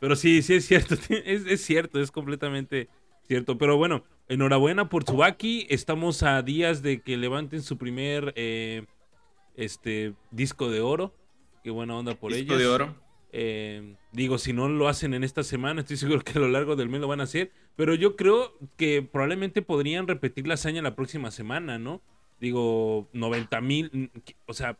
Pero 0.00 0.16
sí, 0.16 0.42
sí 0.42 0.54
es 0.54 0.66
cierto, 0.66 0.94
es, 1.08 1.46
es 1.46 1.60
cierto, 1.62 2.00
es 2.00 2.10
completamente 2.10 2.88
cierto. 3.26 3.58
Pero 3.58 3.76
bueno, 3.76 4.04
enhorabuena 4.28 4.88
por 4.88 5.04
Tsubaki. 5.04 5.66
Estamos 5.70 6.22
a 6.22 6.42
días 6.42 6.82
de 6.82 7.00
que 7.00 7.16
levanten 7.16 7.62
su 7.62 7.76
primer 7.78 8.32
eh, 8.36 8.84
este 9.56 10.14
disco 10.30 10.70
de 10.70 10.80
oro. 10.80 11.14
Qué 11.62 11.70
buena 11.70 11.96
onda 11.96 12.14
por 12.14 12.32
Disco 12.32 12.54
ellos. 12.54 12.58
de 12.58 12.66
oro. 12.66 12.94
Eh, 13.36 13.96
digo, 14.12 14.38
si 14.38 14.52
no 14.52 14.68
lo 14.68 14.86
hacen 14.86 15.12
en 15.14 15.24
esta 15.24 15.42
semana, 15.42 15.80
estoy 15.80 15.96
seguro 15.96 16.20
que 16.20 16.38
a 16.38 16.40
lo 16.40 16.48
largo 16.48 16.76
del 16.76 16.88
mes 16.88 17.00
lo 17.00 17.08
van 17.08 17.20
a 17.20 17.24
hacer. 17.24 17.50
Pero 17.76 17.94
yo 17.94 18.16
creo 18.16 18.56
que 18.76 19.02
probablemente 19.02 19.62
podrían 19.62 20.06
repetir 20.06 20.46
la 20.46 20.54
hazaña 20.54 20.82
la 20.82 20.94
próxima 20.94 21.30
semana, 21.30 21.78
¿no? 21.78 22.00
Digo, 22.40 23.08
90 23.12 23.60
mil, 23.60 24.10
o 24.46 24.52
sea, 24.54 24.76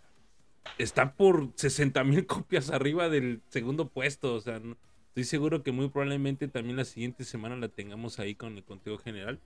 está 0.78 1.14
por 1.14 1.48
60 1.54 2.04
mil 2.04 2.26
copias 2.26 2.70
arriba 2.70 3.08
del 3.08 3.40
segundo 3.48 3.88
puesto. 3.88 4.34
O 4.34 4.40
sea, 4.40 4.58
no- 4.60 4.76
estoy 5.14 5.22
seguro 5.24 5.62
que 5.62 5.70
muy 5.70 5.88
probablemente 5.90 6.48
también 6.48 6.76
la 6.76 6.84
siguiente 6.84 7.22
semana 7.22 7.54
la 7.54 7.68
tengamos 7.68 8.18
ahí 8.18 8.34
con 8.34 8.56
el 8.56 8.64
conteo 8.64 8.98
general 8.98 9.38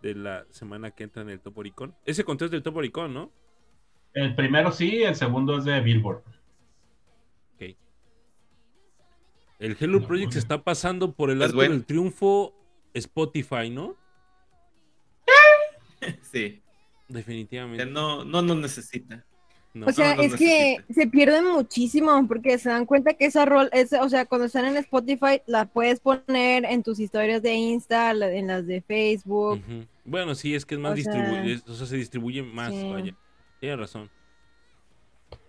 de 0.00 0.14
la 0.14 0.46
semana 0.50 0.92
que 0.92 1.02
entra 1.02 1.22
en 1.22 1.30
el 1.30 1.40
Top 1.40 1.58
Oricon. 1.58 1.96
Ese 2.04 2.22
conteo 2.22 2.46
es 2.46 2.52
del 2.52 2.62
Top 2.62 2.76
Oricon, 2.76 3.12
¿no? 3.12 3.32
El 4.14 4.36
primero 4.36 4.70
sí, 4.70 5.02
el 5.02 5.16
segundo 5.16 5.58
es 5.58 5.64
de 5.64 5.80
Billboard. 5.80 6.22
Ok. 7.56 7.76
El 9.58 9.76
Hello 9.80 9.98
No, 9.98 10.06
Project 10.06 10.32
se 10.34 10.38
está 10.38 10.62
pasando 10.62 11.12
por 11.12 11.30
el 11.30 11.42
arco 11.42 11.56
bueno. 11.56 11.74
del 11.74 11.84
triunfo 11.84 12.54
Spotify, 12.94 13.68
¿no? 13.68 13.96
Sí, 16.22 16.62
Definitivamente. 17.08 17.84
no, 17.84 18.24
no 18.24 18.42
nos 18.42 18.58
necesita. 18.58 19.26
No. 19.76 19.86
O 19.86 19.92
sea, 19.92 20.14
no 20.14 20.22
es 20.22 20.34
que 20.34 20.78
se 20.88 21.06
pierden 21.06 21.44
muchísimo 21.44 22.26
porque 22.26 22.58
se 22.58 22.70
dan 22.70 22.86
cuenta 22.86 23.14
que 23.14 23.26
esa 23.26 23.44
rol, 23.44 23.68
es, 23.72 23.92
o 23.92 24.08
sea, 24.08 24.24
cuando 24.24 24.46
están 24.46 24.64
en 24.64 24.76
Spotify 24.78 25.42
la 25.46 25.66
puedes 25.66 26.00
poner 26.00 26.64
en 26.64 26.82
tus 26.82 26.98
historias 26.98 27.42
de 27.42 27.54
Insta, 27.54 28.10
en 28.12 28.46
las 28.46 28.66
de 28.66 28.80
Facebook. 28.80 29.60
Bueno, 30.04 30.34
sí, 30.34 30.54
es 30.54 30.64
que 30.64 30.76
es 30.76 30.80
más 30.80 30.94
distribuido, 30.94 31.62
o 31.66 31.74
sea, 31.74 31.86
se 31.86 31.96
distribuye 31.96 32.42
más, 32.42 32.72
sí. 32.72 32.90
vaya. 32.90 33.14
Tienes 33.60 33.78
razón. 33.78 34.10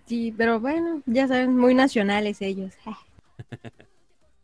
Sí, 0.06 0.34
pero 0.38 0.60
bueno, 0.60 1.02
ya 1.06 1.28
saben, 1.28 1.56
muy 1.56 1.74
nacionales 1.74 2.42
ellos. 2.42 2.74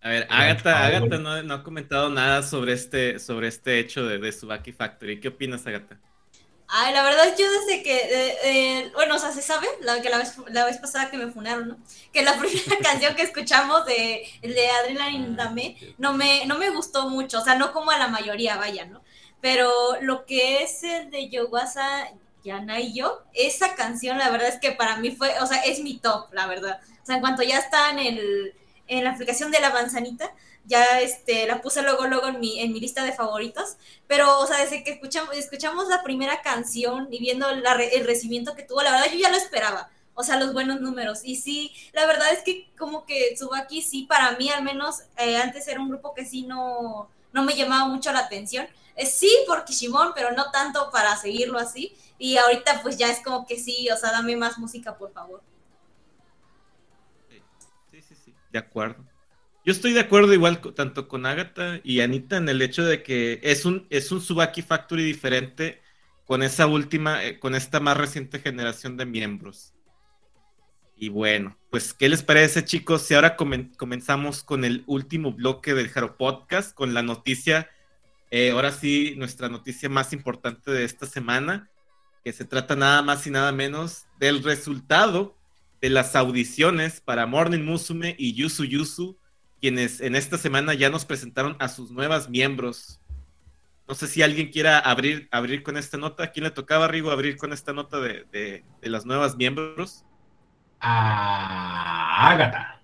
A 0.01 0.09
ver, 0.09 0.27
Agatha, 0.29 0.85
Agatha 0.85 1.17
no 1.17 1.53
ha 1.53 1.63
comentado 1.63 2.09
nada 2.09 2.43
sobre 2.43 2.73
este, 2.73 3.19
sobre 3.19 3.47
este 3.47 3.79
hecho 3.79 4.05
de, 4.05 4.17
de 4.17 4.31
Subaki 4.33 4.73
Factory. 4.73 5.21
¿Qué 5.21 5.29
opinas, 5.29 5.65
Agatha? 5.65 5.97
Ay, 6.75 6.91
la 6.91 7.03
verdad, 7.03 7.35
yo 7.37 7.45
desde 7.51 7.83
que, 7.83 7.95
eh, 7.95 8.37
eh, 8.45 8.91
bueno, 8.95 9.15
o 9.15 9.19
sea, 9.19 9.31
se 9.31 9.43
sabe, 9.43 9.67
la, 9.81 10.01
que 10.01 10.09
la 10.09 10.17
vez, 10.17 10.35
la 10.47 10.65
vez 10.65 10.79
pasada 10.79 11.11
que 11.11 11.17
me 11.17 11.31
funaron, 11.31 11.67
¿no? 11.67 11.77
Que 12.11 12.23
la 12.23 12.35
primera 12.39 12.77
canción 12.81 13.15
que 13.15 13.21
escuchamos 13.21 13.85
de, 13.85 14.23
el 14.41 14.55
de 14.55 14.69
Adrenaline 14.71 15.35
Ah, 15.39 15.43
Dame 15.43 15.77
no 15.99 16.13
me, 16.13 16.47
no 16.47 16.57
me 16.57 16.71
gustó 16.71 17.09
mucho, 17.09 17.39
o 17.39 17.43
sea, 17.43 17.53
no 17.55 17.73
como 17.73 17.91
a 17.91 17.99
la 17.99 18.07
mayoría, 18.07 18.57
vaya, 18.57 18.85
¿no? 18.85 19.03
Pero 19.39 19.71
lo 20.01 20.25
que 20.25 20.63
es 20.63 20.83
el 20.83 21.11
de 21.11 21.29
Yowasa 21.29 22.09
Yana 22.43 22.79
y 22.79 22.93
yo, 22.95 23.23
esa 23.35 23.75
canción, 23.75 24.17
la 24.17 24.31
verdad 24.31 24.47
es 24.49 24.59
que 24.59 24.71
para 24.71 24.97
mí 24.97 25.11
fue, 25.11 25.39
o 25.41 25.45
sea, 25.45 25.59
es 25.61 25.79
mi 25.79 25.99
top, 25.99 26.33
la 26.33 26.47
verdad. 26.47 26.79
O 27.03 27.05
sea, 27.05 27.15
en 27.15 27.21
cuanto 27.21 27.43
ya 27.43 27.59
está 27.59 27.91
en, 27.91 27.99
el, 27.99 28.55
en 28.87 29.03
la 29.03 29.11
aplicación 29.11 29.51
de 29.51 29.59
la 29.59 29.69
manzanita, 29.69 30.33
ya 30.65 31.01
este, 31.01 31.45
la 31.47 31.61
puse 31.61 31.81
luego, 31.81 32.07
luego 32.07 32.27
en 32.27 32.39
mi, 32.39 32.59
en 32.59 32.71
mi 32.71 32.79
lista 32.79 33.03
de 33.03 33.13
favoritos. 33.13 33.77
Pero, 34.07 34.39
o 34.39 34.47
sea, 34.47 34.61
desde 34.61 34.83
que 34.83 34.91
escuchamos, 34.91 35.35
escuchamos 35.35 35.87
la 35.89 36.03
primera 36.03 36.41
canción 36.41 37.07
y 37.11 37.19
viendo 37.19 37.53
la 37.55 37.73
el 37.75 38.05
recibimiento 38.05 38.55
que 38.55 38.63
tuvo, 38.63 38.81
la 38.81 38.91
verdad 38.91 39.11
yo 39.11 39.19
ya 39.19 39.29
lo 39.29 39.37
esperaba. 39.37 39.89
O 40.15 40.23
sea, 40.23 40.39
los 40.39 40.53
buenos 40.53 40.79
números. 40.79 41.21
Y 41.23 41.37
sí, 41.37 41.73
la 41.91 42.05
verdad 42.05 42.31
es 42.31 42.43
que 42.43 42.71
como 42.77 43.05
que 43.05 43.33
Tsubaki 43.35 43.81
sí, 43.81 44.03
para 44.03 44.37
mí 44.37 44.49
al 44.49 44.63
menos, 44.63 45.01
eh, 45.17 45.37
antes 45.37 45.67
era 45.67 45.81
un 45.81 45.89
grupo 45.89 46.13
que 46.13 46.25
sí 46.25 46.43
no, 46.43 47.09
no 47.31 47.43
me 47.43 47.55
llamaba 47.55 47.87
mucho 47.87 48.11
la 48.11 48.19
atención. 48.19 48.67
Eh, 48.95 49.07
sí 49.07 49.31
por 49.47 49.65
Kishimon, 49.65 50.13
pero 50.13 50.31
no 50.31 50.51
tanto 50.51 50.91
para 50.91 51.15
seguirlo 51.17 51.57
así. 51.57 51.95
Y 52.19 52.37
ahorita 52.37 52.81
pues 52.83 52.97
ya 52.97 53.09
es 53.09 53.21
como 53.21 53.45
que 53.47 53.59
sí, 53.59 53.89
o 53.89 53.97
sea, 53.97 54.11
dame 54.11 54.35
más 54.35 54.57
música, 54.59 54.95
por 54.97 55.11
favor. 55.11 55.41
Sí, 57.91 58.01
sí, 58.01 58.15
sí, 58.15 58.35
de 58.51 58.59
acuerdo. 58.59 59.03
Yo 59.65 59.71
estoy 59.71 59.93
de 59.93 60.01
acuerdo 60.01 60.33
igual 60.33 60.59
tanto 60.75 61.07
con 61.07 61.25
Agatha 61.25 61.79
y 61.85 62.01
Anita 62.01 62.35
en 62.37 62.49
el 62.49 62.61
hecho 62.61 62.83
de 62.83 63.01
que 63.01 63.39
es 63.43 63.63
un, 63.65 63.87
es 63.89 64.11
un 64.11 64.19
Subaki 64.19 64.61
Factory 64.61 65.03
diferente 65.03 65.81
con 66.25 66.43
esa 66.43 66.67
última, 66.67 67.23
eh, 67.23 67.39
con 67.39 67.55
esta 67.55 67.79
más 67.79 67.95
reciente 67.95 68.39
generación 68.39 68.97
de 68.97 69.05
miembros. 69.05 69.73
Y 70.97 71.09
bueno, 71.09 71.57
pues, 71.69 71.93
¿qué 71.93 72.09
les 72.09 72.23
parece, 72.23 72.65
chicos? 72.65 73.03
Si 73.03 73.13
ahora 73.13 73.37
comen- 73.37 73.75
comenzamos 73.77 74.43
con 74.43 74.65
el 74.65 74.83
último 74.85 75.31
bloque 75.31 75.73
del 75.73 75.89
Jaro 75.89 76.17
Podcast, 76.17 76.73
con 76.73 76.93
la 76.93 77.01
noticia, 77.01 77.69
eh, 78.31 78.51
ahora 78.51 78.71
sí, 78.71 79.15
nuestra 79.17 79.47
noticia 79.47 79.89
más 79.89 80.11
importante 80.11 80.71
de 80.71 80.83
esta 80.83 81.05
semana, 81.05 81.69
que 82.23 82.33
se 82.33 82.45
trata 82.45 82.75
nada 82.75 83.01
más 83.01 83.25
y 83.27 83.31
nada 83.31 83.51
menos 83.51 84.05
del 84.19 84.43
resultado 84.43 85.37
de 85.81 85.89
las 85.89 86.15
audiciones 86.15 87.01
para 87.01 87.25
Morning 87.25 87.63
Musume 87.63 88.15
y 88.17 88.33
Yusu 88.33 88.63
Yusu, 88.65 89.17
quienes 89.63 90.01
en 90.01 90.17
esta 90.17 90.37
semana 90.37 90.73
ya 90.73 90.89
nos 90.89 91.05
presentaron 91.05 91.55
a 91.57 91.69
sus 91.69 91.89
nuevas 91.89 92.27
miembros. 92.27 92.99
No 93.87 93.95
sé 93.95 94.07
si 94.07 94.21
alguien 94.21 94.51
quiera 94.51 94.77
abrir, 94.77 95.29
abrir 95.31 95.63
con 95.63 95.77
esta 95.77 95.95
nota. 95.97 96.25
¿A 96.25 96.31
quién 96.31 96.43
le 96.43 96.51
tocaba, 96.51 96.89
Rigo, 96.89 97.11
abrir 97.11 97.37
con 97.37 97.53
esta 97.53 97.71
nota 97.71 98.01
de, 98.01 98.25
de- 98.33 98.65
de 98.81 98.89
las 98.89 99.05
nuevas 99.05 99.37
miembros? 99.37 100.03
A 100.81 102.29
Agatha. 102.31 102.81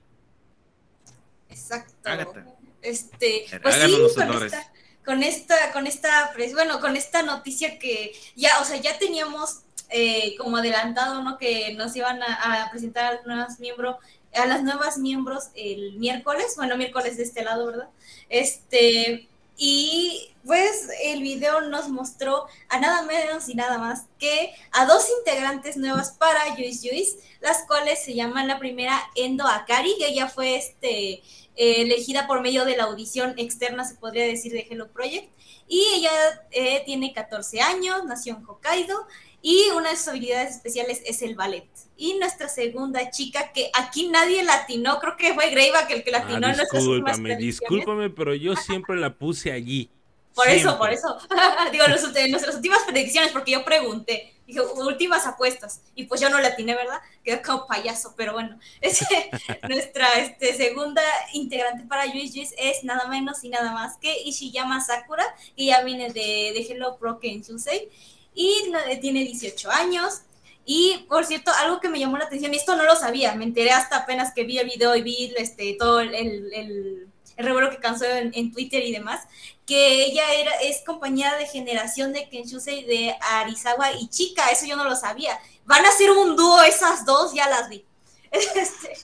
Exacto. 1.50 2.10
Ágata. 2.10 2.46
Este, 2.82 3.46
Háganos 3.62 4.14
pues 4.14 4.14
sí, 4.14 4.22
con 4.26 4.44
esta, 4.44 4.72
con 5.04 5.24
esta, 5.24 5.72
con 5.74 5.86
esta, 5.88 6.32
pues, 6.34 6.54
bueno, 6.54 6.80
con 6.80 6.96
esta 6.96 7.24
noticia 7.24 7.78
que 7.78 8.14
ya, 8.38 8.62
o 8.62 8.64
sea, 8.64 8.78
ya 8.78 8.98
teníamos 8.98 9.64
eh, 9.90 10.34
como 10.38 10.56
adelantado, 10.56 11.22
¿no? 11.24 11.38
Que 11.38 11.74
nos 11.74 11.94
iban 11.98 12.24
a, 12.24 12.64
a 12.64 12.72
presentar 12.72 13.04
a 13.06 13.14
los 13.16 13.26
nuevos 13.26 13.60
miembros, 13.60 13.98
a 14.34 14.46
las 14.46 14.64
nuevas 14.64 14.98
miembros 14.98 15.50
el 15.56 15.94
miércoles, 15.94 16.54
bueno, 16.56 16.78
miércoles 16.78 17.18
de 17.18 17.24
este 17.24 17.44
lado, 17.44 17.68
¿verdad? 17.68 17.90
Este, 18.30 19.28
y 19.58 20.32
pues 20.46 20.88
el 21.04 21.22
video 21.22 21.62
nos 21.62 21.90
mostró 21.90 22.46
a 22.70 22.80
nada 22.80 23.04
menos 23.04 23.50
y 23.50 23.56
nada 23.56 23.78
más 23.78 24.06
que 24.18 24.54
a 24.72 24.86
dos 24.86 25.08
integrantes 25.20 25.76
nuevas 25.76 26.12
para 26.12 26.56
Juice 26.56 26.88
Juice, 26.88 27.18
las 27.42 27.66
cuales 27.68 28.04
se 28.04 28.14
llaman 28.14 28.48
la 28.48 28.58
primera 28.58 28.98
Endo 29.16 29.46
Akari, 29.46 29.96
que 29.98 30.08
ella 30.08 30.30
fue 30.30 30.56
este, 30.56 31.22
elegida 31.56 32.26
por 32.26 32.40
medio 32.40 32.64
de 32.64 32.78
la 32.78 32.86
audición 32.86 33.34
externa, 33.38 33.84
se 33.84 33.96
podría 33.96 34.26
decir, 34.26 34.54
de 34.54 34.66
Hello 34.70 34.88
Project. 34.94 35.30
Y 35.68 35.84
ella 35.94 36.12
eh, 36.52 36.82
tiene 36.86 37.14
14 37.14 37.60
años, 37.60 38.06
nació 38.06 38.38
en 38.38 38.46
Hokkaido 38.46 39.08
y 39.42 39.70
una 39.76 39.92
de 39.92 39.96
sus 39.96 40.10
habilidades 40.10 40.56
especiales 40.56 41.02
es 41.06 41.22
el 41.22 41.36
ballet. 41.36 41.68
Y 41.98 42.16
nuestra 42.16 42.50
segunda 42.50 43.10
chica, 43.12 43.52
que 43.54 43.72
aquí 43.74 44.08
nadie 44.08 44.44
latinó, 44.44 45.00
creo 45.00 45.18
que 45.18 45.34
fue 45.34 45.50
Greyback 45.50 45.90
el 45.92 46.04
que 46.04 46.12
Ah, 46.12 46.20
latinó 46.20 46.48
últimas 46.48 46.72
discúlpame, 46.72 47.36
discúlpame, 47.38 48.10
pero 48.10 48.34
yo 48.36 48.56
siempre 48.56 48.98
la 48.98 49.14
puse 49.14 49.52
allí. 49.52 49.90
Por 50.36 50.48
eso, 50.48 50.70
Siempre. 50.70 50.78
por 50.78 50.94
eso. 50.94 51.18
Digo, 51.72 51.86
nuestras- 51.88 52.56
últimas 52.56 52.84
predicciones, 52.84 53.32
porque 53.32 53.52
yo 53.52 53.66
pregunté, 53.66 54.34
dije, 54.48 54.62
últimas 54.62 55.26
apuestas, 55.26 55.82
y 55.96 56.06
pues 56.06 56.22
yo 56.22 56.30
no 56.30 56.40
la 56.40 56.50
atiné, 56.50 56.76
¿verdad? 56.76 57.00
Quedé 57.24 57.42
como 57.42 57.68
payaso, 57.68 58.14
pero 58.16 58.34
bueno. 58.34 58.58
Nuestra 59.68 60.08
este, 60.14 60.56
segunda 60.56 61.02
integrante 61.34 61.86
para 61.88 62.10
Juice 62.10 62.38
Juice 62.40 62.56
es 62.58 62.84
nada 62.84 63.08
menos 63.08 63.44
y 63.44 63.50
nada 63.50 63.74
más 63.74 63.98
que 63.98 64.22
Ishiyama 64.22 64.80
Sakura, 64.82 65.26
que 65.58 65.66
ya 65.66 65.82
viene 65.84 66.08
de, 66.10 66.54
de 66.54 66.66
Hello 66.70 66.98
Pro 66.98 67.20
Kenshusei, 67.20 67.90
y 68.34 68.72
tiene 69.02 69.24
18 69.24 69.70
años. 69.72 70.22
Y 70.66 71.06
por 71.10 71.26
cierto, 71.26 71.52
algo 71.58 71.80
que 71.80 71.90
me 71.90 72.00
llamó 72.00 72.18
la 72.18 72.26
atención, 72.26 72.54
y 72.54 72.58
esto 72.58 72.76
no 72.76 72.84
lo 72.84 72.96
sabía, 72.96 73.34
me 73.34 73.44
enteré 73.44 73.72
hasta 73.72 73.98
apenas 73.98 74.34
que 74.34 74.44
vi 74.44 74.60
el 74.60 74.68
video 74.68 74.96
y 74.96 75.02
vi 75.02 75.34
este, 75.36 75.76
todo 75.80 76.00
el, 76.00 76.14
el, 76.14 76.54
el, 76.54 77.08
el 77.40 77.46
revuelo 77.46 77.70
que 77.70 77.78
causó 77.78 78.04
en, 78.06 78.52
Twitter 78.52 78.84
y 78.84 78.92
demás, 78.92 79.26
que 79.66 80.04
ella 80.04 80.34
era, 80.34 80.52
es 80.62 80.82
compañera 80.86 81.38
de 81.38 81.48
generación 81.48 82.12
de 82.12 82.28
Kenshusei 82.28 82.84
de 82.84 83.16
Arizawa 83.22 83.94
y 83.94 84.10
Chica, 84.10 84.50
eso 84.50 84.66
yo 84.66 84.76
no 84.76 84.84
lo 84.84 84.96
sabía. 84.96 85.40
Van 85.64 85.86
a 85.86 85.92
ser 85.92 86.12
un 86.12 86.36
dúo 86.36 86.62
esas 86.64 87.06
dos, 87.06 87.34
ya 87.34 87.50
las 87.50 87.70
vi. 87.70 87.86
Este, 88.32 88.98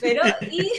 pero, 0.00 0.22
y, 0.50 0.70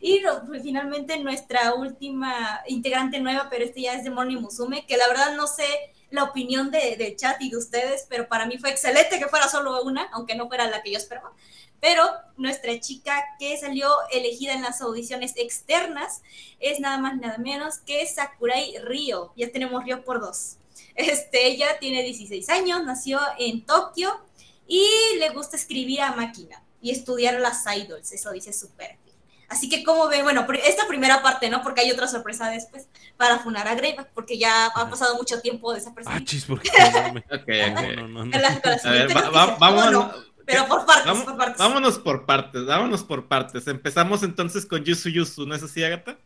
y 0.00 0.22
pues, 0.46 0.62
finalmente 0.62 1.18
nuestra 1.18 1.74
última 1.74 2.62
integrante 2.68 3.18
nueva, 3.18 3.48
pero 3.50 3.64
este 3.64 3.82
ya 3.82 3.94
es 3.94 4.04
de 4.04 4.10
Morning 4.10 4.38
Musume, 4.38 4.86
que 4.86 4.96
la 4.96 5.08
verdad 5.08 5.34
no 5.34 5.48
sé 5.48 5.66
la 6.14 6.24
opinión 6.24 6.70
de, 6.70 6.96
de 6.96 7.16
chat 7.16 7.40
y 7.40 7.50
de 7.50 7.56
ustedes, 7.56 8.06
pero 8.08 8.28
para 8.28 8.46
mí 8.46 8.56
fue 8.58 8.70
excelente 8.70 9.18
que 9.18 9.28
fuera 9.28 9.48
solo 9.48 9.82
una, 9.82 10.08
aunque 10.12 10.34
no 10.34 10.48
fuera 10.48 10.68
la 10.68 10.82
que 10.82 10.92
yo 10.92 10.98
esperaba. 10.98 11.32
Pero 11.80 12.08
nuestra 12.36 12.78
chica 12.80 13.22
que 13.38 13.56
salió 13.58 13.90
elegida 14.10 14.54
en 14.54 14.62
las 14.62 14.80
audiciones 14.80 15.34
externas 15.36 16.22
es 16.60 16.80
nada 16.80 16.98
más 16.98 17.16
nada 17.16 17.36
menos 17.38 17.78
que 17.78 18.06
Sakurai 18.06 18.78
Ryo. 18.78 19.32
Ya 19.36 19.50
tenemos 19.50 19.84
Ryo 19.84 20.04
por 20.04 20.20
dos. 20.20 20.56
Este, 20.96 21.48
ella 21.48 21.78
tiene 21.80 22.04
16 22.04 22.48
años, 22.50 22.84
nació 22.84 23.20
en 23.38 23.66
Tokio 23.66 24.20
y 24.68 24.86
le 25.18 25.30
gusta 25.30 25.56
escribir 25.56 26.00
a 26.00 26.12
máquina 26.12 26.62
y 26.80 26.92
estudiar 26.92 27.40
las 27.40 27.64
idols, 27.66 28.12
eso 28.12 28.30
dice 28.30 28.52
súper 28.52 28.98
Así 29.48 29.68
que, 29.68 29.84
como 29.84 30.08
ven? 30.08 30.22
Bueno, 30.22 30.46
esta 30.64 30.86
primera 30.88 31.22
parte, 31.22 31.50
¿no? 31.50 31.62
Porque 31.62 31.82
hay 31.82 31.90
otra 31.90 32.08
sorpresa 32.08 32.48
después 32.50 32.88
para 33.16 33.38
funar 33.38 33.68
a 33.68 33.74
Greyback, 33.74 34.10
porque 34.14 34.38
ya 34.38 34.66
ha 34.66 34.90
pasado 34.90 35.16
mucho 35.16 35.40
tiempo 35.40 35.72
desapercibido. 35.72 36.20
Ah, 36.20 36.24
chis, 36.24 36.44
porque 36.44 36.70
no, 37.74 38.08
no, 38.08 38.24
no, 38.24 38.36
A 38.36 38.90
ver, 38.90 39.14
vamos. 39.58 40.14
Pero 40.46 40.66
por 40.66 40.84
partes, 40.84 41.22
por 41.22 41.36
partes. 41.36 41.58
Vámonos 41.58 41.98
por 41.98 42.26
partes, 42.26 42.66
vámonos 42.66 43.02
por 43.02 43.26
partes. 43.28 43.66
Empezamos 43.66 44.22
entonces 44.22 44.66
con 44.66 44.84
Yusu 44.84 45.08
Yusu, 45.08 45.46
¿no 45.46 45.54
es 45.54 45.62
así, 45.62 45.82
Agatha? 45.82 46.18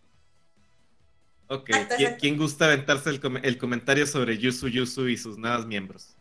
Ok, 1.47 1.71
¿quién 2.21 2.37
gusta 2.37 2.67
aventarse 2.67 3.11
el, 3.11 3.21
el 3.43 3.59
comentario 3.59 4.07
sobre 4.07 4.37
Yusu 4.37 4.69
Yusu 4.69 5.09
y 5.09 5.17
sus 5.17 5.39
nuevos 5.39 5.67
miembros? 5.67 6.15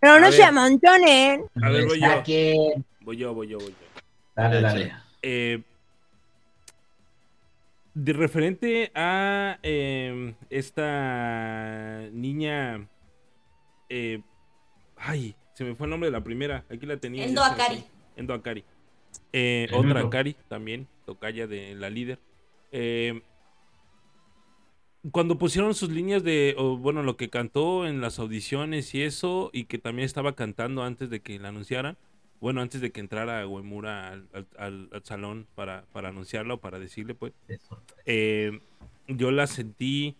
Pero 0.00 0.20
no 0.20 0.30
se 0.32 0.42
amontonen. 0.42 1.44
A 1.62 1.70
ver, 1.70 1.86
voy 1.86 2.00
yo. 2.00 2.22
Voy 3.00 3.16
yo, 3.16 3.32
voy 3.32 3.48
yo, 3.48 3.58
voy 3.58 3.68
yo. 3.68 3.85
Dale, 4.36 4.60
dale. 4.60 4.92
Eh, 5.22 5.62
de 7.94 8.12
referente 8.12 8.92
a 8.94 9.58
eh, 9.62 10.34
esta 10.50 12.02
niña. 12.12 12.86
Eh, 13.88 14.20
ay, 14.96 15.34
se 15.54 15.64
me 15.64 15.74
fue 15.74 15.86
el 15.86 15.90
nombre 15.90 16.08
de 16.08 16.12
la 16.12 16.22
primera. 16.22 16.64
Aquí 16.70 16.84
la 16.84 16.98
tenía. 16.98 17.24
Endo 17.24 17.42
Akari. 17.42 17.82
Endo 18.14 18.34
Akari. 18.34 18.64
Eh, 19.32 19.68
otra 19.72 20.00
Akari 20.00 20.36
también, 20.48 20.86
tocaya 21.06 21.46
de 21.46 21.74
la 21.74 21.88
líder. 21.88 22.18
Eh, 22.72 23.22
cuando 25.10 25.38
pusieron 25.38 25.74
sus 25.74 25.88
líneas 25.88 26.22
de, 26.22 26.54
bueno, 26.78 27.02
lo 27.02 27.16
que 27.16 27.30
cantó 27.30 27.86
en 27.86 28.02
las 28.02 28.18
audiciones 28.18 28.94
y 28.94 29.02
eso, 29.02 29.48
y 29.54 29.64
que 29.64 29.78
también 29.78 30.04
estaba 30.04 30.34
cantando 30.34 30.82
antes 30.82 31.08
de 31.08 31.20
que 31.20 31.38
la 31.38 31.48
anunciaran, 31.48 31.96
bueno, 32.40 32.60
antes 32.60 32.80
de 32.80 32.90
que 32.92 33.00
entrara 33.00 33.46
Uemura 33.46 34.20
al, 34.58 34.90
salón 35.04 35.46
para, 35.54 35.84
para 35.92 36.10
anunciarla 36.10 36.54
o 36.54 36.60
para 36.60 36.78
decirle, 36.78 37.14
pues, 37.14 37.32
eh, 38.04 38.60
yo 39.08 39.30
la 39.30 39.46
sentí 39.46 40.16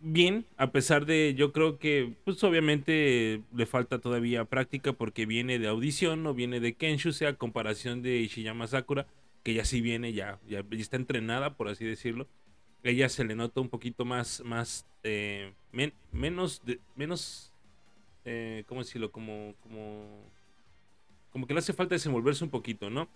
bien, 0.00 0.46
a 0.56 0.70
pesar 0.72 1.06
de, 1.06 1.34
yo 1.36 1.52
creo 1.52 1.78
que, 1.78 2.14
pues 2.24 2.42
obviamente 2.44 3.42
le 3.54 3.66
falta 3.66 3.98
todavía 3.98 4.44
práctica 4.44 4.92
porque 4.92 5.26
viene 5.26 5.58
de 5.58 5.68
audición, 5.68 6.26
o 6.26 6.34
viene 6.34 6.60
de 6.60 6.74
Kenshu, 6.74 7.12
sea 7.12 7.34
comparación 7.34 8.02
de 8.02 8.18
Ishiyama 8.18 8.66
Sakura, 8.66 9.06
que 9.42 9.54
ya 9.54 9.64
sí 9.64 9.80
viene, 9.80 10.12
ya, 10.12 10.40
ya 10.48 10.64
está 10.72 10.96
entrenada, 10.96 11.54
por 11.54 11.68
así 11.68 11.84
decirlo. 11.84 12.26
Ella 12.82 13.08
se 13.08 13.24
le 13.24 13.34
nota 13.34 13.60
un 13.60 13.68
poquito 13.68 14.04
más, 14.04 14.42
más 14.44 14.86
eh, 15.02 15.52
menos, 16.12 16.62
de, 16.64 16.80
menos, 16.94 17.52
eh, 18.26 18.64
¿cómo 18.66 18.82
decirlo? 18.82 19.10
Como, 19.10 19.54
como, 19.60 20.30
como 21.30 21.46
que 21.46 21.54
le 21.54 21.60
hace 21.60 21.72
falta 21.72 21.94
desenvolverse 21.94 22.44
un 22.44 22.50
poquito, 22.50 22.90
¿no? 22.90 23.08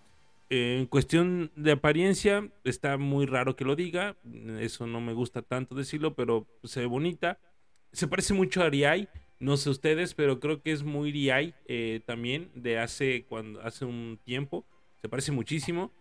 Eh, 0.48 0.78
en 0.80 0.86
cuestión 0.86 1.52
de 1.54 1.72
apariencia, 1.72 2.50
está 2.64 2.96
muy 2.96 3.26
raro 3.26 3.54
que 3.54 3.66
lo 3.66 3.76
diga, 3.76 4.16
eso 4.58 4.86
no 4.86 5.02
me 5.02 5.12
gusta 5.12 5.42
tanto 5.42 5.74
decirlo, 5.74 6.14
pero 6.14 6.46
se 6.64 6.80
ve 6.80 6.86
bonita. 6.86 7.38
Se 7.92 8.08
parece 8.08 8.32
mucho 8.32 8.62
a 8.62 8.70
Riai, 8.70 9.08
no 9.38 9.58
sé 9.58 9.68
ustedes, 9.68 10.14
pero 10.14 10.40
creo 10.40 10.62
que 10.62 10.72
es 10.72 10.82
muy 10.82 11.12
Riai 11.12 11.54
también, 12.06 12.50
de 12.54 12.78
hace, 12.78 13.26
cuando, 13.28 13.60
hace 13.60 13.84
un 13.84 14.18
tiempo, 14.24 14.64
se 15.02 15.08
parece 15.08 15.30
muchísimo. 15.30 15.92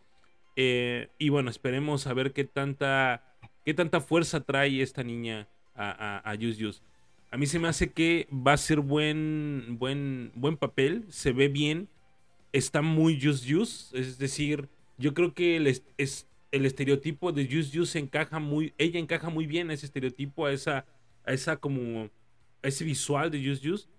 y 0.55 1.29
bueno, 1.29 1.49
esperemos 1.51 2.07
a 2.07 2.13
ver 2.13 2.31
qué 2.33 2.43
tanta 2.45 3.29
¿Qué 3.69 3.73
tanta 3.75 4.01
fuerza 4.01 4.39
trae 4.39 4.81
esta 4.81 5.03
niña 5.03 5.47
a, 5.75 5.91
a, 5.91 6.31
a 6.31 6.35
A 7.31 7.37
mí 7.37 7.45
se 7.45 7.59
me 7.59 7.67
hace 7.67 7.91
que 7.91 8.27
va 8.31 8.53
a 8.53 8.57
ser 8.57 8.79
buen, 8.79 9.77
buen, 9.79 10.31
buen 10.35 10.57
papel, 10.57 11.05
se 11.09 11.31
ve 11.31 11.47
bien, 11.47 11.87
está 12.53 12.81
muy 12.81 13.17
Yus 13.17 13.43
Yus, 13.43 13.91
es 13.93 14.17
decir, 14.17 14.67
yo 14.97 15.13
creo 15.13 15.33
que 15.33 15.55
el, 15.57 15.67
es, 15.67 16.27
el 16.51 16.65
estereotipo 16.65 17.31
de 17.31 17.47
Yus 17.47 17.71
Yus 17.71 17.95
encaja 17.95 18.39
muy, 18.39 18.73
ella 18.77 18.99
encaja 18.99 19.29
muy 19.29 19.45
bien 19.45 19.69
a 19.69 19.73
ese 19.73 19.85
estereotipo, 19.85 20.45
a 20.45 20.51
esa, 20.51 20.85
a 21.23 21.33
esa 21.33 21.57
como, 21.57 22.09
a 22.63 22.67
ese 22.67 22.83
visual 22.83 23.29
de 23.29 23.41
Yus 23.41 23.61
Yus. 23.61 23.89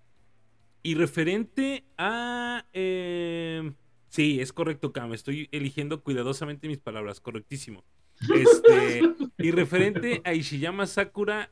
Y 0.83 0.95
referente 0.95 1.83
a... 1.97 2.65
Eh, 2.73 3.71
sí, 4.09 4.41
es 4.41 4.51
correcto, 4.51 4.91
Cam, 4.91 5.13
estoy 5.13 5.47
eligiendo 5.51 6.01
cuidadosamente 6.01 6.67
mis 6.67 6.79
palabras, 6.79 7.19
correctísimo. 7.19 7.83
Este, 8.35 9.01
y 9.39 9.49
referente 9.49 10.21
a 10.23 10.33
Ishiyama 10.33 10.85
Sakura, 10.85 11.49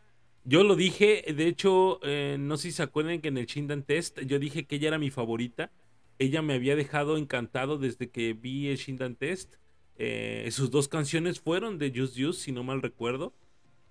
yo 0.49 0.63
lo 0.63 0.75
dije, 0.75 1.23
de 1.35 1.47
hecho, 1.47 1.99
eh, 2.03 2.37
no 2.39 2.57
sé 2.57 2.63
si 2.63 2.71
se 2.73 2.83
acuerdan 2.83 3.21
que 3.21 3.27
en 3.27 3.37
el 3.37 3.45
Shindan 3.45 3.83
Test 3.83 4.19
yo 4.21 4.39
dije 4.39 4.65
que 4.65 4.77
ella 4.77 4.89
era 4.89 4.97
mi 4.97 5.11
favorita. 5.11 5.71
Ella 6.17 6.41
me 6.41 6.55
había 6.55 6.75
dejado 6.75 7.17
encantado 7.17 7.77
desde 7.77 8.09
que 8.09 8.33
vi 8.33 8.67
el 8.67 8.77
Shindan 8.77 9.15
Test. 9.15 9.53
Eh, 9.95 10.47
sus 10.51 10.71
dos 10.71 10.87
canciones 10.87 11.39
fueron 11.39 11.77
de 11.77 11.93
Just 11.95 12.17
Use, 12.17 12.41
si 12.41 12.51
no 12.51 12.63
mal 12.63 12.81
recuerdo. 12.81 13.33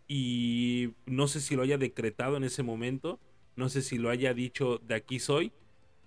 Y 0.08 0.90
no 1.06 1.28
sé 1.28 1.40
si 1.40 1.54
lo 1.54 1.62
haya 1.62 1.78
decretado 1.78 2.36
en 2.36 2.44
ese 2.44 2.62
momento. 2.62 3.20
No 3.56 3.68
sé 3.68 3.80
si 3.82 3.96
lo 3.96 4.10
haya 4.10 4.34
dicho 4.34 4.78
de 4.78 4.96
aquí 4.96 5.20
soy 5.20 5.52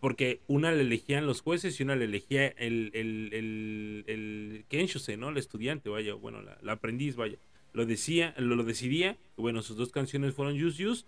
porque 0.01 0.41
una 0.47 0.71
le 0.71 0.81
elegían 0.81 1.27
los 1.27 1.41
jueces 1.41 1.79
y 1.79 1.83
una 1.83 1.95
le 1.95 2.05
elegía 2.05 2.47
el, 2.47 2.89
el, 2.95 3.29
el, 3.33 4.03
el 4.07 4.65
Kenshuse, 4.67 5.15
¿no? 5.15 5.29
El 5.29 5.37
estudiante, 5.37 5.89
vaya, 5.89 6.15
bueno, 6.15 6.41
la, 6.41 6.73
aprendiz, 6.73 7.15
vaya. 7.15 7.37
Lo 7.73 7.85
decía, 7.85 8.33
lo, 8.37 8.55
lo, 8.55 8.63
decidía. 8.63 9.17
Bueno, 9.37 9.61
sus 9.61 9.77
dos 9.77 9.91
canciones 9.91 10.33
fueron 10.33 10.61
Use 10.61 10.85
Use. 10.85 11.05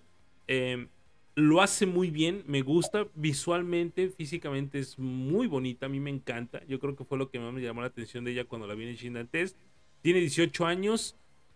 Em, 0.48 0.88
lo 1.36 1.62
hace 1.62 1.86
muy 1.86 2.12
bien, 2.12 2.44
me 2.46 2.62
gusta 2.62 3.08
visualmente, 3.16 4.10
físicamente 4.10 4.80
es 4.80 5.00
muy 5.00 5.48
bonita, 5.48 5.88
a 5.88 5.90
mí 5.90 6.00
me 6.00 6.12
encanta. 6.12 6.64
Yo 6.68 6.80
creo 6.80 6.96
que 6.96 7.06
fue 7.06 7.18
lo 7.18 7.30
que 7.30 7.40
más 7.40 7.54
me 7.54 7.62
llamó 7.62 7.82
la 7.82 7.88
atención 7.88 8.24
de 8.24 8.32
ella 8.32 8.46
cuando 8.46 8.68
la 8.68 8.76
vi 8.76 8.88
en 8.88 8.96
Shindan 8.96 9.28
Test. 9.28 9.58
Tiene 10.02 10.20
18 10.20 10.66
años, 10.66 11.16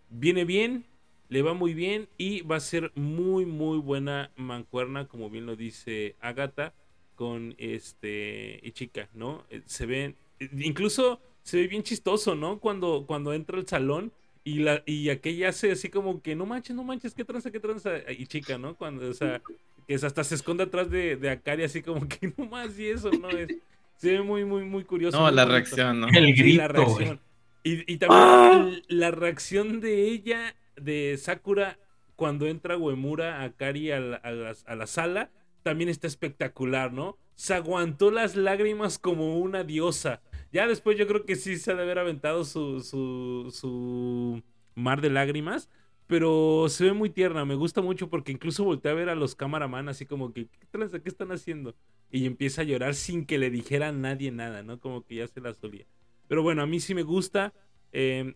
viene 0.10 0.46
bien, 0.46 0.86
le 1.30 1.42
va 1.42 1.54
muy 1.54 1.74
bien 1.74 2.08
y 2.18 2.42
va 2.42 2.56
a 2.56 2.62
ser 2.62 2.92
muy, 2.96 3.46
muy 3.46 3.78
buena 3.78 4.32
mancuerna, 4.36 5.08
como 5.08 5.30
bien 5.30 5.46
lo 5.46 5.56
dice 5.56 6.16
Agata 6.22 6.74
con 7.16 7.56
este 7.58 8.62
chica, 8.74 9.10
¿no? 9.14 9.44
Eh, 9.50 9.62
se 9.66 9.86
ven, 9.86 10.16
incluso 10.40 11.20
se 11.44 11.58
ve 11.58 11.68
bien 11.68 11.84
chistoso, 11.84 12.36
¿no? 12.36 12.60
Cuando, 12.60 13.06
cuando 13.06 13.34
entra 13.34 13.58
al 13.58 13.68
salón 13.68 14.12
y 14.48 14.60
la 14.60 14.82
y 14.86 15.10
aquella 15.10 15.50
hace 15.50 15.74
así 15.74 15.90
como 15.90 16.22
que 16.22 16.34
no 16.34 16.46
manches, 16.46 16.74
no 16.74 16.86
manches, 16.86 17.14
qué 17.14 17.26
tranza, 17.26 17.52
qué 17.52 17.60
tranza, 17.60 17.92
y 18.18 18.28
chica, 18.28 18.58
¿no? 18.58 18.78
Cuando, 18.78 19.10
o 19.10 19.14
sea, 19.14 19.42
que 19.86 19.96
hasta 19.96 20.24
se 20.24 20.36
esconde 20.36 20.64
atrás 20.64 20.90
de, 20.90 21.18
de 21.18 21.30
Akari 21.30 21.66
así 21.66 21.82
como 21.82 22.08
que 22.08 22.32
no 22.38 22.46
más 22.46 22.80
y 22.80 22.88
eso, 22.88 23.12
¿no? 23.12 23.30
Es, 23.30 23.50
se 23.98 24.12
ve 24.14 24.22
muy, 24.22 24.46
muy, 24.46 24.64
muy 24.64 24.86
curioso. 24.86 25.20
No, 25.20 25.30
la 25.32 25.44
reacción, 25.44 26.00
¿no? 26.00 26.08
El 26.08 26.34
grito. 26.34 26.62
la 26.62 26.70
reacción. 26.70 27.20
Y, 27.64 27.92
y, 27.92 27.98
también 27.98 28.22
¡Ah! 28.24 28.72
la 28.88 29.12
reacción 29.12 29.82
de 29.82 30.04
ella, 30.04 30.56
de 30.78 31.18
Sakura, 31.18 31.78
cuando 32.16 32.48
entra 32.48 32.78
Uemura 32.78 33.44
Akari 33.44 33.92
a 33.92 34.00
la, 34.00 34.16
a 34.16 34.32
la, 34.32 34.56
a 34.66 34.76
la 34.76 34.88
sala 34.88 35.30
también 35.64 35.90
está 35.90 36.08
espectacular, 36.08 36.94
¿no? 36.94 37.18
Se 37.36 37.54
aguantó 37.54 38.12
las 38.12 38.38
lágrimas 38.38 38.98
como 38.98 39.40
una 39.40 39.66
diosa. 39.66 40.22
Ya 40.52 40.68
después 40.68 40.98
yo 40.98 41.08
creo 41.08 41.26
que 41.26 41.36
sí 41.36 41.58
se 41.58 41.72
ha 41.72 41.76
de 41.76 41.84
haber 41.84 42.00
aventado 42.00 42.46
su, 42.46 42.82
su, 42.82 43.50
su 43.52 44.44
mar 44.76 45.02
de 45.02 45.10
lágrimas. 45.10 45.70
Pero 46.08 46.68
se 46.70 46.86
ve 46.86 46.94
muy 46.94 47.10
tierna, 47.10 47.44
me 47.44 47.56
gusta 47.56 47.82
mucho 47.82 48.10
porque 48.10 48.32
incluso 48.32 48.64
volteé 48.64 48.92
a 48.92 48.94
ver 48.96 49.10
a 49.10 49.16
los 49.16 49.36
camaraman 49.36 49.90
así 49.90 50.06
como 50.06 50.32
que, 50.32 50.48
¿qué, 50.48 50.68
¿qué 51.04 51.10
están 51.10 51.34
haciendo? 51.34 51.76
Y 52.10 52.26
empieza 52.26 52.62
a 52.62 52.64
llorar 52.64 52.96
sin 52.96 53.26
que 53.26 53.38
le 53.38 53.50
dijera 53.50 53.90
a 53.90 53.92
nadie 53.92 54.32
nada, 54.32 54.64
¿no? 54.64 54.80
Como 54.80 55.04
que 55.06 55.16
ya 55.16 55.28
se 55.28 55.42
la 55.42 55.54
solía. 55.54 55.86
Pero 56.30 56.44
bueno, 56.44 56.62
a 56.62 56.66
mí 56.66 56.80
sí 56.80 56.96
me 56.96 57.04
gusta. 57.04 57.54
Eh, 57.92 58.36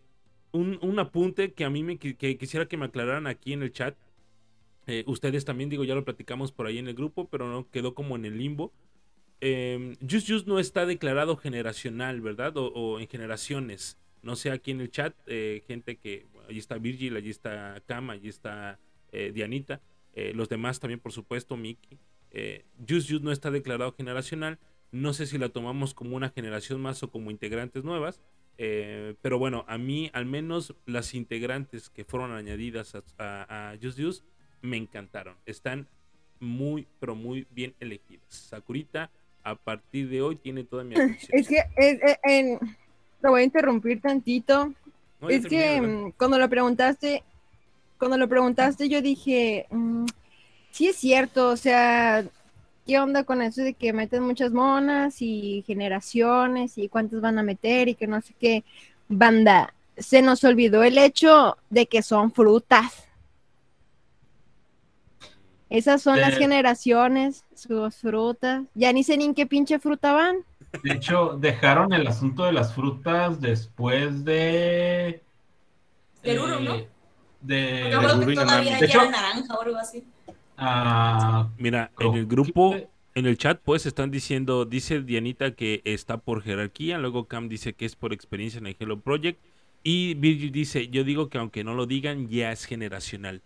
un, 0.52 0.80
un, 0.82 1.00
apunte 1.00 1.54
que 1.54 1.64
a 1.64 1.70
mí 1.70 1.82
me 1.84 1.98
que 1.98 2.38
quisiera 2.38 2.68
que 2.68 2.76
me 2.76 2.86
aclararan 2.86 3.28
aquí 3.28 3.54
en 3.54 3.64
el 3.64 3.72
chat. 3.72 3.98
Eh, 4.88 5.04
ustedes 5.08 5.46
también, 5.46 5.70
digo, 5.70 5.84
ya 5.86 5.96
lo 5.96 6.04
platicamos 6.04 6.52
por 6.52 6.66
ahí 6.68 6.78
en 6.78 6.88
el 6.88 6.96
grupo, 6.96 7.30
pero 7.30 7.48
no 7.48 7.70
quedó 7.70 7.94
como 7.94 8.16
en 8.18 8.26
el 8.26 8.38
limbo. 8.38 8.74
Eh, 9.42 9.96
Just 10.10 10.30
Just 10.30 10.48
no 10.48 10.60
está 10.60 10.86
declarado 10.86 11.36
generacional, 11.36 12.22
¿verdad? 12.22 12.54
O, 12.56 13.00
en 13.00 13.08
generaciones. 13.08 13.98
No 14.22 14.36
sé 14.36 14.52
aquí 14.52 14.72
en 14.72 14.82
el 14.82 14.92
chat, 14.92 15.16
eh, 15.26 15.64
gente 15.68 15.98
que. 15.98 16.28
allí 16.48 16.60
está 16.60 16.78
Virgil, 16.78 17.16
allí 17.16 17.32
está 17.32 17.82
Cam, 17.88 18.12
allí 18.12 18.30
está 18.30 18.80
eh, 19.12 19.32
Dianita. 19.34 19.82
los 20.34 20.48
demás 20.48 20.80
también, 20.80 21.00
por 21.00 21.12
supuesto, 21.12 21.58
Mickey. 21.58 21.98
Just 22.88 23.10
Just 23.10 23.24
no 23.24 23.32
está 23.32 23.52
declarado 23.52 23.94
generacional. 23.94 24.60
No 24.92 25.14
sé 25.14 25.26
si 25.26 25.38
la 25.38 25.50
tomamos 25.50 25.94
como 25.94 26.16
una 26.16 26.30
generación 26.30 26.82
más 26.82 27.02
o 27.02 27.10
como 27.10 27.32
integrantes 27.32 27.84
nuevas. 27.84 28.22
Eh, 28.58 29.16
pero 29.22 29.40
bueno, 29.40 29.66
a 29.68 29.78
mí 29.78 30.12
al 30.14 30.26
menos 30.26 30.76
las 30.86 31.14
integrantes 31.16 31.90
que 31.90 32.04
fueron 32.06 32.32
añadidas 32.32 32.94
a, 32.96 33.04
a, 33.18 33.72
a 33.72 33.78
Just 33.82 34.00
Use 34.00 34.24
me 34.62 34.78
encantaron. 34.78 35.36
Están 35.46 35.88
muy, 36.40 36.88
pero 37.00 37.16
muy 37.16 37.48
bien 37.52 37.74
elegidas. 37.80 38.28
Sakurita, 38.30 39.10
a 39.44 39.56
partir 39.56 40.10
de 40.10 40.22
hoy, 40.22 40.36
tiene 40.36 40.64
toda 40.64 40.84
mi 40.84 40.96
atención. 40.96 41.30
Es 41.40 41.48
que 41.48 41.58
es, 41.76 42.00
es- 42.02 42.20
en- 42.24 42.60
te 43.22 43.30
voy 43.30 43.42
a 43.42 43.46
interrumpir 43.46 44.02
tantito. 44.02 44.74
No, 45.20 45.30
es 45.30 45.46
que 45.46 45.82
mm, 45.82 46.12
cuando 46.18 46.40
lo 46.40 46.50
preguntaste, 46.50 47.24
cuando 48.00 48.18
lo 48.18 48.28
preguntaste, 48.28 48.90
yo 48.90 49.02
dije, 49.02 49.68
mm, 49.70 50.06
sí 50.72 50.88
es 50.88 50.96
cierto, 50.96 51.50
o 51.50 51.58
sea, 51.58 52.26
¿qué 52.88 53.00
onda 53.00 53.24
con 53.24 53.42
eso 53.44 53.62
de 53.62 53.74
que 53.76 53.94
meten 53.94 54.24
muchas 54.24 54.52
monas 54.52 55.22
y 55.22 55.64
generaciones 55.68 56.78
y 56.78 56.90
cuántas 56.90 57.22
van 57.22 57.38
a 57.38 57.44
meter 57.44 57.90
y 57.90 57.96
que 57.96 58.08
no 58.08 58.22
sé 58.22 58.34
qué? 58.40 58.64
Banda, 59.08 59.74
se 59.98 60.22
nos 60.24 60.44
olvidó 60.44 60.84
el 60.84 60.98
hecho 60.98 61.58
de 61.70 61.86
que 61.86 62.02
son 62.02 62.32
frutas. 62.32 63.08
Esas 65.72 66.02
son 66.02 66.20
las 66.20 66.34
Eh. 66.34 66.38
generaciones, 66.38 67.46
sus 67.56 67.96
frutas. 67.96 68.64
Ya 68.76 68.92
ni 68.94 69.04
sé 69.04 69.18
ni 69.18 69.24
en 69.26 69.34
qué 69.34 69.46
pinche 69.48 69.80
fruta 69.80 70.12
van. 70.14 70.36
De 70.84 70.94
hecho, 70.94 71.38
dejaron 71.40 71.94
el 71.94 72.06
asunto 72.08 72.44
de 72.46 72.52
las 72.52 72.76
frutas 72.76 73.40
después 73.42 74.24
de. 74.26 75.22
Del 76.24 76.40
Uru, 76.40 76.60
¿no? 76.60 76.76
eh, 76.76 76.88
De. 77.42 77.98
Uru 77.98 78.28
que 78.28 78.34
todavía. 78.36 78.74
De 78.76 78.80
ya 78.82 78.86
hecho- 78.86 79.02
era 79.02 79.12
naranja 79.12 79.56
o 79.56 79.62
algo 79.62 79.78
así. 79.78 80.04
ah, 80.58 81.50
Mira, 81.58 81.90
en 82.00 82.14
el 82.16 82.26
grupo, 82.28 82.76
en 83.16 83.26
el 83.26 83.38
chat, 83.38 83.60
pues 83.64 83.86
están 83.86 84.12
diciendo, 84.12 84.66
dice 84.66 85.02
Dianita 85.02 85.52
que 85.56 85.82
está 85.86 86.18
por 86.18 86.44
jerarquía, 86.44 86.98
luego 86.98 87.26
Cam 87.26 87.48
dice 87.50 87.74
que 87.74 87.86
es 87.86 87.96
por 87.96 88.14
experiencia 88.14 88.60
en 88.60 88.68
el 88.68 88.76
Hello 88.80 89.00
Project, 89.00 89.40
y 89.84 90.14
Virgil 90.16 90.52
dice, 90.52 90.90
yo 90.90 91.04
digo 91.04 91.30
que 91.30 91.38
aunque 91.40 91.64
no 91.64 91.74
lo 91.74 91.86
digan, 91.88 92.28
ya 92.30 92.52
es 92.52 92.66
generacional. 92.66 93.42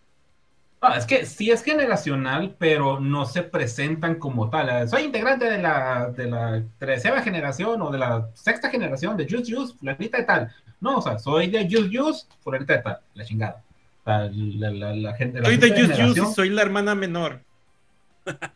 Ah, 0.81 0.97
es 0.97 1.05
que 1.05 1.25
sí 1.25 1.49
es 1.49 1.63
generacional, 1.63 2.55
pero 2.59 2.99
no 2.99 3.25
se 3.25 3.41
presentan 3.41 4.15
como 4.15 4.49
tal. 4.49 4.87
Soy 4.87 5.03
integrante 5.03 5.45
de 5.45 5.57
la, 5.57 6.11
de 6.15 6.27
la 6.27 6.63
treceava 6.77 7.21
generación 7.21 7.81
o 7.81 7.89
de 7.89 7.97
la 7.97 8.29
sexta 8.33 8.69
generación 8.69 9.17
de 9.17 9.27
Juice 9.27 9.51
Juice, 9.51 9.73
fulanita 9.79 10.17
de 10.19 10.23
tal. 10.25 10.55
No, 10.79 10.97
o 10.97 11.01
sea, 11.01 11.17
soy 11.17 11.47
de 11.49 11.67
Juice 11.67 11.89
Juice, 11.97 12.25
fulanita 12.41 12.73
de 12.73 12.83
tal, 12.83 12.99
la 13.15 13.25
chingada. 13.25 13.63
La, 14.05 14.29
la, 14.29 14.93
la 14.95 15.13
gente, 15.15 15.39
la 15.39 15.45
Soy 15.45 15.57
de 15.57 15.69
Juice 15.69 15.95
generación- 15.95 16.27
y 16.29 16.33
soy 16.35 16.49
la 16.49 16.61
hermana 16.61 16.93
menor. 16.93 17.41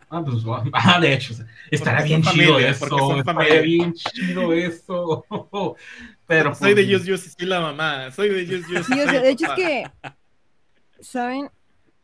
Ah, 0.10 0.24
pues, 0.24 0.44
ah, 0.74 1.00
de 1.00 1.14
hecho, 1.14 1.34
estará 1.70 2.02
bien 2.04 2.22
chido 2.24 2.54
familia, 2.54 2.70
eso, 2.70 3.24
familia. 3.24 3.62
bien 3.62 3.94
chido 3.94 4.54
eso. 4.54 5.26
Pero 6.28 6.54
Soy 6.54 6.74
de 6.76 6.84
pues, 6.84 6.98
Just 6.98 7.08
Juice 7.10 7.28
y 7.28 7.32
soy 7.40 7.48
la 7.48 7.62
mamá. 7.62 8.12
Soy 8.12 8.30
de 8.30 8.46
Juice. 8.46 8.68
Sí, 8.68 8.76
o 8.76 8.84
soy 8.84 8.98
sea, 8.98 9.04
el 9.16 9.22
de 9.24 9.30
hecho 9.30 9.46
es 9.46 9.52
que, 9.54 9.92
¿saben? 11.02 11.50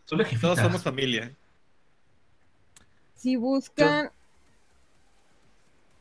Son 0.06 0.20
las 0.20 0.28
Todos 0.30 0.42
jefitas. 0.42 0.60
somos 0.66 0.84
familia. 0.84 1.32
Si 3.16 3.36
buscan, 3.36 4.10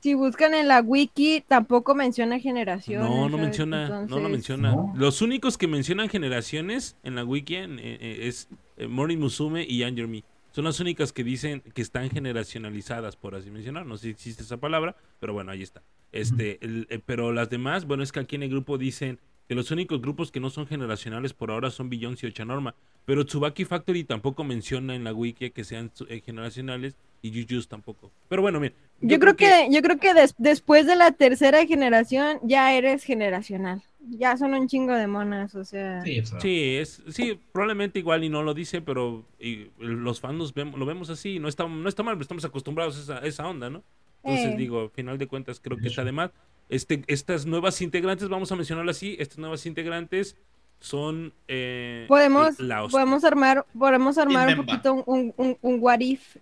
si 0.01 0.15
buscan 0.15 0.53
en 0.55 0.69
la 0.69 0.81
wiki, 0.81 1.43
tampoco 1.47 1.95
menciona 1.95 2.39
generaciones. 2.39 3.09
No, 3.09 3.23
no 3.29 3.37
¿sabes? 3.37 3.41
menciona, 3.47 4.07
no 4.07 4.21
lo 4.21 4.29
menciona. 4.29 4.73
¿no? 4.75 4.93
Los 4.97 5.23
únicos 5.23 5.57
que 5.57 5.67
mencionan 5.67 6.09
generaciones 6.11 6.97
en 7.03 7.15
la 7.15 7.25
wiki 7.25 7.55
eh, 7.57 7.67
eh, 7.79 8.19
es 8.23 8.49
eh, 8.77 8.87
Mori 8.87 9.17
Musume 9.17 9.65
y 9.67 9.83
Anger 9.83 10.07
Me. 10.07 10.23
Son 10.53 10.65
las 10.65 10.79
únicas 10.79 11.13
que 11.13 11.25
dicen 11.25 11.63
que 11.75 11.83
están 11.83 12.11
generacionalizadas, 12.11 13.17
por 13.17 13.35
así 13.35 13.51
mencionar. 13.51 13.87
No 13.87 13.97
sé 13.97 14.03
si 14.05 14.11
existe 14.11 14.43
esa 14.43 14.59
palabra, 14.59 14.95
pero 15.19 15.33
bueno, 15.33 15.51
ahí 15.51 15.63
está. 15.63 15.83
Este, 16.13 16.59
el- 16.65 16.87
eh, 16.91 17.01
pero 17.05 17.33
las 17.33 17.51
demás, 17.51 17.87
bueno, 17.87 18.03
es 18.03 18.13
que 18.13 18.21
aquí 18.21 18.37
en 18.37 18.45
el 18.45 18.51
grupo 18.51 18.77
dicen 18.79 19.19
que 19.49 19.55
los 19.55 19.71
únicos 19.71 20.01
grupos 20.01 20.31
que 20.31 20.41
no 20.41 20.51
son 20.51 20.66
generacionales 20.66 21.33
por 21.35 21.51
ahora 21.51 21.71
son 21.71 21.91
Beyoncé 21.91 22.27
y 22.27 22.31
Ochanorma. 22.31 22.75
Pero 23.05 23.25
Tsubaki 23.27 23.65
Factory 23.66 24.05
tampoco 24.05 24.45
menciona 24.45 24.95
en 24.95 25.05
la 25.05 25.12
wiki 25.12 25.51
que 25.51 25.65
sean 25.65 25.91
eh, 26.09 26.23
generacionales 26.25 26.97
y 27.21 27.31
Jujutsu 27.31 27.69
tampoco. 27.69 28.11
Pero 28.29 28.41
bueno, 28.43 28.61
miren. 28.61 28.75
Yo, 29.03 29.19
creo 29.19 29.37
que, 29.37 29.69
yo 29.71 29.83
creo 29.83 29.99
que 29.99 30.15
des- 30.15 30.35
después 30.39 30.87
de 30.87 30.97
la 30.97 31.11
tercera 31.12 31.66
generación 31.66 32.39
ya 32.43 32.73
eres 32.75 33.05
generacional. 33.05 33.83
Ya 34.19 34.37
son 34.37 34.53
un 34.55 34.69
chingo 34.69 34.93
de 34.95 35.07
monas, 35.07 35.55
o 35.55 35.65
sea. 35.65 36.03
Sí, 36.03 36.23
Sí, 36.41 36.77
es, 36.77 37.03
sí, 37.09 37.39
probablemente 37.53 37.99
igual 37.99 38.25
y 38.25 38.29
no 38.29 38.43
lo 38.43 38.53
dice, 38.55 38.81
pero 38.83 39.25
y, 39.41 39.69
los 39.79 40.21
fans 40.21 40.53
vemos, 40.55 40.79
lo 40.79 40.85
vemos 40.87 41.09
así, 41.11 41.39
no 41.39 41.49
está, 41.49 41.66
no 41.66 41.89
está 41.89 42.03
mal, 42.03 42.19
estamos 42.21 42.45
acostumbrados 42.45 42.97
a 42.97 43.01
esa, 43.01 43.19
a 43.25 43.27
esa 43.27 43.49
onda, 43.49 43.69
¿no? 43.71 43.83
Entonces 44.23 44.53
Eh. 44.53 44.57
digo, 44.57 44.83
al 44.83 44.91
final 44.91 45.19
de 45.19 45.27
cuentas 45.27 45.61
creo 45.61 45.77
que 45.79 45.89
está 45.89 46.05
de 46.05 46.12
más. 46.12 46.31
Este, 46.69 47.05
estas 47.07 47.47
nuevas 47.47 47.81
integrantes, 47.82 48.28
vamos 48.28 48.51
a 48.53 48.57
mencionarlo 48.57 48.91
así, 48.91 49.16
estas 49.19 49.39
nuevas 49.39 49.66
integrantes 49.66 50.36
son 50.81 51.32
eh, 51.49 52.05
Podemos, 52.09 52.57
podemos 52.91 53.24
armar, 53.24 53.65
podemos 53.78 54.19
armar 54.19 54.49
un 54.59 54.66
poquito 54.66 54.95
un, 55.07 55.32
un, 55.36 55.57
un 55.61 55.78
what 55.81 56.01
if. 56.01 56.36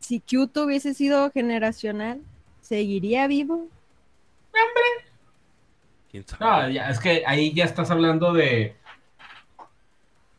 Si 0.00 0.20
Kyoto 0.20 0.64
hubiese 0.64 0.94
sido 0.94 1.30
generacional, 1.30 2.20
¿seguiría 2.60 3.26
vivo? 3.26 3.68
¿Quién 6.10 6.26
sabe? 6.26 6.44
No, 6.44 6.68
ya, 6.70 6.90
es 6.90 6.98
que 6.98 7.22
ahí 7.26 7.52
ya 7.54 7.64
estás 7.64 7.90
hablando 7.90 8.32
de. 8.32 8.74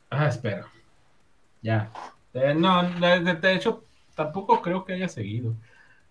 Ah, 0.09 0.27
espera. 0.27 0.67
Ya. 1.61 1.91
Eh, 2.33 2.53
no, 2.53 2.83
de, 2.99 3.19
de- 3.21 3.35
de 3.35 3.53
hecho, 3.53 3.83
tampoco 4.15 4.61
creo 4.61 4.83
que 4.83 4.93
haya 4.93 5.07
seguido. 5.07 5.53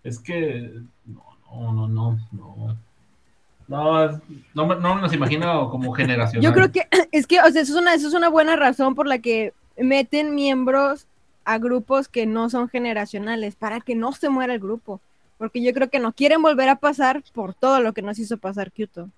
Es 0.03 0.19
que. 0.19 0.73
No, 1.05 1.30
no, 1.53 1.89
no, 1.89 2.19
no. 2.33 2.77
No, 3.69 4.09
no, 4.09 4.21
no, 4.55 4.67
me- 4.67 4.77
no 4.77 4.95
los 4.97 5.13
imagino 5.13 5.71
como 5.71 5.93
generacional. 5.93 6.43
Yo 6.43 6.53
creo 6.53 6.73
que 6.73 6.89
es 7.13 7.27
que, 7.27 7.41
o 7.41 7.51
sea, 7.51 7.63
eso 7.63 7.75
es 7.75 7.81
una, 7.81 7.95
eso 7.95 8.09
es 8.09 8.15
una 8.15 8.29
buena 8.29 8.57
razón 8.57 8.95
por 8.95 9.07
la 9.07 9.19
que 9.21 9.53
meten 9.77 10.35
miembros 10.35 11.07
a 11.45 11.59
grupos 11.59 12.09
que 12.09 12.27
no 12.27 12.51
son 12.51 12.69
generacionales, 12.69 13.55
para 13.57 13.81
que 13.81 13.95
no 13.95 14.13
se 14.13 14.29
muera 14.29 14.55
el 14.55 14.61
grupo. 14.61 15.01
Porque 15.39 15.63
yo 15.63 15.73
creo 15.73 15.89
que 15.89 16.01
no 16.01 16.13
quieren 16.13 16.43
volver 16.43 16.69
a 16.69 16.77
pasar 16.77 17.23
por 17.33 17.55
todo 17.55 17.81
lo 17.81 17.93
que 17.95 18.03
nos 18.03 18.19
hizo 18.19 18.37
pasar 18.37 18.71
Kyoto. 18.73 19.09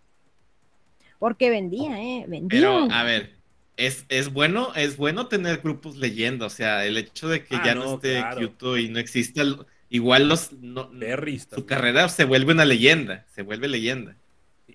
Porque 1.18 1.50
vendía, 1.50 2.00
¿eh? 2.00 2.24
Vendía. 2.28 2.48
Pero, 2.60 2.88
a 2.92 3.02
ver, 3.04 3.34
es, 3.76 4.04
es 4.08 4.32
bueno, 4.32 4.74
es 4.74 4.96
bueno 4.96 5.28
tener 5.28 5.58
grupos 5.58 5.96
leyenda. 5.96 6.46
O 6.46 6.50
sea, 6.50 6.84
el 6.84 6.96
hecho 6.96 7.28
de 7.28 7.44
que 7.44 7.56
Ah, 7.56 7.62
ya 7.64 7.74
no, 7.74 7.84
no, 7.84 7.94
esté 7.94 8.18
claro. 8.18 8.36
Kyoto 8.38 8.78
y 8.78 8.88
no 8.88 8.98
exista, 8.98 9.42
el- 9.42 9.56
igual 9.92 10.28
los 10.28 10.52
no- 10.52 10.88
Berries 10.92 11.46
su 11.54 11.64
carrera 11.66 12.08
se 12.08 12.24
vuelve 12.24 12.52
una 12.52 12.64
leyenda. 12.64 13.24
Se 13.34 13.42
vuelve 13.42 13.68
leyenda. 13.68 14.16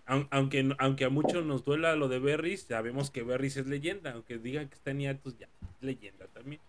Aun- 0.05 0.27
Aunque, 0.31 0.73
aunque 0.79 1.03
a 1.05 1.09
muchos 1.09 1.45
nos 1.45 1.65
duela 1.65 1.95
lo 1.97 2.07
de 2.07 2.19
Berries, 2.19 2.61
sabemos 2.69 3.11
que 3.11 3.23
Berries 3.23 3.57
es 3.57 3.67
leyenda. 3.67 4.11
Aunque 4.13 4.37
digan 4.37 4.69
que 4.69 4.75
está 4.75 4.91
en 4.91 4.99
hiatus, 5.01 5.37
ya 5.37 5.47
es 5.47 5.75
leyenda 5.81 6.27
también. 6.33 6.61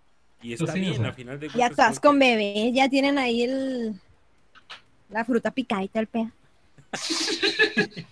Y 0.42 0.52
está 0.54 0.72
sí, 0.72 0.78
o 0.78 0.82
bien, 0.82 0.96
sea. 0.96 1.08
a 1.08 1.12
final 1.12 1.38
de 1.38 1.46
ya 1.48 1.52
cuentas. 1.52 1.70
estás 1.70 2.00
creo 2.00 2.10
con 2.10 2.18
bebés, 2.18 2.72
ya 2.74 2.88
tienen 2.88 3.18
ahí 3.18 3.42
el 3.42 3.94
la 5.10 5.24
fruta 5.24 5.50
picadita 5.50 6.00
el 6.00 6.06
pedo. 6.06 6.30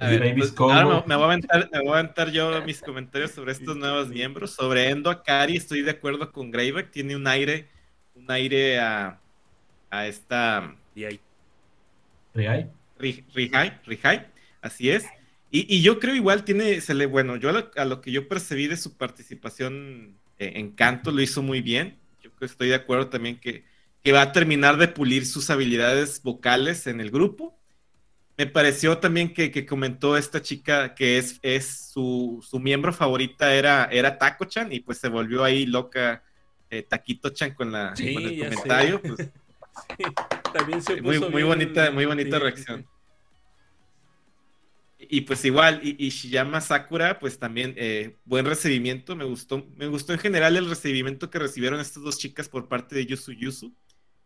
A 0.00 0.08
ver, 0.08 0.34
pues, 0.36 0.52
ahora 0.58 0.84
me, 0.86 1.06
me 1.06 1.14
voy 1.14 1.22
a 1.22 1.26
aventar, 1.26 1.70
me 1.72 1.78
voy 1.80 1.88
a 1.90 1.98
aventar 2.00 2.30
yo 2.32 2.60
mis 2.64 2.80
comentarios 2.80 3.30
sobre 3.30 3.52
estos 3.52 3.76
nuevos 3.76 4.08
miembros. 4.08 4.50
Sobre 4.52 4.90
Endo 4.90 5.08
Akari, 5.08 5.56
estoy 5.56 5.82
de 5.82 5.92
acuerdo 5.92 6.32
con 6.32 6.50
Greyback. 6.50 6.90
Tiene 6.90 7.14
un 7.14 7.28
aire, 7.28 7.68
un 8.24 8.30
aire 8.32 8.78
a, 8.80 9.22
a 9.90 10.06
esta 10.08 10.76
Y 10.94 11.04
ahí. 11.04 11.20
¿Sí 12.34 12.46
hay? 12.46 12.70
Ri- 12.98 13.26
Rihai, 13.34 13.80
Rihai, 13.84 14.26
así 14.60 14.90
es. 14.90 15.14
Y, 15.50 15.66
y 15.74 15.82
yo 15.82 15.98
creo 16.00 16.14
igual 16.14 16.44
tiene, 16.44 16.80
se 16.80 16.94
le, 16.94 17.06
bueno, 17.06 17.36
yo 17.36 17.50
a 17.50 17.52
lo, 17.52 17.70
a 17.76 17.84
lo 17.84 18.00
que 18.00 18.12
yo 18.12 18.28
percibí 18.28 18.66
de 18.66 18.76
su 18.76 18.96
participación 18.96 20.20
eh, 20.38 20.52
en 20.56 20.72
canto 20.74 21.10
lo 21.10 21.20
hizo 21.22 21.42
muy 21.42 21.60
bien. 21.60 22.00
Yo 22.20 22.30
creo 22.30 22.40
que 22.40 22.46
estoy 22.46 22.68
de 22.68 22.74
acuerdo 22.76 23.08
también 23.10 23.38
que, 23.40 23.64
que 24.02 24.12
va 24.12 24.22
a 24.22 24.32
terminar 24.32 24.76
de 24.78 24.88
pulir 24.88 25.26
sus 25.26 25.50
habilidades 25.50 26.22
vocales 26.22 26.86
en 26.86 27.00
el 27.00 27.10
grupo. 27.10 27.60
Me 28.38 28.46
pareció 28.46 28.98
también 28.98 29.34
que, 29.34 29.50
que 29.52 29.66
comentó 29.66 30.16
esta 30.16 30.42
chica 30.42 30.94
que 30.94 31.18
es, 31.18 31.38
es 31.42 31.90
su, 31.92 32.44
su 32.48 32.60
miembro 32.60 32.92
favorita 32.92 33.54
era, 33.54 33.86
era 33.86 34.18
Taco-chan 34.18 34.72
y 34.72 34.80
pues 34.80 34.98
se 34.98 35.08
volvió 35.08 35.44
ahí 35.44 35.66
loca 35.66 36.24
eh, 36.78 36.82
Taquito-chan 36.82 37.54
con, 37.54 37.72
la, 37.72 37.94
Sí, 37.96 38.14
con 38.14 38.24
el 38.24 38.38
comentario. 38.38 39.00
Pues, 39.96 40.12
También 40.52 40.80
se 40.82 41.00
muy, 41.02 41.18
puso 41.18 41.30
muy 41.30 41.42
bien- 41.42 41.48
bonita, 41.48 41.90
muy 41.90 42.04
bonita 42.06 42.36
sí, 42.36 42.42
reacción. 42.42 42.86
sí, 44.98 45.06
Y 45.10 45.20
pues 45.22 45.44
igual, 45.44 45.80
y, 45.82 45.96
y 45.98 46.08
Shiyama 46.10 46.60
Sakura, 46.60 47.18
pues 47.18 47.38
también 47.38 47.74
eh, 47.76 48.16
buen 48.24 48.46
recibimiento, 48.46 49.16
me 49.16 49.24
gustó, 49.24 49.66
me 49.76 49.86
gustó 49.88 50.12
en 50.12 50.18
general 50.20 50.56
el 50.56 50.68
recibimiento 50.68 51.28
que 51.30 51.38
recibieron 51.40 51.80
estas 51.80 52.02
dos 52.02 52.18
chicas 52.18 52.48
por 52.48 52.68
parte 52.68 52.94
de 52.94 53.04
Yusu 53.06 53.32
Yusu. 53.32 53.74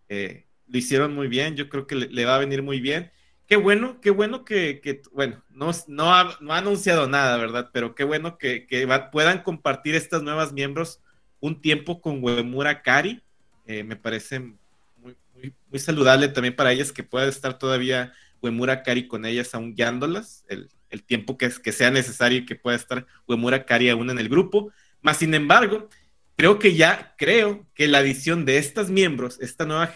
Eh, 0.08 0.46
lo 0.66 0.78
hicieron 0.78 1.14
muy 1.14 1.26
bien, 1.28 1.56
yo 1.56 1.68
creo 1.68 1.86
que 1.86 1.94
le, 1.96 2.08
le 2.08 2.24
va 2.26 2.36
a 2.36 2.38
venir 2.38 2.62
muy 2.62 2.80
bien. 2.80 3.10
Qué 3.46 3.56
bueno, 3.56 4.00
qué 4.02 4.10
bueno 4.10 4.44
que, 4.44 4.80
que 4.82 5.00
bueno, 5.12 5.42
no, 5.48 5.70
no, 5.88 6.14
ha, 6.14 6.36
no 6.40 6.52
ha 6.52 6.58
anunciado 6.58 7.08
nada, 7.08 7.38
¿verdad? 7.38 7.70
Pero 7.72 7.94
qué 7.94 8.04
bueno 8.04 8.36
que, 8.36 8.66
que 8.66 8.84
va- 8.84 9.10
puedan 9.10 9.42
compartir 9.42 9.94
estas 9.94 10.22
nuevas 10.22 10.52
miembros 10.52 11.00
un 11.40 11.60
tiempo 11.60 12.00
con 12.00 12.22
Uemura 12.22 12.82
Kari. 12.82 13.22
Eh, 13.66 13.84
me 13.84 13.96
parece 13.96 14.40
muy, 14.40 15.78
saludable 15.78 16.28
también 16.28 16.56
para 16.56 16.72
ellas 16.72 16.92
que 16.92 17.02
pueda 17.02 17.28
estar 17.28 17.58
todavía 17.58 18.12
Uemura 18.40 18.82
Kari 18.82 19.06
con 19.06 19.24
ellas 19.24 19.54
aún 19.54 19.74
guiándolas, 19.74 20.44
el, 20.48 20.68
tiempo 21.04 21.36
que, 21.36 21.50
que 21.62 21.72
sea 21.72 21.90
necesario 21.90 22.38
y 22.38 22.46
que 22.46 22.56
pueda 22.56 22.76
estar 22.76 23.06
Uemura 23.26 23.64
Kari 23.64 23.90
aún 23.90 24.10
en 24.10 24.18
el 24.18 24.28
grupo. 24.28 24.72
Más 25.02 25.18
sin 25.18 25.34
embargo, 25.34 25.88
creo 26.36 26.58
que 26.58 26.74
ya, 26.74 27.14
creo 27.18 27.66
que 27.74 27.88
la 27.88 27.98
adición 27.98 28.44
de 28.44 28.58
estas 28.58 28.90
miembros, 28.90 29.38
esta 29.40 29.66
nueva, 29.66 29.92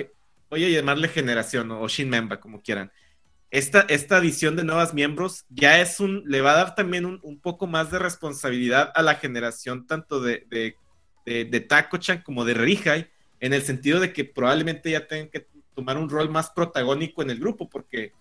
voy 0.51 0.65
a 0.65 0.69
llamarle 0.69 1.09
generación 1.09 1.71
o 1.71 1.89
Shin 1.89 2.11
Memba, 2.11 2.41
como 2.41 2.61
quieran, 2.61 2.93
esta, 3.53 3.83
esta 3.83 4.17
adición 4.17 4.57
de 4.57 4.65
nuevos 4.65 4.95
miembros 4.95 5.45
ya 5.51 5.79
es 5.81 6.01
un, 6.01 6.25
le 6.27 6.41
va 6.41 6.53
a 6.53 6.57
dar 6.57 6.75
también 6.75 7.05
un, 7.05 7.39
poco 7.39 7.67
más 7.67 7.91
de 7.91 7.99
responsabilidad 7.99 8.91
a 8.95 9.03
la 9.03 9.17
generación 9.17 9.87
tanto 9.87 10.21
de, 10.21 10.77
de, 11.25 11.45
de 11.45 11.61
Taco-chan 11.61 12.23
como 12.23 12.45
de 12.45 12.55
Rihai, 12.55 13.11
en 13.41 13.53
el 13.53 13.63
sentido 13.63 14.01
de 14.01 14.13
que 14.13 14.25
probablemente 14.25 14.91
ya 14.91 15.07
tengan 15.07 15.29
que 15.29 15.47
tomar 15.75 15.97
un 15.97 16.09
rol 16.09 16.31
más 16.31 16.51
protagónico 16.51 17.23
en 17.23 17.31
el 17.31 17.39
grupo, 17.39 17.69
porque 17.69 18.13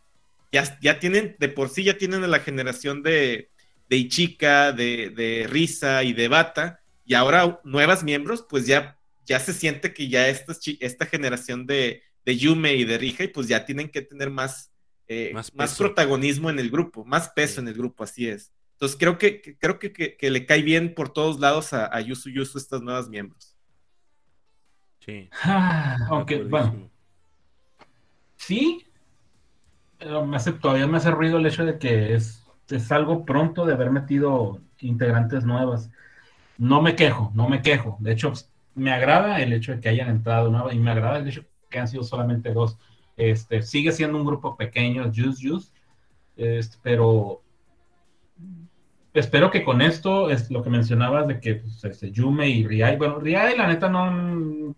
ya, 0.52 0.80
ya 0.82 1.00
tienen, 1.00 1.36
de 1.40 1.50
por 1.50 1.70
sí 1.70 1.84
ya 1.84 1.98
tienen 1.98 2.24
a 2.24 2.28
la 2.28 2.40
generación 2.40 3.04
de, 3.04 3.50
de 3.90 3.96
Ichika, 3.96 4.72
de, 4.72 5.10
de 5.10 5.48
Risa 5.50 6.04
y 6.04 6.14
de 6.14 6.28
Bata, 6.28 6.82
y 7.06 7.14
ahora 7.14 7.60
nuevas 7.64 8.04
miembros, 8.04 8.46
pues 8.50 8.66
ya, 8.66 8.98
ya 9.26 9.40
se 9.40 9.54
siente 9.54 9.94
que 9.94 10.08
ya 10.08 10.28
esta, 10.28 10.56
esta 10.80 11.06
generación 11.06 11.66
de, 11.66 12.04
de 12.26 12.38
Yume 12.38 12.76
y 12.76 12.86
de 12.86 12.98
Rihai, 12.98 13.28
pues 13.28 13.48
ya 13.48 13.66
tienen 13.66 13.90
que 13.90 14.02
tener 14.02 14.30
más, 14.30 14.72
eh, 15.08 15.32
más, 15.34 15.54
más, 15.54 15.78
protagonismo 15.78 16.50
en 16.50 16.60
el 16.60 16.70
grupo, 16.70 17.04
más 17.06 17.30
peso 17.30 17.56
sí. 17.56 17.60
en 17.62 17.68
el 17.68 17.74
grupo, 17.74 18.04
así 18.04 18.28
es. 18.28 18.52
Entonces 18.82 18.98
creo 18.98 19.20
que, 19.20 19.42
que 19.42 19.56
creo 19.60 19.78
que, 19.78 19.94
que, 19.94 20.18
que, 20.18 20.32
le 20.32 20.48
cae 20.48 20.64
bien 20.64 20.96
por 20.96 21.10
todos 21.10 21.40
lados 21.40 21.72
a, 21.72 21.86
a 21.96 22.02
Yusu 22.02 22.32
Yusu 22.32 22.58
estas 22.58 22.82
nuevas 22.82 23.08
miembros. 23.10 23.56
Sí. 25.06 25.30
Ah, 25.44 25.98
aunque, 26.10 26.42
bueno. 26.42 26.90
Sí. 28.38 28.88
Pero 30.00 30.26
me 30.26 30.36
hace, 30.36 30.54
todavía 30.54 30.88
me 30.88 30.98
hace 30.98 31.12
ruido 31.12 31.38
el 31.38 31.46
hecho 31.46 31.64
de 31.64 31.78
que 31.78 32.16
es, 32.16 32.44
es 32.72 32.92
algo 32.92 33.24
pronto 33.24 33.68
de 33.68 33.74
haber 33.74 33.92
metido 33.92 34.60
integrantes 34.80 35.46
nuevas. 35.46 35.92
No 36.58 36.82
me 36.82 36.96
quejo, 36.96 37.32
no 37.36 37.48
me 37.48 37.62
quejo. 37.62 37.98
De 38.00 38.14
hecho, 38.14 38.34
me 38.74 38.92
agrada 38.92 39.44
el 39.44 39.54
hecho 39.54 39.74
de 39.74 39.80
que 39.80 39.90
hayan 39.90 40.10
entrado 40.10 40.50
nuevas 40.50 40.74
y 40.74 40.80
me 40.80 40.90
agrada 40.90 41.20
el 41.20 41.28
hecho 41.28 41.46
que 41.70 41.78
han 41.78 41.88
sido 41.88 42.02
solamente 42.02 42.52
dos. 42.52 42.80
Este, 43.16 43.62
sigue 43.62 43.92
siendo 43.92 44.18
un 44.18 44.26
grupo 44.26 44.58
pequeño, 44.58 45.04
Juice 45.16 45.48
Juice, 45.48 45.72
este, 46.36 46.78
pero 46.82 47.44
espero 49.14 49.52
que 49.52 49.64
con 49.64 49.82
esto 49.82 50.30
es 50.30 50.50
lo 50.52 50.64
que 50.64 50.70
mencionabas 50.70 51.28
de 51.28 51.40
que 51.40 51.56
pues, 51.56 51.84
este, 51.84 52.12
Yume 52.12 52.48
y 52.50 52.66
Riai, 52.66 52.98
bueno, 52.98 53.20
Riai 53.20 53.58
la 53.58 53.68
neta 53.68 53.90
no 53.90 54.76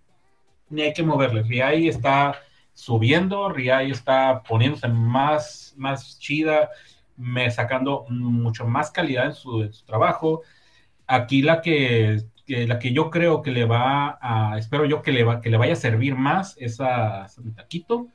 ni 0.70 0.82
hay 0.82 0.94
que 0.94 1.04
moverle, 1.04 1.44
Riai 1.44 1.88
está 1.88 2.36
subiendo, 2.74 3.50
Riai 3.50 3.92
está 3.92 4.42
poniéndose 4.44 4.88
más, 4.88 5.74
más 5.78 6.20
chida, 6.20 6.70
me 7.16 7.50
sacando 7.52 8.06
mucho 8.10 8.66
más 8.66 8.90
calidad 8.92 9.28
en 9.28 9.34
su, 9.34 9.70
trabajo. 9.86 10.42
Aquí 11.06 11.44
la 11.44 11.62
que, 11.62 12.24
la 12.48 12.80
que 12.80 12.92
yo 12.92 13.12
creo 13.12 13.42
que 13.44 13.52
le 13.52 13.66
va 13.66 14.18
a, 14.22 14.58
espero 14.58 14.86
yo 14.86 15.02
que 15.04 15.12
le, 15.12 15.24
va, 15.24 15.42
que 15.42 15.50
le 15.52 15.58
vaya 15.58 15.74
a 15.74 15.76
servir 15.76 16.16
más 16.16 16.56
es 16.60 16.82
a 16.82 17.28
Taquito, 17.56 18.08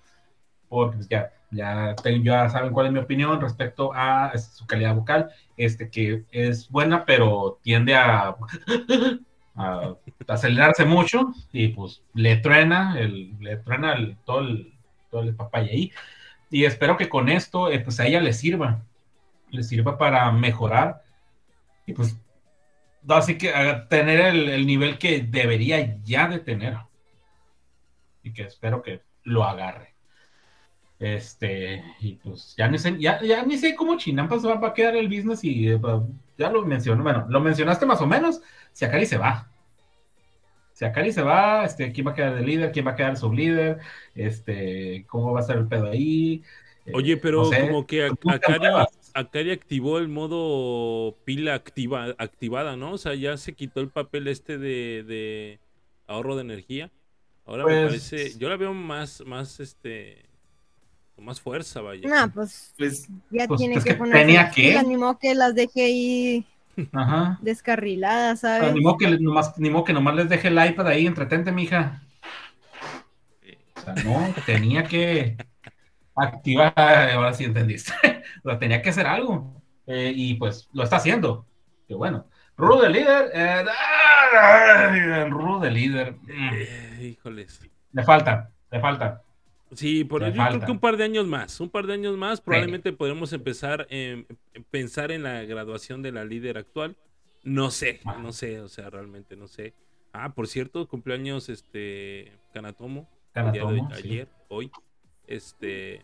porque 0.68 0.96
pues, 0.96 1.08
ya 1.08 1.30
ya, 1.50 1.94
ya 2.22 2.48
saben 2.50 2.72
cuál 2.72 2.86
es 2.86 2.92
mi 2.92 2.98
opinión 2.98 3.40
respecto 3.40 3.92
a 3.94 4.36
su 4.36 4.66
calidad 4.66 4.94
vocal, 4.94 5.30
este 5.56 5.90
que 5.90 6.24
es 6.30 6.68
buena, 6.68 7.04
pero 7.04 7.58
tiende 7.62 7.94
a, 7.96 8.36
acelerarse 10.26 10.84
mucho 10.84 11.32
y 11.52 11.68
pues 11.68 12.02
le 12.14 12.36
truena, 12.36 12.98
el, 12.98 13.38
le 13.40 13.56
truena 13.56 13.94
el, 13.94 14.16
todo, 14.24 14.40
el, 14.40 14.72
todo 15.10 15.22
el 15.22 15.34
papaya 15.34 15.72
ahí. 15.72 15.92
Y 16.50 16.64
espero 16.64 16.96
que 16.96 17.08
con 17.08 17.28
esto, 17.28 17.70
eh, 17.70 17.80
pues 17.80 17.98
a 18.00 18.06
ella 18.06 18.20
le 18.20 18.32
sirva, 18.32 18.82
le 19.50 19.62
sirva 19.62 19.98
para 19.98 20.30
mejorar 20.32 21.02
y 21.86 21.94
pues 21.94 22.18
así 23.08 23.38
que 23.38 23.52
tener 23.88 24.20
el, 24.20 24.48
el 24.48 24.66
nivel 24.66 24.98
que 24.98 25.22
debería 25.22 25.98
ya 26.04 26.28
de 26.28 26.38
tener 26.40 26.76
y 28.22 28.32
que 28.32 28.42
espero 28.42 28.82
que 28.82 29.02
lo 29.24 29.44
agarre. 29.44 29.97
Este, 30.98 31.84
y 32.00 32.14
pues 32.14 32.54
ya 32.56 32.68
ni 32.68 32.78
sé, 32.78 32.96
ya, 32.98 33.22
ya 33.22 33.44
ni 33.44 33.56
sé 33.56 33.76
cómo 33.76 33.96
Chinampa 33.96 34.38
se 34.40 34.48
va, 34.48 34.54
va, 34.56 34.68
a 34.68 34.74
quedar 34.74 34.96
el 34.96 35.06
business 35.06 35.44
y 35.44 35.72
uh, 35.72 36.06
ya 36.36 36.50
lo 36.50 36.64
mencionó, 36.64 37.04
bueno, 37.04 37.26
lo 37.28 37.40
mencionaste 37.40 37.86
más 37.86 38.00
o 38.00 38.06
menos, 38.06 38.40
si 38.72 38.84
Akari 38.84 39.06
se 39.06 39.16
va. 39.16 39.48
Si 40.72 40.84
Akari 40.84 41.12
se 41.12 41.22
va, 41.22 41.64
este, 41.64 41.92
¿quién 41.92 42.06
va 42.06 42.12
a 42.12 42.14
quedar 42.14 42.34
de 42.34 42.42
líder? 42.42 42.72
¿Quién 42.72 42.86
va 42.86 42.92
a 42.92 42.96
quedar 42.96 43.16
sublíder? 43.16 43.78
Este, 44.14 45.04
¿cómo 45.08 45.32
va 45.32 45.40
a 45.40 45.44
ser 45.44 45.58
el 45.58 45.68
pedo 45.68 45.90
ahí? 45.90 46.42
Oye, 46.92 47.16
pero 47.16 47.42
no 47.42 47.50
sé, 47.50 47.60
como 47.60 47.86
que 47.86 48.06
Akari, 48.06 48.66
Akari, 49.14 49.50
activó 49.50 49.98
el 49.98 50.08
modo 50.08 51.16
pila 51.24 51.54
activa, 51.54 52.14
activada, 52.18 52.76
¿no? 52.76 52.92
O 52.92 52.98
sea, 52.98 53.14
ya 53.14 53.36
se 53.36 53.54
quitó 53.54 53.80
el 53.80 53.88
papel 53.88 54.28
este 54.28 54.58
de, 54.58 55.04
de 55.06 55.60
ahorro 56.06 56.34
de 56.36 56.42
energía. 56.42 56.90
Ahora 57.44 57.64
pues, 57.64 57.76
me 57.76 57.86
parece, 57.86 58.38
yo 58.38 58.48
la 58.48 58.56
veo 58.56 58.74
más, 58.74 59.22
más, 59.26 59.60
este, 59.60 60.27
con 61.18 61.24
más 61.24 61.40
fuerza, 61.40 61.80
vaya. 61.80 62.08
No, 62.08 62.32
pues, 62.32 62.72
pues 62.78 63.08
ya 63.30 63.48
pues, 63.48 63.58
tiene 63.58 63.74
pues 63.74 63.84
que, 63.84 63.90
que 63.90 63.96
poner. 63.96 64.14
tenía 64.18 64.50
que. 64.52 64.78
Animó 64.78 65.18
que 65.18 65.34
las 65.34 65.52
deje 65.52 65.82
ahí 65.82 66.46
Ajá. 66.92 67.40
descarriladas, 67.42 68.38
¿sabes? 68.38 68.72
Ni 68.72 68.80
modo 68.80 68.98
que, 68.98 69.10
nomás, 69.18 69.58
ni 69.58 69.68
modo 69.68 69.82
que 69.82 69.92
nomás 69.92 70.14
les 70.14 70.28
deje 70.28 70.46
el 70.46 70.64
iPad 70.64 70.86
ahí, 70.86 71.08
entretente, 71.08 71.50
mija. 71.50 72.04
O 73.74 73.80
sea, 73.80 73.94
no, 74.04 74.32
tenía 74.46 74.84
que 74.84 75.36
activar, 76.14 76.72
ahora 76.78 77.34
sí 77.34 77.42
entendiste. 77.42 77.92
o 78.44 78.50
sea, 78.50 78.60
tenía 78.60 78.80
que 78.80 78.90
hacer 78.90 79.08
algo. 79.08 79.60
Eh, 79.88 80.12
y 80.14 80.34
pues 80.34 80.68
lo 80.72 80.84
está 80.84 80.98
haciendo. 80.98 81.46
Que 81.88 81.94
bueno. 81.96 82.26
Rudo 82.56 82.82
de 82.82 82.90
líder. 82.90 83.30
Eh, 83.34 83.64
Rudo 85.28 85.58
de 85.58 85.70
líder. 85.72 86.14
Eh, 86.28 87.16
híjoles. 87.18 87.60
Le 87.90 88.04
falta, 88.04 88.52
le 88.70 88.78
falta. 88.78 89.24
Sí, 89.72 90.04
por 90.04 90.24
yo 90.24 90.32
creo 90.32 90.60
que 90.60 90.70
un 90.70 90.78
par 90.78 90.96
de 90.96 91.04
años 91.04 91.26
más, 91.26 91.60
un 91.60 91.68
par 91.68 91.86
de 91.86 91.94
años 91.94 92.16
más, 92.16 92.40
probablemente 92.40 92.90
sí. 92.90 92.96
podremos 92.96 93.32
empezar 93.32 93.82
a 93.90 94.62
pensar 94.70 95.10
en 95.12 95.22
la 95.22 95.42
graduación 95.44 96.02
de 96.02 96.12
la 96.12 96.24
líder 96.24 96.58
actual. 96.58 96.96
No 97.44 97.70
sé, 97.70 98.00
ah. 98.04 98.18
no 98.20 98.32
sé, 98.32 98.60
o 98.60 98.68
sea, 98.68 98.90
realmente 98.90 99.36
no 99.36 99.46
sé. 99.46 99.74
Ah, 100.12 100.34
por 100.34 100.48
cierto, 100.48 100.88
cumpleaños 100.88 101.48
este 101.48 102.32
de 103.34 103.60
sí. 103.94 104.04
ayer, 104.04 104.28
hoy. 104.48 104.70
Este, 105.26 106.02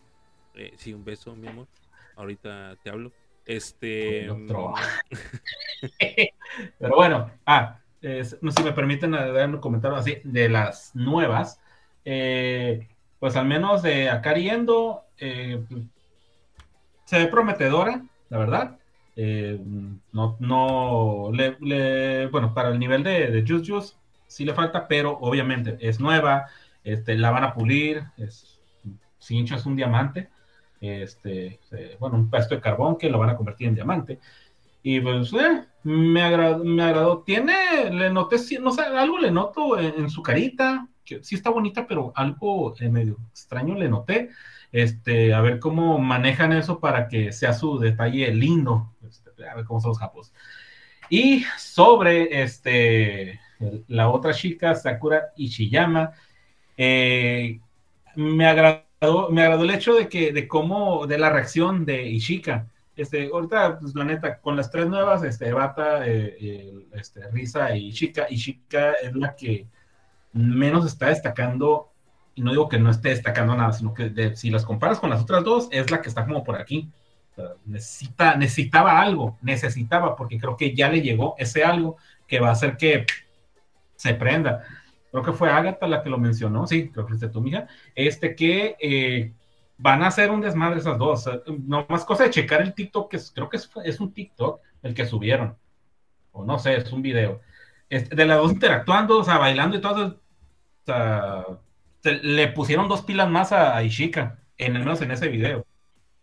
eh, 0.53 0.73
sí, 0.77 0.93
un 0.93 1.03
beso, 1.03 1.35
mi 1.35 1.47
amor. 1.47 1.67
Ahorita 2.15 2.77
te 2.83 2.89
hablo. 2.89 3.11
Este. 3.45 4.29
Otro. 4.29 4.73
Pero 6.79 6.95
bueno, 6.95 7.31
ah, 7.45 7.79
sé 8.01 8.37
si 8.57 8.63
me 8.63 8.71
permiten 8.71 9.11
dar 9.11 9.49
un 9.49 9.59
comentario 9.59 9.97
así 9.97 10.17
de 10.23 10.49
las 10.49 10.95
nuevas. 10.95 11.59
Eh, 12.05 12.87
pues 13.19 13.35
al 13.35 13.45
menos 13.45 13.81
de 13.81 14.07
Endo 14.07 15.03
eh, 15.17 15.63
se 17.05 17.19
ve 17.19 17.27
prometedora, 17.27 18.03
la 18.29 18.37
verdad. 18.37 18.77
Eh, 19.15 19.59
no, 20.11 20.35
no, 20.39 21.31
le, 21.31 22.27
bueno, 22.27 22.53
para 22.53 22.69
el 22.69 22.79
nivel 22.79 23.03
de, 23.03 23.31
de 23.31 23.47
Juice 23.47 23.71
Juice 23.71 23.93
sí 24.27 24.43
le 24.43 24.53
falta, 24.53 24.87
pero 24.87 25.17
obviamente 25.21 25.77
es 25.79 25.99
nueva, 25.99 26.47
este, 26.83 27.15
la 27.15 27.31
van 27.31 27.45
a 27.45 27.53
pulir, 27.53 28.03
es, 28.17 28.59
Cincho 29.19 29.55
es 29.55 29.65
un 29.65 29.75
diamante, 29.75 30.29
este, 30.81 31.59
bueno, 31.99 32.17
un 32.17 32.29
pedazo 32.29 32.55
de 32.55 32.61
carbón 32.61 32.97
que 32.97 33.09
lo 33.09 33.17
van 33.17 33.29
a 33.29 33.35
convertir 33.35 33.67
en 33.67 33.75
diamante. 33.75 34.19
Y 34.87 34.99
pues 34.99 35.33
eh, 35.33 35.63
me, 35.81 36.21
agradó, 36.21 36.63
me 36.63 36.83
agradó. 36.83 37.23
Tiene, 37.23 37.89
le 37.89 38.11
noté, 38.11 38.37
no 38.61 38.71
sé, 38.71 38.83
algo 38.83 39.17
le 39.17 39.31
noto 39.31 39.79
en, 39.79 40.11
su 40.11 40.21
carita, 40.21 40.87
que 41.03 41.23
sí 41.23 41.33
está 41.33 41.49
bonita, 41.49 41.87
pero 41.87 42.13
algo 42.15 42.75
eh, 42.79 42.87
medio 42.87 43.17
extraño 43.31 43.73
le 43.73 43.89
noté. 43.89 44.29
Este, 44.71 45.33
a 45.33 45.41
ver 45.41 45.57
cómo 45.57 45.97
manejan 45.97 46.53
eso 46.53 46.79
para 46.79 47.07
que 47.07 47.31
sea 47.31 47.53
su 47.53 47.79
detalle 47.79 48.31
lindo. 48.31 48.93
Este, 49.09 49.49
a 49.49 49.55
ver 49.55 49.65
cómo 49.65 49.81
son 49.81 49.89
los 49.89 49.97
japos. 49.97 50.31
Y 51.09 51.45
sobre 51.57 52.43
este, 52.43 53.39
la 53.87 54.09
otra 54.09 54.35
chica, 54.35 54.75
Sakura 54.75 55.29
Ichiyama, 55.35 56.11
eh, 56.77 57.59
me 58.15 58.45
agradó, 58.45 59.31
me 59.31 59.41
agradó 59.41 59.63
el 59.63 59.71
hecho 59.71 59.95
de 59.95 60.07
que, 60.09 60.31
de 60.31 60.47
cómo, 60.47 61.07
de 61.07 61.17
la 61.17 61.31
reacción 61.31 61.85
de 61.85 62.07
Ishika. 62.07 62.67
Este, 62.95 63.29
ahorita, 63.31 63.79
pues 63.79 63.93
la 63.93 64.05
neta, 64.05 64.39
con 64.39 64.55
las 64.55 64.71
tres 64.71 64.87
nuevas, 64.87 65.23
este, 65.23 65.51
Bata, 65.51 66.07
eh, 66.07 66.73
este, 66.93 67.29
Risa 67.29 67.75
y 67.75 67.87
Ishika, 67.87 68.27
Ishika 68.29 68.93
es 68.93 69.13
la 69.15 69.35
que 69.35 69.67
menos 70.31 70.85
está 70.85 71.07
destacando, 71.07 71.91
y 72.35 72.41
no 72.41 72.51
digo 72.51 72.69
que 72.69 72.79
no 72.79 72.89
esté 72.89 73.09
destacando 73.09 73.55
nada, 73.55 73.73
sino 73.73 73.93
que 73.93 74.09
de, 74.09 74.35
si 74.35 74.49
las 74.49 74.65
comparas 74.65 74.99
con 74.99 75.09
las 75.09 75.21
otras 75.21 75.43
dos, 75.43 75.67
es 75.71 75.91
la 75.91 76.01
que 76.01 76.09
está 76.09 76.25
como 76.25 76.43
por 76.43 76.59
aquí. 76.59 76.89
O 77.31 77.35
sea, 77.35 77.49
necesita, 77.65 78.35
necesitaba 78.35 79.01
algo, 79.01 79.37
necesitaba, 79.41 80.15
porque 80.15 80.39
creo 80.39 80.55
que 80.55 80.73
ya 80.73 80.89
le 80.89 81.01
llegó 81.01 81.35
ese 81.37 81.63
algo 81.63 81.97
que 82.27 82.39
va 82.39 82.49
a 82.49 82.53
hacer 82.53 82.77
que 82.77 83.05
se 83.95 84.13
prenda. 84.13 84.63
Creo 85.11 85.23
que 85.23 85.33
fue 85.33 85.49
Agatha 85.49 85.87
la 85.87 86.01
que 86.03 86.09
lo 86.09 86.17
mencionó, 86.17 86.67
sí, 86.67 86.89
creo 86.89 87.05
que 87.05 87.15
de 87.15 87.29
tu 87.29 87.41
mija, 87.41 87.67
este 87.93 88.35
que 88.35 88.75
eh, 88.79 89.33
van 89.77 90.03
a 90.03 90.07
hacer 90.07 90.31
un 90.31 90.41
desmadre 90.41 90.79
esas 90.79 90.97
dos. 90.97 91.29
No 91.65 91.85
más 91.89 92.05
cosa 92.05 92.23
de 92.23 92.29
checar 92.29 92.61
el 92.61 92.73
TikTok, 92.73 93.11
que 93.11 93.19
creo 93.33 93.49
que 93.49 93.57
es, 93.57 93.99
un 93.99 94.13
TikTok 94.13 94.61
el 94.83 94.93
que 94.93 95.05
subieron. 95.05 95.57
O 96.31 96.45
no 96.45 96.59
sé, 96.59 96.75
es 96.77 96.91
un 96.91 97.01
video. 97.01 97.41
Este, 97.89 98.15
de 98.15 98.25
las 98.25 98.37
dos 98.37 98.51
interactuando, 98.51 99.19
o 99.19 99.23
sea, 99.23 99.37
bailando 99.37 99.77
y 99.77 99.81
todo. 99.81 100.07
O 100.07 100.85
sea, 100.85 101.45
le 102.03 102.47
pusieron 102.49 102.87
dos 102.87 103.01
pilas 103.01 103.29
más 103.29 103.51
a, 103.51 103.81
Ishika, 103.83 104.39
en 104.57 104.75
el 104.75 104.83
menos 104.83 105.01
en 105.01 105.11
ese 105.11 105.27
video. 105.27 105.65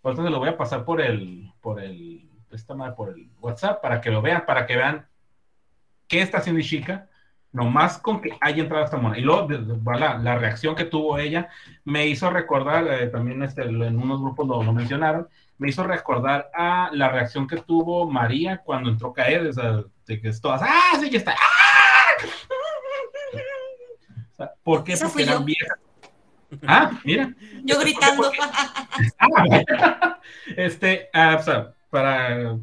Por 0.01 0.15
eso 0.15 0.25
se 0.25 0.31
lo 0.31 0.39
voy 0.39 0.49
a 0.49 0.57
pasar 0.57 0.85
por 0.85 1.01
el, 1.01 1.53
por 1.61 1.81
el, 1.81 2.29
esta 2.51 2.75
madre, 2.75 2.95
por 2.95 3.11
el 3.11 3.31
WhatsApp 3.41 3.81
para 3.81 4.01
que 4.01 4.11
lo 4.11 4.23
vean, 4.23 4.45
para 4.47 4.67
que 4.67 4.77
vean 4.77 5.07
qué 6.09 6.21
está 6.23 6.39
haciendo 6.39 6.61
Ishika 6.61 7.09
nomás 7.53 7.99
con 7.99 8.21
que 8.21 8.31
haya 8.41 8.63
entrado 8.63 8.85
esta 8.85 8.97
mona. 8.97 9.19
Y 9.19 9.23
luego 9.23 9.49
la, 9.99 10.19
la, 10.19 10.37
reacción 10.37 10.75
que 10.75 10.85
tuvo 10.85 11.19
ella 11.19 11.49
me 11.85 12.07
hizo 12.07 12.31
recordar, 12.31 12.87
eh, 12.89 13.07
también 13.09 13.43
este, 13.43 13.63
en 13.63 13.99
unos 13.99 14.21
grupos 14.21 14.49
lo, 14.49 14.63
lo, 14.63 14.73
mencionaron, 14.73 15.29
me 15.59 15.69
hizo 15.69 15.85
recordar 15.85 16.51
a 16.55 16.91
la 16.93 17.09
reacción 17.11 17.47
que 17.47 17.59
tuvo 17.59 18.11
María 18.11 18.59
cuando 18.59 18.91
entró 18.91 19.13
Caed, 19.13 19.51
o 19.59 19.91
de 20.07 20.21
que 20.21 20.29
es 20.29 20.41
todas, 20.41 20.63
¡ah, 20.63 20.99
sí, 20.99 21.11
ya 21.11 21.19
está! 21.19 21.33
¡Ah! 21.33 22.27
O 24.33 24.35
sea, 24.35 24.53
¿Por 24.63 24.83
qué? 24.83 24.97
Porque 24.97 25.23
eran 25.23 25.45
viejas. 25.45 25.79
Ah, 26.67 26.91
mira. 27.05 27.33
Yo 27.65 27.79
gritando. 27.79 28.31
Ah, 29.19 30.19
este, 30.57 31.09
ah, 31.15 31.37
o 31.41 31.43
sea, 31.43 31.75
para, 31.93 32.57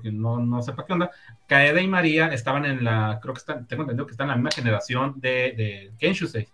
que 0.00 0.12
no, 0.12 0.38
no, 0.38 0.62
sepa 0.62 0.86
qué 0.86 0.92
onda, 0.92 1.10
Kaede 1.48 1.82
y 1.82 1.88
María 1.88 2.28
estaban 2.28 2.64
en 2.64 2.84
la, 2.84 3.18
creo 3.20 3.34
que 3.34 3.40
están, 3.40 3.66
tengo 3.66 3.82
entendido 3.82 4.06
que 4.06 4.12
están 4.12 4.26
en 4.26 4.30
la 4.30 4.36
misma 4.36 4.52
generación 4.52 5.14
de, 5.16 5.52
de 5.56 5.92
Kenshusei. 5.98 6.46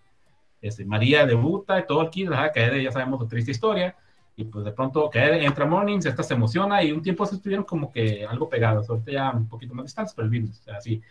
Este, 0.59 0.85
María 0.85 1.27
debuta 1.27 1.79
y 1.79 1.85
todo 1.85 2.01
aquí, 2.01 2.25
Kaede 2.25 2.81
ya 2.81 2.91
sabemos 2.91 3.19
su 3.19 3.27
triste 3.27 3.51
historia, 3.51 3.95
y 4.35 4.43
pues 4.45 4.65
de 4.65 4.71
pronto 4.71 5.07
Kaede 5.11 5.45
entra 5.45 5.67
Mornings, 5.67 6.07
esta 6.07 6.23
se 6.23 6.33
emociona 6.33 6.81
y 6.81 6.91
un 6.91 7.03
tiempo 7.03 7.27
se 7.27 7.35
estuvieron 7.35 7.63
como 7.63 7.91
que 7.91 8.25
algo 8.25 8.49
pegados, 8.49 8.89
ahorita 8.89 9.11
ya 9.11 9.29
un 9.31 9.47
poquito 9.47 9.75
más 9.75 9.85
distantes, 9.85 10.15
pero 10.15 10.25
el 10.25 10.31
virus, 10.31 10.67
así. 10.69 11.03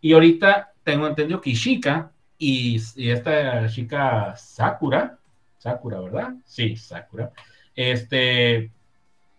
Y 0.00 0.14
ahorita 0.14 0.72
tengo 0.82 1.06
entendido 1.06 1.38
que 1.42 1.50
Ishika 1.50 2.10
y, 2.38 2.80
y 2.96 3.10
esta 3.10 3.68
chica 3.68 4.34
Sakura, 4.36 5.18
Sakura, 5.58 6.00
¿verdad? 6.00 6.34
Sí, 6.46 6.76
Sakura. 6.76 7.30
Este, 7.76 8.72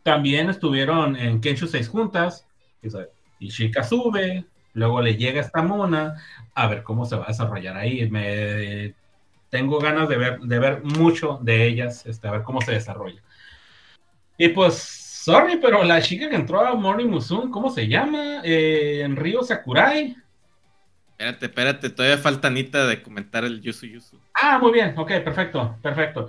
también 0.03 0.49
estuvieron 0.49 1.15
en 1.15 1.41
Kenshu 1.41 1.67
6 1.67 1.87
juntas, 1.89 2.45
y 3.39 3.49
Chica 3.49 3.83
sube, 3.83 4.45
luego 4.73 5.01
le 5.01 5.15
llega 5.15 5.41
esta 5.41 5.61
mona, 5.61 6.21
a 6.53 6.67
ver 6.67 6.83
cómo 6.83 7.05
se 7.05 7.15
va 7.15 7.25
a 7.25 7.27
desarrollar 7.27 7.77
ahí. 7.77 8.09
Me, 8.09 8.93
tengo 9.49 9.79
ganas 9.79 10.09
de 10.09 10.17
ver, 10.17 10.39
de 10.39 10.59
ver 10.59 10.83
mucho 10.83 11.39
de 11.41 11.67
ellas, 11.67 12.05
este, 12.05 12.27
a 12.27 12.31
ver 12.31 12.43
cómo 12.43 12.61
se 12.61 12.73
desarrolla. 12.73 13.21
Y 14.37 14.49
pues, 14.49 14.75
sorry, 14.75 15.57
pero 15.61 15.83
la 15.83 16.01
chica 16.01 16.29
que 16.29 16.35
entró 16.35 16.59
a 16.65 16.75
Morning 16.75 17.07
Musume, 17.07 17.51
¿cómo 17.51 17.69
se 17.69 17.87
llama? 17.87 18.41
Eh, 18.43 19.01
en 19.03 19.15
Río 19.15 19.43
Sakurai. 19.43 20.15
Espérate, 21.11 21.45
espérate, 21.45 21.89
todavía 21.89 22.17
falta 22.17 22.47
Anita 22.47 22.85
de 22.87 23.01
comentar 23.01 23.45
el 23.45 23.61
Yusu 23.61 23.85
Yusu. 23.85 24.19
Ah, 24.33 24.57
muy 24.59 24.73
bien, 24.73 24.93
ok, 24.97 25.07
perfecto, 25.23 25.77
perfecto. 25.81 26.27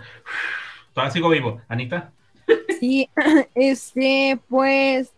Todavía 0.93 1.11
sigo 1.11 1.29
vivo. 1.31 1.63
Anita. 1.67 2.13
Sí, 2.81 3.09
este, 3.55 4.39
pues 4.49 5.11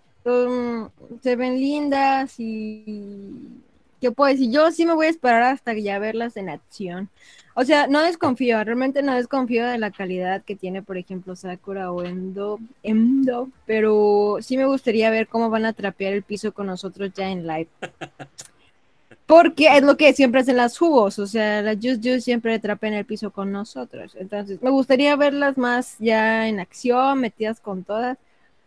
se 1.23 1.37
ven 1.37 1.55
lindas 1.61 2.35
y 2.39 3.63
¿qué 4.01 4.11
puedo 4.11 4.33
decir? 4.33 4.51
Yo 4.51 4.71
sí 4.73 4.85
me 4.85 4.95
voy 4.95 5.07
a 5.07 5.11
esperar 5.11 5.43
hasta 5.43 5.73
ya 5.75 5.99
verlas 5.99 6.37
en 6.37 6.49
acción. 6.49 7.09
O 7.55 7.65
sea, 7.65 7.87
no 7.87 8.03
desconfío, 8.03 8.63
realmente 8.65 9.03
no 9.03 9.15
desconfío 9.15 9.67
de 9.67 9.79
la 9.79 9.91
calidad 9.91 10.43
que 10.43 10.57
tiene, 10.57 10.83
por 10.83 10.99
ejemplo, 10.99 11.35
Sakura 11.37 11.91
o 11.91 12.05
Endo, 12.05 12.61
pero 13.65 14.39
sí 14.41 14.57
me 14.57 14.67
gustaría 14.67 15.09
ver 15.11 15.27
cómo 15.27 15.49
van 15.49 15.65
a 15.65 15.73
trapear 15.73 16.13
el 16.13 16.23
piso 16.23 16.53
con 16.53 16.67
nosotros 16.67 17.13
ya 17.15 17.31
en 17.31 17.47
live. 17.47 17.69
Porque 19.27 19.77
es 19.77 19.83
lo 19.83 19.97
que 19.97 20.13
siempre 20.13 20.41
hacen 20.41 20.57
las 20.57 20.79
jugos, 20.79 21.19
o 21.19 21.27
sea, 21.27 21.61
las 21.61 21.77
Just 21.77 22.03
Juice 22.03 22.21
siempre 22.21 22.59
trapen 22.61 22.95
el 22.95 23.05
piso 23.05 23.33
con 23.33 23.51
nosotros. 23.51 24.17
Entonces, 24.19 24.63
me 24.63 24.71
gustaría 24.71 25.17
verlas 25.17 25.59
más 25.59 25.97
ya 25.99 26.47
en 26.49 26.61
acción, 26.61 27.21
metidas 27.21 27.59
con 27.61 27.83
todas, 27.83 28.19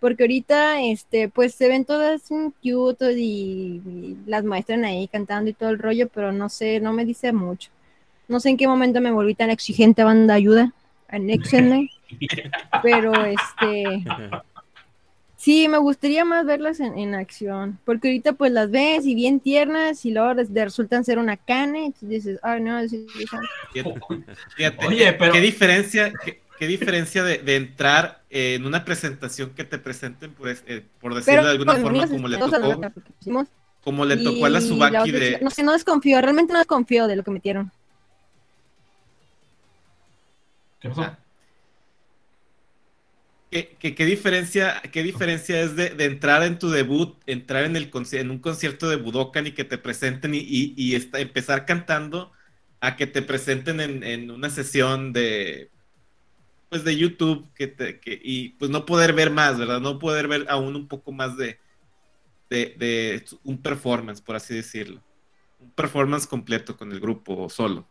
porque 0.01 0.23
ahorita, 0.23 0.81
este, 0.81 1.29
pues 1.29 1.55
se 1.55 1.69
ven 1.69 1.85
todas 1.85 2.23
cute 2.61 3.13
y, 3.13 3.81
y, 3.85 4.17
las 4.25 4.43
muestran 4.43 4.83
ahí 4.83 5.07
cantando 5.07 5.49
y 5.49 5.53
todo 5.53 5.69
el 5.69 5.79
rollo, 5.79 6.09
pero 6.09 6.33
no 6.33 6.49
sé, 6.49 6.81
no 6.81 6.91
me 6.91 7.05
dice 7.05 7.31
mucho. 7.31 7.69
No 8.27 8.39
sé 8.39 8.49
en 8.49 8.57
qué 8.57 8.67
momento 8.67 8.99
me 9.01 9.11
volví 9.11 9.35
tan 9.35 9.49
exigente, 9.49 10.03
banda 10.03 10.33
ayuda, 10.33 10.73
anéxenme. 11.07 11.89
pero 12.83 13.13
este, 13.25 14.03
Sí, 15.39 15.69
me 15.69 15.77
gustaría 15.77 16.25
más 16.25 16.45
verlas 16.45 16.81
en, 16.81 17.15
acción, 17.15 17.79
porque 17.85 18.09
ahorita 18.09 18.33
pues 18.33 18.51
las 18.51 18.69
ves 18.69 19.05
y 19.05 19.15
bien 19.15 19.39
tiernas 19.39 20.03
y 20.03 20.11
luego 20.11 20.33
resultan 20.53 21.05
ser 21.05 21.17
una 21.17 21.37
cane, 21.37 21.93
y 22.01 22.05
dices, 22.07 22.39
ay 22.43 22.59
no, 22.59 22.85
sí, 22.89 23.07
Fíjate, 23.71 24.85
Oye, 24.85 25.13
pero... 25.13 25.31
¿qué 25.31 25.39
diferencia, 25.39 26.11
qué, 26.59 26.67
diferencia 26.67 27.23
de, 27.23 27.55
entrar 27.55 28.21
en 28.29 28.65
una 28.65 28.83
presentación 28.83 29.51
que 29.51 29.63
te 29.63 29.79
presenten, 29.79 30.33
pues, 30.33 30.61
eh, 30.67 30.85
por 30.99 31.15
decirlo 31.15 31.45
de 31.45 31.51
alguna 31.51 31.75
forma, 31.77 32.05
como 32.05 32.27
le 32.27 32.37
tocó, 32.37 32.81
como 33.81 34.03
le 34.03 34.17
tocó 34.17 34.45
a 34.45 34.49
la 34.49 34.59
Subaki 34.59 35.11
de... 35.11 35.39
No 35.41 35.51
sé, 35.51 35.63
no 35.63 35.71
desconfío, 35.71 36.19
realmente 36.19 36.51
no 36.51 36.59
desconfío 36.59 37.07
de 37.07 37.15
lo 37.15 37.23
que 37.23 37.31
metieron. 37.31 37.71
¿Qué 40.81 40.89
pasó? 40.89 41.03
Ah. 41.03 41.17
¿Qué, 43.51 44.05
diferencia, 44.05 44.79
qué 44.91 45.01
diferencia 45.01 45.59
es 45.61 45.75
de, 45.75 45.87
entrar 46.05 46.43
en 46.43 46.59
tu 46.59 46.69
debut, 46.69 47.17
entrar 47.25 47.63
en, 47.63 47.75
el, 47.75 47.89
en 48.11 48.29
un 48.29 48.37
concierto 48.37 48.87
de 48.87 48.95
Budokan 48.95 49.47
y 49.47 49.53
que 49.53 49.63
te 49.63 49.79
presenten 49.79 50.33
y, 50.35 50.95
empezar 51.13 51.65
cantando 51.65 52.31
a 52.79 52.95
que 52.95 53.07
te 53.07 53.23
presenten 53.23 53.79
en, 53.79 54.29
una 54.29 54.49
sesión 54.49 55.13
de 55.13 55.71
pues 56.69 56.83
de 56.83 56.95
YouTube 56.95 57.51
que 57.55 58.21
y 58.23 58.49
pues 58.49 58.69
no 58.69 58.85
poder 58.85 59.13
ver 59.13 59.31
más, 59.31 59.57
¿verdad? 59.57 59.81
No 59.81 59.97
poder 59.97 60.27
ver 60.27 60.45
aún 60.47 60.75
un 60.75 60.87
poco 60.87 61.11
más 61.11 61.35
de, 61.35 61.57
de, 62.49 63.25
un 63.43 63.61
performance, 63.61 64.21
por 64.21 64.35
así 64.35 64.53
decirlo. 64.53 65.01
Un 65.59 65.71
performance 65.71 66.27
completo 66.27 66.77
con 66.77 66.91
el 66.91 66.99
grupo 66.99 67.49
solo. 67.49 67.87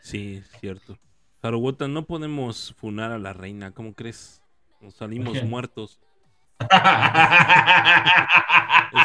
Sí, 0.00 0.42
cierto. 0.60 0.98
Haruwota, 1.44 1.86
no 1.88 2.06
podemos 2.06 2.74
funar 2.78 3.10
a 3.12 3.18
la 3.18 3.34
reina, 3.34 3.72
¿cómo 3.72 3.92
crees? 3.92 4.40
Nos 4.80 4.94
salimos 4.94 5.44
muertos. 5.44 6.00
eso 6.58 6.70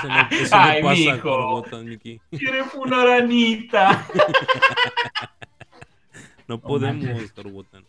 no, 0.08 0.28
eso 0.32 0.56
Ay, 0.56 0.82
no 0.82 0.88
pasa, 0.88 1.14
Haruwota, 1.16 1.80
Miki. 1.80 2.22
Quiere 2.32 2.64
funar 2.64 3.10
a 3.10 3.18
Anita. 3.18 4.08
no 6.48 6.62
podemos, 6.62 7.30
Haruwota. 7.38 7.82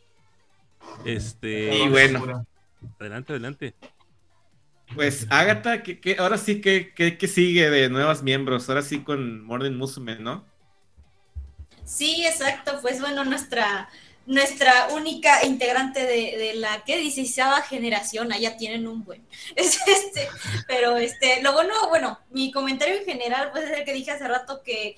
Este. 1.04 1.84
Y 1.84 1.88
bueno. 1.88 2.44
Adelante, 2.98 3.32
adelante. 3.32 3.76
Pues 4.96 5.28
Agatha, 5.30 5.84
que, 5.84 6.16
ahora 6.18 6.36
sí 6.36 6.60
que, 6.60 6.92
que, 6.92 7.28
sigue 7.28 7.70
de 7.70 7.88
nuevos 7.88 8.24
miembros, 8.24 8.68
ahora 8.68 8.82
sí 8.82 9.04
con 9.04 9.44
Morden 9.44 9.76
Musume, 9.76 10.18
¿no? 10.18 10.44
Sí, 11.84 12.26
exacto, 12.26 12.80
pues 12.82 13.00
bueno, 13.00 13.24
nuestra 13.24 13.88
nuestra 14.26 14.88
única 14.92 15.44
integrante 15.44 16.04
de, 16.04 16.54
la 16.54 16.84
que 16.84 16.98
dice 16.98 17.24
generación, 17.62 18.32
allá 18.32 18.56
tienen 18.56 18.86
un 18.86 19.04
buen. 19.04 19.24
este, 19.56 20.28
pero 20.66 20.96
este, 20.96 21.42
lo 21.42 21.52
bueno, 21.52 21.74
bueno, 21.88 22.18
mi 22.30 22.50
comentario 22.52 22.96
en 22.96 23.04
general 23.04 23.50
pues 23.52 23.64
es 23.64 23.78
el 23.78 23.84
que 23.84 23.92
dije 23.92 24.12
hace 24.12 24.28
rato 24.28 24.62
que 24.62 24.96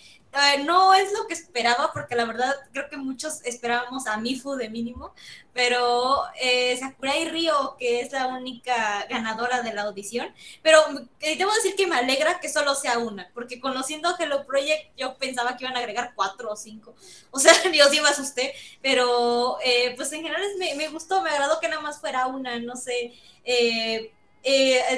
no 0.65 0.95
es 0.95 1.13
lo 1.13 1.27
que 1.27 1.35
esperaba, 1.35 1.91
porque 1.93 2.15
la 2.15 2.25
verdad 2.25 2.55
creo 2.73 2.89
que 2.89 2.97
muchos 2.97 3.45
esperábamos 3.45 4.07
a 4.07 4.17
Mifu 4.17 4.55
de 4.55 4.71
mínimo, 4.71 5.15
pero 5.53 6.23
eh, 6.41 6.77
Sakurai 6.79 7.29
Río, 7.29 7.77
que 7.79 8.01
es 8.01 8.13
la 8.13 8.29
única 8.29 9.07
ganadora 9.11 9.63
de 9.63 9.75
la 9.75 9.83
audición, 9.83 10.33
pero 10.63 10.81
eh, 11.21 11.37
debo 11.37 11.53
decir 11.53 11.75
que 11.77 11.87
me 11.87 11.97
alegra 11.97 12.41
que 12.41 12.49
solo 12.49 12.75
sea 12.75 12.99
una, 12.99 13.31
porque 13.35 13.61
conociendo 13.61 14.15
Hello 14.19 14.47
Project 14.47 14.97
yo 14.97 15.19
pensaba 15.19 15.57
que 15.57 15.65
iban 15.65 15.77
a 15.77 15.81
agregar 15.81 16.13
cuatro 16.15 16.51
o 16.51 16.57
cinco, 16.57 16.95
o 17.31 17.39
sea, 17.39 17.53
Dios 17.73 17.91
sí 17.91 18.01
me 18.01 18.09
asusté, 18.09 18.55
pero 18.81 19.59
eh, 19.63 19.93
pues 19.97 20.13
en 20.13 20.23
general 20.23 20.43
me, 20.59 20.75
me, 20.77 20.89
gustó, 20.89 21.23
me 21.23 21.31
agradó 21.31 21.61
que 21.61 21.69
nada 21.69 21.83
más 21.83 22.01
fuera 22.01 22.27
una, 22.27 22.59
no 22.59 22.77
sé. 22.77 23.13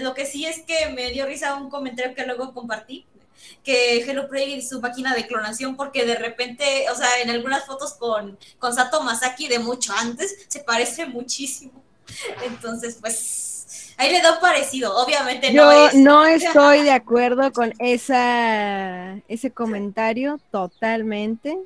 lo 0.00 0.14
que 0.14 0.26
sí 0.26 0.46
es 0.46 0.62
que 0.62 0.90
me 0.90 1.10
dio 1.10 1.26
risa 1.26 1.56
un 1.56 1.70
comentario 1.70 2.14
que 2.14 2.24
luego 2.24 2.54
compartí, 2.54 3.06
que 3.62 3.98
Hello 3.98 4.28
Project 4.28 4.50
y 4.50 4.62
su 4.62 4.80
máquina 4.80 5.14
de 5.14 5.26
clonación, 5.26 5.76
porque 5.76 6.04
de 6.04 6.16
repente, 6.16 6.86
o 6.90 6.94
sea, 6.94 7.20
en 7.20 7.30
algunas 7.30 7.64
fotos 7.66 7.94
con, 7.94 8.38
con 8.58 8.74
Sato 8.74 9.02
Masaki 9.02 9.48
de 9.48 9.58
mucho 9.58 9.92
antes, 9.96 10.46
se 10.48 10.60
parece 10.60 11.06
muchísimo. 11.06 11.82
Entonces, 12.44 12.98
pues, 13.00 13.94
ahí 13.96 14.12
le 14.12 14.20
da 14.20 14.34
un 14.34 14.40
parecido, 14.40 14.94
obviamente 14.96 15.52
Yo 15.52 15.64
no 15.64 15.72
es... 15.72 15.94
no 15.94 16.26
estoy 16.26 16.82
de 16.82 16.92
acuerdo 16.92 17.52
con 17.52 17.72
esa, 17.78 19.16
ese 19.28 19.50
comentario 19.50 20.38
totalmente. 20.50 21.58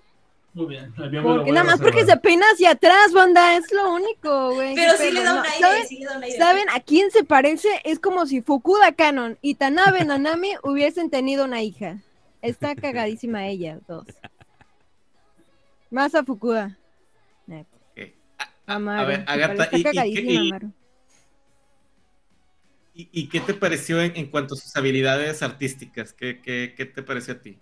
Muy 0.59 0.67
bien. 0.67 0.93
Porque, 0.97 1.53
nada 1.53 1.63
más 1.63 1.81
porque 1.81 2.05
se 2.05 2.17
peina 2.17 2.45
hacia 2.53 2.73
atrás, 2.73 3.13
banda, 3.13 3.57
es 3.57 3.73
lo 3.73 3.93
único, 3.93 4.55
güey. 4.55 4.75
Pero 4.75 4.97
sí 4.97 5.13
le 5.13 5.23
da 5.23 5.35
un 5.35 5.47
aire, 5.47 5.61
¿saben? 5.61 5.87
sí 5.87 5.99
le 6.01 6.05
da 6.07 6.17
un 6.17 6.23
aire. 6.25 6.37
¿Saben 6.37 6.71
a 6.71 6.81
quién 6.81 7.13
se 7.13 7.23
parece? 7.23 7.69
Es 7.85 8.01
como 8.01 8.27
si 8.27 8.43
Fukuda 8.43 8.91
Canon 8.91 9.39
y 9.41 9.55
Tanabe 9.55 10.05
Nanami 10.05 10.55
hubiesen 10.65 11.11
tenido 11.11 11.45
una 11.45 11.63
hija. 11.63 11.99
Está 12.43 12.75
cagadísima 12.75 13.47
ella, 13.47 13.79
dos. 13.87 14.05
Más 15.91 16.17
a 16.17 16.25
Fukuda. 16.25 16.77
A, 18.67 19.05
ver, 19.05 19.25
Agatha, 19.29 19.69
y, 19.73 20.19
y, 20.19 20.53
¿Y, 22.95 23.29
qué 23.29 23.41
te 23.41 23.55
pareció 23.55 24.03
en, 24.03 24.27
cuanto 24.27 24.55
a 24.55 24.59
sus 24.59 24.75
habilidades 24.77 25.41
artísticas? 25.41 26.13
¿Qué, 26.13 26.43
qué, 26.43 26.75
qué 26.77 26.85
te 26.85 27.03
pareció 27.05 27.35
a 27.35 27.41
ti? 27.41 27.59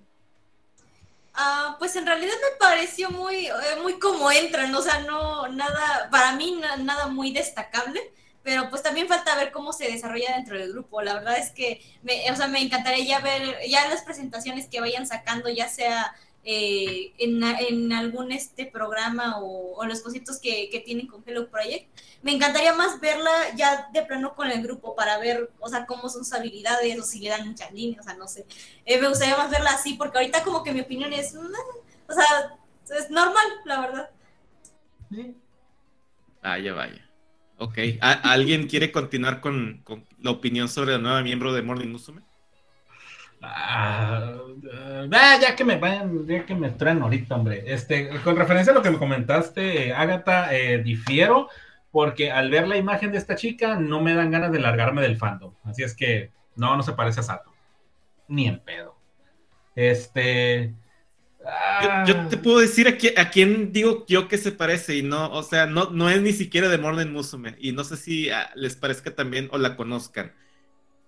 Ah, 1.38 1.76
pues 1.78 1.94
en 1.96 2.06
realidad 2.06 2.32
me 2.32 2.56
pareció 2.58 3.10
muy, 3.10 3.46
eh, 3.46 3.52
muy 3.82 3.98
como 3.98 4.30
entran, 4.30 4.74
o 4.74 4.80
sea, 4.80 5.00
no, 5.00 5.48
nada, 5.48 6.08
para 6.10 6.32
mí 6.32 6.58
nada 6.78 7.08
muy 7.08 7.30
destacable, 7.30 8.00
pero 8.42 8.70
pues 8.70 8.82
también 8.82 9.06
falta 9.06 9.36
ver 9.36 9.52
cómo 9.52 9.74
se 9.74 9.90
desarrolla 9.90 10.34
dentro 10.34 10.58
del 10.58 10.72
grupo. 10.72 11.02
La 11.02 11.12
verdad 11.14 11.36
es 11.38 11.50
que, 11.50 11.82
me, 12.02 12.30
o 12.30 12.36
sea, 12.36 12.48
me 12.48 12.62
encantaría 12.62 13.04
ya 13.04 13.20
ver, 13.20 13.58
ya 13.68 13.86
las 13.88 14.02
presentaciones 14.02 14.66
que 14.68 14.80
vayan 14.80 15.06
sacando, 15.06 15.50
ya 15.50 15.68
sea 15.68 16.14
eh, 16.48 17.12
en, 17.18 17.42
en, 17.42 17.92
algún 17.92 18.30
este 18.30 18.66
programa 18.66 19.40
o, 19.40 19.84
los 19.84 20.00
cositos 20.00 20.38
que, 20.38 20.70
que, 20.70 20.78
tienen 20.78 21.08
con 21.08 21.24
Hello 21.26 21.50
Project. 21.50 21.90
Me 22.22 22.32
encantaría 22.32 22.72
más 22.72 23.00
verla 23.00 23.32
ya 23.56 23.88
de 23.92 24.02
plano 24.02 24.36
con 24.36 24.48
el 24.48 24.62
grupo 24.62 24.94
para 24.94 25.18
ver, 25.18 25.50
o 25.58 25.68
sea, 25.68 25.86
cómo 25.86 26.08
son 26.08 26.24
sus 26.24 26.32
habilidades 26.32 27.00
o 27.00 27.02
si 27.02 27.18
le 27.18 27.30
dan 27.30 27.48
muchas 27.48 27.72
líneas, 27.72 28.00
o 28.00 28.08
sea, 28.08 28.14
no 28.16 28.28
sé. 28.28 28.46
Eh, 28.84 29.00
me 29.00 29.08
gustaría 29.08 29.36
más 29.36 29.50
verla 29.50 29.70
así 29.70 29.94
porque 29.94 30.18
ahorita 30.18 30.44
como 30.44 30.62
que 30.62 30.72
mi 30.72 30.82
opinión 30.82 31.12
es, 31.12 31.34
mm, 31.34 31.40
o 32.08 32.12
sea, 32.12 32.96
es 32.96 33.10
normal, 33.10 33.46
la 33.64 33.80
verdad. 33.80 34.10
Vaya, 36.40 36.74
vaya. 36.74 37.10
Ok, 37.58 37.78
¿alguien 38.00 38.68
quiere 38.68 38.92
continuar 38.92 39.40
con, 39.40 39.80
con, 39.82 40.06
la 40.20 40.30
opinión 40.30 40.68
sobre 40.68 40.92
la 40.92 40.98
nueva 40.98 41.22
miembro 41.22 41.52
de 41.52 41.62
Morning 41.62 41.88
Musume? 41.88 42.22
Ah, 43.48 44.34
ah, 45.12 45.38
ya 45.40 45.54
que 45.54 45.64
me 45.64 45.76
vayan, 45.76 46.26
ya 46.26 46.44
que 46.44 46.54
me 46.54 46.70
traen 46.70 47.02
ahorita, 47.02 47.36
hombre. 47.36 47.62
Este, 47.66 48.08
con 48.22 48.36
referencia 48.36 48.72
a 48.72 48.74
lo 48.74 48.82
que 48.82 48.90
me 48.90 48.98
comentaste, 48.98 49.92
Agatha, 49.92 50.54
eh, 50.54 50.82
difiero, 50.82 51.48
porque 51.90 52.32
al 52.32 52.50
ver 52.50 52.66
la 52.66 52.76
imagen 52.76 53.12
de 53.12 53.18
esta 53.18 53.36
chica 53.36 53.76
no 53.76 54.00
me 54.00 54.14
dan 54.14 54.30
ganas 54.30 54.52
de 54.52 54.58
largarme 54.58 55.02
del 55.02 55.16
fandom. 55.16 55.54
Así 55.64 55.82
es 55.82 55.94
que 55.94 56.30
no, 56.56 56.76
no 56.76 56.82
se 56.82 56.92
parece 56.92 57.20
a 57.20 57.24
Sato. 57.24 57.52
Ni 58.28 58.48
en 58.48 58.58
pedo. 58.60 58.96
Este. 59.74 60.74
Yo, 62.06 62.26
te 62.26 62.38
puedo 62.38 62.58
decir 62.58 62.88
a, 62.88 63.30
quién 63.30 63.72
digo 63.72 64.04
yo 64.08 64.26
que 64.26 64.36
se 64.36 64.50
parece 64.50 64.96
y 64.96 65.02
no, 65.02 65.30
o 65.30 65.44
sea, 65.44 65.66
no, 65.66 65.90
no 65.90 66.10
es 66.10 66.20
ni 66.20 66.32
siquiera 66.32 66.68
de 66.68 66.76
Morden 66.76 67.12
Musume 67.12 67.54
y 67.60 67.70
no 67.70 67.84
sé 67.84 67.96
si 67.96 68.30
ah, 68.30 68.50
les 68.56 68.74
parezca 68.74 69.14
también 69.14 69.48
o 69.52 69.58
la 69.58 69.76
conozcan. 69.76 70.32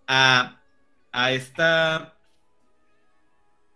A, 0.07 0.63
a 1.11 1.33
esta 1.33 2.18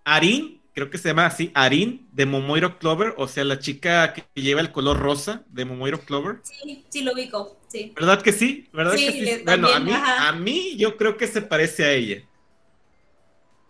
Arin, 0.04 0.60
creo 0.74 0.90
que 0.90 0.98
se 0.98 1.08
llama 1.08 1.26
así, 1.26 1.50
Arin 1.54 2.08
de 2.12 2.26
Momoiro 2.26 2.78
Clover, 2.78 3.14
o 3.16 3.28
sea, 3.28 3.44
la 3.44 3.58
chica 3.58 4.12
que 4.12 4.24
lleva 4.34 4.60
el 4.60 4.72
color 4.72 4.98
rosa 4.98 5.44
de 5.50 5.64
Momoiro 5.64 6.00
Clover. 6.00 6.40
Sí, 6.42 6.84
sí 6.88 7.02
lo 7.02 7.12
ubico, 7.12 7.58
sí. 7.68 7.92
¿Verdad 7.94 8.22
que 8.22 8.32
sí? 8.32 8.68
¿Verdad 8.72 8.94
que 8.94 9.12
sí? 9.12 9.42
Bueno, 9.44 9.68
a 9.68 9.80
mí, 9.80 9.92
a 9.92 10.32
mí 10.32 10.76
yo 10.76 10.96
creo 10.96 11.16
que 11.16 11.26
se 11.26 11.42
parece 11.42 11.84
a 11.84 11.92
ella. 11.92 12.22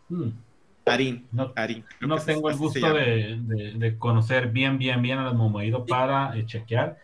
Hmm. 0.09 0.31
Arin, 0.85 1.27
no, 1.31 1.53
Arin. 1.55 1.85
No 2.01 2.17
tengo 2.17 2.51
el 2.51 2.57
gusto 2.57 2.93
de, 2.93 3.97
conocer 3.99 4.49
bien, 4.49 4.79
bien, 4.79 5.01
bien 5.01 5.19
a 5.19 5.25
las 5.25 5.35
Momoiro 5.35 5.87
para 5.87 6.37
eh, 6.37 6.45
chequear. 6.47 6.99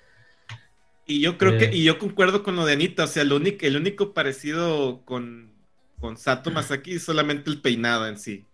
Y 1.06 1.20
yo 1.20 1.38
creo 1.38 1.56
que, 1.59 1.66
eh. 1.66 1.76
y 1.76 1.84
yo 1.84 1.98
concuerdo 1.98 2.42
con 2.42 2.56
lo 2.56 2.66
de 2.66 2.74
Anita, 2.74 3.05
o 3.05 3.06
sea, 3.06 3.22
el 3.22 3.32
único, 3.32 3.64
el 3.64 3.76
único 3.76 4.12
parecido 4.12 5.00
con, 5.05 5.52
con 6.00 6.16
Sato 6.16 6.50
Masaki 6.50 6.94
es 6.94 7.05
solamente 7.05 7.50
el 7.50 7.60
peinado 7.60 8.06
en 8.06 8.18
sí 8.18 8.44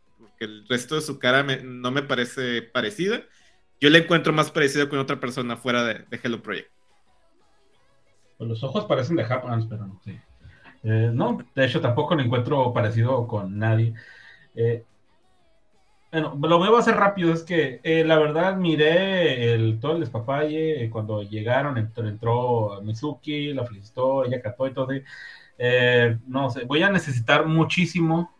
el 0.40 0.66
resto 0.68 0.94
de 0.94 1.00
su 1.00 1.18
cara 1.18 1.42
no 1.42 1.90
me 1.90 2.02
parece 2.02 2.62
parecida. 2.62 3.22
Yo 3.80 3.90
le 3.90 3.98
encuentro 3.98 4.32
más 4.32 4.50
parecido 4.50 4.88
con 4.88 4.98
otra 4.98 5.20
persona 5.20 5.56
fuera 5.56 5.84
de, 5.84 6.06
Hello 6.22 6.42
Project. 6.42 6.70
Pues 8.38 8.48
los 8.48 8.64
ojos 8.64 8.86
parecen 8.86 9.16
de 9.16 9.24
Japón, 9.24 9.66
pero 9.68 9.86
no, 9.86 10.00
sí. 10.04 10.18
Eh, 10.84 11.10
no, 11.12 11.38
de 11.54 11.64
hecho 11.64 11.80
tampoco 11.80 12.14
lo 12.14 12.22
encuentro 12.22 12.72
parecido 12.72 13.26
con 13.26 13.58
nadie. 13.58 13.94
Eh, 14.54 14.84
bueno, 16.12 16.38
lo 16.40 16.58
voy 16.58 16.74
a 16.74 16.78
hacer 16.78 16.94
rápido, 16.96 17.32
es 17.32 17.42
que 17.42 17.80
eh, 17.82 18.04
la 18.04 18.18
verdad 18.18 18.56
miré 18.56 19.52
el, 19.54 19.80
todo 19.80 19.92
el 19.92 20.00
despapalle 20.00 20.88
cuando 20.90 21.22
llegaron, 21.22 21.76
entró, 21.76 22.06
entró 22.06 22.80
Mizuki, 22.82 23.52
la 23.52 23.66
felicitó, 23.66 24.24
ella 24.24 24.40
cantó 24.40 24.66
y 24.68 24.72
todo. 24.72 24.88
no 26.28 26.50
sé, 26.50 26.64
voy 26.64 26.82
a 26.82 26.90
necesitar 26.90 27.46
muchísimo 27.46 28.32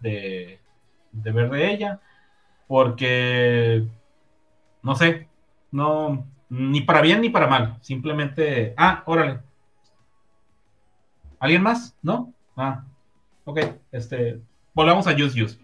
de, 0.00 0.60
de 1.14 1.32
ver 1.32 1.50
de 1.50 1.72
ella, 1.72 2.00
porque, 2.66 3.86
no 4.82 4.94
sé, 4.94 5.28
no, 5.70 6.26
ni 6.48 6.80
para 6.82 7.00
bien 7.00 7.20
ni 7.20 7.30
para 7.30 7.46
mal, 7.46 7.78
simplemente, 7.80 8.74
ah, 8.76 9.02
órale. 9.06 9.40
¿Alguien 11.38 11.62
más? 11.62 11.96
¿No? 12.02 12.32
Ah, 12.56 12.84
ok, 13.44 13.60
este, 13.92 14.40
volvamos 14.72 15.06
a 15.06 15.12
Use 15.12 15.42
Use. 15.42 15.58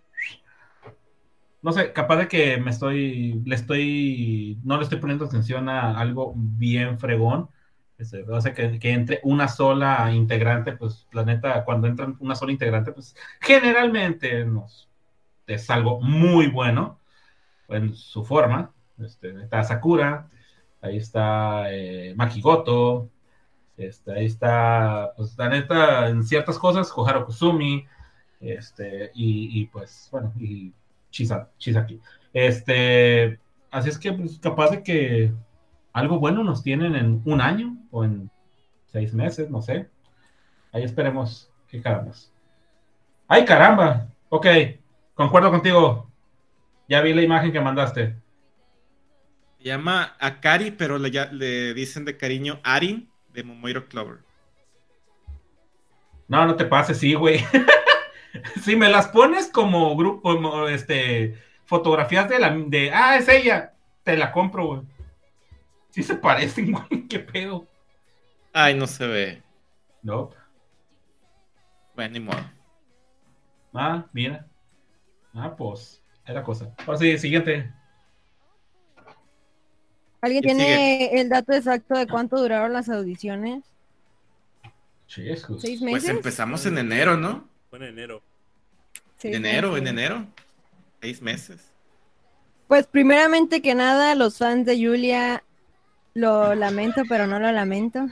No 1.62 1.72
sé, 1.72 1.92
capaz 1.92 2.16
de 2.16 2.28
que 2.28 2.56
me 2.56 2.70
estoy, 2.70 3.42
le 3.44 3.54
estoy, 3.54 4.58
no 4.64 4.76
le 4.78 4.84
estoy 4.84 4.98
poniendo 4.98 5.26
atención 5.26 5.68
a 5.68 5.98
algo 5.98 6.32
bien 6.36 6.98
fregón. 6.98 7.50
Este, 7.98 8.24
que, 8.54 8.78
que, 8.78 8.92
entre 8.92 9.20
una 9.24 9.46
sola 9.46 10.10
integrante, 10.12 10.72
pues 10.72 11.06
la 11.12 11.22
neta, 11.22 11.64
cuando 11.66 11.86
entra 11.86 12.14
una 12.18 12.34
sola 12.34 12.52
integrante, 12.52 12.92
pues 12.92 13.14
generalmente 13.40 14.44
nos 14.46 14.89
es 15.54 15.70
algo 15.70 16.00
muy 16.00 16.48
bueno 16.48 16.98
en 17.68 17.94
su 17.94 18.24
forma. 18.24 18.72
Este, 18.98 19.30
está 19.42 19.64
Sakura, 19.64 20.28
ahí 20.80 20.96
está 20.96 21.72
eh, 21.72 22.14
Makigoto, 22.16 23.08
este, 23.76 24.12
ahí 24.12 24.26
está, 24.26 25.12
pues 25.16 25.36
la 25.38 25.48
neta, 25.48 26.08
en 26.08 26.22
ciertas 26.22 26.58
cosas, 26.58 26.92
Koharo 26.92 27.24
Kusumi, 27.24 27.86
este, 28.40 29.10
y, 29.14 29.66
pues, 29.66 30.08
bueno, 30.12 30.32
y 30.38 30.72
Chisa, 31.10 31.48
Chisaki. 31.58 32.00
Este, 32.32 33.38
así 33.70 33.88
es 33.88 33.98
que, 33.98 34.12
pues, 34.12 34.38
capaz 34.38 34.70
de 34.70 34.82
que 34.82 35.32
algo 35.92 36.18
bueno 36.18 36.44
nos 36.44 36.62
tienen 36.62 36.94
en 36.94 37.22
un 37.24 37.40
año 37.40 37.76
o 37.90 38.04
en 38.04 38.30
seis 38.86 39.14
meses, 39.14 39.50
no 39.50 39.62
sé. 39.62 39.88
Ahí 40.72 40.82
esperemos 40.82 41.50
que 41.68 41.80
caramba. 41.80 42.12
¡Ay, 43.28 43.44
caramba! 43.44 44.08
Ok, 44.28 44.46
Concuerdo 45.20 45.50
contigo. 45.50 46.10
Ya 46.88 47.02
vi 47.02 47.12
la 47.12 47.20
imagen 47.20 47.52
que 47.52 47.60
mandaste. 47.60 48.16
Se 49.58 49.64
llama 49.64 50.16
Akari, 50.18 50.70
pero 50.70 50.96
le, 50.96 51.10
le 51.10 51.74
dicen 51.74 52.06
de 52.06 52.16
cariño 52.16 52.58
Arin 52.62 53.06
de 53.34 53.44
Momoiro 53.44 53.86
Clover. 53.86 54.20
No, 56.26 56.46
no 56.46 56.56
te 56.56 56.64
pases, 56.64 56.96
sí, 56.96 57.12
güey. 57.12 57.44
si 58.64 58.76
me 58.76 58.88
las 58.88 59.08
pones 59.08 59.48
como 59.48 59.94
grupo, 59.94 60.68
este, 60.68 61.38
fotografías 61.66 62.26
de 62.26 62.38
la, 62.38 62.56
de, 62.56 62.90
ah, 62.90 63.18
es 63.18 63.28
ella, 63.28 63.74
te 64.02 64.16
la 64.16 64.32
compro, 64.32 64.66
güey. 64.68 64.80
Sí 65.90 66.02
se 66.02 66.14
parecen, 66.14 66.72
güey, 66.88 67.06
qué 67.08 67.18
pedo. 67.18 67.68
Ay, 68.54 68.72
no 68.72 68.86
se 68.86 69.06
ve. 69.06 69.42
No. 70.02 70.30
Bueno, 71.94 72.12
ni 72.14 72.20
modo. 72.20 72.40
Ah, 73.74 74.06
mira. 74.14 74.46
Ah, 75.34 75.54
pues, 75.56 76.02
era 76.26 76.42
cosa. 76.42 76.74
Ahora 76.86 76.98
sí, 76.98 77.18
siguiente. 77.18 77.72
¿Alguien 80.20 80.42
tiene 80.42 81.20
el 81.20 81.28
dato 81.28 81.52
exacto 81.52 81.96
de 81.96 82.06
cuánto 82.06 82.38
duraron 82.38 82.72
las 82.72 82.88
audiciones? 82.88 83.64
¿Seis 85.06 85.48
meses? 85.48 85.80
Pues 85.90 86.08
empezamos 86.08 86.66
en 86.66 86.78
enero, 86.78 87.16
¿no? 87.16 87.48
Fue 87.68 87.78
en 87.78 87.86
enero. 87.86 88.22
En 89.22 89.34
enero, 89.34 89.76
en 89.76 89.86
enero. 89.86 90.26
Seis 91.00 91.20
meses. 91.20 91.72
Pues 92.68 92.86
primeramente 92.86 93.62
que 93.62 93.74
nada, 93.74 94.14
los 94.14 94.38
fans 94.38 94.66
de 94.66 94.76
Julia 94.76 95.42
lo 96.14 96.54
lamento, 96.54 97.02
pero 97.08 97.26
no 97.26 97.40
lo 97.40 97.50
lamento. 97.50 98.06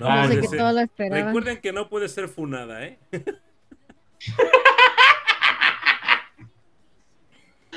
No, 0.00 0.28
sé 0.28 0.40
que 0.40 0.48
todo 0.48 0.72
lo 0.72 0.86
Recuerden 0.96 1.60
que 1.60 1.72
no 1.72 1.88
puede 1.88 2.08
ser 2.08 2.28
funada, 2.28 2.84
¿eh? 2.84 2.98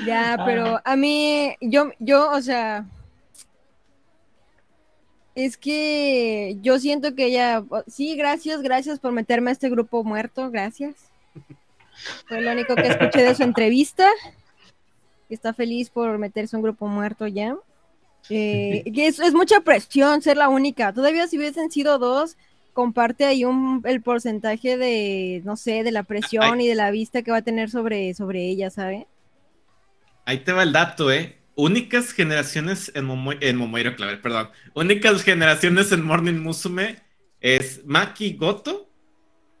Ya, 0.06 0.40
pero 0.44 0.80
a 0.84 0.96
mí, 0.96 1.56
yo, 1.60 1.90
yo, 1.98 2.30
o 2.30 2.40
sea, 2.40 2.86
es 5.34 5.56
que 5.56 6.56
yo 6.62 6.78
siento 6.78 7.14
que 7.14 7.26
ella, 7.26 7.64
sí, 7.86 8.16
gracias, 8.16 8.62
gracias 8.62 9.00
por 9.00 9.12
meterme 9.12 9.50
a 9.50 9.52
este 9.52 9.68
grupo 9.68 10.04
muerto, 10.04 10.50
gracias. 10.50 10.94
Fue 12.26 12.40
lo 12.40 12.52
único 12.52 12.74
que 12.76 12.86
escuché 12.86 13.22
de 13.22 13.34
su 13.34 13.42
entrevista. 13.42 14.08
está 15.28 15.52
feliz 15.52 15.90
por 15.90 16.16
meterse 16.18 16.54
a 16.54 16.58
un 16.58 16.62
grupo 16.62 16.86
muerto 16.86 17.26
ya. 17.26 17.56
Eh, 18.30 18.84
es, 18.84 19.18
es 19.18 19.34
mucha 19.34 19.60
presión 19.60 20.22
ser 20.22 20.36
la 20.36 20.48
única. 20.48 20.92
Todavía 20.92 21.26
si 21.26 21.38
hubiesen 21.38 21.70
sido 21.70 21.98
dos, 21.98 22.36
comparte 22.78 23.24
ahí 23.24 23.44
un, 23.44 23.82
el 23.86 24.00
porcentaje 24.02 24.76
de, 24.76 25.42
no 25.44 25.56
sé, 25.56 25.82
de 25.82 25.90
la 25.90 26.04
presión 26.04 26.60
y 26.60 26.68
de 26.68 26.76
la 26.76 26.92
vista 26.92 27.22
que 27.22 27.32
va 27.32 27.38
a 27.38 27.42
tener 27.42 27.70
sobre, 27.70 28.14
sobre 28.14 28.48
ella, 28.48 28.70
¿sabe? 28.70 29.08
Ahí 30.24 30.38
te 30.44 30.52
va 30.52 30.62
el 30.62 30.72
dato, 30.72 31.10
¿eh? 31.10 31.38
Únicas 31.56 32.12
generaciones 32.12 32.92
en, 32.94 33.06
Momo 33.06 33.32
en 33.32 33.56
Momoiro 33.56 33.96
Claver, 33.96 34.22
perdón. 34.22 34.50
Únicas 34.74 35.24
generaciones 35.24 35.90
en 35.90 36.04
Morning 36.04 36.38
Musume 36.38 37.00
es 37.40 37.84
Maki 37.84 38.34
Goto, 38.34 38.88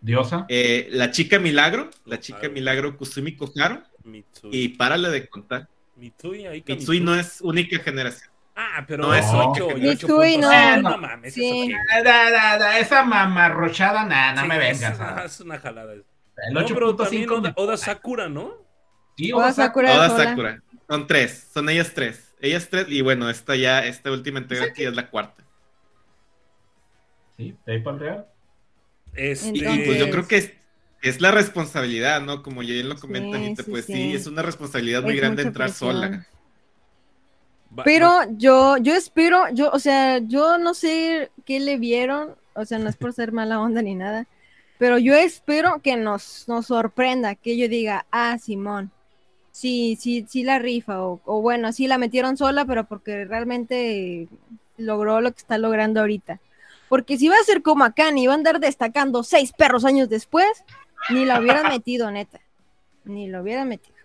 Diosa. 0.00 0.46
eh, 0.48 0.86
la 0.92 1.10
chica 1.10 1.40
Milagro, 1.40 1.90
la 2.04 2.20
chica 2.20 2.38
Claro. 2.38 2.54
Milagro 2.54 2.96
Kusumi 2.96 3.34
Koharu, 3.34 3.82
Mitsui. 4.04 4.50
y 4.52 4.68
párale 4.68 5.08
de 5.10 5.26
contar. 5.28 5.68
Mitsui, 5.96 6.46
ahí 6.46 6.62
Mitsui 6.64 7.00
no 7.00 7.16
es 7.16 7.40
única 7.40 7.80
generación. 7.80 8.30
Ah, 8.60 8.84
pero 8.88 9.04
No 9.04 9.14
es 9.14 9.24
es 9.24 9.30
8 9.32 9.66
ocho. 9.66 9.78
y 9.78 9.88
8 9.88 10.08
Mitsui 10.08 10.08
puntos. 10.08 10.40
no. 10.40 10.50
Ah, 10.50 10.76
No. 10.78 10.98
mames, 10.98 11.32
Sí. 11.34 11.70
eso 11.70 12.04
da, 12.04 12.30
da, 12.32 12.58
da, 12.58 12.78
esa 12.80 13.04
mamarrochada, 13.04 14.04
nada, 14.04 14.32
no 14.34 14.42
Sí, 14.42 14.48
me 14.48 14.58
vengas. 14.58 14.98
una-. 14.98 15.24
Es 15.24 15.40
una 15.40 15.58
jalada. 15.60 15.92
El 15.92 16.04
No, 16.52 16.66
pero 16.66 16.96
también 16.96 17.28
8.5 17.28 17.34
Oda, 17.38 17.52
Oda 17.56 17.76
Sakura, 17.76 18.28
¿no? 18.28 18.54
Sí, 19.16 19.32
Oda 19.32 19.44
Oda 19.44 19.52
Sakura. 19.52 20.08
Sola. 20.08 20.24
Sakura. 20.24 20.62
Son 20.88 21.06
tres, 21.06 21.48
son 21.54 21.68
ellas 21.68 21.92
tres. 21.94 22.34
Ellas 22.40 22.68
tres, 22.68 22.86
y 22.88 23.00
bueno, 23.00 23.30
esta 23.30 23.54
ya, 23.56 23.84
esta 23.86 24.10
última 24.10 24.40
integrante 24.40 24.82
ya 24.82 24.88
es 24.88 24.96
la 24.96 25.08
cuarta. 25.08 25.44
Sí, 27.36 27.56
de 27.66 27.72
ahí 27.72 27.80
para 27.80 27.94
el 27.96 28.00
real. 28.00 28.26
Este, 29.14 29.50
Y 29.56 29.62
pues 29.86 29.98
yo 29.98 30.10
creo 30.10 30.26
que 30.26 30.36
es, 30.36 30.52
es 31.02 31.20
la 31.20 31.30
responsabilidad, 31.30 32.20
¿no? 32.20 32.42
Como 32.42 32.62
ya 32.62 32.74
lo 32.84 32.96
comenta 32.96 33.38
Sí, 33.38 33.70
pues 33.70 33.84
sí. 33.86 33.92
sí. 33.92 34.14
es 34.14 34.26
una 34.26 34.42
responsabilidad 34.42 35.02
muy 35.02 35.14
Es 35.14 35.20
grande 35.20 35.42
entrar 35.42 35.68
presión. 35.68 35.92
sola. 35.94 36.26
Pero 37.84 38.06
va- 38.06 38.26
yo, 38.36 38.76
yo 38.78 38.94
espero, 38.94 39.44
yo, 39.52 39.70
o 39.72 39.78
sea, 39.78 40.18
yo 40.18 40.58
no 40.58 40.74
sé 40.74 41.30
qué 41.44 41.60
le 41.60 41.76
vieron, 41.78 42.34
o 42.54 42.64
sea, 42.64 42.78
no 42.78 42.88
es 42.88 42.96
por 42.96 43.12
ser 43.12 43.32
mala 43.32 43.60
onda 43.60 43.82
ni 43.82 43.94
nada, 43.94 44.26
pero 44.78 44.98
yo 44.98 45.14
espero 45.14 45.80
que 45.82 45.96
nos, 45.96 46.46
nos 46.48 46.66
sorprenda, 46.66 47.34
que 47.34 47.56
yo 47.56 47.68
diga, 47.68 48.06
ah, 48.10 48.38
Simón, 48.38 48.90
sí, 49.50 49.96
sí, 50.00 50.24
sí 50.28 50.44
la 50.44 50.58
rifa, 50.58 51.02
o, 51.04 51.20
o 51.24 51.42
bueno, 51.42 51.72
sí 51.72 51.86
la 51.88 51.98
metieron 51.98 52.36
sola, 52.36 52.64
pero 52.64 52.84
porque 52.84 53.24
realmente 53.24 54.28
logró 54.76 55.20
lo 55.20 55.32
que 55.32 55.38
está 55.38 55.58
logrando 55.58 56.00
ahorita. 56.00 56.40
Porque 56.88 57.18
si 57.18 57.28
va 57.28 57.34
a 57.40 57.44
ser 57.44 57.60
como 57.62 57.84
acá, 57.84 58.10
ni 58.12 58.26
va 58.26 58.32
a 58.32 58.36
andar 58.36 58.60
destacando 58.60 59.22
seis 59.22 59.52
perros 59.52 59.84
años 59.84 60.08
después, 60.08 60.46
ni 61.10 61.24
la 61.26 61.40
hubieran 61.40 61.68
metido, 61.72 62.10
neta. 62.10 62.40
Ni 63.04 63.28
la 63.28 63.42
hubieran 63.42 63.68
metido. 63.68 63.97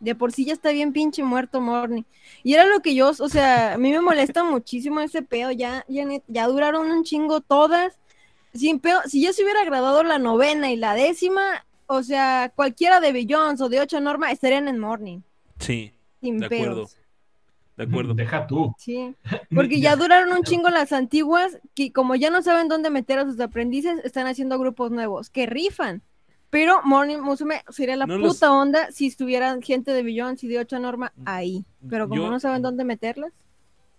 De 0.00 0.14
por 0.14 0.32
sí 0.32 0.46
ya 0.46 0.54
está 0.54 0.72
bien 0.72 0.92
pinche 0.92 1.22
muerto 1.22 1.60
Morning. 1.60 2.02
Y 2.42 2.54
era 2.54 2.66
lo 2.66 2.80
que 2.80 2.94
yo, 2.94 3.10
o 3.10 3.28
sea, 3.28 3.74
a 3.74 3.78
mí 3.78 3.90
me 3.90 4.00
molesta 4.00 4.42
muchísimo 4.42 5.00
ese 5.00 5.22
pedo. 5.22 5.50
Ya, 5.50 5.84
ya, 5.88 6.06
ya 6.26 6.46
duraron 6.46 6.90
un 6.90 7.04
chingo 7.04 7.40
todas. 7.40 7.98
Sin 8.54 8.80
pedo, 8.80 9.00
si 9.06 9.22
ya 9.22 9.32
se 9.32 9.44
hubiera 9.44 9.64
graduado 9.64 10.02
la 10.02 10.18
novena 10.18 10.72
y 10.72 10.76
la 10.76 10.94
décima, 10.94 11.64
o 11.86 12.02
sea, 12.02 12.52
cualquiera 12.54 13.00
de 13.00 13.12
Billions 13.12 13.60
o 13.60 13.68
de 13.68 13.80
ocho 13.80 14.00
norma 14.00 14.32
estarían 14.32 14.68
en 14.68 14.78
Morning. 14.78 15.20
Sí, 15.58 15.92
Sin 16.20 16.38
de 16.38 16.46
acuerdo. 16.46 16.88
De 17.76 17.84
acuerdo. 17.84 18.14
Deja 18.14 18.46
tú. 18.46 18.74
Sí. 18.78 19.14
Porque 19.54 19.80
ya 19.80 19.96
duraron 19.96 20.32
un 20.36 20.42
chingo 20.42 20.70
las 20.70 20.92
antiguas, 20.92 21.58
que 21.74 21.92
como 21.92 22.14
ya 22.14 22.30
no 22.30 22.42
saben 22.42 22.68
dónde 22.68 22.90
meter 22.90 23.18
a 23.18 23.24
sus 23.24 23.40
aprendices, 23.40 24.04
están 24.04 24.26
haciendo 24.26 24.58
grupos 24.58 24.90
nuevos, 24.90 25.30
que 25.30 25.46
rifan. 25.46 26.02
Pero 26.50 26.82
Morning 26.82 27.18
Musume 27.18 27.62
sería 27.68 27.96
la 27.96 28.06
No 28.06 28.16
puta 28.16 28.26
los- 28.26 28.42
onda 28.42 28.90
si 28.90 29.06
estuvieran 29.06 29.62
gente 29.62 29.92
de 29.92 30.02
Billions 30.02 30.42
y 30.42 30.48
de 30.48 30.58
ocho 30.58 30.78
norma 30.80 31.12
ahí. 31.24 31.64
Pero 31.88 32.08
como 32.08 32.22
Yo- 32.24 32.30
no 32.30 32.40
saben 32.40 32.60
dónde 32.62 32.84
meterlas. 32.84 33.32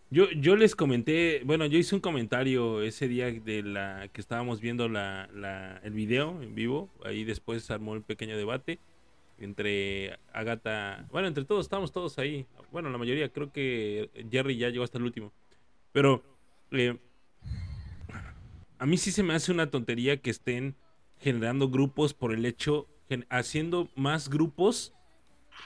Yo, 0.10 0.30
yo 0.32 0.58
les 0.58 0.76
comenté, 0.76 1.42
bueno, 1.46 1.66
yo 1.66 1.78
hice 1.78 1.96
un 1.96 2.02
comentario 2.02 2.82
ese 2.82 3.08
día 3.08 3.32
de 3.32 3.64
la 3.64 4.10
que 4.12 4.20
estábamos 4.20 4.60
viendo 4.60 4.90
la, 4.90 5.30
la- 5.34 5.78
el 5.84 5.94
video 5.94 6.42
en 6.42 6.54
vivo. 6.54 6.90
Ahí 7.06 7.24
después 7.24 7.64
se 7.64 7.72
armó 7.74 7.96
el 7.96 8.02
pequeño 8.02 8.36
debate 8.36 8.78
entre 9.40 10.20
Agatha, 10.34 11.08
bueno, 11.12 11.30
entre 11.30 11.46
todos, 11.46 11.66
estábamos 11.66 11.94
todos 11.94 12.20
ahí. 12.20 12.46
Bueno, 12.74 12.90
la 12.90 12.98
mayoría, 12.98 13.30
creo 13.30 13.52
que 13.54 14.10
Jerry 14.30 14.58
ya 14.58 14.68
llegó 14.70 14.84
hasta 14.84 14.98
el 14.98 15.06
último. 15.06 15.32
Pero 15.94 16.22
eh, 16.72 16.98
a 18.78 18.86
mí 18.86 18.98
sí 18.98 19.12
se 19.14 19.24
me 19.24 19.34
hace 19.34 19.52
una 19.54 19.70
tontería 19.70 20.18
que 20.18 20.30
estén 20.30 20.76
generando 21.22 21.70
grupos 21.70 22.14
por 22.14 22.34
el 22.34 22.46
hecho, 22.46 22.88
haciendo 23.30 23.90
más 23.96 24.30
grupos 24.30 24.94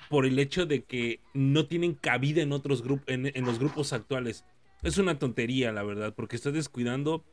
por 0.09 0.25
el 0.25 0.37
hecho 0.39 0.65
de 0.65 0.83
que 0.83 1.19
no 1.33 1.65
tienen 1.67 1.93
cabida 1.93 2.41
en 2.41 2.51
otros 2.51 2.81
grupos, 2.83 3.05
en, 3.07 3.31
en 3.33 3.45
los 3.45 3.59
grupos 3.59 3.93
actuales. 3.93 4.45
Es 4.83 4.97
una 4.97 5.17
tontería, 5.17 5.71
la 5.71 5.83
verdad, 5.83 6.13
porque 6.15 6.35
estás 6.35 6.53
descuidando 6.53 7.23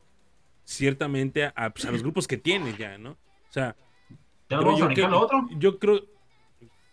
ciertamente 0.63 1.51
a, 1.55 1.69
pues, 1.71 1.85
a 1.85 1.91
los 1.91 2.01
grupos 2.03 2.27
que 2.27 2.37
tienes 2.37 2.77
ya, 2.77 2.97
¿no? 2.97 3.11
O 3.11 3.51
sea, 3.51 3.75
¿Ya 4.49 4.57
lo 4.57 4.63
vamos 4.65 4.75
a 4.77 4.79
yo, 4.79 4.85
brincar 4.87 5.05
que- 5.05 5.11
lo 5.11 5.19
otro? 5.21 5.47
yo 5.57 5.77
creo 5.79 6.05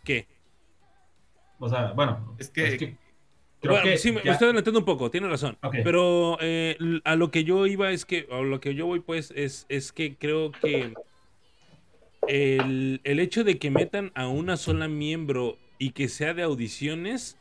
que... 0.05 0.27
O 1.59 1.69
sea, 1.69 1.93
bueno. 1.93 2.35
Es 2.39 2.51
que- 2.51 2.97
creo 3.61 3.75
Bueno, 3.75 3.83
que 3.85 3.99
sí, 3.99 4.11
me, 4.11 4.19
me 4.21 4.25
ya- 4.25 4.33
estoy 4.33 4.47
adelantando 4.47 4.81
un 4.81 4.85
poco, 4.87 5.11
tiene 5.11 5.29
razón. 5.29 5.57
Pero 5.85 6.39
eh, 6.41 6.77
a 7.05 7.15
lo 7.17 7.31
que 7.31 7.45
yo 7.45 7.67
iba 7.67 7.91
es 7.93 8.05
que, 8.07 8.27
a 8.31 8.41
lo 8.41 8.61
que 8.61 8.75
yo 8.75 8.87
voy 8.87 9.01
pues, 9.01 9.33
es, 9.37 9.67
es 9.69 9.93
que 9.93 10.17
creo 10.17 10.51
que 10.53 10.95
el, 12.31 13.01
el 13.03 13.19
hecho 13.19 13.43
de 13.43 13.59
que 13.59 13.71
metan 13.71 14.13
a 14.15 14.29
una 14.29 14.57
sola 14.57 14.87
miembro 14.87 15.59
y 15.79 15.91
que 15.91 16.09
sea 16.09 16.33
de 16.33 16.43
audiciones 16.43 17.39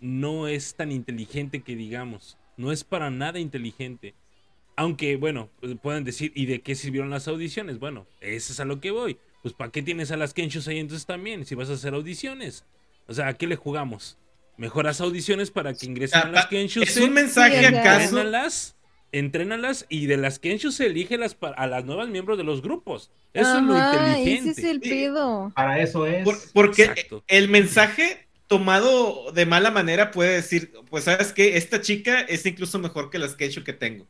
no 0.00 0.48
es 0.48 0.74
tan 0.74 0.90
inteligente 0.90 1.62
que 1.62 1.76
digamos. 1.76 2.38
No 2.56 2.72
es 2.72 2.82
para 2.82 3.10
nada 3.10 3.38
inteligente. 3.38 4.14
Aunque, 4.74 5.16
bueno, 5.16 5.48
pues, 5.60 5.76
pueden 5.80 6.02
decir, 6.02 6.32
¿y 6.34 6.46
de 6.46 6.60
qué 6.60 6.74
sirvieron 6.74 7.10
las 7.10 7.28
audiciones? 7.28 7.78
Bueno, 7.78 8.06
eso 8.20 8.52
es 8.52 8.58
a 8.58 8.64
lo 8.64 8.80
que 8.80 8.90
voy. 8.90 9.16
Pues, 9.42 9.54
¿para 9.54 9.70
qué 9.70 9.80
tienes 9.80 10.10
a 10.10 10.16
las 10.16 10.34
Kenshus 10.34 10.66
ahí 10.66 10.78
entonces 10.78 11.06
también? 11.06 11.46
Si 11.46 11.54
vas 11.54 11.70
a 11.70 11.74
hacer 11.74 11.94
audiciones. 11.94 12.64
O 13.06 13.14
sea, 13.14 13.28
¿a 13.28 13.34
qué 13.34 13.46
le 13.46 13.54
jugamos? 13.54 14.18
Mejoras 14.56 15.00
audiciones 15.00 15.52
para 15.52 15.72
que 15.72 15.86
ingresen 15.86 16.20
a 16.20 16.28
las 16.30 16.46
Kenshus. 16.46 16.82
¿Es 16.82 16.96
un 16.96 17.12
mensaje 17.12 17.64
acaso? 17.64 18.22
Entrénalas 19.12 19.86
y 19.88 20.06
de 20.06 20.16
las 20.16 20.38
Kenshus 20.38 20.80
elígelas 20.80 21.34
para, 21.34 21.54
a 21.56 21.66
las 21.66 21.84
nuevas 21.84 22.08
miembros 22.08 22.38
de 22.38 22.44
los 22.44 22.62
grupos. 22.62 23.10
Eso 23.34 23.58
es 23.58 23.62
lo 23.64 23.76
inteligente. 23.78 24.50
Ese 24.50 24.60
es 24.60 24.66
el 24.68 24.82
Sí. 24.82 24.88
pedo. 24.90 25.52
Para 25.54 25.80
eso 25.80 26.06
es. 26.06 26.24
Por- 26.24 26.38
porque 26.52 26.84
Exacto. 26.84 27.22
el 27.28 27.48
mensaje 27.48 28.26
tomado 28.46 29.32
de 29.32 29.46
mala 29.46 29.70
manera 29.70 30.10
puede 30.10 30.34
decir, 30.34 30.72
pues 30.90 31.04
sabes 31.04 31.32
que 31.32 31.56
esta 31.56 31.80
chica 31.80 32.20
es 32.20 32.44
incluso 32.44 32.78
mejor 32.78 33.08
que 33.10 33.18
las 33.18 33.36
hecho 33.38 33.64
que 33.64 33.72
tengo. 33.72 34.06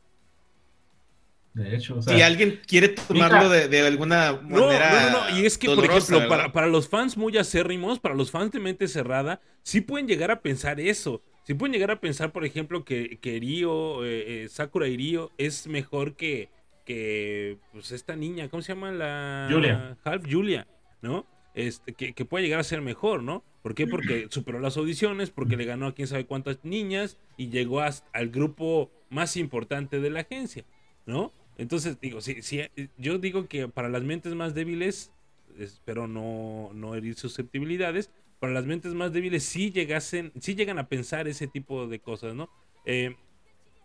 De 1.53 1.75
hecho, 1.75 1.97
o 1.97 2.01
sea, 2.01 2.15
si 2.15 2.21
alguien 2.23 2.59
quiere 2.65 2.89
tomarlo 2.89 3.43
Mira. 3.43 3.49
de, 3.49 3.67
de 3.67 3.85
alguna 3.87 4.39
manera. 4.41 5.11
no, 5.11 5.19
no, 5.19 5.29
no, 5.29 5.39
Y 5.39 5.45
es 5.45 5.57
que, 5.57 5.67
por 5.67 5.85
ejemplo, 5.85 6.27
para, 6.27 6.51
para 6.51 6.65
los 6.65 6.89
fans 6.89 7.15
muy 7.15 7.37
acérrimos, 7.37 7.99
para 7.99 8.15
los 8.15 8.31
fans 8.31 8.51
de 8.51 8.59
mente 8.59 8.87
cerrada, 8.87 9.39
sí 9.61 9.79
pueden 9.79 10.07
llegar 10.07 10.31
a 10.31 10.41
pensar 10.41 10.79
eso. 10.79 11.21
Sí 11.43 11.53
pueden 11.53 11.73
llegar 11.73 11.91
a 11.91 11.99
pensar, 11.99 12.31
por 12.31 12.45
ejemplo, 12.45 12.85
que, 12.85 13.17
que 13.19 13.39
Ryo, 13.39 14.05
eh, 14.05 14.43
eh, 14.43 14.49
Sakura 14.49 14.87
y 14.87 14.95
Ryo 14.97 15.31
es 15.37 15.67
mejor 15.67 16.15
que, 16.15 16.49
que 16.85 17.57
pues, 17.71 17.91
esta 17.91 18.15
niña, 18.15 18.49
¿cómo 18.49 18.61
se 18.61 18.73
llama? 18.73 18.91
La 18.91 19.49
Julia. 19.51 19.97
Half 20.03 20.25
Julia, 20.29 20.67
¿no? 21.01 21.25
Este, 21.53 21.93
que, 21.93 22.13
que 22.13 22.25
puede 22.25 22.45
llegar 22.45 22.59
a 22.59 22.63
ser 22.63 22.81
mejor, 22.81 23.23
¿no? 23.23 23.43
¿Por 23.61 23.75
qué? 23.75 23.87
Porque 23.87 24.27
superó 24.31 24.59
las 24.59 24.77
audiciones, 24.77 25.31
porque 25.31 25.57
le 25.57 25.65
ganó 25.65 25.87
a 25.87 25.93
quién 25.93 26.07
sabe 26.07 26.25
cuántas 26.25 26.63
niñas 26.63 27.17
y 27.37 27.49
llegó 27.49 27.81
hasta- 27.81 28.07
al 28.13 28.29
grupo 28.29 28.89
más 29.09 29.35
importante 29.37 29.99
de 29.99 30.09
la 30.09 30.21
agencia, 30.21 30.63
¿no? 31.05 31.33
Entonces, 31.57 31.99
digo, 31.99 32.21
sí, 32.21 32.41
sí, 32.41 32.61
yo 32.97 33.19
digo 33.19 33.47
que 33.47 33.67
para 33.67 33.89
las 33.89 34.01
mentes 34.03 34.33
más 34.33 34.55
débiles, 34.55 35.11
espero 35.59 36.07
no, 36.07 36.71
no 36.73 36.95
herir 36.95 37.13
susceptibilidades, 37.15 38.09
para 38.43 38.51
las 38.51 38.65
mentes 38.65 38.93
más 38.93 39.13
débiles 39.13 39.45
sí 39.45 39.71
llegasen, 39.71 40.33
sí 40.37 40.53
llegan 40.53 40.77
a 40.77 40.89
pensar 40.89 41.29
ese 41.29 41.47
tipo 41.47 41.87
de 41.87 41.99
cosas, 41.99 42.35
¿no? 42.35 42.49
Eh, 42.83 43.15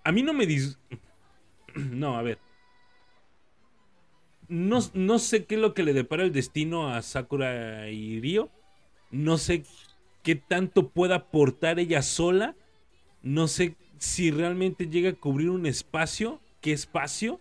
a 0.03 0.11
mí 0.11 0.25
no 0.25 0.33
me 0.33 0.47
dis... 0.47 0.77
No, 1.77 2.19
a 2.19 2.23
ver. 2.23 2.41
No, 4.49 4.81
no 4.95 5.21
sé 5.21 5.45
qué 5.45 5.55
es 5.55 5.61
lo 5.61 5.75
que 5.75 5.85
le 5.85 5.93
depara 5.93 6.25
el 6.25 6.33
destino 6.33 6.93
a 6.93 7.03
Sakura 7.03 7.89
y 7.89 8.21
Ryo. 8.21 8.51
No 9.13 9.39
sé 9.39 9.63
qué 10.25 10.35
tanto 10.35 10.89
pueda 10.89 11.15
aportar 11.15 11.79
ella 11.79 12.03
sola. 12.03 12.57
No 13.23 13.47
sé 13.47 13.77
si 13.99 14.33
realmente 14.33 14.89
llega 14.89 15.11
a 15.11 15.15
cubrir 15.15 15.51
un 15.51 15.67
espacio. 15.67 16.41
¿Qué 16.63 16.73
espacio? 16.73 17.39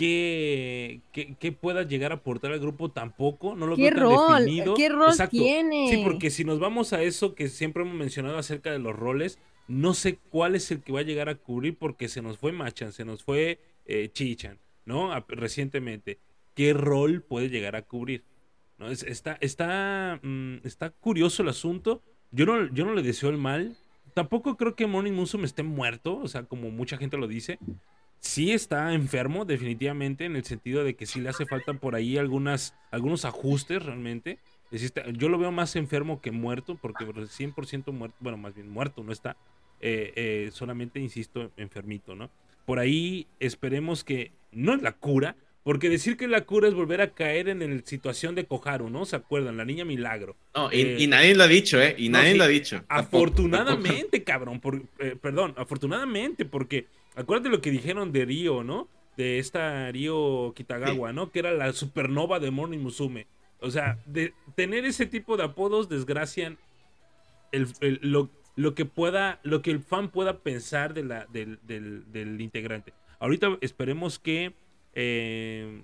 ¿Qué, 0.00 1.02
qué, 1.12 1.34
qué 1.38 1.52
pueda 1.52 1.82
llegar 1.82 2.10
a 2.12 2.16
aportar 2.16 2.52
al 2.52 2.58
grupo? 2.58 2.90
Tampoco. 2.90 3.54
No 3.54 3.66
lo 3.66 3.76
¿Qué 3.76 3.82
veo 3.82 3.94
tan 3.94 4.00
rol? 4.00 4.38
definido. 4.44 4.74
¿Qué 4.74 4.88
rol 4.88 5.10
Exacto. 5.10 5.36
tiene? 5.36 5.88
Sí, 5.90 6.00
porque 6.02 6.30
si 6.30 6.42
nos 6.44 6.58
vamos 6.58 6.92
a 6.94 7.02
eso 7.02 7.34
que 7.34 7.48
siempre 7.48 7.82
hemos 7.82 7.94
mencionado 7.94 8.38
acerca 8.38 8.72
de 8.72 8.78
los 8.78 8.96
roles, 8.96 9.38
no 9.68 9.92
sé 9.94 10.18
cuál 10.30 10.54
es 10.54 10.70
el 10.70 10.82
que 10.82 10.92
va 10.92 11.00
a 11.00 11.04
llegar 11.04 11.28
a 11.28 11.34
cubrir 11.34 11.76
porque 11.76 12.08
se 12.08 12.22
nos 12.22 12.38
fue 12.38 12.50
Machan, 12.52 12.92
se 12.92 13.04
nos 13.04 13.22
fue 13.22 13.60
eh, 13.84 14.08
Chichan, 14.12 14.58
¿no? 14.86 15.12
A- 15.12 15.24
recientemente. 15.28 16.18
¿Qué 16.54 16.72
rol 16.72 17.22
puede 17.22 17.50
llegar 17.50 17.76
a 17.76 17.82
cubrir? 17.82 18.24
¿No? 18.78 18.90
Es- 18.90 19.02
está, 19.02 19.36
está, 19.40 20.18
mm, 20.22 20.56
está 20.64 20.90
curioso 20.90 21.42
el 21.42 21.50
asunto 21.50 22.02
yo 22.32 22.46
no, 22.46 22.72
yo 22.72 22.84
no 22.86 22.94
le 22.94 23.02
deseo 23.02 23.28
el 23.30 23.36
mal. 23.38 23.76
Tampoco 24.14 24.56
creo 24.56 24.74
que 24.76 24.86
Morning 24.86 25.12
Musume 25.12 25.44
esté 25.46 25.62
muerto, 25.62 26.16
o 26.16 26.28
sea, 26.28 26.44
como 26.44 26.70
mucha 26.70 26.96
gente 26.96 27.16
lo 27.16 27.26
dice. 27.28 27.58
Sí 28.20 28.52
está 28.52 28.92
enfermo, 28.92 29.46
definitivamente, 29.46 30.26
en 30.26 30.36
el 30.36 30.44
sentido 30.44 30.84
de 30.84 30.94
que 30.94 31.06
sí 31.06 31.20
le 31.20 31.30
hace 31.30 31.46
falta 31.46 31.72
por 31.72 31.94
ahí 31.94 32.18
algunas, 32.18 32.74
algunos 32.90 33.24
ajustes 33.24 33.82
realmente. 33.82 34.38
Yo 35.14 35.30
lo 35.30 35.38
veo 35.38 35.50
más 35.50 35.74
enfermo 35.74 36.20
que 36.20 36.30
muerto, 36.30 36.78
porque 36.80 37.06
100% 37.06 37.92
muerto, 37.92 38.16
bueno, 38.20 38.36
más 38.36 38.54
bien 38.54 38.68
muerto 38.68 39.02
no 39.02 39.12
está. 39.12 39.36
Eh, 39.80 40.12
eh, 40.16 40.50
solamente, 40.52 41.00
insisto, 41.00 41.50
enfermito, 41.56 42.14
¿no? 42.14 42.30
Por 42.66 42.78
ahí 42.78 43.26
esperemos 43.40 44.04
que 44.04 44.32
no 44.52 44.74
es 44.74 44.82
la 44.82 44.92
cura, 44.92 45.34
porque 45.62 45.88
decir 45.88 46.18
que 46.18 46.28
la 46.28 46.42
cura 46.42 46.68
es 46.68 46.74
volver 46.74 47.00
a 47.00 47.14
caer 47.14 47.48
en 47.48 47.60
la 47.60 47.82
situación 47.86 48.34
de 48.34 48.44
Koharu, 48.44 48.90
¿no? 48.90 49.06
¿Se 49.06 49.16
acuerdan? 49.16 49.56
La 49.56 49.64
niña 49.64 49.86
milagro. 49.86 50.36
No, 50.54 50.70
y, 50.70 51.02
eh, 51.02 51.06
nadie 51.08 51.34
lo 51.34 51.44
ha 51.44 51.48
dicho, 51.48 51.80
¿eh? 51.80 51.94
Y 51.96 52.10
nadie 52.10 52.34
lo 52.34 52.44
ha 52.44 52.48
dicho. 52.48 52.84
Afortunadamente, 52.88 54.22
cabrón. 54.22 54.60
Por, 54.60 54.82
perdón, 55.20 55.54
afortunadamente, 55.56 56.44
porque 56.44 56.86
acuérdate 57.16 57.50
lo 57.50 57.60
que 57.60 57.70
dijeron 57.70 58.12
de 58.12 58.24
Río, 58.24 58.62
¿no? 58.64 58.88
De 59.16 59.38
esta 59.38 59.90
Río 59.90 60.52
Kitagawa, 60.54 61.12
¿no? 61.12 61.30
Que 61.30 61.40
era 61.40 61.52
la 61.52 61.72
supernova 61.72 62.40
de 62.40 62.50
Morning 62.50 62.78
Musume. 62.78 63.26
O 63.60 63.70
sea, 63.70 63.98
de 64.06 64.32
tener 64.54 64.84
ese 64.84 65.06
tipo 65.06 65.36
de 65.36 65.44
apodos 65.44 65.88
desgracian 65.88 66.58
el, 67.52 67.68
lo, 68.02 68.30
lo, 68.56 68.74
que 68.74 68.86
pueda, 68.86 69.40
lo 69.42 69.60
que 69.60 69.70
el 69.70 69.80
fan 69.80 70.08
pueda 70.08 70.38
pensar 70.38 70.94
de 70.94 71.04
la, 71.04 71.26
del, 71.26 71.58
del 71.66 72.40
integrante. 72.40 72.94
Ahorita 73.18 73.58
esperemos 73.60 74.18
que 74.18 74.54
eh, 74.94 75.80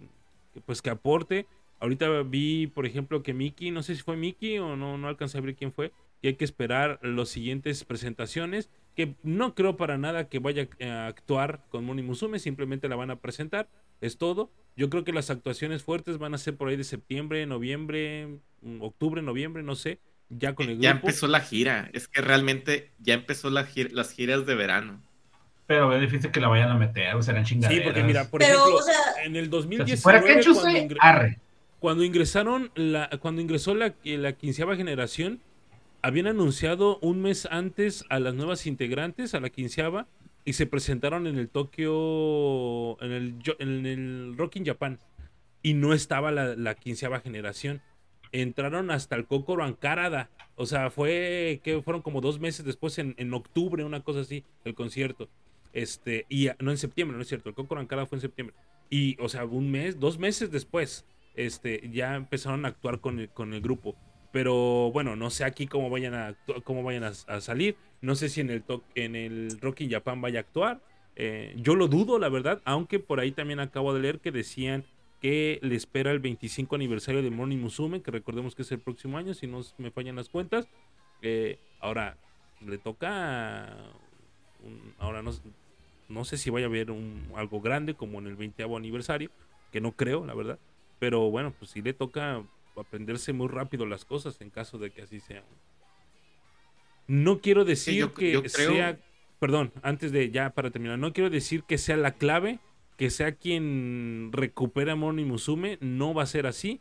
pues 0.64 0.82
que 0.82 0.90
aporte. 0.90 1.46
Ahorita 1.78 2.22
vi, 2.22 2.66
por 2.68 2.86
ejemplo, 2.86 3.22
que 3.22 3.34
Mickey, 3.34 3.70
no 3.70 3.82
sé 3.82 3.94
si 3.94 4.02
fue 4.02 4.16
Mickey 4.16 4.58
o 4.58 4.76
no, 4.76 4.96
no 4.96 5.08
alcancé 5.08 5.38
a 5.38 5.42
ver 5.42 5.54
quién 5.54 5.72
fue, 5.72 5.92
que 6.22 6.28
hay 6.28 6.34
que 6.34 6.44
esperar 6.44 6.98
las 7.02 7.28
siguientes 7.28 7.84
presentaciones, 7.84 8.70
que 8.96 9.14
no 9.22 9.54
creo 9.54 9.76
para 9.76 9.98
nada 9.98 10.28
que 10.28 10.38
vaya 10.38 10.68
a 10.80 11.06
actuar 11.06 11.60
con 11.68 11.84
Moni 11.84 12.02
Musume, 12.02 12.38
simplemente 12.38 12.88
la 12.88 12.96
van 12.96 13.10
a 13.10 13.16
presentar, 13.16 13.68
es 14.00 14.16
todo. 14.16 14.50
Yo 14.74 14.88
creo 14.88 15.04
que 15.04 15.12
las 15.12 15.30
actuaciones 15.30 15.82
fuertes 15.82 16.16
van 16.18 16.34
a 16.34 16.38
ser 16.38 16.56
por 16.56 16.68
ahí 16.68 16.76
de 16.76 16.84
septiembre, 16.84 17.44
noviembre, 17.44 18.38
mm, 18.62 18.82
octubre, 18.82 19.20
noviembre, 19.20 19.62
no 19.62 19.74
sé, 19.74 20.00
ya 20.30 20.54
con 20.54 20.70
el 20.70 20.80
Ya 20.80 20.92
empezó 20.92 21.28
la 21.28 21.40
gira, 21.40 21.90
es 21.92 22.08
que 22.08 22.22
realmente 22.22 22.90
ya 22.98 23.14
empezó 23.14 23.50
la 23.50 23.68
las 23.92 24.12
giras 24.12 24.46
de 24.46 24.54
verano. 24.54 25.02
Pero 25.66 25.92
es 25.94 26.00
difícil 26.00 26.30
que 26.30 26.40
la 26.40 26.48
vayan 26.48 26.70
a 26.70 26.76
meter, 26.76 27.14
o 27.14 27.22
serán 27.22 27.44
chingaderas. 27.44 27.82
Sí, 27.82 27.84
porque 27.84 28.02
mira, 28.02 28.30
por 28.30 28.42
ejemplo, 28.42 28.78
en 29.22 29.36
el 29.36 29.50
2019, 29.50 31.38
cuando, 31.80 32.02
ingresaron, 32.02 32.70
la, 32.74 33.10
cuando 33.20 33.42
ingresó 33.42 33.74
la, 33.74 33.94
la 34.04 34.32
quinceava 34.32 34.74
generación, 34.76 35.40
habían 36.06 36.28
anunciado 36.28 37.00
un 37.00 37.20
mes 37.20 37.48
antes 37.50 38.04
a 38.10 38.20
las 38.20 38.32
nuevas 38.32 38.66
integrantes, 38.68 39.34
a 39.34 39.40
la 39.40 39.50
quinceava, 39.50 40.06
y 40.44 40.52
se 40.52 40.66
presentaron 40.66 41.26
en 41.26 41.36
el 41.36 41.48
Tokio, 41.48 42.96
en 43.02 43.10
el, 43.10 43.34
en 43.58 43.86
el 43.86 44.34
Rock 44.38 44.54
in 44.54 44.64
Japan, 44.64 45.00
y 45.62 45.74
no 45.74 45.92
estaba 45.92 46.30
la, 46.30 46.54
la 46.54 46.76
quinceava 46.76 47.18
generación. 47.18 47.82
Entraron 48.30 48.92
hasta 48.92 49.16
el 49.16 49.26
Kokoro 49.26 49.64
Ankarada, 49.64 50.30
o 50.54 50.64
sea, 50.64 50.90
fue 50.90 51.60
que 51.64 51.82
fueron 51.82 52.02
como 52.02 52.20
dos 52.20 52.38
meses 52.38 52.64
después, 52.64 52.98
en, 52.98 53.16
en 53.18 53.34
octubre, 53.34 53.82
una 53.82 54.04
cosa 54.04 54.20
así, 54.20 54.44
el 54.64 54.74
concierto. 54.74 55.28
Este, 55.72 56.24
y 56.28 56.48
no 56.60 56.70
en 56.70 56.78
septiembre, 56.78 57.16
no 57.16 57.22
es 57.22 57.28
cierto, 57.28 57.48
el 57.48 57.56
Coco 57.56 57.76
Ankara 57.76 58.06
fue 58.06 58.18
en 58.18 58.22
septiembre. 58.22 58.54
Y, 58.88 59.16
o 59.20 59.28
sea, 59.28 59.44
un 59.44 59.72
mes, 59.72 59.98
dos 59.98 60.20
meses 60.20 60.52
después, 60.52 61.04
este, 61.34 61.90
ya 61.92 62.14
empezaron 62.14 62.64
a 62.64 62.68
actuar 62.68 63.00
con 63.00 63.18
el, 63.18 63.28
con 63.28 63.52
el 63.52 63.60
grupo. 63.60 63.96
Pero 64.32 64.90
bueno, 64.92 65.16
no 65.16 65.30
sé 65.30 65.44
aquí 65.44 65.66
cómo 65.66 65.90
vayan 65.90 66.14
a 66.14 66.34
cómo 66.64 66.82
vayan 66.82 67.04
a, 67.04 67.40
salir. 67.40 67.76
No 68.00 68.14
sé 68.14 68.28
si 68.28 68.40
en 68.40 68.50
el 68.50 68.64
en 68.94 69.16
el 69.16 69.58
Rocky 69.60 69.88
Japan 69.88 70.20
vaya 70.20 70.40
a 70.40 70.42
actuar. 70.42 70.80
Eh, 71.16 71.54
yo 71.56 71.74
lo 71.74 71.88
dudo, 71.88 72.18
la 72.18 72.28
verdad, 72.28 72.60
aunque 72.64 72.98
por 72.98 73.20
ahí 73.20 73.32
también 73.32 73.58
acabo 73.60 73.94
de 73.94 74.00
leer 74.00 74.20
que 74.20 74.30
decían 74.30 74.84
que 75.20 75.58
le 75.62 75.74
espera 75.74 76.10
el 76.10 76.18
25 76.18 76.74
aniversario 76.74 77.22
de 77.22 77.30
Morning 77.30 77.56
Musume, 77.56 78.02
que 78.02 78.10
recordemos 78.10 78.54
que 78.54 78.62
es 78.62 78.72
el 78.72 78.80
próximo 78.80 79.16
año, 79.16 79.32
si 79.32 79.46
no 79.46 79.62
me 79.78 79.90
fallan 79.90 80.16
las 80.16 80.28
cuentas. 80.28 80.68
Eh, 81.22 81.58
ahora, 81.80 82.18
le 82.60 82.76
toca. 82.78 83.76
ahora 84.98 85.22
no, 85.22 85.32
no 86.08 86.24
sé 86.24 86.36
si 86.36 86.50
vaya 86.50 86.66
a 86.66 86.68
haber 86.68 86.90
un, 86.90 87.30
algo 87.34 87.60
grande 87.60 87.94
como 87.94 88.18
en 88.18 88.26
el 88.26 88.36
20 88.36 88.62
aniversario, 88.64 89.30
que 89.72 89.80
no 89.80 89.92
creo, 89.92 90.26
la 90.26 90.34
verdad. 90.34 90.58
Pero 90.98 91.30
bueno, 91.30 91.54
pues 91.58 91.70
sí 91.70 91.82
le 91.82 91.92
toca 91.92 92.42
aprenderse 92.80 93.32
muy 93.32 93.48
rápido 93.48 93.86
las 93.86 94.04
cosas 94.04 94.40
en 94.40 94.50
caso 94.50 94.78
de 94.78 94.90
que 94.90 95.02
así 95.02 95.20
sea. 95.20 95.44
No 97.06 97.40
quiero 97.40 97.64
decir 97.64 98.10
que 98.10 98.48
sea, 98.48 98.98
perdón, 99.38 99.72
antes 99.82 100.12
de 100.12 100.30
ya 100.30 100.50
para 100.50 100.70
terminar, 100.70 100.98
no 100.98 101.12
quiero 101.12 101.30
decir 101.30 101.62
que 101.62 101.78
sea 101.78 101.96
la 101.96 102.12
clave, 102.12 102.58
que 102.96 103.10
sea 103.10 103.32
quien 103.32 104.30
recupera 104.32 104.92
a 104.92 104.96
Moni 104.96 105.24
Musume, 105.24 105.78
no 105.80 106.14
va 106.14 106.24
a 106.24 106.26
ser 106.26 106.46
así, 106.46 106.80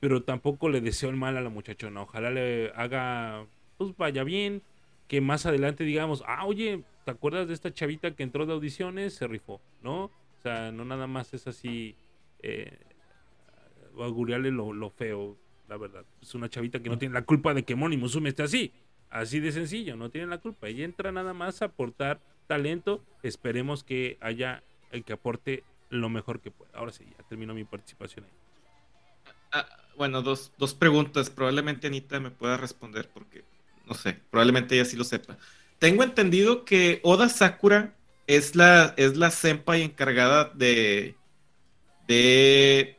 pero 0.00 0.22
tampoco 0.22 0.68
le 0.68 0.80
deseo 0.80 1.10
el 1.10 1.16
mal 1.16 1.36
a 1.36 1.40
la 1.40 1.50
muchachona. 1.50 2.02
Ojalá 2.02 2.30
le 2.30 2.70
haga, 2.74 3.46
pues 3.76 3.96
vaya 3.96 4.24
bien, 4.24 4.62
que 5.08 5.20
más 5.20 5.46
adelante 5.46 5.84
digamos, 5.84 6.22
ah, 6.26 6.46
oye, 6.46 6.82
¿te 7.04 7.10
acuerdas 7.10 7.48
de 7.48 7.54
esta 7.54 7.72
chavita 7.72 8.12
que 8.12 8.22
entró 8.22 8.46
de 8.46 8.52
audiciones? 8.52 9.14
Se 9.14 9.26
rifó, 9.26 9.60
¿no? 9.82 10.04
O 10.04 10.42
sea, 10.42 10.72
no 10.72 10.84
nada 10.84 11.06
más 11.06 11.34
es 11.34 11.46
así, 11.46 11.96
eh, 12.42 12.78
auguriarle 14.04 14.50
lo, 14.50 14.90
feo, 14.90 15.36
la 15.68 15.76
verdad. 15.76 16.04
Es 16.22 16.34
una 16.34 16.48
chavita 16.48 16.82
que 16.82 16.88
no 16.88 16.98
tiene 16.98 17.14
la 17.14 17.22
culpa 17.22 17.54
de 17.54 17.64
que 17.64 17.74
Moni 17.74 17.96
Musume 17.96 18.30
esté 18.30 18.42
así. 18.42 18.72
Así 19.10 19.40
de 19.40 19.52
sencillo, 19.52 19.96
no 19.96 20.10
tiene 20.10 20.26
la 20.26 20.38
culpa. 20.38 20.68
Ella 20.68 20.84
entra 20.84 21.12
nada 21.12 21.32
más 21.32 21.62
a 21.62 21.66
aportar 21.66 22.20
talento. 22.46 23.04
Esperemos 23.22 23.84
que 23.84 24.18
haya 24.20 24.62
el 24.90 25.04
que 25.04 25.12
aporte 25.12 25.64
lo 25.90 26.08
mejor 26.08 26.40
que 26.40 26.50
pueda. 26.50 26.72
Ahora 26.74 26.92
sí, 26.92 27.04
ya 27.16 27.24
terminó 27.28 27.54
mi 27.54 27.64
participación 27.64 28.24
ahí. 28.24 28.30
Ah, 29.52 29.66
bueno, 29.96 30.22
dos, 30.22 30.52
dos 30.58 30.74
preguntas. 30.74 31.30
Probablemente 31.30 31.86
Anita 31.86 32.20
me 32.20 32.30
pueda 32.30 32.56
responder 32.56 33.08
porque, 33.12 33.44
no 33.86 33.94
sé, 33.94 34.20
probablemente 34.30 34.74
ella 34.74 34.84
sí 34.84 34.96
lo 34.96 35.04
sepa. 35.04 35.38
Tengo 35.78 36.02
entendido 36.02 36.64
que 36.64 37.00
Oda 37.02 37.28
Sakura 37.28 37.94
es 38.26 38.56
la, 38.56 38.94
es 38.96 39.16
la 39.16 39.30
senpai 39.30 39.82
encargada 39.82 40.50
de, 40.54 41.16
de 42.08 42.95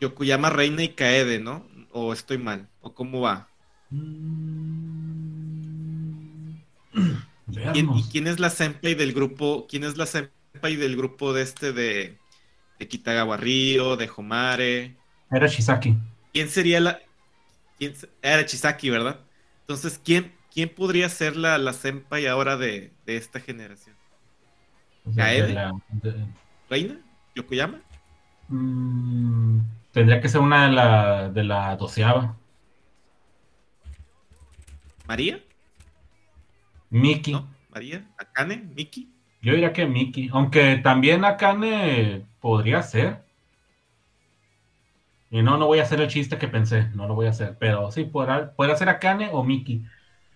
Yokuyama 0.00 0.50
Reina 0.50 0.82
y 0.82 0.90
Kaede, 0.90 1.38
¿no? 1.38 1.66
¿O 1.92 2.12
estoy 2.12 2.38
mal? 2.38 2.68
¿O 2.80 2.94
cómo 2.94 3.20
va? 3.20 3.48
¿Y 7.74 8.02
quién 8.10 8.26
es 8.26 8.38
la 8.38 8.50
senpai 8.50 8.94
del 8.94 9.12
grupo? 9.12 9.66
¿Quién 9.68 9.84
es 9.84 9.96
la 9.96 10.06
senpai 10.06 10.76
del 10.76 10.96
grupo 10.96 11.32
de 11.32 11.42
este 11.42 11.72
de, 11.72 12.18
de 12.78 12.88
Kitagawa 12.88 13.36
Río, 13.36 13.96
de 13.96 14.10
Homare? 14.14 14.96
Era 15.30 15.48
Chisaki. 15.48 15.96
¿Quién 16.32 16.48
sería 16.48 16.80
la... 16.80 17.00
Quién, 17.78 17.94
era 18.22 18.46
Chisaki, 18.46 18.90
¿verdad? 18.90 19.20
Entonces, 19.62 20.00
¿quién, 20.02 20.32
¿quién 20.52 20.68
podría 20.68 21.08
ser 21.08 21.36
la, 21.36 21.58
la 21.58 21.72
senpai 21.72 22.26
ahora 22.26 22.56
de, 22.56 22.92
de 23.06 23.16
esta 23.16 23.40
generación? 23.40 23.96
¿Kaede? 25.16 25.56
¿Reina? 26.68 27.00
¿Yokoyama? 27.34 27.80
Mm, 28.50 29.60
tendría 29.92 30.20
que 30.20 30.28
ser 30.28 30.40
una 30.40 30.66
de 30.66 30.72
la, 30.72 31.28
de 31.30 31.44
la 31.44 31.76
doceava. 31.76 32.36
¿María? 35.06 35.40
Miki. 36.90 37.36
¿María? 37.70 38.06
¿Akane? 38.18 38.56
¿Miki? 38.74 39.12
Yo 39.40 39.52
diría 39.52 39.72
que 39.72 39.86
Miki. 39.86 40.28
Aunque 40.32 40.76
también 40.76 41.24
Akane 41.24 42.26
podría 42.40 42.82
ser. 42.82 43.24
Y 45.30 45.42
no, 45.42 45.56
no 45.56 45.66
voy 45.66 45.78
a 45.78 45.82
hacer 45.84 46.00
el 46.00 46.08
chiste 46.08 46.38
que 46.38 46.48
pensé. 46.48 46.88
No 46.94 47.06
lo 47.06 47.14
voy 47.14 47.26
a 47.26 47.30
hacer. 47.30 47.56
Pero 47.58 47.90
sí, 47.92 48.04
podrá, 48.04 48.52
puede 48.52 48.76
ser 48.76 48.88
Akane 48.88 49.30
o 49.32 49.44
Miki. 49.44 49.84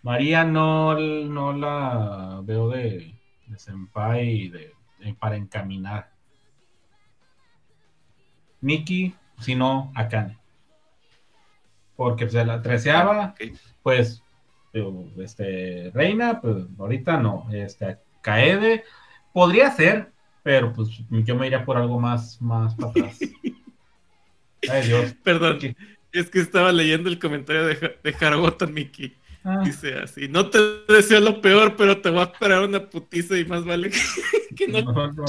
María 0.02 0.44
no, 0.44 0.98
no 0.98 1.52
la 1.52 2.40
veo 2.44 2.68
de, 2.68 3.14
de 3.46 3.58
senpai 3.58 4.48
de, 4.48 4.72
para 5.18 5.36
encaminar. 5.36 6.13
Miki, 8.64 9.14
si 9.40 9.54
no, 9.54 9.92
Akane. 9.94 10.38
Porque 11.96 12.28
se 12.28 12.44
la 12.44 12.62
treceaba, 12.62 13.34
pues, 13.82 14.22
este, 15.18 15.90
Reina, 15.94 16.40
pues 16.40 16.64
ahorita 16.78 17.18
no. 17.18 17.46
Este, 17.52 17.98
Kaede, 18.22 18.84
podría 19.32 19.70
ser, 19.70 20.10
pero 20.42 20.72
pues 20.72 20.88
yo 21.10 21.36
me 21.36 21.46
iría 21.46 21.64
por 21.64 21.76
algo 21.76 22.00
más, 22.00 22.40
más 22.40 22.74
para 22.74 22.90
atrás. 22.90 23.18
Ay, 24.70 24.86
Dios. 24.86 25.14
Perdón, 25.22 25.58
es 26.10 26.30
que 26.30 26.40
estaba 26.40 26.72
leyendo 26.72 27.10
el 27.10 27.18
comentario 27.18 27.66
de, 27.66 27.98
de 28.02 28.66
Miki. 28.66 29.14
Ah. 29.44 29.60
Dice 29.62 29.98
así, 29.98 30.26
no 30.26 30.48
te 30.48 30.58
deseo 30.88 31.20
lo 31.20 31.42
peor, 31.42 31.76
pero 31.76 32.00
te 32.00 32.08
voy 32.08 32.20
a 32.20 32.24
esperar 32.24 32.62
una 32.62 32.88
putiza 32.88 33.36
y 33.36 33.44
más 33.44 33.62
vale 33.62 33.90
que, 34.56 34.68
no, 34.68 34.80
no, 34.80 35.12
no, 35.12 35.24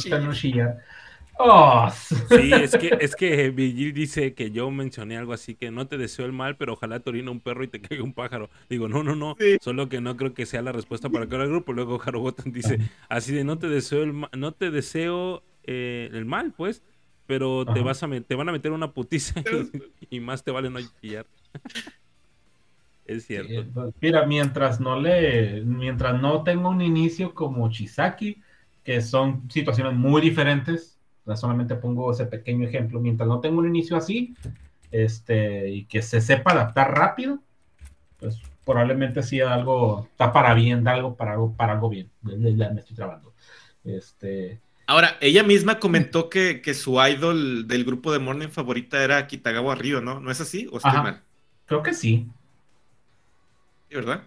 Oh, 1.40 1.91
Sí, 2.28 2.60
es 2.60 2.76
que, 2.76 2.95
es 2.99 3.16
que 3.16 3.49
Vigil 3.52 3.94
dice 3.94 4.34
que 4.34 4.49
yo 4.52 4.72
mencioné 4.72 5.16
algo 5.18 5.32
así 5.34 5.56
que 5.56 5.70
no 5.70 5.88
te 5.88 5.98
deseo 5.98 6.26
el 6.26 6.34
mal, 6.34 6.57
pero 6.57 6.74
ojalá 6.74 6.99
te 6.99 7.10
orina 7.12 7.30
un 7.32 7.40
perro 7.40 7.64
y 7.64 7.68
te 7.68 7.82
caiga 7.82 8.03
un 8.03 8.14
pájaro. 8.14 8.49
Digo, 8.68 8.88
no, 8.88 9.03
no, 9.03 9.16
no, 9.16 9.38
Sí. 9.38 9.57
solo 9.60 9.90
que 9.90 10.02
no 10.02 10.18
creo 10.18 10.34
que 10.34 10.45
sea 10.48 10.62
la 10.64 10.72
respuesta 10.72 11.10
para 11.12 11.30
cada 11.30 11.45
grupo. 11.45 11.72
Luego 11.74 12.02
Harobotan 12.03 12.52
dice 12.52 12.80
así 13.10 13.32
de 13.34 13.44
no 13.44 13.60
te 13.60 13.68
deseo 13.70 14.03
el 14.03 14.14
ma- 14.14 14.30
no 14.36 14.53
te 14.53 14.72
deseo 14.72 15.44
eh, 15.64 16.10
el 16.14 16.26
mal, 16.26 16.52
pues, 16.53 16.84
pero 17.28 17.68
te 17.70 17.82
vas 17.84 18.02
a 18.03 18.10
te 18.22 18.36
van 18.36 18.49
a 18.49 18.52
meter 18.52 18.72
una 18.72 18.91
putiza 18.94 19.45
y, 19.52 19.72
y 20.10 20.20
más 20.20 20.44
te 20.44 20.52
vale 20.52 20.70
no 20.72 20.80
chillar. 21.02 21.28
es 23.06 23.26
cierto. 23.26 23.66
Pues, 23.74 23.94
Mira, 24.02 24.26
mientras 24.26 24.80
no 24.80 24.99
le, 24.99 25.62
mientras 25.66 26.22
no 26.22 26.44
tenga 26.44 26.70
un 26.70 26.82
inicio 26.82 27.34
como 27.34 27.70
Chisaki, 27.70 28.41
que 28.84 29.02
son 29.02 29.49
situaciones 29.49 29.94
muy 29.94 30.22
diferentes, 30.22 30.94
solamente 31.35 31.76
pongo 31.76 32.11
ese 32.11 32.26
pequeño 32.27 32.68
ejemplo, 32.68 32.99
mientras 32.99 33.27
no 33.27 33.41
tenga 33.41 33.60
un 33.60 33.68
inicio 33.68 33.97
así, 33.97 34.35
este, 34.91 35.69
y 35.72 35.85
que 35.88 36.02
se 36.02 36.22
sepa 36.22 36.52
adaptar 36.53 36.93
rápido, 36.97 37.43
pues 38.19 38.41
probablemente 38.65 39.23
sí 39.23 39.41
algo, 39.41 40.07
está 40.11 40.34
para 40.34 40.53
bien, 40.53 40.84
da 40.84 40.93
algo 40.93 41.15
para 41.18 41.34
algo, 41.34 41.56
para 41.56 41.73
algo 41.73 41.89
bien. 41.89 42.11
Ya 42.23 42.69
me 42.72 42.81
estoy 42.81 42.95
trabando. 42.95 43.35
Este, 43.84 44.61
Ahora, 44.88 45.18
ella 45.22 45.43
misma 45.43 45.80
comentó 45.80 46.30
que, 46.30 46.61
que 46.61 46.73
su 46.73 46.99
idol 47.06 47.68
del 47.68 47.85
grupo 47.85 48.11
de 48.11 48.19
Morning 48.19 48.49
favorita 48.49 49.03
era 49.03 49.26
Kitagawa 49.27 49.76
Ryo, 49.76 50.02
¿no? 50.02 50.19
¿No 50.19 50.31
es 50.31 50.41
así? 50.41 50.68
¿O 50.72 50.77
estoy 50.77 50.99
Ajá. 50.99 51.02
mal? 51.02 51.23
creo 51.65 51.84
que 51.84 51.93
sí, 51.93 52.31
¿Sí, 53.89 53.95
¿Verdad? 53.95 54.23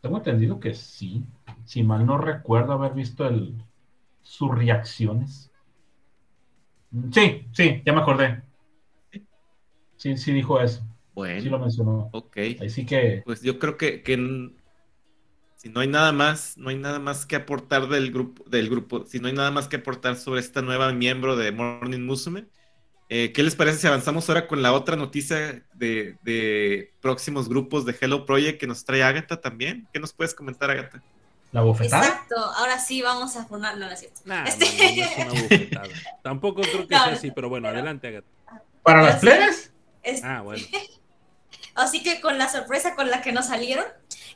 tengo 0.00 0.18
entendido 0.18 0.60
que 0.60 0.74
sí. 0.74 1.24
Si 1.64 1.82
mal 1.82 2.06
no 2.06 2.18
recuerdo 2.18 2.72
haber 2.74 2.92
visto 2.94 3.26
el, 3.26 3.64
sus 4.22 4.50
reacciones. 4.54 5.53
Sí, 7.12 7.48
sí, 7.52 7.82
ya 7.84 7.92
me 7.92 8.00
acordé. 8.00 8.42
Sí, 9.96 10.16
sí 10.16 10.32
dijo 10.32 10.60
eso. 10.60 10.86
Sí 11.36 11.48
lo 11.48 11.58
Bueno, 11.58 11.58
mencionó. 11.58 12.12
ok. 12.12 12.38
Así 12.58 12.84
que 12.86 13.24
Pues 13.24 13.42
yo 13.42 13.58
creo 13.58 13.76
que, 13.78 14.02
que 14.02 14.16
si 15.56 15.68
no 15.70 15.80
hay 15.80 15.88
nada 15.88 16.12
más, 16.12 16.56
no 16.58 16.70
hay 16.70 16.76
nada 16.78 16.98
más 16.98 17.26
que 17.26 17.36
aportar 17.36 17.88
del 17.88 18.12
grupo, 18.12 18.44
del 18.48 18.68
grupo, 18.68 19.06
si 19.06 19.20
no 19.20 19.28
hay 19.28 19.34
nada 19.34 19.50
más 19.50 19.68
que 19.68 19.76
aportar 19.76 20.16
sobre 20.16 20.40
esta 20.40 20.62
nueva 20.62 20.92
miembro 20.92 21.36
de 21.36 21.52
Morning 21.52 22.00
Musume, 22.04 22.48
eh, 23.08 23.32
¿qué 23.32 23.42
les 23.44 23.56
parece 23.56 23.78
si 23.78 23.86
avanzamos 23.88 24.28
ahora 24.28 24.48
con 24.48 24.62
la 24.62 24.72
otra 24.74 24.96
noticia 24.96 25.66
de, 25.72 26.18
de 26.22 26.94
próximos 27.00 27.48
grupos 27.48 27.86
de 27.86 27.96
Hello 28.00 28.26
Project 28.26 28.60
que 28.60 28.68
nos 28.68 28.84
trae 28.84 29.02
Agatha 29.04 29.40
también? 29.40 29.88
¿Qué 29.92 30.00
nos 30.00 30.14
puedes 30.14 30.34
comentar, 30.34 30.70
Agatha? 30.70 31.04
La 31.54 31.60
bofetada. 31.62 32.04
Exacto, 32.06 32.36
ahora 32.36 32.78
sí 32.78 33.00
vamos 33.00 33.36
a 33.36 33.44
funar, 33.46 33.76
no, 33.78 33.86
no 33.86 33.92
es 33.92 34.00
cierto. 34.00 34.20
Nah, 34.24 34.44
Este- 34.44 34.66
no, 34.66 34.74
no, 34.74 34.84
no 34.84 35.02
es 35.04 35.16
una 35.34 35.40
bofetada. 35.42 35.88
Tampoco 36.22 36.60
creo 36.62 36.86
que 36.86 36.94
No, 36.94 37.04
sea 37.04 37.12
así, 37.14 37.30
pero 37.30 37.48
bueno, 37.48 37.68
pero- 37.68 37.78
adelante, 37.78 38.08
Agatha. 38.08 38.26
Para 38.82 39.00
Pero 39.00 39.02
las 39.02 39.20
sí. 39.20 39.26
plebes. 39.26 39.72
Es- 40.02 40.22
Ah, 40.24 40.42
bueno. 40.42 40.62
Así 41.74 42.02
que 42.04 42.20
con 42.20 42.38
la 42.38 42.48
sorpresa 42.48 42.94
con 42.94 43.10
la 43.10 43.20
que 43.20 43.32
nos 43.32 43.46
salieron, 43.46 43.84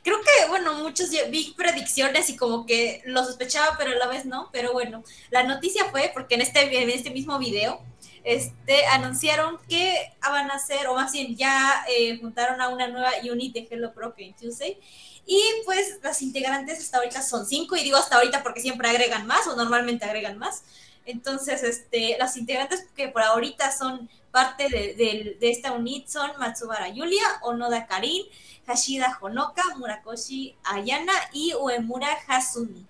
creo 0.03 0.17
que, 0.19 0.49
bueno, 0.49 0.73
muchos 0.73 1.09
vi 1.29 1.53
predicciones 1.55 2.29
y 2.29 2.35
como 2.35 2.65
que 2.65 3.01
lo 3.05 3.23
sospechaba, 3.23 3.75
pero 3.77 3.91
a 3.91 3.95
la 3.95 4.07
vez 4.07 4.25
no. 4.25 4.49
Pero 4.51 4.73
bueno, 4.73 5.03
la 5.29 5.43
noticia 5.43 5.85
fue 5.85 6.11
porque 6.13 6.35
en 6.35 6.41
este, 6.41 6.81
en 6.83 6.89
este 6.89 7.11
mismo 7.11 7.39
video 7.39 7.81
este, 8.25 8.85
anunciaron 8.87 9.57
que 9.69 10.11
van 10.21 10.51
a 10.51 10.55
hacer, 10.55 10.87
o 10.87 10.95
más 10.95 11.13
bien 11.13 11.37
ya 11.37 11.85
eh, 11.87 12.17
juntaron 12.19 12.59
a 12.59 12.67
una 12.67 12.87
nueva 12.87 13.11
unit 13.31 13.53
de 13.53 13.67
Hello 13.71 13.93
Pro 13.93 14.13
Tuesday. 14.37 14.77
Y 15.31 15.39
pues 15.63 15.99
las 16.01 16.23
integrantes 16.23 16.79
hasta 16.79 16.97
ahorita 16.97 17.21
son 17.21 17.45
cinco, 17.45 17.75
y 17.75 17.83
digo 17.83 17.97
hasta 17.97 18.15
ahorita 18.15 18.41
porque 18.41 18.61
siempre 18.61 18.89
agregan 18.89 19.27
más 19.27 19.45
o 19.45 19.55
normalmente 19.55 20.05
agregan 20.05 20.39
más. 20.39 20.63
Entonces, 21.05 21.61
este, 21.61 22.15
las 22.17 22.35
integrantes 22.35 22.87
que 22.95 23.09
por 23.09 23.21
ahorita 23.21 23.71
son 23.71 24.09
parte 24.31 24.69
de, 24.69 24.95
de- 25.39 25.51
esta 25.51 25.71
unit 25.73 26.07
son 26.07 26.31
Matsubara 26.39 26.89
Yulia, 26.89 27.23
Onoda 27.43 27.85
Karin, 27.85 28.25
Hashida 28.65 29.19
Honoka, 29.21 29.63
Murakoshi 29.77 30.55
Ayana 30.63 31.13
y 31.31 31.53
Uemura 31.53 32.09
Hasumi. 32.27 32.87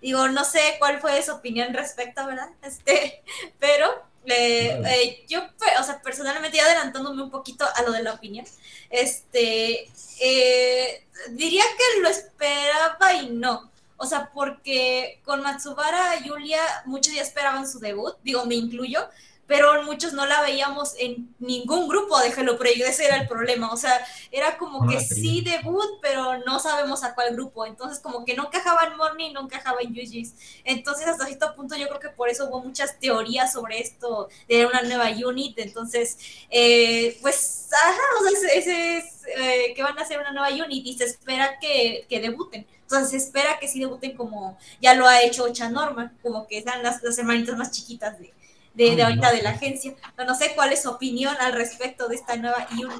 Digo, 0.00 0.28
no 0.28 0.44
sé 0.44 0.60
cuál 0.78 1.00
fue 1.00 1.22
su 1.22 1.32
opinión 1.32 1.74
respecto, 1.74 2.26
¿verdad? 2.26 2.48
Este, 2.62 3.22
pero 3.58 3.86
eh, 4.26 4.80
eh, 4.86 5.24
yo, 5.28 5.40
pe- 5.58 5.78
o 5.80 5.84
sea, 5.84 6.00
personalmente, 6.02 6.56
ya 6.58 6.64
adelantándome 6.64 7.22
un 7.22 7.30
poquito 7.30 7.64
a 7.74 7.82
lo 7.82 7.92
de 7.92 8.02
la 8.02 8.12
opinión, 8.14 8.46
este, 8.90 9.90
eh, 10.20 11.06
diría 11.30 11.64
que 11.76 12.00
lo 12.00 12.08
esperaba 12.08 13.12
y 13.14 13.30
no. 13.30 13.70
O 13.96 14.06
sea, 14.06 14.30
porque 14.34 15.20
con 15.24 15.42
Matsubara 15.42 16.20
Yulia 16.24 16.60
muchos 16.86 17.14
ya 17.14 17.22
esperaban 17.22 17.68
su 17.68 17.78
debut, 17.78 18.14
digo, 18.22 18.44
me 18.46 18.56
incluyo, 18.56 19.08
pero 19.46 19.82
muchos 19.82 20.12
no 20.12 20.26
la 20.26 20.40
veíamos 20.42 20.94
en 20.98 21.34
ningún 21.38 21.88
grupo 21.88 22.18
de 22.18 22.28
Hello 22.28 22.56
Project, 22.56 22.88
ese 22.88 23.06
era 23.06 23.16
el 23.16 23.28
problema, 23.28 23.72
o 23.72 23.76
sea, 23.76 24.04
era 24.30 24.56
como 24.56 24.84
No 24.84 24.90
que 24.90 25.00
sí 25.00 25.42
debut, 25.42 25.98
pero 26.00 26.38
no 26.38 26.58
sabemos 26.58 27.04
a 27.04 27.14
cuál 27.14 27.34
grupo, 27.34 27.66
entonces 27.66 28.00
como 28.00 28.24
que 28.24 28.34
no 28.34 28.46
encajaba 28.46 28.86
en 28.86 28.96
Morning, 28.96 29.32
no 29.32 29.42
encajaba 29.42 29.80
en 29.82 29.92
Yujis, 29.94 30.34
entonces 30.64 31.06
hasta 31.06 31.26
cierto 31.26 31.54
punto 31.54 31.76
yo 31.76 31.88
creo 31.88 32.00
que 32.00 32.08
por 32.08 32.28
eso 32.28 32.48
hubo 32.48 32.62
muchas 32.62 32.98
teorías 32.98 33.52
sobre 33.52 33.80
esto 33.80 34.28
de 34.48 34.66
una 34.66 34.82
nueva 34.82 35.10
unit, 35.10 35.58
entonces, 35.58 36.18
eh, 36.50 37.18
pues, 37.20 37.68
ajá, 37.72 38.02
o 38.20 38.38
sea, 38.38 38.50
ese, 38.54 38.98
es 38.98 39.04
eh, 39.36 39.74
que 39.74 39.82
van 39.82 39.98
a 39.98 40.02
hacer 40.02 40.18
una 40.18 40.32
nueva 40.32 40.48
unit 40.64 40.86
y 40.86 40.96
se 40.96 41.04
espera 41.04 41.58
que, 41.58 42.06
que 42.08 42.20
debuten, 42.20 42.66
entonces 42.82 43.10
se 43.10 43.16
espera 43.18 43.58
que 43.58 43.68
sí 43.68 43.80
debuten 43.80 44.16
como 44.16 44.58
ya 44.80 44.94
lo 44.94 45.06
ha 45.06 45.22
hecho 45.22 45.44
Ocha 45.44 45.68
Norma, 45.68 46.14
como 46.22 46.46
que 46.46 46.62
sean 46.62 46.82
las, 46.82 47.02
las 47.02 47.18
hermanitas 47.18 47.56
más 47.56 47.70
chiquitas 47.70 48.18
de, 48.18 48.32
de, 48.74 48.96
de 48.96 49.02
ahorita 49.02 49.30
no. 49.30 49.36
de 49.36 49.42
la 49.42 49.50
agencia. 49.50 49.94
No, 50.18 50.24
no 50.24 50.34
sé 50.34 50.52
cuál 50.54 50.72
es 50.72 50.82
su 50.82 50.90
opinión 50.90 51.34
al 51.40 51.52
respecto 51.52 52.08
de 52.08 52.16
esta 52.16 52.36
nueva 52.36 52.66
unit. 52.72 52.90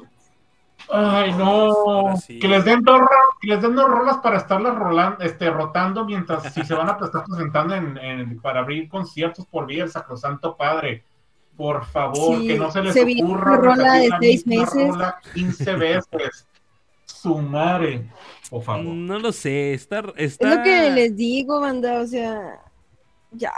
Ay, 0.89 1.33
no. 1.33 2.15
Sí. 2.17 2.37
Que 2.39 2.47
les 2.47 2.63
den 2.65 2.81
dos, 2.83 3.01
que 3.41 3.47
les 3.47 3.61
den 3.61 3.75
dos 3.75 3.89
rolas 3.89 4.17
para 4.17 4.37
estarlas 4.37 4.75
rolando, 4.75 5.23
este, 5.23 5.49
rotando 5.49 6.05
mientras 6.05 6.53
si 6.53 6.63
se 6.63 6.73
van 6.75 6.89
a 6.89 6.91
estar 6.93 7.23
presentando 7.25 7.73
en, 7.75 7.97
en- 7.97 8.39
para 8.41 8.59
abrir 8.59 8.87
conciertos 8.89 9.45
por 9.47 9.65
vía 9.65 9.83
el 9.83 9.91
Sacrosanto 9.91 10.55
Padre. 10.55 11.03
Por 11.57 11.85
favor, 11.85 12.37
Sí, 12.39 12.47
que 12.47 12.57
no 12.59 12.69
se 12.69 12.81
les 12.81 12.93
se 12.93 13.01
ocurra 13.03 13.51
una 13.53 13.57
rola 13.57 13.93
repetir 13.93 14.01
de 14.03 14.09
la 14.09 14.19
seis 14.19 14.45
misma 14.47 14.65
meses. 14.65 14.87
rola 14.89 15.19
15 15.33 15.75
veces. 15.77 16.47
Su 17.05 17.37
madre, 17.37 18.09
por 18.49 18.61
favor. 18.61 18.83
No 18.85 19.17
lo 19.19 19.31
sé, 19.31 19.73
está... 19.73 20.03
está... 20.17 20.51
Es 20.51 20.57
lo 20.57 20.63
que 20.63 20.91
les 20.91 21.15
digo, 21.15 21.61
banda, 21.61 22.01
o 22.01 22.05
sea, 22.05 22.59
ya, 23.31 23.51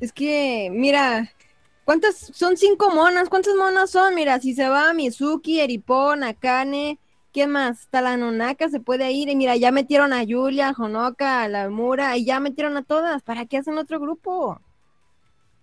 es 0.00 0.12
que, 0.12 0.68
mira, 0.72 1.30
¿cuántas? 1.88 2.16
Son 2.34 2.58
cinco 2.58 2.90
monas, 2.94 3.30
¿cuántas 3.30 3.54
monas 3.54 3.90
son? 3.90 4.14
Mira, 4.14 4.38
si 4.40 4.52
se 4.54 4.68
va 4.68 4.92
Mizuki, 4.92 5.58
Eripo, 5.60 6.14
Nakane, 6.16 6.98
¿quién 7.32 7.48
más? 7.50 7.80
Hasta 7.80 8.02
la 8.02 8.18
Nonaka 8.18 8.68
se 8.68 8.78
puede 8.78 9.10
ir, 9.12 9.30
y 9.30 9.36
mira, 9.36 9.56
ya 9.56 9.72
metieron 9.72 10.12
a 10.12 10.22
Yulia, 10.22 10.68
a 10.68 10.72
Honoka, 10.72 11.40
a 11.42 11.48
la 11.48 11.70
Mura, 11.70 12.14
y 12.18 12.26
ya 12.26 12.40
metieron 12.40 12.76
a 12.76 12.82
todas, 12.82 13.22
¿para 13.22 13.46
qué 13.46 13.56
hacen 13.56 13.78
otro 13.78 13.98
grupo? 14.00 14.60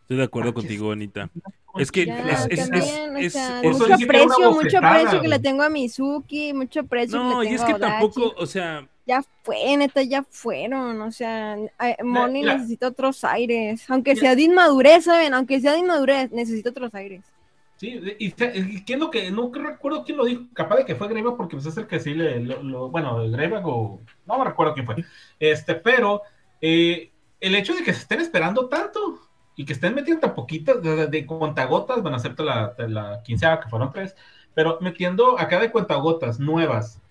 Estoy 0.02 0.18
de 0.18 0.24
acuerdo 0.24 0.50
Ah, 0.50 0.54
contigo, 0.56 0.92
Anita. 0.92 1.30
Es 1.78 1.92
que 1.92 2.08
Ya, 2.08 2.18
es, 2.18 2.60
es- 2.60 2.70
también, 2.72 3.18
es- 3.18 3.36
o 3.36 3.38
sea, 3.38 3.62
es- 3.62 3.80
mucho 3.80 3.94
aprecio, 3.94 4.52
mucho 4.52 4.78
aprecio 4.80 5.22
que 5.22 5.28
le 5.28 5.40
tengo 5.40 5.62
a 5.62 5.70
Mizuki, 5.70 6.54
mucho 6.54 6.80
aprecio 6.80 7.20
No, 7.20 7.42
que 7.42 7.46
le 7.46 7.52
y 7.52 7.54
es 7.54 7.62
tengo 7.62 7.78
que 7.78 7.86
a 7.86 7.88
tampoco, 8.00 8.34
o 8.36 8.46
sea, 8.48 8.90
Ya 9.06 9.22
fue, 9.44 9.78
neta, 9.78 10.02
ya 10.04 10.24
fueron. 10.30 11.02
O 11.02 11.12
sea, 11.12 11.58
Moni 12.04 12.44
necesita 12.44 12.88
otros 12.88 13.24
aires. 13.24 13.86
Aunque 13.90 14.16
sea 14.16 14.36
de 14.36 14.44
inmadurez, 14.44 15.06
¿saben? 15.06 15.34
Aunque 15.34 15.62
sea 15.62 15.74
de 15.74 15.80
inmadurez, 15.80 16.32
necesita 16.32 16.72
otros 16.72 16.94
aires. 16.96 17.24
Sí, 17.78 18.00
y, 18.20 18.28
y 18.28 18.86
¿quién 18.86 19.00
lo 19.02 19.12
que, 19.12 19.30
no 19.32 19.52
recuerdo 19.54 20.06
quién 20.06 20.18
lo 20.18 20.24
dijo, 20.26 20.44
capaz 20.54 20.78
de 20.78 20.86
que 20.86 20.96
fue 20.96 21.10
Greba, 21.10 21.36
porque 21.36 21.58
pues 21.58 21.66
es 21.66 21.76
el 21.76 21.88
que 21.88 22.00
sí 22.00 22.14
le, 22.14 22.40
lo, 22.40 22.64
lo- 22.64 22.90
bueno, 22.90 23.18
Greba 23.30 23.62
o, 23.66 24.00
no 24.26 24.38
me 24.40 24.46
recuerdo 24.46 24.74
quién 24.74 24.86
fue, 24.86 24.96
este, 25.40 25.76
pero 25.76 26.22
eh, 26.62 27.12
el 27.42 27.54
hecho 27.56 27.74
de 27.74 27.84
que 27.84 27.92
se 27.94 28.00
estén 28.00 28.22
esperando 28.22 28.70
tanto 28.70 29.20
y 29.58 29.66
que 29.66 29.74
estén 29.74 29.94
metiendo 29.94 30.22
tan 30.22 30.36
poquitas, 30.36 30.82
de, 30.82 31.08
de 31.08 31.26
cuentagotas, 31.26 32.02
bueno, 32.02 32.16
acepto 32.16 32.44
la, 32.46 32.74
la 32.78 33.22
quinceava 33.26 33.60
que 33.60 33.68
fueron 33.70 33.92
tres, 33.92 34.16
pero 34.54 34.78
metiendo 34.80 35.38
acá 35.38 35.60
de 35.60 35.70
cuentagotas 35.72 36.40
nuevas, 36.40 37.02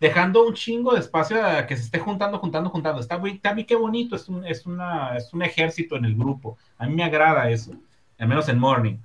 dejando 0.00 0.46
un 0.46 0.54
chingo 0.54 0.92
de 0.94 1.00
espacio 1.00 1.44
a 1.44 1.66
que 1.66 1.76
se 1.76 1.84
esté 1.84 1.98
juntando, 1.98 2.38
juntando, 2.38 2.70
juntando, 2.70 3.00
está 3.00 3.18
muy, 3.18 3.32
está 3.32 3.54
muy 3.54 3.64
qué 3.64 3.76
bonito, 3.76 4.16
es 4.16 4.28
un, 4.28 4.44
es, 4.46 4.66
una, 4.66 5.16
es 5.16 5.32
un 5.32 5.42
ejército 5.42 5.96
en 5.96 6.04
el 6.04 6.14
grupo, 6.14 6.58
a 6.78 6.86
mí 6.86 6.94
me 6.94 7.04
agrada 7.04 7.50
eso, 7.50 7.72
al 8.18 8.28
menos 8.28 8.48
en 8.48 8.58
Morning. 8.58 8.96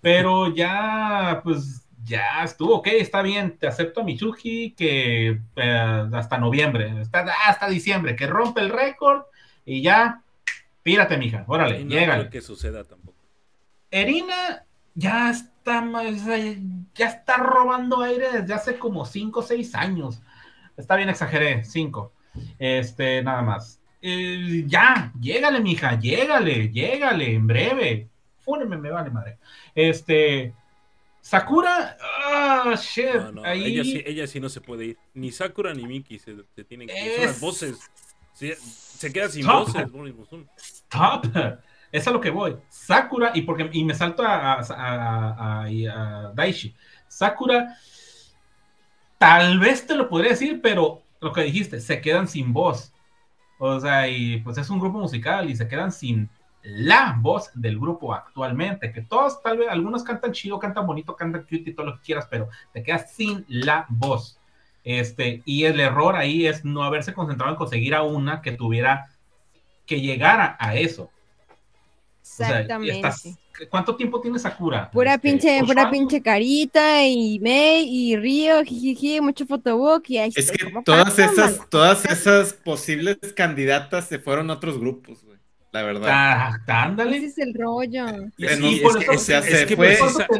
Pero 0.00 0.52
ya, 0.52 1.40
pues, 1.44 1.86
ya 2.04 2.42
estuvo, 2.42 2.76
ok, 2.76 2.88
está 2.88 3.22
bien, 3.22 3.56
te 3.56 3.68
acepto 3.68 4.00
a 4.00 4.04
Michuji 4.04 4.72
que 4.72 5.40
eh, 5.56 6.08
hasta 6.12 6.38
noviembre, 6.38 6.90
hasta, 7.00 7.24
hasta 7.46 7.68
diciembre, 7.68 8.16
que 8.16 8.26
rompe 8.26 8.60
el 8.60 8.70
récord 8.70 9.22
y 9.64 9.80
ya, 9.80 10.22
pírate, 10.82 11.16
mija, 11.16 11.44
órale, 11.46 11.80
y 11.80 11.84
no 11.84 11.90
creo 11.90 12.30
que 12.30 12.40
suceda 12.40 12.82
tampoco. 12.82 13.16
Erina 13.90 14.64
ya 14.94 15.30
está, 15.30 15.86
ya 16.94 17.06
está 17.06 17.36
robando 17.36 18.02
aire 18.02 18.40
desde 18.40 18.54
hace 18.54 18.78
como 18.78 19.04
5 19.04 19.40
o 19.40 19.42
6 19.42 19.74
años. 19.74 20.20
Está 20.76 20.96
bien, 20.96 21.08
exageré, 21.08 21.64
5. 21.64 22.12
Este, 22.58 23.22
nada 23.22 23.42
más. 23.42 23.80
Eh, 24.00 24.64
ya, 24.66 25.12
llégale, 25.20 25.60
mija, 25.60 25.98
llégale, 25.98 26.70
llégale, 26.70 27.34
en 27.34 27.46
breve. 27.46 28.08
fúnenme, 28.40 28.76
me 28.76 28.90
vale 28.90 29.10
madre. 29.10 29.38
Este, 29.74 30.52
Sakura, 31.20 31.96
ah, 32.00 32.74
shit. 32.76 33.14
No, 33.14 33.32
no, 33.32 33.44
ahí 33.44 33.64
ella, 33.66 33.84
sí, 33.84 34.02
ella 34.04 34.26
sí 34.26 34.40
no 34.40 34.48
se 34.48 34.60
puede 34.60 34.86
ir. 34.86 34.98
Ni 35.14 35.30
Sakura 35.30 35.72
ni 35.72 35.86
Miki 35.86 36.18
se, 36.18 36.34
se 36.54 36.64
tienen 36.64 36.88
que 36.88 36.98
ir. 36.98 37.12
Son 37.12 37.20
Es- 37.20 37.26
las 37.30 37.40
voces. 37.40 37.78
Se 38.34 39.12
queda 39.12 39.28
sin 39.28 39.42
Stop. 39.42 39.68
voces. 39.92 40.46
Stop. 40.56 41.26
Es 41.92 42.06
a 42.08 42.10
lo 42.10 42.20
que 42.20 42.30
voy. 42.30 42.56
Sakura, 42.70 43.30
y 43.34 43.42
porque 43.42 43.68
y 43.72 43.84
me 43.84 43.94
salto 43.94 44.22
a, 44.24 44.54
a, 44.54 44.60
a- 44.62 45.64
a 45.66 46.32
Daishi. 46.34 46.74
Sakura, 47.06 47.76
tal 49.22 49.60
vez 49.60 49.86
te 49.86 49.94
lo 49.94 50.08
podría 50.08 50.32
decir, 50.32 50.60
pero 50.60 51.00
lo 51.20 51.32
que 51.32 51.44
dijiste, 51.44 51.78
se 51.80 52.00
quedan 52.00 52.26
sin 52.26 52.52
voz. 52.52 52.92
O 53.60 53.78
sea, 53.78 54.08
y 54.08 54.38
pues 54.38 54.58
es 54.58 54.68
un 54.68 54.80
grupo 54.80 54.98
musical 54.98 55.48
y 55.48 55.54
se 55.54 55.68
quedan 55.68 55.92
sin 55.92 56.28
la 56.64 57.16
voz 57.20 57.52
del 57.54 57.78
grupo 57.78 58.12
actualmente. 58.12 58.92
Que 58.92 59.02
todos, 59.02 59.40
tal 59.40 59.58
vez, 59.58 59.68
algunos 59.70 60.02
cantan 60.02 60.32
chido, 60.32 60.58
cantan 60.58 60.88
bonito, 60.88 61.14
cantan 61.14 61.42
cute 61.42 61.70
y 61.70 61.72
todo 61.72 61.86
lo 61.86 61.98
que 61.98 62.02
quieras, 62.02 62.26
pero 62.28 62.48
te 62.72 62.82
quedas 62.82 63.12
sin 63.12 63.44
la 63.46 63.86
voz. 63.88 64.40
Este, 64.82 65.42
y 65.44 65.66
el 65.66 65.78
error 65.78 66.16
ahí 66.16 66.48
es 66.48 66.64
no 66.64 66.82
haberse 66.82 67.14
concentrado 67.14 67.52
en 67.52 67.58
conseguir 67.58 67.94
a 67.94 68.02
una 68.02 68.42
que 68.42 68.50
tuviera 68.50 69.08
que 69.86 70.00
llegara 70.00 70.56
a 70.58 70.74
eso. 70.74 71.12
O 72.32 72.36
sea, 72.36 72.48
y 72.48 72.52
Exactamente. 72.62 72.96
estás- 72.96 73.38
¿Cuánto 73.70 73.94
tiempo 73.94 74.20
tiene 74.20 74.38
Sakura? 74.38 74.90
Pura 74.90 75.14
Este, 75.14 75.28
pinche, 75.28 75.56
¿ocho 75.58 75.66
pura 75.66 75.82
años? 75.82 75.92
pinche 75.92 76.22
carita 76.22 77.04
y 77.06 77.38
Mei 77.40 77.86
y 77.86 78.16
Río, 78.16 78.64
jijiji, 78.64 79.20
mucho 79.20 79.46
photobook 79.46 80.02
y 80.08 80.18
ahí 80.18 80.32
Es 80.34 80.50
que 80.50 80.64
como 80.64 80.82
todas 80.82 81.18
esas, 81.18 81.58
man. 81.58 81.66
todas 81.70 82.04
esas 82.06 82.54
posibles 82.54 83.18
candidatas 83.36 84.08
se 84.08 84.18
fueron 84.18 84.50
a 84.50 84.54
otros 84.54 84.78
grupos, 84.80 85.22
güey. 85.22 85.38
La 85.70 85.82
verdad. 85.82 86.08
Ah, 86.10 86.58
Ese 86.62 86.72
ándale. 86.72 87.16
es 87.18 87.38
el 87.38 87.54
rollo. 87.54 88.04
Y 88.36 88.46
Sí, 88.46 88.80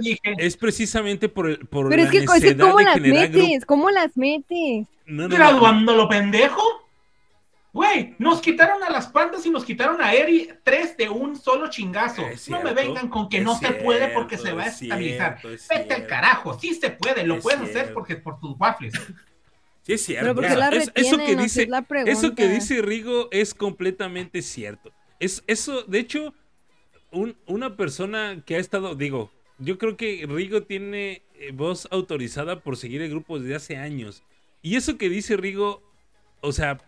sí, 0.00 0.18
es 0.38 0.56
precisamente 0.56 1.28
por, 1.28 1.48
el, 1.48 1.58
por 1.66 1.88
Pero 1.88 2.02
la 2.02 2.08
es 2.08 2.10
que, 2.10 2.18
es 2.18 2.30
que 2.30 2.34
necesidad 2.40 2.66
¿cómo 2.66 2.80
las 2.80 3.00
metes? 3.00 3.64
¿Cómo 3.66 3.90
las 3.90 4.16
metes? 4.16 4.86
No, 5.06 5.22
no, 5.22 5.28
no. 5.28 5.34
graduando 5.34 5.96
lo 5.96 6.08
pendejo. 6.08 6.62
Güey, 7.72 8.14
nos 8.18 8.42
quitaron 8.42 8.82
a 8.82 8.90
las 8.90 9.06
pandas 9.08 9.46
y 9.46 9.50
nos 9.50 9.64
quitaron 9.64 10.00
a 10.02 10.12
Eri 10.12 10.50
tres 10.62 10.94
de 10.96 11.08
un 11.08 11.36
solo 11.36 11.70
chingazo. 11.70 12.26
Es 12.28 12.48
no 12.50 12.62
me 12.62 12.74
vengan 12.74 13.08
con 13.08 13.30
que 13.30 13.40
no 13.40 13.56
se 13.58 13.70
puede 13.72 14.08
porque 14.08 14.36
se 14.36 14.52
va 14.52 14.64
a 14.64 14.66
es 14.66 14.82
estabilizar. 14.82 15.40
cierto, 15.40 15.54
es 15.54 15.68
Vete 15.68 15.94
al 15.94 16.06
carajo, 16.06 16.58
sí 16.58 16.74
se 16.74 16.90
puede, 16.90 17.24
lo 17.26 17.36
Es 17.36 17.42
puedes 17.42 17.60
hacer 17.62 17.94
porque 17.94 18.16
por 18.16 18.38
tus 18.40 18.54
waffles. 18.60 18.92
Sí, 19.84 19.94
es 19.94 20.04
cierto. 20.04 20.22
Pero 20.22 20.34
¿por 20.34 20.44
qué 20.44 20.50
o 20.52 20.56
sea, 20.56 20.70
la 20.70 20.76
es- 20.76 20.92
eso 20.94 21.16
que 21.16 21.34
dice, 21.34 21.62
es 21.62 21.68
la 21.68 21.82
pregunta. 21.82 22.12
eso 22.12 22.34
que 22.34 22.46
dice 22.48 22.82
Rigo 22.82 23.28
es 23.32 23.54
completamente 23.54 24.42
cierto. 24.42 24.92
Es 25.18 25.42
eso, 25.46 25.82
de 25.84 25.98
hecho, 25.98 26.34
un- 27.10 27.36
una 27.46 27.74
persona 27.76 28.42
que 28.44 28.56
ha 28.56 28.58
estado, 28.58 28.94
digo, 28.94 29.32
yo 29.58 29.78
creo 29.78 29.96
que 29.96 30.26
Rigo 30.28 30.62
tiene 30.64 31.22
eh, 31.34 31.52
voz 31.54 31.88
autorizada 31.90 32.60
por 32.60 32.76
seguir 32.76 33.00
el 33.02 33.10
grupo 33.10 33.38
desde 33.38 33.54
hace 33.56 33.76
años. 33.78 34.22
Y 34.60 34.76
eso 34.76 34.98
que 34.98 35.08
dice 35.08 35.36
Rigo, 35.38 35.82
o 36.42 36.52
sea, 36.52 36.78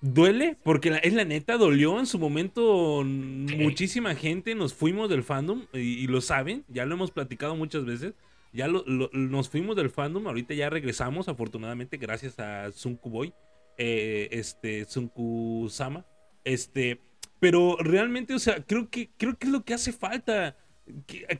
duele, 0.00 0.56
porque 0.62 0.90
la- 0.90 0.98
es 0.98 1.12
la 1.14 1.24
neta, 1.24 1.56
dolió 1.56 1.98
en 1.98 2.06
su 2.06 2.18
momento 2.18 3.02
muchísima 3.04 4.14
gente, 4.14 4.54
nos 4.54 4.74
fuimos 4.74 5.08
del 5.08 5.22
fandom, 5.22 5.62
y, 5.72 5.78
y 5.78 6.06
lo 6.06 6.20
saben, 6.20 6.64
ya 6.68 6.84
lo 6.86 6.94
hemos 6.94 7.10
platicado 7.10 7.56
muchas 7.56 7.84
veces, 7.84 8.14
ya 8.52 8.68
lo- 8.68 8.84
lo- 8.86 9.10
nos 9.12 9.48
fuimos 9.48 9.76
del 9.76 9.90
fandom, 9.90 10.26
ahorita 10.26 10.54
ya 10.54 10.70
regresamos, 10.70 11.28
afortunadamente, 11.28 11.96
gracias 11.96 12.38
a 12.38 12.70
Sunku 12.72 13.10
Boy, 13.10 13.32
eh, 13.78 14.28
este, 14.30 14.84
Sunku 14.84 15.68
Sama, 15.70 16.04
este, 16.44 17.00
pero 17.40 17.76
realmente, 17.80 18.34
o 18.34 18.38
sea, 18.38 18.62
creo 18.64 18.88
que, 18.90 19.10
creo 19.16 19.36
que 19.36 19.46
es 19.46 19.52
lo 19.52 19.64
que 19.64 19.74
hace 19.74 19.92
falta. 19.92 20.56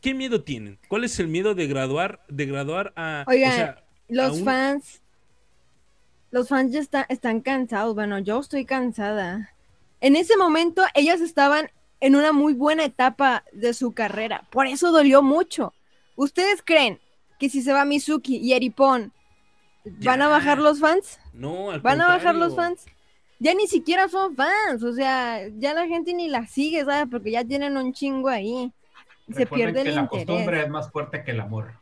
¿Qué, 0.01 0.15
miedo 0.15 0.43
tienen? 0.43 0.79
¿Cuál 0.89 1.05
es 1.05 1.19
el 1.21 1.29
miedo 1.29 1.55
de 1.55 1.67
graduar, 1.67 2.25
de 2.29 2.47
graduar 2.47 2.93
a, 2.97 3.25
Oigan, 3.29 3.51
o 3.51 3.55
sea, 3.55 3.85
Los 4.09 4.43
fans, 4.43 5.03
los 6.35 6.49
fans 6.49 6.73
ya 6.73 6.81
está- 6.81 7.07
están 7.09 7.41
cansados. 7.41 7.95
Bueno, 7.95 8.19
yo 8.19 8.41
estoy 8.41 8.65
cansada. 8.65 9.53
En 10.01 10.17
ese 10.17 10.37
momento, 10.37 10.83
ellas 10.95 11.21
estaban 11.21 11.71
en 12.01 12.17
una 12.17 12.33
muy 12.33 12.55
buena 12.55 12.85
etapa 12.85 13.45
de 13.53 13.73
su 13.73 13.93
carrera. 13.93 14.43
Por 14.51 14.67
eso 14.67 14.91
dolió 14.91 15.23
mucho. 15.23 15.73
¿Ustedes 16.17 16.61
creen 16.65 16.99
que 17.39 17.49
si 17.49 17.63
se 17.63 17.73
va 17.73 17.85
Mizuki 17.85 18.37
y 18.39 18.53
Eripon, 18.53 19.13
van 20.03 20.23
a 20.23 20.29
bajar 20.29 20.59
los 20.59 20.81
fans? 20.81 21.21
No, 21.33 21.71
al 21.71 21.81
¿Van 21.81 22.01
a 22.01 22.09
bajar 22.09 22.35
los 22.35 22.57
fans? 22.57 22.85
Ya 23.39 23.55
ni 23.55 23.69
siquiera 23.69 24.09
son 24.09 24.35
fans, 24.35 24.83
o 24.83 24.93
sea, 24.93 25.41
ya 25.59 25.73
la 25.73 25.87
gente 25.87 26.15
ni 26.15 26.27
la 26.29 26.49
sigue, 26.49 26.85
¿sabes? 26.85 27.07
Porque 27.09 27.31
ya 27.31 27.45
tienen 27.45 27.77
un 27.77 27.93
chingo 27.93 28.29
ahí. 28.29 28.73
Y 29.29 29.35
se 29.35 29.47
pierde 29.47 29.85
que 29.85 29.89
el 29.91 29.95
la 29.95 30.01
interés. 30.03 30.27
costumbre 30.27 30.63
es 30.63 30.69
más 30.69 30.91
fuerte 30.91 31.23
que 31.23 31.31
el 31.31 31.41
amor. 31.41 31.73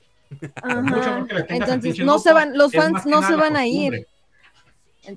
Ajá. 0.62 0.80
Mucho 0.82 1.10
amor 1.10 1.46
que 1.46 1.54
Entonces, 1.54 1.98
no 2.00 2.04
loco, 2.04 2.18
se 2.18 2.32
van, 2.34 2.56
los 2.56 2.70
fans 2.72 3.06
no 3.06 3.22
se 3.22 3.30
la 3.32 3.36
van 3.38 3.56
a 3.56 3.60
costumbre. 3.62 4.06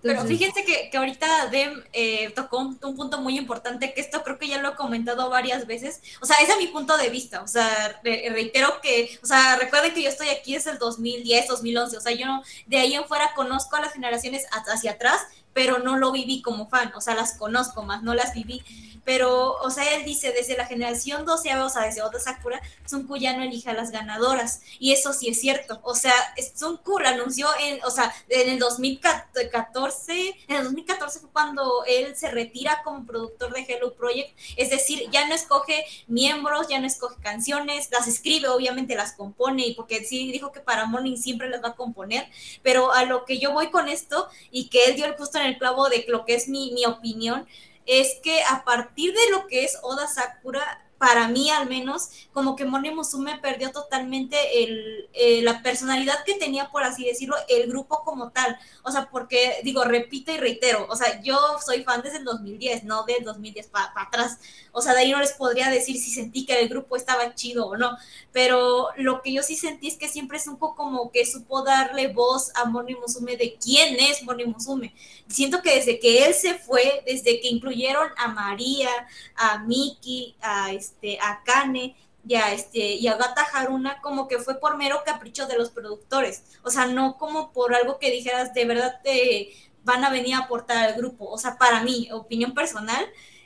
Pero 0.02 0.22
fíjense 0.28 0.64
que, 0.66 0.90
que 0.90 0.98
ahorita 0.98 1.48
Dem 1.48 1.84
eh, 1.94 2.32
tocó 2.32 2.58
un, 2.58 2.80
un 2.84 2.96
punto 2.96 3.20
muy 3.22 3.38
importante, 3.38 3.94
que 3.94 4.02
esto 4.02 4.24
creo 4.24 4.40
que 4.40 4.48
ya 4.48 4.60
lo 4.60 4.70
he 4.70 4.76
comentado 4.76 5.30
varias 5.30 5.68
veces. 5.68 6.02
O 6.22 6.26
sea, 6.26 6.38
ese 6.42 6.54
es 6.54 6.58
mi 6.58 6.68
punto 6.68 6.98
de 6.98 7.10
vista. 7.10 7.42
O 7.44 7.48
sea, 7.48 8.00
re- 8.04 8.28
reitero 8.32 8.82
que, 8.82 9.18
o 9.22 9.26
sea, 9.28 9.58
recuerden 9.58 9.94
que 9.94 10.02
yo 10.02 10.10
estoy 10.10 10.30
aquí 10.30 10.54
desde 10.56 10.72
el 10.72 10.80
2010, 10.80 11.48
2011. 11.48 11.98
O 11.98 12.02
sea, 12.02 12.14
yo 12.14 12.26
no, 12.26 12.44
de 12.66 12.78
ahí 12.80 12.96
en 12.96 13.06
fuera 13.06 13.32
conozco 13.36 13.76
a 13.76 13.82
las 13.82 13.94
generaciones 13.94 14.46
ha- 14.52 14.72
hacia 14.74 14.92
atrás, 14.94 15.22
pero 15.56 15.80
no 15.80 15.98
lo 15.98 16.12
viví 16.12 16.42
como 16.42 16.68
fan. 16.68 16.92
O 16.96 17.02
sea, 17.02 17.16
las 17.16 17.38
conozco 17.38 17.82
más, 17.82 18.04
no 18.04 18.14
las 18.14 18.34
viví. 18.34 18.62
Pero, 19.06 19.54
o 19.62 19.70
sea, 19.70 19.96
él 19.96 20.04
dice, 20.04 20.34
desde 20.34 20.58
la 20.58 20.66
generación 20.66 21.26
12, 21.26 21.56
o 21.58 21.70
sea, 21.70 21.84
desde 21.84 22.02
Oda 22.02 22.20
Sakura, 22.20 22.60
Sunku 22.86 23.18
ya 23.18 23.38
no 23.38 23.44
elige 23.44 23.70
a 23.70 23.74
las 23.74 23.92
ganadoras. 23.92 24.62
Y 24.80 24.94
eso 24.94 25.14
sí 25.14 25.30
es 25.30 25.40
cierto. 25.40 25.80
O 25.84 25.94
sea, 25.94 26.14
Sunku 26.56 27.00
lo 27.00 27.08
anunció 27.08 27.48
en, 27.62 27.82
o 27.86 27.92
sea, 27.92 28.14
en 28.30 28.50
el 28.50 28.60
2014, 28.60 30.36
en 30.48 30.56
el 30.56 30.64
2014 30.64 31.20
fue 31.20 31.30
cuando 31.30 31.86
él 31.88 32.16
se 32.16 32.32
retira 32.32 32.82
como 32.84 33.06
productor 33.06 33.54
de 33.54 33.62
Hello 33.62 33.94
Project. 33.94 34.36
Es 34.58 34.72
decir, 34.72 35.08
ya 35.12 35.28
no 35.28 35.36
escoge 35.36 35.86
miembros, 36.08 36.68
ya 36.68 36.80
no 36.80 36.88
escoge 36.88 37.22
canciones, 37.22 37.90
las 37.92 38.08
escribe, 38.08 38.50
obviamente 38.50 38.96
las 38.96 39.14
compone, 39.14 39.68
y 39.68 39.76
porque 39.76 40.04
sí 40.04 40.32
dijo 40.32 40.52
que 40.52 40.62
para 40.62 40.86
Morning 40.86 41.16
siempre 41.16 41.48
las 41.48 41.64
va 41.64 41.70
a 41.70 41.76
componer. 41.76 42.28
Pero 42.64 42.92
a 42.92 43.06
lo 43.06 43.24
que 43.24 43.38
yo 43.38 43.54
voy 43.54 43.70
con 43.70 43.88
esto, 43.88 44.28
y 44.50 44.68
que 44.70 44.86
él 44.86 44.96
dio 44.96 45.06
el 45.06 45.16
justo 45.16 45.38
en 45.38 45.45
el 45.46 45.58
clavo 45.58 45.90
de 45.90 46.06
lo 46.08 46.26
que 46.26 46.36
es 46.36 46.48
mi, 46.48 46.72
mi 46.74 46.86
opinión, 46.86 47.48
es 47.86 48.16
que 48.24 48.44
a 48.44 48.64
partir 48.66 49.14
de 49.14 49.32
lo 49.32 49.48
que 49.48 49.64
es 49.64 49.78
Oda 49.84 50.08
Sakura, 50.08 50.86
para 50.98 51.28
mí 51.28 51.50
al 51.50 51.68
menos, 51.68 52.10
como 52.34 52.56
que 52.56 52.66
Moni 52.66 52.90
Musume 52.92 53.38
perdió 53.38 53.72
totalmente 53.72 54.64
el, 54.64 55.10
eh, 55.14 55.42
la 55.42 55.62
personalidad 55.62 56.24
que 56.26 56.36
tenía, 56.36 56.72
por 56.72 56.84
así 56.84 57.06
decirlo, 57.06 57.36
el 57.50 57.68
grupo 57.68 58.04
como 58.04 58.32
tal. 58.32 58.58
O 58.84 58.92
sea, 58.92 59.10
porque 59.12 59.60
digo, 59.64 59.84
repito 59.84 60.32
y 60.32 60.38
reitero, 60.38 60.88
o 60.90 60.96
sea, 60.96 61.22
yo 61.22 61.38
soy 61.64 61.84
fan 61.84 62.02
desde 62.02 62.18
el 62.18 62.24
2010, 62.24 62.86
no 62.86 63.04
del 63.04 63.24
2010 63.24 63.68
para 63.68 63.92
atrás. 63.96 64.40
O 64.76 64.82
sea, 64.82 64.94
de 64.94 65.00
ahí 65.00 65.12
no 65.12 65.20
les 65.20 65.34
podría 65.34 65.70
decir 65.70 65.98
si 65.98 66.12
sentí 66.12 66.46
que 66.46 66.60
el 66.60 66.70
grupo 66.70 66.96
estaba 66.96 67.34
chido 67.34 67.66
o 67.68 67.78
no. 67.78 67.98
Pero 68.32 68.90
lo 68.98 69.22
que 69.22 69.34
yo 69.34 69.42
sí 69.42 69.56
sentí 69.56 69.88
es 69.88 69.98
que 69.98 70.10
siempre 70.10 70.38
es 70.38 70.48
un 70.48 70.58
poco 70.58 70.76
como 70.76 71.12
que 71.12 71.26
supo 71.26 71.64
darle 71.64 72.10
voz 72.10 72.52
a 72.56 72.66
Moni 72.66 72.96
Musume 72.96 73.38
de 73.38 73.58
quién 73.58 73.98
es 74.00 74.22
Moni 74.24 74.46
Musume. 74.46 74.94
Siento 75.28 75.62
que 75.62 75.76
desde 75.76 76.00
que 76.00 76.26
él 76.26 76.34
se 76.34 76.56
fue, 76.56 77.04
desde 77.06 77.40
que 77.40 77.48
incluyeron 77.48 78.10
a 78.18 78.28
María, 78.28 78.90
a 79.36 79.60
Miki, 79.60 80.36
a 80.42 80.74
este, 80.74 81.18
a 81.22 81.42
Kane 81.44 81.96
y 82.28 82.36
este 82.36 82.80
y 82.80 83.08
a 83.08 83.18
Gata 83.18 83.44
Haruna 83.54 84.02
como 84.02 84.28
que 84.28 84.40
fue 84.40 84.60
por 84.60 84.78
mero 84.78 85.02
capricho 85.06 85.46
de 85.48 85.58
los 85.58 85.70
productores, 85.70 86.44
o 86.64 86.72
sea, 86.72 86.88
no 86.88 87.18
como 87.18 87.52
por 87.54 87.76
algo 87.76 88.00
que 88.00 88.12
dijeras 88.12 88.54
de 88.54 88.66
verdad 88.66 89.00
te 89.04 89.54
van 89.84 90.04
a 90.04 90.10
venir 90.10 90.34
a 90.34 90.40
aportar 90.40 90.78
al 90.78 90.96
grupo, 90.96 91.30
o 91.30 91.38
sea, 91.38 91.58
para 91.58 91.84
mí, 91.84 92.10
opinión 92.12 92.54
personal, 92.54 93.06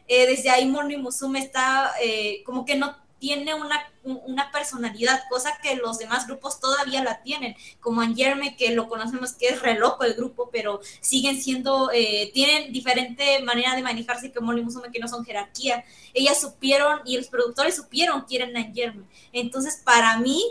eh, 0.10 0.26
desde 0.28 0.50
ahí 0.50 0.66
Moni 0.66 0.98
Musume 0.98 1.40
está 1.40 1.94
eh, 2.02 2.42
como 2.44 2.66
que 2.66 2.76
no 2.76 2.96
tiene 3.20 3.54
una, 3.54 3.92
una 4.04 4.52
personalidad, 4.52 5.22
cosa 5.30 5.60
que 5.62 5.76
los 5.76 6.00
demás 6.00 6.26
grupos 6.26 6.60
todavía 6.60 7.04
la 7.04 7.22
tienen, 7.22 7.56
como 7.80 8.02
Angerme, 8.02 8.56
que 8.56 8.72
lo 8.72 8.88
conocemos 8.88 9.34
que 9.34 9.50
es 9.50 9.62
re 9.62 9.78
loco 9.78 10.06
el 10.06 10.16
grupo, 10.16 10.50
pero 10.52 10.80
siguen 11.02 11.40
siendo, 11.40 11.92
eh, 11.94 12.32
tienen 12.34 12.74
diferente 12.74 13.44
manera 13.44 13.76
de 13.76 13.84
manejarse 13.84 14.32
que 14.32 14.40
Molly 14.40 14.64
Musume, 14.64 14.92
que 14.92 15.00
no 15.00 15.08
son 15.08 15.26
jerarquía. 15.26 15.84
Ellas 16.14 16.42
supieron 16.42 17.02
y 17.06 17.18
los 17.18 17.28
productores 17.28 17.76
supieron 17.76 18.22
quién 18.22 18.50
era 18.50 18.60
Angerme. 18.60 19.04
Entonces, 19.32 19.82
para 19.84 20.18
mí, 20.18 20.42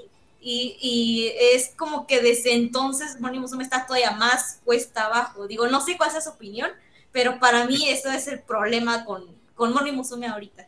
y, 0.41 0.77
y, 0.81 1.33
es 1.55 1.71
como 1.75 2.07
que 2.07 2.21
desde 2.21 2.53
entonces 2.53 3.19
Molly 3.19 3.41
Musume 3.41 3.65
está 3.65 3.87
todavía 3.87 4.13
más 4.13 4.61
cuesta 4.65 5.07
abajo. 5.07 5.49
Digo, 5.49 5.67
no 5.67 5.81
sé 5.81 5.97
cuál 5.97 6.15
es 6.15 6.23
su 6.23 6.31
opinión, 6.31 6.71
pero 7.11 7.41
para 7.41 7.65
mí 7.65 7.89
eso 7.89 8.11
es 8.11 8.29
el 8.29 8.41
problema 8.41 9.05
con, 9.05 9.38
con 9.59 9.75
Molly 9.75 9.93
Musume 9.93 10.27
ahorita. 10.29 10.67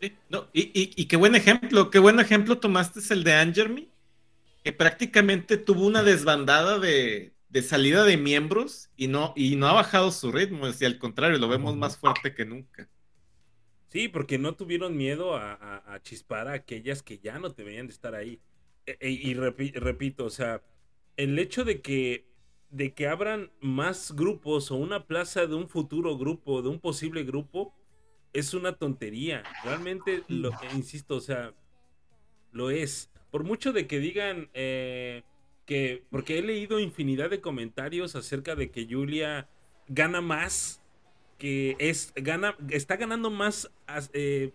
Sí, 0.00 0.18
no, 0.28 0.48
y, 0.52 0.62
y, 0.74 0.92
y, 0.96 1.06
qué 1.06 1.16
buen 1.16 1.34
ejemplo, 1.36 1.90
qué 1.90 1.98
buen 2.00 2.18
ejemplo 2.18 2.58
tomaste 2.58 2.98
es 2.98 3.10
el 3.12 3.22
de 3.22 3.34
Angermy, 3.34 3.92
que 4.64 4.72
prácticamente 4.72 5.58
tuvo 5.58 5.86
una 5.86 6.02
desbandada 6.04 6.78
de, 6.78 7.34
de, 7.48 7.62
salida 7.62 8.04
de 8.04 8.16
miembros 8.18 8.90
y 8.96 9.08
no, 9.08 9.32
y 9.36 9.56
no 9.56 9.68
ha 9.68 9.72
bajado 9.74 10.12
su 10.12 10.32
ritmo, 10.32 10.66
es 10.68 10.82
al 10.82 10.98
contrario, 10.98 11.38
lo 11.38 11.48
vemos 11.48 11.76
más 11.76 11.98
fuerte 11.98 12.34
que 12.34 12.46
nunca. 12.46 12.88
Sí, 13.88 14.08
porque 14.08 14.38
no 14.38 14.56
tuvieron 14.56 14.96
miedo 14.96 15.34
a, 15.36 15.52
a- 15.54 15.94
a 15.94 16.02
chispar 16.02 16.48
a 16.48 16.54
aquellas 16.54 17.02
que 17.02 17.18
ya 17.18 17.38
no 17.38 17.50
deberían 17.50 17.86
de 17.86 17.92
estar 17.92 18.14
ahí. 18.14 18.40
E- 18.86 18.96
e- 19.00 19.10
y 19.10 19.34
repi- 19.34 19.72
repito, 19.74 20.24
o 20.24 20.30
sea, 20.30 20.62
el 21.16 21.38
hecho 21.38 21.64
de 21.64 21.82
que, 21.82 22.26
de 22.70 22.94
que 22.94 23.06
abran 23.08 23.52
más 23.60 24.12
grupos 24.12 24.70
o 24.70 24.76
una 24.76 25.06
plaza 25.06 25.46
de 25.46 25.54
un 25.54 25.68
futuro 25.68 26.16
grupo, 26.16 26.62
de 26.62 26.70
un 26.70 26.80
posible 26.80 27.22
grupo, 27.24 27.74
es 28.32 28.54
una 28.54 28.72
tontería. 28.72 29.42
Realmente, 29.64 30.22
lo, 30.28 30.50
eh, 30.50 30.54
insisto, 30.74 31.16
o 31.16 31.20
sea, 31.20 31.52
lo 32.52 32.70
es. 32.70 33.10
Por 33.30 33.44
mucho 33.44 33.72
de 33.72 33.86
que 33.86 33.98
digan 33.98 34.48
eh, 34.54 35.22
que, 35.66 36.02
porque 36.10 36.38
he 36.38 36.42
leído 36.42 36.80
infinidad 36.80 37.30
de 37.30 37.40
comentarios 37.40 38.14
acerca 38.16 38.54
de 38.54 38.70
que 38.70 38.86
Julia 38.90 39.48
gana 39.88 40.20
más, 40.20 40.80
que 41.38 41.76
es, 41.78 42.12
gana, 42.14 42.56
está 42.70 42.96
ganando 42.96 43.30
más 43.30 43.70
as- 43.86 44.10
eh, 44.12 44.52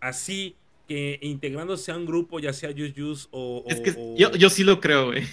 así 0.00 0.56
que 0.88 1.18
integrándose 1.22 1.90
a 1.90 1.96
un 1.96 2.06
grupo, 2.06 2.38
ya 2.38 2.52
sea 2.52 2.70
Yus 2.70 2.94
Yus 2.94 3.28
o... 3.32 3.64
Es 3.68 3.80
que 3.80 3.92
o- 3.96 4.16
yo, 4.16 4.30
yo 4.36 4.50
sí 4.50 4.62
lo 4.62 4.80
creo, 4.80 5.06
güey. 5.06 5.24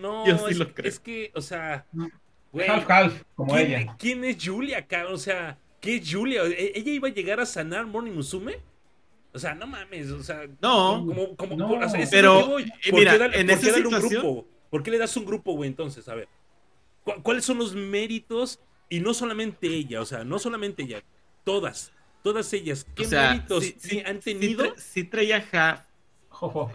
no, 0.00 0.26
yo 0.26 0.38
sí 0.38 0.52
es, 0.52 0.58
lo 0.58 0.72
creo. 0.72 0.88
es 0.88 0.98
que, 1.00 1.30
o 1.34 1.40
sea, 1.42 1.86
güey, 2.52 2.68
Half 2.68 2.90
half, 2.90 3.22
como 3.34 3.54
¿quién, 3.54 3.66
ella. 3.66 3.96
quién 3.98 4.24
es 4.24 4.36
Julia, 4.42 4.86
cabrón? 4.86 5.14
O 5.14 5.18
sea, 5.18 5.58
¿qué 5.84 6.02
Julia? 6.04 6.42
¿E- 6.44 6.72
¿Ella 6.74 6.92
iba 6.92 7.08
a 7.08 7.12
llegar 7.12 7.40
a 7.40 7.46
sanar 7.46 7.86
Morning 7.86 8.12
Musume? 8.12 8.56
O 9.32 9.38
sea, 9.38 9.54
no 9.54 9.66
mames, 9.66 10.10
o 10.10 10.22
sea, 10.22 10.46
No, 10.62 11.04
como, 11.06 11.36
como, 11.36 11.56
No. 11.56 11.72
o 11.72 11.88
sea, 11.88 12.06
Pero, 12.10 12.58
eh, 12.58 12.66
¿Por 12.90 12.98
mira, 13.00 13.12
qué 13.12 13.18
darle- 13.18 13.40
en 13.40 13.46
por 13.48 13.54
esa 13.56 13.60
qué 13.66 13.72
darle 13.72 13.86
un 13.88 13.94
situación- 13.94 14.22
grupo? 14.22 14.48
¿Por 14.70 14.82
qué 14.82 14.90
le 14.92 14.98
das 14.98 15.16
un 15.16 15.24
grupo, 15.24 15.52
güey, 15.54 15.68
entonces? 15.68 16.08
A 16.08 16.14
ver, 16.14 16.28
¿cu- 17.04 17.20
¿cuáles 17.22 17.44
son 17.44 17.58
los 17.58 17.74
méritos? 17.74 18.60
Y 18.88 19.00
no 19.00 19.12
solamente 19.14 19.66
ella, 19.66 20.00
o 20.00 20.06
sea, 20.06 20.24
no 20.24 20.38
solamente 20.38 20.82
ella, 20.84 21.02
todas, 21.44 21.92
todas 22.22 22.52
ellas, 22.52 22.86
¿qué 22.94 23.04
o 23.04 23.08
sea, 23.08 23.30
méritos 23.32 23.64
sí- 23.64 23.76
sí 23.78 23.88
sí- 23.90 24.02
han 24.06 24.22
sí 24.22 24.34
tenido? 24.34 24.64
tra- 24.66 24.78
sí 24.78 25.04
traía 25.04 25.42
ja- 25.42 25.86
Jojo. 26.28 26.72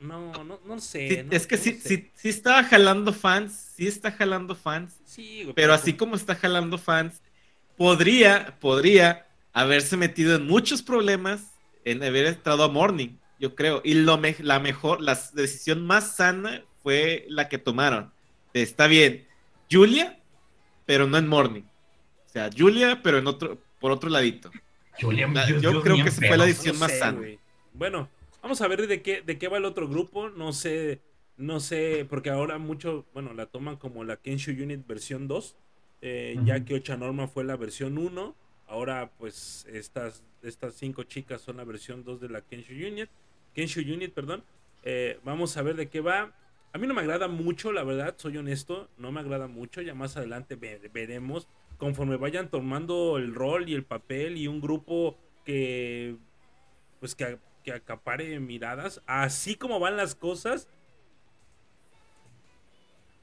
No, 0.00 0.32
no, 0.44 0.60
no 0.64 0.78
sé. 0.80 1.08
sí, 1.08 1.22
no- 1.24 1.32
es 1.32 1.46
que 1.46 1.56
no 1.56 1.62
sí, 1.62 1.72
sé. 1.74 1.88
sí, 1.88 2.10
sí 2.14 2.28
estaba 2.28 2.62
jalando 2.64 3.12
fans, 3.12 3.72
sí 3.74 3.86
está 3.88 4.12
jalando 4.12 4.54
fans, 4.54 5.00
Sí, 5.04 5.42
güey, 5.42 5.54
pero 5.54 5.72
así 5.72 5.94
como 5.94 6.14
está 6.14 6.34
jalando 6.36 6.78
fans, 6.78 7.20
podría, 7.78 8.58
podría 8.60 9.26
haberse 9.52 9.96
metido 9.96 10.36
en 10.36 10.46
muchos 10.46 10.82
problemas 10.82 11.54
en 11.84 12.02
haber 12.02 12.26
entrado 12.26 12.64
a 12.64 12.68
Morning, 12.68 13.16
yo 13.38 13.54
creo. 13.54 13.80
Y 13.84 13.94
lo 13.94 14.18
me- 14.18 14.36
la 14.40 14.58
mejor, 14.60 15.00
la 15.00 15.18
decisión 15.32 15.86
más 15.86 16.16
sana 16.16 16.62
fue 16.82 17.24
la 17.28 17.48
que 17.48 17.56
tomaron. 17.58 18.12
Está 18.52 18.86
bien, 18.86 19.26
Julia, 19.70 20.18
pero 20.84 21.06
no 21.06 21.16
en 21.16 21.28
Morning. 21.28 21.62
O 22.26 22.30
sea, 22.30 22.50
Julia, 22.56 23.00
pero 23.02 23.18
en 23.18 23.26
otro, 23.26 23.58
por 23.80 23.90
otro 23.92 24.10
ladito. 24.10 24.50
La- 25.32 25.46
Dios, 25.46 25.62
yo 25.62 25.80
creo 25.80 25.96
que 25.96 26.08
esa 26.10 26.18
fue 26.18 26.30
la 26.30 26.36
No 26.38 26.44
decisión 26.44 26.78
más 26.78 26.90
sé, 26.90 26.98
sana. 26.98 27.20
Bueno, 27.72 28.08
vamos 28.42 28.60
a 28.60 28.68
ver 28.68 28.86
de 28.86 29.00
qué, 29.02 29.22
de 29.22 29.38
qué 29.38 29.48
va 29.48 29.56
el 29.58 29.64
otro 29.64 29.88
grupo. 29.88 30.28
No 30.30 30.52
sé, 30.52 31.00
no 31.36 31.60
sé, 31.60 32.04
porque 32.10 32.30
ahora 32.30 32.58
mucho, 32.58 33.06
bueno, 33.14 33.32
la 33.32 33.46
toman 33.46 33.76
como 33.76 34.02
la 34.04 34.16
Kenshu 34.16 34.50
Unit 34.50 34.86
versión 34.86 35.28
2, 35.28 35.56
eh, 36.00 36.36
ya 36.44 36.64
que 36.64 36.74
Ocha 36.74 36.96
Norma 36.96 37.26
fue 37.28 37.44
la 37.44 37.56
versión 37.56 37.98
1. 37.98 38.34
Ahora, 38.66 39.10
pues, 39.18 39.66
estas, 39.72 40.22
estas 40.42 40.74
cinco 40.74 41.02
chicas 41.04 41.40
son 41.40 41.56
la 41.56 41.64
versión 41.64 42.04
2 42.04 42.20
de 42.20 42.28
la 42.28 42.40
Kenshu 42.42 42.72
Unit. 42.74 43.08
Kenshu 43.54 43.80
Unit, 43.80 44.12
perdón. 44.12 44.44
Eh, 44.82 45.18
vamos 45.24 45.56
a 45.56 45.62
ver 45.62 45.76
de 45.76 45.88
qué 45.88 46.00
va. 46.00 46.32
A 46.72 46.78
mí 46.78 46.86
no 46.86 46.94
me 46.94 47.00
agrada 47.00 47.28
mucho, 47.28 47.72
la 47.72 47.82
verdad, 47.82 48.14
soy 48.18 48.36
honesto, 48.36 48.88
no 48.98 49.10
me 49.10 49.20
agrada 49.20 49.48
mucho. 49.48 49.80
Ya 49.80 49.94
más 49.94 50.16
adelante 50.16 50.54
ve- 50.54 50.90
veremos 50.92 51.48
conforme 51.78 52.16
vayan 52.16 52.50
tomando 52.50 53.16
el 53.18 53.34
rol 53.34 53.68
y 53.68 53.74
el 53.74 53.84
papel 53.84 54.36
y 54.36 54.48
un 54.48 54.60
grupo 54.60 55.16
que 55.44 56.16
pues 57.00 57.14
que, 57.14 57.38
que 57.64 57.72
acapare 57.72 58.38
miradas, 58.40 59.00
así 59.06 59.54
como 59.54 59.78
van 59.78 59.96
las 59.96 60.14
cosas, 60.16 60.68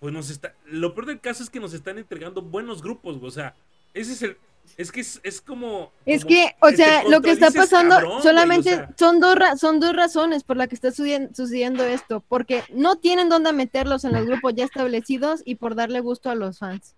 pues 0.05 0.13
nos 0.13 0.29
está, 0.29 0.53
lo 0.67 0.93
peor 0.93 1.07
del 1.07 1.19
caso 1.19 1.41
es 1.41 1.49
que 1.49 1.59
nos 1.59 1.73
están 1.73 1.97
entregando 1.97 2.39
buenos 2.39 2.83
grupos, 2.83 3.17
güey, 3.17 3.27
o 3.27 3.31
sea, 3.31 3.55
ese 3.91 4.11
es 4.13 4.21
el, 4.21 4.37
es 4.77 4.91
que 4.91 5.01
es, 5.01 5.19
es 5.23 5.41
como... 5.41 5.91
Es 6.05 6.23
como 6.23 6.35
que, 6.35 6.55
o 6.61 6.69
sea, 6.69 7.03
lo 7.05 7.21
que 7.21 7.31
está 7.31 7.49
pasando 7.49 7.95
cabrón, 7.95 8.11
güey, 8.11 8.21
solamente 8.21 8.69
o 8.71 8.77
sea, 8.77 8.93
son 8.99 9.19
dos 9.19 9.35
ra- 9.35 9.57
son 9.57 9.79
dos 9.79 9.95
razones 9.95 10.43
por 10.43 10.57
las 10.57 10.67
que 10.67 10.75
está 10.75 10.89
sucedi- 10.89 11.33
sucediendo 11.33 11.83
esto, 11.83 12.23
porque 12.27 12.61
no 12.71 12.97
tienen 12.97 13.29
dónde 13.29 13.51
meterlos 13.51 14.05
en 14.05 14.11
los 14.11 14.27
grupos 14.27 14.53
ya 14.53 14.65
establecidos 14.65 15.41
y 15.43 15.55
por 15.55 15.73
darle 15.73 16.01
gusto 16.01 16.29
a 16.29 16.35
los 16.35 16.59
fans. 16.59 16.93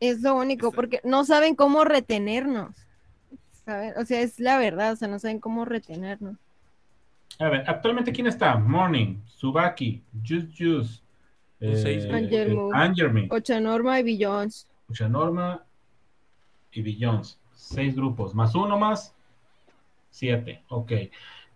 Es 0.00 0.22
lo 0.22 0.36
único, 0.36 0.72
porque 0.72 1.02
no 1.04 1.26
saben 1.26 1.54
cómo 1.54 1.84
retenernos. 1.84 2.74
O 3.98 4.06
sea, 4.06 4.22
es 4.22 4.40
la 4.40 4.56
verdad, 4.56 4.94
o 4.94 4.96
sea, 4.96 5.08
no 5.08 5.18
saben 5.18 5.38
cómo 5.38 5.66
retenernos. 5.66 6.38
A 7.38 7.50
ver, 7.50 7.64
actualmente, 7.68 8.10
¿quién 8.10 8.26
está? 8.26 8.56
Morning, 8.56 9.18
Subaki, 9.26 10.02
Juice 10.26 10.48
Juice, 10.56 11.02
Un 11.60 11.76
seis, 11.76 12.04
eh, 12.04 12.08
güey. 12.08 12.24
Angel 12.24 12.50
eh, 12.50 12.54
Moon. 12.54 12.74
Angel 12.74 13.12
Moon, 13.12 13.28
Ocha 13.30 13.60
Norma 13.60 13.98
y 14.00 14.02
Billions. 14.04 14.68
Norma 15.08 15.64
y 16.72 16.82
Billions. 16.82 17.38
Seis 17.54 17.94
grupos, 17.96 18.34
más 18.34 18.54
uno 18.54 18.78
más, 18.78 19.14
siete. 20.10 20.62
Ok. 20.68 20.92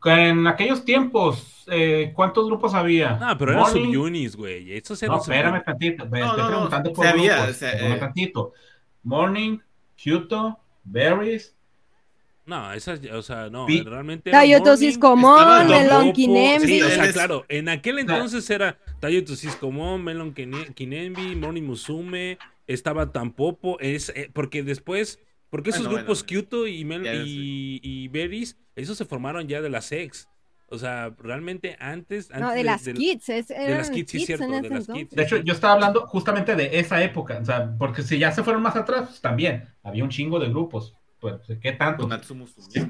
En 0.05 0.47
aquellos 0.49 0.85
tiempos, 0.85 1.65
eh, 1.70 2.12
¿cuántos 2.15 2.47
grupos 2.47 2.74
había? 2.74 3.16
No, 3.19 3.39
pero 3.39 3.53
eran 3.53 3.62
Morning- 3.65 3.93
subunis, 3.95 4.35
güey, 4.37 4.65
No, 4.66 5.16
espérame 5.23 5.57
sub- 5.59 5.65
tantito. 5.65 6.07
Me 6.09 6.19
No, 6.20 6.27
estoy 6.27 6.39
no, 6.41 6.45
no, 6.45 6.51
preguntando 6.55 6.93
por 6.93 7.05
se 7.05 7.11
había, 7.12 7.37
grupos. 7.37 7.51
o 7.51 7.59
sea, 7.59 7.70
espérame 7.70 7.95
eh. 7.95 7.99
tantito. 8.01 8.53
Morning, 9.05 9.59
Kyoto, 9.97 10.59
Berries, 10.83 11.55
No, 12.44 12.73
esas, 12.73 13.01
o 13.12 13.23
sea, 13.23 13.48
no, 13.51 13.66
Vi- 13.66 13.82
realmente 13.82 14.31
era 14.31 14.40
Tayoto 14.40 14.64
Morning, 14.70 14.78
Siscomón, 14.89 15.39
estaba 15.39 15.64
Melon 15.64 15.89
Tampoco- 15.89 16.12
Kinembi. 16.14 16.66
Sí, 16.66 16.82
o 16.82 16.89
sea, 16.90 17.05
es- 17.05 17.12
claro, 17.12 17.44
en 17.48 17.69
aquel 17.69 17.98
entonces 18.01 18.51
era 18.51 18.78
Tayo 19.01 19.24
Tusiscomón, 19.24 20.02
Melon 20.02 20.35
Kinembi, 20.35 21.36
Morning 21.36 21.62
Musume, 21.62 22.39
estaba 22.66 23.12
Tampopo, 23.12 23.78
es, 23.81 24.09
eh, 24.16 24.28
porque 24.32 24.62
después, 24.64 25.20
porque 25.51 25.70
esos 25.70 25.82
Bueno, 25.85 25.98
grupos 25.98 26.24
bueno, 26.27 26.66
y, 26.66 26.85
Mel- 26.85 27.24
y, 27.27 27.81
y 27.82 28.09
Berries, 28.09 28.56
esos 28.74 28.98
se 28.98 29.05
formaron 29.05 29.47
ya 29.47 29.60
de 29.60 29.70
las 29.70 29.93
ex. 29.93 30.28
O 30.66 30.78
sea, 30.78 31.14
realmente 31.19 31.77
antes. 31.78 32.31
No, 32.31 32.36
antes 32.48 32.55
de 32.55 32.64
las 32.64 32.85
del- 32.86 32.97
kids. 32.97 33.28
Es, 33.28 33.51
eran 33.51 33.77
las 33.77 33.90
kids, 33.90 34.10
sí, 34.10 34.16
kids 34.19 34.27
cierto, 34.27 34.48
de 34.48 34.70
las 34.70 34.89
kids. 34.89 35.10
De 35.10 35.23
hecho, 35.23 35.36
yo 35.36 35.52
estaba 35.52 35.74
hablando 35.74 36.06
justamente 36.06 36.56
de 36.56 36.78
esa 36.78 37.02
época, 37.05 37.39
o 37.40 37.44
sea, 37.44 37.77
porque 37.78 38.02
si 38.02 38.19
ya 38.19 38.32
se 38.32 38.43
fueron 38.43 38.62
más 38.62 38.74
atrás, 38.74 39.02
pues 39.09 39.20
también 39.20 39.69
había 39.82 40.02
un 40.02 40.09
chingo 40.10 40.40
de 40.40 40.48
grupos. 40.48 40.97
Pues, 41.23 41.36
¿qué 41.62 41.70
tanto? 41.73 42.09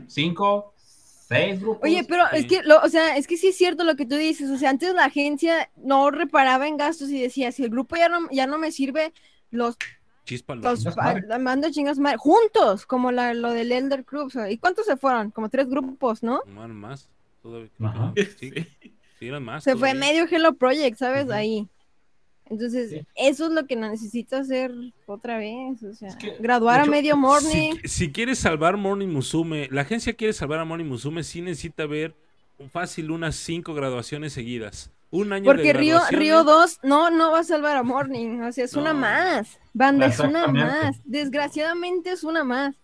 ¿Cinco? 0.09 0.73
¿Seis 0.79 1.61
grupos? 1.61 1.83
Oye, 1.85 2.03
pero 2.09 2.25
Sí. 2.33 2.39
es 2.39 2.47
que, 2.47 2.63
lo, 2.63 2.81
o 2.81 2.89
sea, 2.89 3.17
es 3.19 3.27
que 3.27 3.37
sí 3.37 3.49
es 3.49 3.57
cierto 3.59 3.85
lo 3.85 3.95
que 3.95 4.07
tú 4.07 4.17
dices. 4.17 4.51
O 4.51 4.57
sea, 4.57 4.71
antes 4.71 4.95
la 4.95 5.05
agencia 5.05 5.71
no 5.77 6.11
reparaba 6.11 6.67
en 6.67 6.79
gastos 6.79 7.11
y 7.11 7.21
decía, 7.21 7.53
si 7.53 7.63
el 7.63 7.69
grupo 7.71 7.95
ya 7.97 8.09
no, 8.09 8.21
ya 8.31 8.47
no 8.47 8.57
me 8.57 8.73
sirve, 8.73 9.13
los, 9.51 9.77
Chispa 10.25 10.55
los- 10.55 10.83
los 10.83 10.97
la 10.97 11.39
mando 11.39 11.71
chingas 11.71 11.99
madre, 11.99 12.17
juntos, 12.17 12.87
como 12.87 13.13
la, 13.13 13.35
lo 13.35 13.51
del 13.53 13.71
Elder 13.71 14.03
Group. 14.05 14.29
o 14.29 14.31
sea, 14.31 14.51
¿Y 14.51 14.57
cuántos 14.57 14.87
se 14.87 14.97
fueron? 14.97 15.31
Como 15.31 15.51
tres 15.51 15.69
grupos, 15.69 16.23
¿no? 16.23 16.41
No, 16.47 16.65
eran 16.65 16.75
más. 16.77 17.11
Todavía, 17.43 17.69
Ajá. 17.83 18.15
Sí, 18.41 18.51
sí, 19.19 19.27
eran 19.29 19.43
más. 19.43 19.63
Se 19.65 19.77
fue 19.77 19.93
medio 19.93 20.25
Hello 20.31 20.55
Project, 20.55 20.97
¿sabes? 20.97 21.29
Ahí. 21.31 21.69
Entonces, 22.51 22.91
Sí. 22.91 23.01
eso 23.17 23.47
es 23.47 23.53
lo 23.53 23.67
que 23.67 23.77
necesito 23.77 24.37
hacer 24.37 24.73
otra 25.07 25.39
vez. 25.39 25.83
O 25.83 25.95
sea, 25.95 26.09
Es 26.09 26.17
que, 26.17 26.37
graduar 26.39 26.81
a 26.81 26.85
medio 26.87 27.17
morning. 27.17 27.75
Si, 27.85 27.89
si 27.89 28.13
quieres 28.13 28.39
salvar 28.39 28.77
Morning 28.77 29.09
Musume, 29.09 29.69
la 29.71 29.83
agencia 29.83 30.13
quiere 30.13 30.33
salvar 30.33 30.59
a 30.59 30.65
Morning 30.65 30.85
Musume, 30.87 31.23
sí 31.25 31.41
necesita 31.41 31.87
ver 31.87 32.15
fácil 32.71 33.11
unas 33.11 33.37
cinco 33.37 33.75
graduaciones 33.75 34.33
seguidas. 34.33 34.91
Un 35.11 35.33
año 35.33 35.45
Porque 35.45 35.65
de 35.65 35.73
Río. 35.75 36.01
Río 36.11 36.43
2 36.45 36.81
no, 36.85 37.11
no 37.11 37.33
va 37.33 37.41
a 37.41 37.45
salvar 37.45 37.77
a 37.77 37.83
Morning. 37.83 38.41
O 38.41 38.53
sea, 38.53 38.65
es 38.65 38.75
una 38.75 38.95
más. 38.95 39.59
Banda, 39.75 40.07
es 40.07 40.19
una 40.19 40.47
más. 40.47 41.01
Desgraciadamente 41.05 42.11
es 42.13 42.25
una 42.25 42.45
más. 42.45 42.75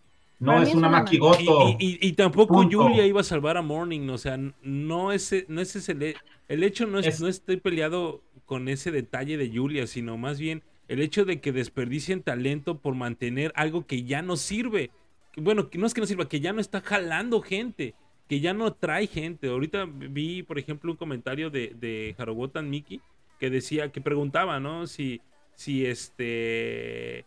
No, 0.41 0.53
Para 0.53 0.63
es 0.63 0.69
es 0.69 0.75
una 0.77 0.89
una 0.89 0.99
maquigoto. 1.01 1.69
Y, 1.81 1.99
y- 2.01 2.09
y 2.09 2.13
tampoco 2.13 2.55
Punto. 2.55 2.83
Julia 2.85 3.05
iba 3.07 3.21
a 3.21 3.25
salvar 3.25 3.57
a 3.57 3.63
Morning, 3.63 4.09
o 4.11 4.19
sea, 4.19 4.39
no 4.63 5.11
ese, 5.11 5.45
no 5.49 5.61
ese 5.61 5.79
es 5.81 5.89
el, 5.89 6.03
he- 6.03 6.17
el 6.49 6.63
hecho 6.63 6.87
no 6.87 6.99
es, 7.01 7.07
Es- 7.07 7.21
no 7.21 7.27
estoy 7.29 7.57
peleado 7.57 8.21
con 8.49 8.69
ese 8.69 8.91
detalle 8.91 9.37
de 9.37 9.51
Julia, 9.55 9.87
sino 9.87 10.17
más 10.17 10.41
bien 10.41 10.63
el 10.89 11.03
hecho 11.03 11.27
de 11.27 11.39
que 11.39 11.53
desperdicien 11.53 12.23
talento 12.23 12.79
por 12.79 12.95
mantener 12.95 13.53
algo 13.55 13.87
que 13.87 14.05
ya 14.05 14.23
no 14.23 14.37
sirve. 14.39 14.91
Bueno, 15.37 15.69
que 15.69 15.77
no 15.77 15.87
es 15.87 15.93
que 15.93 16.01
no 16.01 16.07
sirva, 16.07 16.31
que 16.31 16.41
ya 16.41 16.55
no 16.55 16.61
está 16.63 16.81
jalando 16.81 17.43
gente, 17.43 17.95
que 18.27 18.41
ya 18.41 18.55
no 18.55 18.73
trae 18.73 19.07
gente. 19.07 19.49
Ahorita 19.49 19.87
vi, 19.87 20.43
por 20.43 20.59
ejemplo, 20.59 20.91
un 20.91 20.97
comentario 20.97 21.51
de, 21.51 21.75
de 21.79 22.17
Harobotan 22.19 22.71
Miki 22.71 23.03
que 23.39 23.51
decía, 23.51 23.93
que 23.93 24.01
preguntaba, 24.01 24.59
¿no? 24.61 24.87
Si, 24.87 25.21
si 25.55 25.85
este 25.85 27.27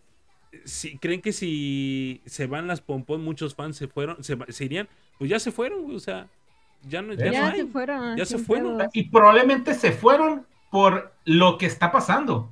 si 0.65 0.97
creen 0.97 1.21
que 1.21 1.31
si 1.31 2.19
se 2.25 2.47
van 2.47 2.65
las 2.67 2.81
pompón, 2.81 3.23
muchos 3.23 3.53
fans 3.53 3.77
se 3.77 3.87
fueron, 3.87 4.23
se, 4.23 4.35
se 4.49 4.65
irían, 4.65 4.89
pues 5.19 5.29
ya 5.29 5.39
se 5.39 5.51
fueron, 5.51 5.95
o 5.95 5.99
sea, 5.99 6.27
ya 6.89 7.03
no, 7.03 7.13
ya 7.13 7.25
Ya 7.25 7.31
Ya, 7.31 7.41
no 7.41 7.47
hay. 7.47 7.59
se 7.61 7.67
fueron. 7.67 8.17
Ya 8.17 8.25
se 8.25 8.37
fueron. 8.39 8.77
Y 8.91 9.03
probablemente 9.03 9.75
se 9.75 9.91
fueron 9.91 10.45
por 10.71 11.13
lo 11.25 11.59
que 11.59 11.67
está 11.67 11.91
pasando. 11.91 12.49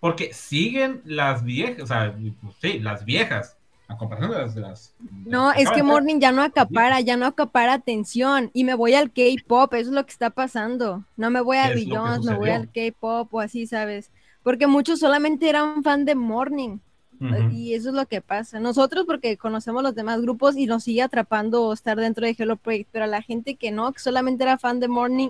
Porque 0.00 0.34
siguen 0.34 1.00
las 1.04 1.44
viejas, 1.44 1.82
o 1.84 1.86
sea, 1.86 2.12
sí, 2.60 2.80
las 2.80 3.04
viejas 3.04 3.56
A 3.88 3.96
comparación 3.98 4.32
de 4.32 4.38
las. 4.38 4.54
de 4.54 4.60
las- 4.62 4.94
No, 5.26 5.50
de 5.50 5.54
las 5.54 5.62
es 5.64 5.70
que. 5.70 5.82
Morning 5.82 6.18
ya 6.18 6.32
no 6.32 6.42
acapara, 6.42 7.00
ya 7.00 7.16
no 7.16 7.26
acapara 7.26 7.74
atención. 7.74 8.50
Y 8.54 8.64
me 8.64 8.74
voy 8.74 8.94
al 8.94 9.12
K-pop, 9.12 9.74
eso 9.74 9.90
es 9.90 9.94
lo 9.94 10.04
que 10.04 10.12
está 10.12 10.30
pasando. 10.30 11.04
No 11.16 11.30
me 11.30 11.40
voy 11.42 11.58
a 11.58 11.70
Billions, 11.70 12.24
me 12.24 12.34
voy 12.36 12.50
al 12.50 12.70
K-pop 12.72 13.32
o 13.32 13.40
así, 13.40 13.66
¿sabes? 13.66 14.10
Porque 14.42 14.66
muchos 14.66 14.98
solamente 14.98 15.48
eran 15.48 15.84
fan 15.84 16.04
de 16.04 16.14
Morning. 16.14 16.78
Ujú. 17.20 17.50
Y 17.52 17.74
eso 17.74 17.90
es 17.90 17.94
lo 17.94 18.06
que 18.06 18.20
pasa. 18.20 18.58
Nosotros 18.58 19.04
porque 19.06 19.36
conocemos 19.36 19.82
los 19.84 19.94
demás 19.94 20.20
grupos 20.22 20.56
y 20.56 20.66
nos 20.66 20.82
sigue 20.84 21.02
atrapando 21.02 21.72
estar 21.72 21.96
dentro 21.96 22.26
de 22.26 22.34
Hello 22.36 22.56
Project, 22.56 22.88
pero 22.90 23.06
la 23.06 23.22
gente 23.22 23.54
que 23.54 23.70
no, 23.70 23.92
que 23.92 24.00
solamente 24.00 24.42
era 24.42 24.58
fan 24.58 24.80
de 24.80 24.88
Morning 24.88 25.28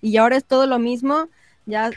y 0.00 0.16
ahora 0.16 0.36
es 0.36 0.44
todo 0.44 0.66
lo 0.66 0.78
mismo, 0.78 1.28
ya 1.68 1.90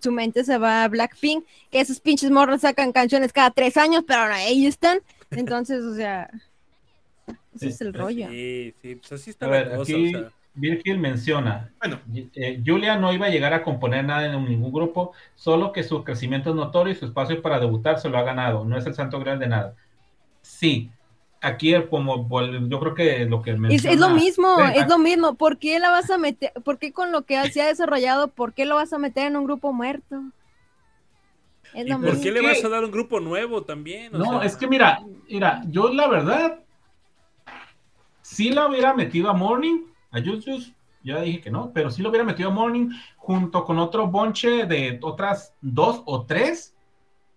su 0.00 0.12
mente 0.12 0.44
se 0.44 0.58
va 0.58 0.84
a 0.84 0.88
Blackpink, 0.88 1.44
que 1.70 1.80
esos 1.80 2.00
pinches 2.00 2.30
morros 2.30 2.60
sacan 2.62 2.92
canciones 2.92 3.32
cada 3.32 3.50
tres 3.50 3.76
años, 3.76 4.04
pero 4.06 4.20
ahora 4.20 4.36
ahí 4.36 4.66
están. 4.66 4.98
Entonces, 5.30 5.82
o 5.82 5.94
sea, 5.94 6.30
ese 7.54 7.66
Sí, 7.66 7.68
es 7.68 7.80
el 7.80 7.94
rollo. 7.94 8.28
Sí, 8.28 8.74
sí, 8.82 8.94
pues 8.96 9.12
así 9.12 9.30
está 9.30 9.46
A 9.46 9.48
ver, 9.48 9.70
cosa. 9.76 9.82
aquí 9.82 10.14
o 10.14 10.18
sea. 10.18 10.30
Virgil 10.56 10.98
menciona. 10.98 11.72
Bueno, 11.80 12.00
eh, 12.34 12.62
Julia 12.64 12.96
no 12.96 13.12
iba 13.12 13.26
a 13.26 13.30
llegar 13.30 13.52
a 13.54 13.62
componer 13.64 14.04
nada 14.04 14.26
en 14.26 14.44
ningún 14.44 14.72
grupo, 14.72 15.12
solo 15.34 15.72
que 15.72 15.82
su 15.82 16.04
crecimiento 16.04 16.50
es 16.50 16.56
notorio 16.56 16.92
y 16.92 16.96
su 16.96 17.06
espacio 17.06 17.42
para 17.42 17.58
debutar 17.58 17.98
se 17.98 18.08
lo 18.08 18.18
ha 18.18 18.22
ganado. 18.22 18.64
No 18.64 18.76
es 18.78 18.86
el 18.86 18.94
santo 18.94 19.18
grial 19.18 19.38
de 19.40 19.48
nada. 19.48 19.74
Sí, 20.42 20.90
aquí 21.44 21.74
como 21.90 22.28
yo 22.68 22.80
creo 22.80 22.94
que 22.94 23.24
lo 23.26 23.42
que 23.42 23.52
Es, 23.52 23.58
menciona. 23.58 23.94
es 23.94 24.00
lo 24.00 24.10
mismo, 24.10 24.58
es 24.74 24.88
lo 24.88 24.98
mismo. 24.98 25.34
¿Por 25.36 25.58
qué 25.58 25.78
la 25.78 25.90
vas 25.90 26.10
a 26.10 26.18
meter? 26.18 26.52
¿Por 26.64 26.78
qué 26.78 26.92
con 26.92 27.12
lo 27.12 27.22
que 27.24 27.50
se 27.50 27.62
ha 27.62 27.66
desarrollado, 27.66 28.28
por 28.28 28.52
qué 28.54 28.64
lo 28.64 28.76
vas 28.76 28.92
a 28.92 28.98
meter 28.98 29.26
en 29.26 29.36
un 29.36 29.44
grupo 29.44 29.72
muerto? 29.72 30.22
Es 31.72 31.86
¿Y 31.86 31.88
lo 31.88 31.96
por 31.98 32.04
¿Por 32.04 32.18
mismo. 32.18 32.22
qué 32.22 32.32
le 32.32 32.40
vas 32.40 32.64
a 32.64 32.68
dar 32.68 32.84
un 32.84 32.90
grupo 32.90 33.20
nuevo 33.20 33.64
también? 33.64 34.14
O 34.14 34.18
No, 34.18 34.24
sea, 34.24 34.44
es 34.44 34.56
que 34.56 34.66
mira, 34.66 35.00
mira, 35.28 35.62
yo 35.68 35.92
la 35.92 36.08
verdad, 36.08 36.64
sí 38.22 38.50
la 38.50 38.66
hubiera 38.68 38.94
metido 38.94 39.30
a 39.30 39.34
Morning, 39.34 39.86
a 40.10 40.20
Jus 40.22 40.72
ya 41.02 41.20
dije 41.20 41.40
que 41.42 41.50
no, 41.50 41.70
pero 41.72 41.90
sí 41.90 42.00
lo 42.02 42.08
hubiera 42.08 42.24
metido 42.24 42.48
a 42.48 42.52
Morning 42.52 42.88
junto 43.16 43.64
con 43.64 43.78
otro 43.78 44.06
bonche 44.06 44.64
de 44.64 44.98
otras 45.02 45.54
dos 45.60 46.02
o 46.06 46.24
tres. 46.24 46.73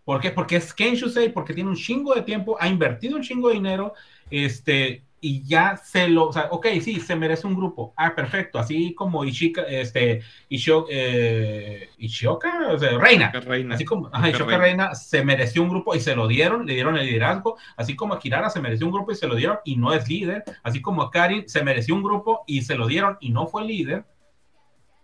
¿Por 0.07 0.21
qué? 0.21 0.31
Porque 0.31 0.55
es 0.55 0.73
Ken 0.73 0.95
Shusei, 0.95 1.27
porque 1.27 1.53
tiene 1.53 1.69
un 1.69 1.75
chingo 1.75 2.15
de 2.15 2.21
tiempo, 2.21 2.55
ha 2.61 2.69
invertido 2.69 3.17
un 3.17 3.21
chingo 3.21 3.49
de 3.49 3.55
dinero, 3.55 3.93
este, 4.31 5.03
y 5.19 5.43
ya 5.43 5.75
se 5.75 6.07
lo, 6.07 6.29
o 6.29 6.31
sea, 6.31 6.47
ok, 6.49 6.65
sí, 6.81 7.01
se 7.01 7.17
merece 7.17 7.45
un 7.45 7.55
grupo. 7.55 7.93
Ah, 7.97 8.15
perfecto, 8.15 8.57
así 8.57 8.95
como 8.95 9.25
Ishika, 9.25 9.63
este, 9.63 10.21
Ishio, 10.47 10.85
eh, 10.89 11.89
Ishioka, 11.97 12.69
o 12.69 12.79
sea, 12.79 12.97
Reina. 12.97 13.31
reina. 13.31 13.75
Así 13.75 13.83
como 13.83 14.07
ajá, 14.07 14.29
Shoka 14.29 14.57
Reina. 14.57 14.57
Reina 14.57 14.95
se 14.95 15.25
mereció 15.25 15.61
un 15.61 15.67
grupo 15.67 15.93
y 15.93 15.99
se 15.99 16.15
lo 16.15 16.25
dieron, 16.29 16.65
le 16.65 16.75
dieron 16.75 16.95
el 16.95 17.05
liderazgo, 17.05 17.57
así 17.75 17.97
como 17.97 18.13
a 18.13 18.19
Kirara 18.19 18.49
se 18.49 18.61
mereció 18.61 18.85
un 18.85 18.93
grupo 18.93 19.11
y 19.11 19.15
se 19.15 19.27
lo 19.27 19.35
dieron 19.35 19.57
y 19.65 19.75
no 19.75 19.91
es 19.91 20.07
líder, 20.07 20.45
así 20.63 20.81
como 20.81 21.01
a 21.01 21.11
Karin 21.11 21.49
se 21.49 21.65
mereció 21.65 21.93
un 21.93 22.03
grupo 22.03 22.45
y 22.47 22.61
se 22.61 22.75
lo 22.75 22.87
dieron 22.87 23.17
y 23.19 23.31
no 23.31 23.45
fue 23.47 23.65
líder. 23.65 24.05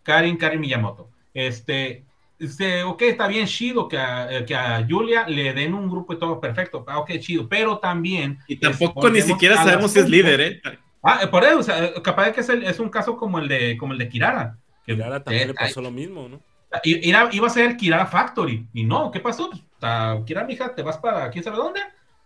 Karin, 0.04 0.38
Karin 0.38 0.62
Miyamoto. 0.62 1.10
Este, 1.34 2.06
este 2.46 2.84
ok, 2.84 3.02
está 3.04 3.28
bien 3.28 3.46
chido 3.48 3.88
que 3.88 3.98
a, 3.98 4.32
eh, 4.40 4.46
que 4.46 4.56
a 4.56 4.86
Julia 4.88 5.28
le 5.28 5.54
den 5.54 5.74
un 5.74 5.90
grupo 5.90 6.14
y 6.14 6.20
todo 6.20 6.40
perfecto, 6.40 6.84
ah, 6.88 7.00
ok, 7.00 7.12
chido, 7.20 7.48
pero 7.48 7.78
también... 7.80 8.40
Y 8.48 8.54
es- 8.56 8.60
tampoco 8.60 9.10
ni 9.10 9.22
siquiera 9.22 9.56
sabemos 9.58 9.92
si 9.92 10.00
es 10.00 10.10
líder, 10.10 10.42
¿eh? 10.42 10.62
Ah, 11.02 11.20
eh, 11.24 11.28
por 11.28 11.44
eso, 11.44 11.60
o 11.60 11.64
sea, 11.64 11.94
capaz 12.02 12.26
de 12.28 12.34
que 12.34 12.42
es, 12.42 12.50
el- 12.50 12.64
es 12.64 12.80
un 12.80 12.90
caso 12.90 13.18
como 13.18 13.40
el 13.40 13.48
de, 13.48 13.78
como 13.78 13.94
el 13.94 14.00
de 14.00 14.10
Kirara. 14.10 14.58
Que, 14.86 14.96
Kirara 14.96 15.24
también 15.24 15.48
le 15.48 15.54
eh, 15.54 15.58
pasó 15.60 15.82
lo 15.82 15.92
mismo, 15.92 16.28
¿no? 16.30 16.40
Iba, 16.84 17.30
iba 17.32 17.48
a 17.48 17.50
ser 17.50 17.78
Kirara 17.78 18.06
Factory. 18.06 18.68
Y 18.74 18.84
no, 18.84 19.12
¿qué 19.12 19.20
pasó? 19.20 19.50
Pues, 19.50 19.62
ta- 19.80 20.20
Kirara, 20.26 20.48
mija, 20.48 20.74
te 20.74 20.82
vas 20.82 20.98
para 20.98 21.30
quién 21.30 21.44
sabe 21.44 21.58
dónde. 21.58 21.82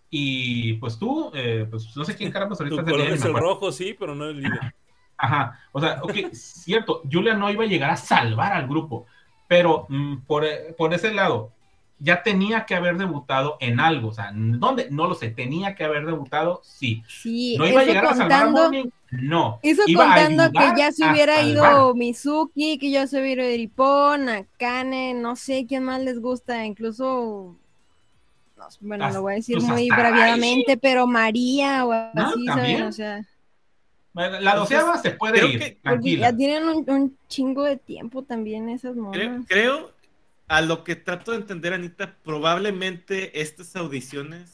Y 0.09 0.73
pues 0.73 0.97
tú, 0.97 1.31
eh, 1.33 1.65
pues 1.69 1.95
no 1.97 2.05
sé 2.05 2.15
quién 2.15 2.31
caramba 2.31 2.55
Tu 2.57 2.63
ahorita 2.63 2.83
color 2.83 2.99
líder, 2.99 3.13
es 3.13 3.25
el 3.25 3.33
rojo, 3.33 3.71
sí, 3.71 3.95
pero 3.99 4.15
no 4.15 4.25
el 4.25 4.37
líder. 4.37 4.73
Ajá. 5.17 5.59
O 5.71 5.81
sea, 5.81 5.99
ok, 6.01 6.13
cierto, 6.31 7.01
Julia 7.11 7.33
no 7.33 7.49
iba 7.49 7.63
a 7.63 7.67
llegar 7.67 7.89
a 7.89 7.97
salvar 7.97 8.53
al 8.53 8.67
grupo. 8.67 9.07
Pero 9.47 9.85
mm, 9.89 10.17
por, 10.27 10.45
eh, 10.45 10.75
por 10.77 10.93
ese 10.93 11.13
lado, 11.13 11.51
ya 11.99 12.21
tenía 12.21 12.65
que 12.65 12.75
haber 12.75 12.97
debutado 12.97 13.57
en 13.59 13.79
algo. 13.79 14.09
O 14.09 14.13
sea, 14.13 14.31
¿dónde? 14.33 14.87
No 14.91 15.07
lo 15.07 15.15
sé. 15.15 15.29
Tenía 15.29 15.75
que 15.75 15.83
haber 15.83 16.05
debutado, 16.05 16.61
sí. 16.63 17.03
Sí, 17.07 17.55
¿No 17.57 17.67
iba 17.67 17.81
a 17.81 17.85
llegar 17.85 18.05
a 18.05 18.09
salvar 18.15 18.31
a 18.41 18.45
contando, 18.45 18.61
Morning? 18.63 18.85
No. 19.09 19.59
eso 19.63 19.83
Iba 19.87 20.05
contando 20.05 20.51
que 20.51 20.73
ya 20.77 20.91
se 20.91 21.09
hubiera 21.09 21.37
salvar. 21.37 21.51
ido 21.73 21.95
Mizuki, 21.95 22.77
que 22.77 22.91
ya 22.91 23.07
se 23.07 23.21
hubiera 23.21 23.45
ido 23.45 23.55
Ripon, 23.57 24.29
Akane, 24.29 25.13
no 25.13 25.35
sé 25.35 25.65
quién 25.65 25.85
más 25.85 26.01
les 26.01 26.19
gusta, 26.19 26.65
incluso, 26.65 27.55
no, 28.57 28.67
bueno, 28.81 29.09
lo 29.11 29.21
voy 29.21 29.33
a 29.33 29.35
decir 29.37 29.57
pues 29.57 29.67
muy 29.69 29.87
braviadamente, 29.87 30.75
pero 30.77 31.07
María 31.07 31.85
o 31.85 31.93
así, 31.93 32.45
¿saben? 32.47 32.81
O 32.83 32.91
sea, 32.91 33.25
La 34.17 34.55
doceava 34.55 34.97
se 34.97 35.11
puede 35.11 35.33
creo 35.33 35.47
ir, 35.47 35.59
que- 35.59 35.65
porque 35.65 35.81
tranquila. 35.83 36.31
ya 36.31 36.37
tienen 36.37 36.63
un, 36.67 36.89
un 36.89 37.17
chingo 37.27 37.63
de 37.63 37.77
tiempo 37.77 38.23
también 38.23 38.69
esas 38.69 38.95
monas. 38.95 39.45
creo, 39.47 39.91
a 40.47 40.61
lo 40.61 40.83
que 40.83 40.95
trato 40.95 41.31
de 41.31 41.37
entender, 41.37 41.73
Anita, 41.73 42.15
probablemente 42.23 43.41
estas 43.41 43.75
audiciones 43.75 44.53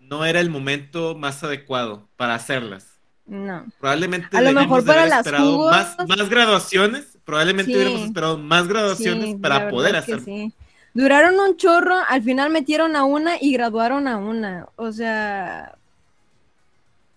no 0.00 0.24
era 0.24 0.40
el 0.40 0.50
momento 0.50 1.14
más 1.14 1.42
adecuado 1.44 2.08
para 2.16 2.34
hacerlas. 2.34 2.98
No. 3.26 3.66
Probablemente 3.78 4.34
A 4.36 4.40
lo 4.40 4.52
mejor 4.52 4.84
para 4.86 5.00
haber 5.00 5.10
las 5.10 5.18
esperado 5.26 5.52
jugos- 5.52 5.70
más, 5.70 5.96
más 6.08 6.28
graduaciones. 6.30 7.18
Probablemente 7.26 7.70
Sí. 7.72 7.76
hubiéramos 7.76 8.06
esperado 8.06 8.38
más 8.38 8.66
graduaciones 8.68 9.24
Sí, 9.26 9.34
para 9.36 9.68
poder 9.68 9.96
hacer. 9.96 10.20
sí. 10.24 10.52
Duraron 10.94 11.38
un 11.38 11.56
chorro, 11.58 11.94
al 12.08 12.22
final 12.22 12.48
metieron 12.50 12.96
a 12.96 13.04
una 13.04 13.34
y 13.40 13.52
graduaron 13.52 14.08
a 14.08 14.16
una. 14.16 14.66
O 14.76 14.90
sea, 14.92 15.76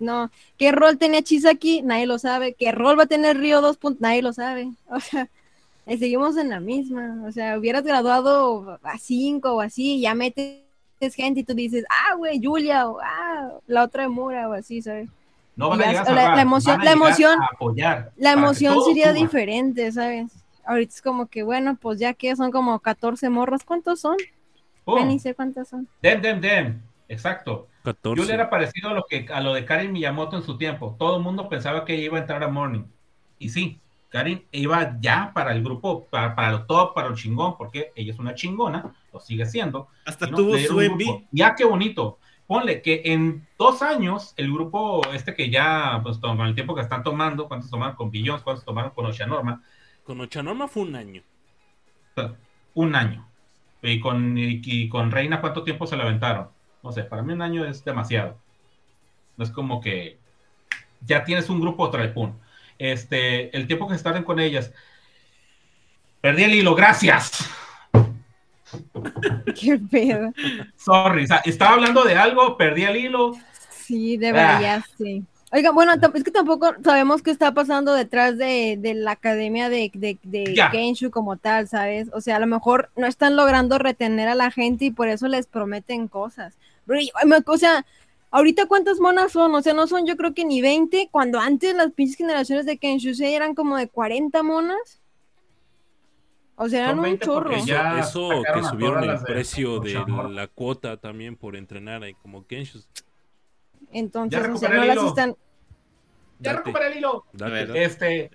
no. 0.01 0.29
¿Qué 0.57 0.71
rol 0.71 0.97
tenía 0.97 1.21
Chisaki? 1.21 1.81
Nadie 1.81 2.05
lo 2.07 2.19
sabe. 2.19 2.53
¿Qué 2.53 2.71
rol 2.71 2.97
va 2.99 3.03
a 3.03 3.07
tener 3.07 3.37
Río 3.37 3.61
2? 3.61 3.77
Nadie 3.99 4.21
lo 4.21 4.33
sabe. 4.33 4.71
O 4.89 4.99
sea, 4.99 5.29
eh, 5.85 5.97
seguimos 5.97 6.37
en 6.37 6.49
la 6.49 6.59
misma. 6.59 7.23
O 7.27 7.31
sea, 7.31 7.57
hubieras 7.57 7.83
graduado 7.83 8.79
a 8.83 8.97
5 8.97 9.53
o 9.53 9.61
así, 9.61 9.99
ya 10.01 10.13
metes 10.13 10.61
gente 11.15 11.39
y 11.39 11.43
tú 11.43 11.53
dices, 11.55 11.83
ah, 11.89 12.15
güey, 12.15 12.39
Julia, 12.43 12.87
o 12.87 12.99
ah, 13.01 13.49
la 13.67 13.83
otra 13.83 14.03
de 14.03 14.09
Mura, 14.09 14.47
o 14.49 14.53
así, 14.53 14.81
¿sabes? 14.81 15.09
No 15.55 15.69
van 15.69 15.81
a 15.81 15.85
ya- 15.85 15.89
llegar 16.03 16.07
a 16.31 16.35
la- 16.35 16.41
emoción- 16.41 16.77
van 16.77 16.81
a 16.81 16.85
la 16.85 16.91
emoción- 16.91 17.41
a 17.41 17.45
apoyar. 17.53 18.11
La 18.17 18.31
emoción 18.33 18.75
sería 18.85 19.11
diferente, 19.13 19.91
¿sabes? 19.91 20.31
Ahorita 20.63 20.93
es 20.93 21.01
como 21.01 21.25
que, 21.25 21.41
bueno, 21.43 21.75
pues 21.81 21.99
ya 21.99 22.13
que 22.13 22.35
son 22.35 22.51
como 22.51 22.79
14 22.79 23.29
morras, 23.29 23.63
¿cuántos 23.63 23.99
son? 23.99 24.15
Oh, 24.85 24.97
Ya 24.99 25.05
ni 25.05 25.17
sé 25.19 25.33
cuántas 25.33 25.67
son. 25.69 25.87
dem, 26.01 26.21
dem, 26.21 26.39
dem. 26.39 26.81
Exacto. 27.11 27.67
14. 27.83 28.21
Julia 28.21 28.35
era 28.35 28.49
parecido 28.49 28.89
a 28.89 28.93
lo 28.93 29.03
que 29.03 29.27
a 29.31 29.41
lo 29.41 29.53
de 29.53 29.65
Karin 29.65 29.91
Miyamoto 29.91 30.37
en 30.37 30.43
su 30.43 30.57
tiempo. 30.57 30.95
Todo 30.97 31.17
el 31.17 31.23
mundo 31.23 31.49
pensaba 31.49 31.83
que 31.83 31.93
ella 31.93 32.05
iba 32.05 32.17
a 32.17 32.21
entrar 32.21 32.41
a 32.41 32.47
Morning. 32.47 32.83
Y 33.37 33.49
sí, 33.49 33.81
Karin 34.09 34.45
iba 34.53 34.97
ya 35.01 35.31
para 35.33 35.51
el 35.51 35.61
grupo, 35.61 36.05
para, 36.05 36.35
para 36.35 36.51
lo 36.51 36.65
top, 36.65 36.93
para 36.95 37.09
el 37.09 37.15
chingón, 37.15 37.57
porque 37.57 37.91
ella 37.95 38.13
es 38.13 38.19
una 38.19 38.33
chingona, 38.33 38.95
lo 39.11 39.19
sigue 39.19 39.45
siendo. 39.45 39.89
Hasta 40.05 40.27
no, 40.27 40.37
tuvo 40.37 40.57
su 40.57 40.79
MV. 40.79 41.27
Ya 41.31 41.53
qué 41.53 41.65
bonito. 41.65 42.17
Ponle 42.47 42.81
que 42.81 43.01
en 43.05 43.45
dos 43.57 43.81
años, 43.81 44.33
el 44.37 44.51
grupo 44.51 45.01
este 45.13 45.33
que 45.33 45.49
ya, 45.49 45.99
pues 46.03 46.17
con 46.17 46.39
el 46.39 46.55
tiempo 46.55 46.75
que 46.75 46.81
están 46.81 47.03
tomando, 47.03 47.49
¿cuántos 47.49 47.69
tomaron 47.69 47.95
con 47.95 48.09
Billions? 48.09 48.41
¿Cuántos 48.41 48.63
tomaron 48.63 48.91
con 48.91 49.05
Oceanorma? 49.05 49.61
Con 50.03 50.21
Ochanorma 50.21 50.69
fue 50.69 50.83
un 50.83 50.95
año. 50.95 51.23
un 52.73 52.95
año. 52.95 53.27
Y 53.81 53.99
con, 53.99 54.37
y, 54.37 54.61
y 54.63 54.87
con 54.87 55.11
Reina, 55.11 55.41
¿cuánto 55.41 55.63
tiempo 55.63 55.85
se 55.85 55.97
la 55.97 56.03
aventaron? 56.03 56.47
No 56.83 56.91
sé, 56.91 57.03
para 57.03 57.21
mí 57.21 57.33
un 57.33 57.41
año 57.41 57.65
es 57.65 57.83
demasiado. 57.83 58.37
No 59.37 59.43
es 59.43 59.51
como 59.51 59.81
que 59.81 60.17
ya 61.05 61.23
tienes 61.23 61.49
un 61.49 61.61
grupo 61.61 61.91
pum. 62.13 62.33
Este, 62.77 63.55
el 63.55 63.67
tiempo 63.67 63.87
que 63.87 63.95
están 63.95 64.23
con 64.23 64.39
ellas. 64.39 64.73
Perdí 66.21 66.43
el 66.43 66.55
hilo, 66.55 66.75
gracias. 66.75 67.49
Qué 69.59 69.79
pedo. 69.89 70.31
Sorry, 70.75 71.25
o 71.25 71.27
sea, 71.27 71.41
estaba 71.45 71.73
hablando 71.73 72.03
de 72.03 72.15
algo, 72.15 72.57
perdí 72.57 72.83
el 72.83 72.97
hilo. 72.97 73.33
Sí, 73.69 74.17
debería, 74.17 74.83
sí. 74.97 75.23
Oiga, 75.53 75.71
bueno, 75.71 75.91
es 75.93 76.23
que 76.23 76.31
tampoco 76.31 76.73
sabemos 76.81 77.21
qué 77.21 77.29
está 77.29 77.53
pasando 77.53 77.93
detrás 77.93 78.37
de, 78.37 78.77
de 78.79 78.93
la 78.93 79.11
academia 79.11 79.67
de, 79.67 79.91
de, 79.93 80.17
de. 80.23 80.55
Genshu 80.71 81.11
como 81.11 81.35
tal, 81.35 81.67
¿sabes? 81.67 82.09
O 82.13 82.21
sea, 82.21 82.37
a 82.37 82.39
lo 82.39 82.47
mejor 82.47 82.89
no 82.95 83.05
están 83.05 83.35
logrando 83.35 83.77
retener 83.77 84.29
a 84.29 84.35
la 84.35 84.49
gente 84.49 84.85
y 84.85 84.91
por 84.91 85.09
eso 85.09 85.27
les 85.27 85.47
prometen 85.47 86.07
cosas. 86.07 86.57
O 87.45 87.57
sea, 87.57 87.85
ahorita 88.31 88.65
cuántas 88.67 88.99
monas 88.99 89.31
son, 89.31 89.53
o 89.55 89.61
sea, 89.61 89.73
no 89.73 89.87
son 89.87 90.05
yo 90.05 90.17
creo 90.17 90.33
que 90.33 90.45
ni 90.45 90.61
20, 90.61 91.09
cuando 91.11 91.39
antes 91.39 91.75
las 91.75 91.91
pinches 91.91 92.17
generaciones 92.17 92.65
de 92.65 92.77
Kenshusei 92.77 93.33
eran 93.33 93.55
como 93.55 93.77
de 93.77 93.87
40 93.87 94.41
monas. 94.43 95.01
O 96.55 96.69
sea, 96.69 96.85
eran 96.85 96.99
un 96.99 97.03
20 97.05 97.25
chorro. 97.25 97.51
ya 97.65 97.99
eso 97.99 98.29
que 98.53 98.63
subieron 98.63 99.03
el 99.03 99.17
de 99.17 99.25
precio 99.25 99.79
de 99.79 99.93
la 100.29 100.47
cuota 100.47 100.97
también 100.97 101.35
por 101.35 101.55
entrenar 101.55 102.03
ahí 102.03 102.13
como 102.15 102.45
Kenshus. 102.45 102.87
Entonces, 103.91 104.39
Ya 104.39 104.51
o 104.53 104.57
sea, 104.57 104.69
recuperé 104.69 104.75
no 104.77 104.81
el 104.83 104.87
las 104.87 104.97
hilo. 104.97 105.07
están... 105.07 105.35
Ya 106.39 106.53
recuperé 106.53 106.87
el 106.87 106.97
hilo. 106.97 107.25
date. 107.33 107.83
Este, 107.83 108.31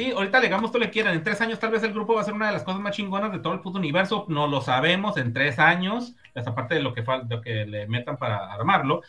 Sí, 0.00 0.12
ahorita 0.12 0.40
legamos 0.40 0.72
todo 0.72 0.80
le 0.80 0.88
quieran. 0.88 1.14
En 1.14 1.22
tres 1.22 1.42
años 1.42 1.58
tal 1.58 1.72
vez 1.72 1.82
el 1.82 1.92
grupo 1.92 2.14
va 2.14 2.22
a 2.22 2.24
ser 2.24 2.32
una 2.32 2.46
de 2.46 2.54
las 2.54 2.62
cosas 2.62 2.80
más 2.80 2.96
chingonas 2.96 3.32
de 3.32 3.38
todo 3.38 3.52
el 3.52 3.60
puto 3.60 3.78
universo. 3.78 4.24
No 4.28 4.46
lo 4.46 4.62
sabemos 4.62 5.18
en 5.18 5.34
tres 5.34 5.58
años. 5.58 6.14
Esa 6.34 6.54
parte 6.54 6.74
de 6.74 6.80
lo 6.80 6.94
que, 6.94 7.04
lo 7.28 7.42
que 7.42 7.66
le 7.66 7.86
metan 7.86 8.16
para 8.16 8.50
armarlo. 8.50 9.02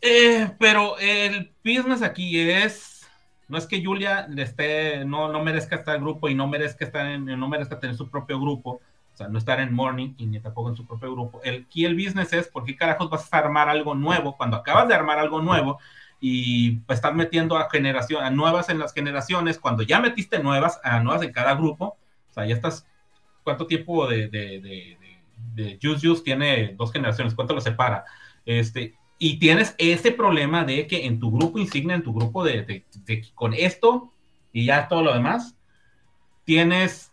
Eh, 0.00 0.48
pero 0.60 0.96
el 1.00 1.52
business 1.64 2.02
aquí 2.02 2.38
es, 2.38 3.10
no 3.48 3.58
es 3.58 3.66
que 3.66 3.84
Julia 3.84 4.28
le 4.28 4.42
esté, 4.42 5.04
no, 5.04 5.32
no 5.32 5.42
merezca 5.42 5.74
estar 5.74 5.96
en 5.96 6.02
grupo 6.02 6.28
y 6.28 6.36
no 6.36 6.46
merezca 6.46 6.84
estar 6.84 7.06
en, 7.06 7.24
no 7.24 7.48
merezca 7.48 7.80
tener 7.80 7.96
su 7.96 8.08
propio 8.08 8.38
grupo, 8.38 8.80
o 9.12 9.16
sea, 9.16 9.26
no 9.26 9.38
estar 9.38 9.58
en 9.58 9.74
Morning 9.74 10.14
y 10.18 10.26
ni 10.26 10.38
tampoco 10.38 10.68
en 10.68 10.76
su 10.76 10.86
propio 10.86 11.10
grupo. 11.10 11.40
El, 11.42 11.64
aquí 11.64 11.84
el 11.84 11.96
business 11.96 12.32
es, 12.32 12.46
¿por 12.46 12.64
qué 12.64 12.76
carajos 12.76 13.10
vas 13.10 13.32
a 13.32 13.38
armar 13.38 13.68
algo 13.68 13.96
nuevo 13.96 14.36
cuando 14.36 14.56
acabas 14.56 14.86
de 14.86 14.94
armar 14.94 15.18
algo 15.18 15.42
nuevo 15.42 15.80
y 16.20 16.76
pues, 16.86 16.98
estás 16.98 17.14
metiendo 17.14 17.56
a 17.56 17.68
generación, 17.70 18.24
a 18.24 18.30
nuevas 18.30 18.68
en 18.68 18.78
las 18.78 18.94
generaciones, 18.94 19.58
cuando 19.58 19.82
ya 19.82 20.00
metiste 20.00 20.38
nuevas, 20.38 20.80
a 20.82 21.00
nuevas 21.00 21.22
en 21.22 21.32
cada 21.32 21.54
grupo, 21.54 21.96
o 22.30 22.32
sea, 22.32 22.46
ya 22.46 22.54
estás, 22.54 22.86
¿cuánto 23.42 23.66
tiempo 23.66 24.06
de, 24.06 24.28
de, 24.28 24.60
de, 24.60 24.98
de, 25.54 25.78
Juice 25.80 26.06
Juice 26.06 26.22
tiene 26.22 26.74
dos 26.76 26.92
generaciones? 26.92 27.34
¿Cuánto 27.34 27.54
lo 27.54 27.60
separa? 27.60 28.04
Este, 28.46 28.94
y 29.18 29.38
tienes 29.38 29.74
ese 29.78 30.12
problema 30.12 30.64
de 30.64 30.86
que 30.86 31.06
en 31.06 31.20
tu 31.20 31.30
grupo 31.30 31.58
insignia, 31.58 31.96
en 31.96 32.02
tu 32.02 32.12
grupo 32.12 32.44
de, 32.44 32.84
con 33.34 33.54
esto 33.54 34.12
y 34.52 34.66
ya 34.66 34.88
todo 34.88 35.02
lo 35.02 35.14
demás, 35.14 35.56
tienes 36.44 37.12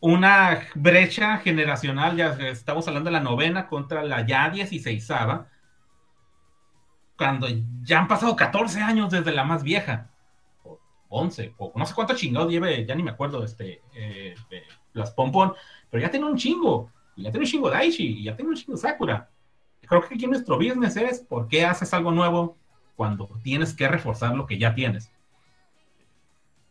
una 0.00 0.66
brecha 0.74 1.38
generacional, 1.38 2.16
ya 2.16 2.32
estamos 2.48 2.86
hablando 2.88 3.08
de 3.08 3.12
la 3.12 3.20
novena 3.20 3.68
contra 3.68 4.02
la 4.02 4.26
ya 4.26 4.50
16 4.50 5.10
cuando 7.22 7.48
ya 7.82 7.98
han 7.98 8.08
pasado 8.08 8.36
14 8.36 8.80
años 8.80 9.10
desde 9.10 9.32
la 9.32 9.44
más 9.44 9.62
vieja, 9.62 10.10
o 10.64 10.78
11, 11.08 11.54
o 11.58 11.72
no 11.76 11.86
sé 11.86 11.94
cuánto 11.94 12.14
chingado 12.14 12.50
lleve, 12.50 12.84
ya 12.86 12.94
ni 12.94 13.02
me 13.02 13.10
acuerdo, 13.10 13.44
este, 13.44 13.82
eh, 13.94 14.34
las 14.92 15.12
pompón, 15.12 15.54
pero 15.90 16.02
ya 16.02 16.10
tiene 16.10 16.26
un 16.26 16.36
chingo, 16.36 16.90
y 17.16 17.22
ya 17.22 17.30
tiene 17.30 17.44
un 17.44 17.50
chingo 17.50 17.70
Daichi, 17.70 18.20
y 18.20 18.24
ya 18.24 18.36
tiene 18.36 18.50
un 18.50 18.56
chingo 18.56 18.76
Sakura 18.76 19.28
creo 19.86 20.08
que 20.08 20.14
aquí 20.14 20.26
nuestro 20.26 20.56
business 20.56 20.96
es 20.96 21.20
por 21.20 21.48
qué 21.48 21.64
haces 21.64 21.92
algo 21.92 22.12
nuevo 22.12 22.56
cuando 22.96 23.28
tienes 23.42 23.74
que 23.74 23.88
reforzar 23.88 24.34
lo 24.34 24.46
que 24.46 24.58
ya 24.58 24.74
tienes. 24.74 25.10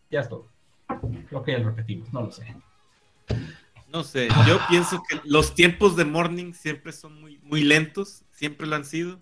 Ya 0.10 0.22
es 0.22 0.30
todo. 0.30 0.48
Creo 1.30 1.44
que 1.44 1.52
ya 1.52 1.60
lo 1.60 1.70
repetimos, 1.70 2.12
no 2.12 2.22
lo 2.22 2.32
sé. 2.32 2.56
No 3.88 4.04
sé, 4.04 4.30
yo 4.48 4.58
pienso 4.70 5.04
que 5.08 5.20
los 5.26 5.54
tiempos 5.54 5.96
de 5.96 6.06
morning 6.06 6.54
siempre 6.54 6.94
son 6.94 7.20
muy, 7.20 7.40
muy 7.40 7.64
lentos, 7.64 8.24
siempre 8.32 8.66
lo 8.66 8.76
han 8.76 8.86
sido. 8.86 9.20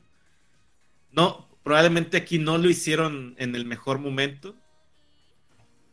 No, 1.12 1.50
probablemente 1.64 2.18
aquí 2.18 2.40
no 2.40 2.58
lo 2.58 2.70
hicieron 2.70 3.36
en 3.38 3.56
el 3.56 3.66
mejor 3.66 4.00
momento. 4.00 4.56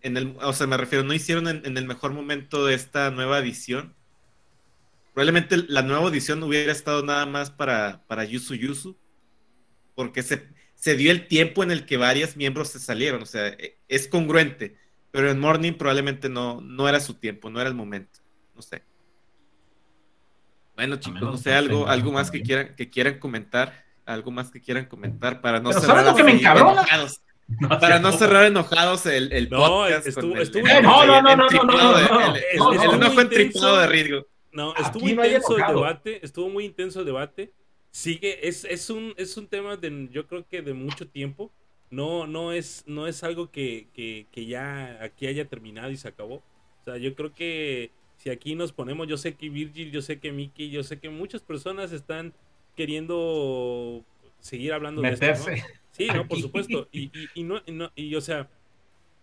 En 0.02 0.16
el, 0.16 0.36
o 0.40 0.52
sea, 0.52 0.66
me 0.66 0.76
refiero, 0.76 1.04
no 1.04 1.14
hicieron 1.14 1.48
en, 1.48 1.62
en 1.64 1.76
el 1.76 1.86
mejor 1.86 2.12
momento 2.12 2.66
de 2.66 2.74
esta 2.74 3.10
nueva 3.10 3.38
edición 3.38 3.96
Probablemente 5.16 5.56
la 5.68 5.80
nueva 5.80 6.02
audición 6.02 6.42
hubiera 6.42 6.70
estado 6.70 7.02
nada 7.02 7.24
más 7.24 7.50
para, 7.50 8.04
para 8.06 8.26
Yusu 8.26 8.54
Yusu, 8.54 8.98
porque 9.94 10.22
se, 10.22 10.46
se 10.74 10.94
dio 10.94 11.10
el 11.10 11.26
tiempo 11.26 11.62
en 11.62 11.70
el 11.70 11.86
que 11.86 11.96
varios 11.96 12.36
miembros 12.36 12.68
se 12.68 12.78
salieron, 12.78 13.22
o 13.22 13.24
sea, 13.24 13.48
e, 13.48 13.78
es 13.88 14.08
congruente, 14.08 14.76
pero 15.12 15.30
en 15.30 15.40
Morning 15.40 15.72
probablemente 15.72 16.28
no, 16.28 16.60
no 16.60 16.86
era 16.86 17.00
su 17.00 17.14
tiempo, 17.14 17.48
no 17.48 17.62
era 17.62 17.70
el 17.70 17.74
momento, 17.74 18.20
no 18.54 18.60
sé. 18.60 18.82
Bueno, 20.74 20.96
chicos, 20.96 21.22
no 21.22 21.38
sé, 21.38 21.54
algo, 21.54 21.88
algo 21.88 22.12
más 22.12 22.30
que 22.30 22.42
quieran, 22.42 22.74
que 22.76 22.90
quieran 22.90 23.18
comentar, 23.18 23.85
algo 24.06 24.30
más 24.30 24.50
que 24.50 24.60
quieran 24.60 24.86
comentar 24.86 25.40
para 25.40 25.60
no 25.60 25.72
cerrar 25.72 26.18
enojados. 26.18 27.20
para 27.80 27.98
no 27.98 28.12
cerrar 28.12 28.46
enojados 28.46 29.06
el, 29.06 29.32
el 29.32 29.48
podcast. 29.48 30.06
Estuvo, 30.06 30.36
estuvo, 30.36 30.66
el, 30.66 30.82
no, 30.82 31.06
no, 31.06 31.22
no, 31.22 31.36
no, 31.36 31.48
no, 31.48 31.64
no, 31.64 32.36
El, 32.36 32.80
el, 32.80 32.94
enojo 32.94 33.20
entripado 33.20 33.78
de 33.78 33.86
Rigo. 33.86 34.26
No, 34.52 34.74
estuvo 34.74 35.06
intenso 35.06 35.58
el 35.58 35.66
debate, 35.66 36.24
estuvo 36.24 36.48
muy 36.48 36.64
intenso 36.64 37.00
el 37.00 37.06
debate. 37.06 37.52
Sigue, 37.90 38.46
es, 38.48 38.64
es, 38.64 38.90
un, 38.90 39.14
es 39.16 39.36
un 39.36 39.48
tema 39.48 39.76
de, 39.76 40.08
yo 40.10 40.26
creo 40.26 40.46
que 40.46 40.62
de 40.62 40.74
mucho 40.74 41.06
tiempo. 41.08 41.52
No, 41.88 42.26
no 42.26 42.52
es, 42.52 42.82
no 42.86 43.06
es 43.06 43.22
algo 43.22 43.50
que, 43.50 43.88
que, 43.94 44.26
que 44.32 44.46
ya 44.46 44.98
aquí 45.02 45.26
haya 45.26 45.44
terminado 45.44 45.90
y 45.90 45.96
se 45.96 46.08
acabó. 46.08 46.36
O 46.36 46.84
sea, 46.84 46.96
yo 46.96 47.14
creo 47.14 47.32
que 47.32 47.92
si 48.16 48.30
aquí 48.30 48.54
nos 48.54 48.72
ponemos, 48.72 49.06
yo 49.06 49.16
sé 49.16 49.34
que 49.34 49.48
Virgil, 49.50 49.92
yo 49.92 50.02
sé 50.02 50.18
que 50.18 50.32
Mickey, 50.32 50.70
yo 50.70 50.82
sé 50.82 50.98
que 50.98 51.10
muchas 51.10 51.42
personas 51.42 51.92
están 51.92 52.32
queriendo 52.76 54.04
seguir 54.40 54.72
hablando 54.72 55.02
de 55.02 55.10
esto. 55.10 55.50
Sí, 55.92 56.08
no, 56.08 56.28
por 56.28 56.38
supuesto. 56.40 56.88
Y, 56.92 57.04
y, 57.04 57.28
y, 57.34 57.42
no, 57.42 57.62
y, 57.94 58.14
o 58.14 58.20
sea, 58.20 58.50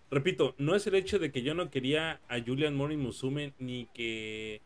repito, 0.10 0.56
no 0.58 0.76
es 0.76 0.88
el 0.88 0.96
hecho 0.96 1.20
de 1.20 1.32
que 1.32 1.44
yo 1.44 1.54
no 1.54 1.70
quería 1.70 2.20
a 2.28 2.42
Julian 2.42 2.76
Mori 2.76 2.98
Musume 2.98 3.54
ni 3.60 3.88
que 3.94 4.60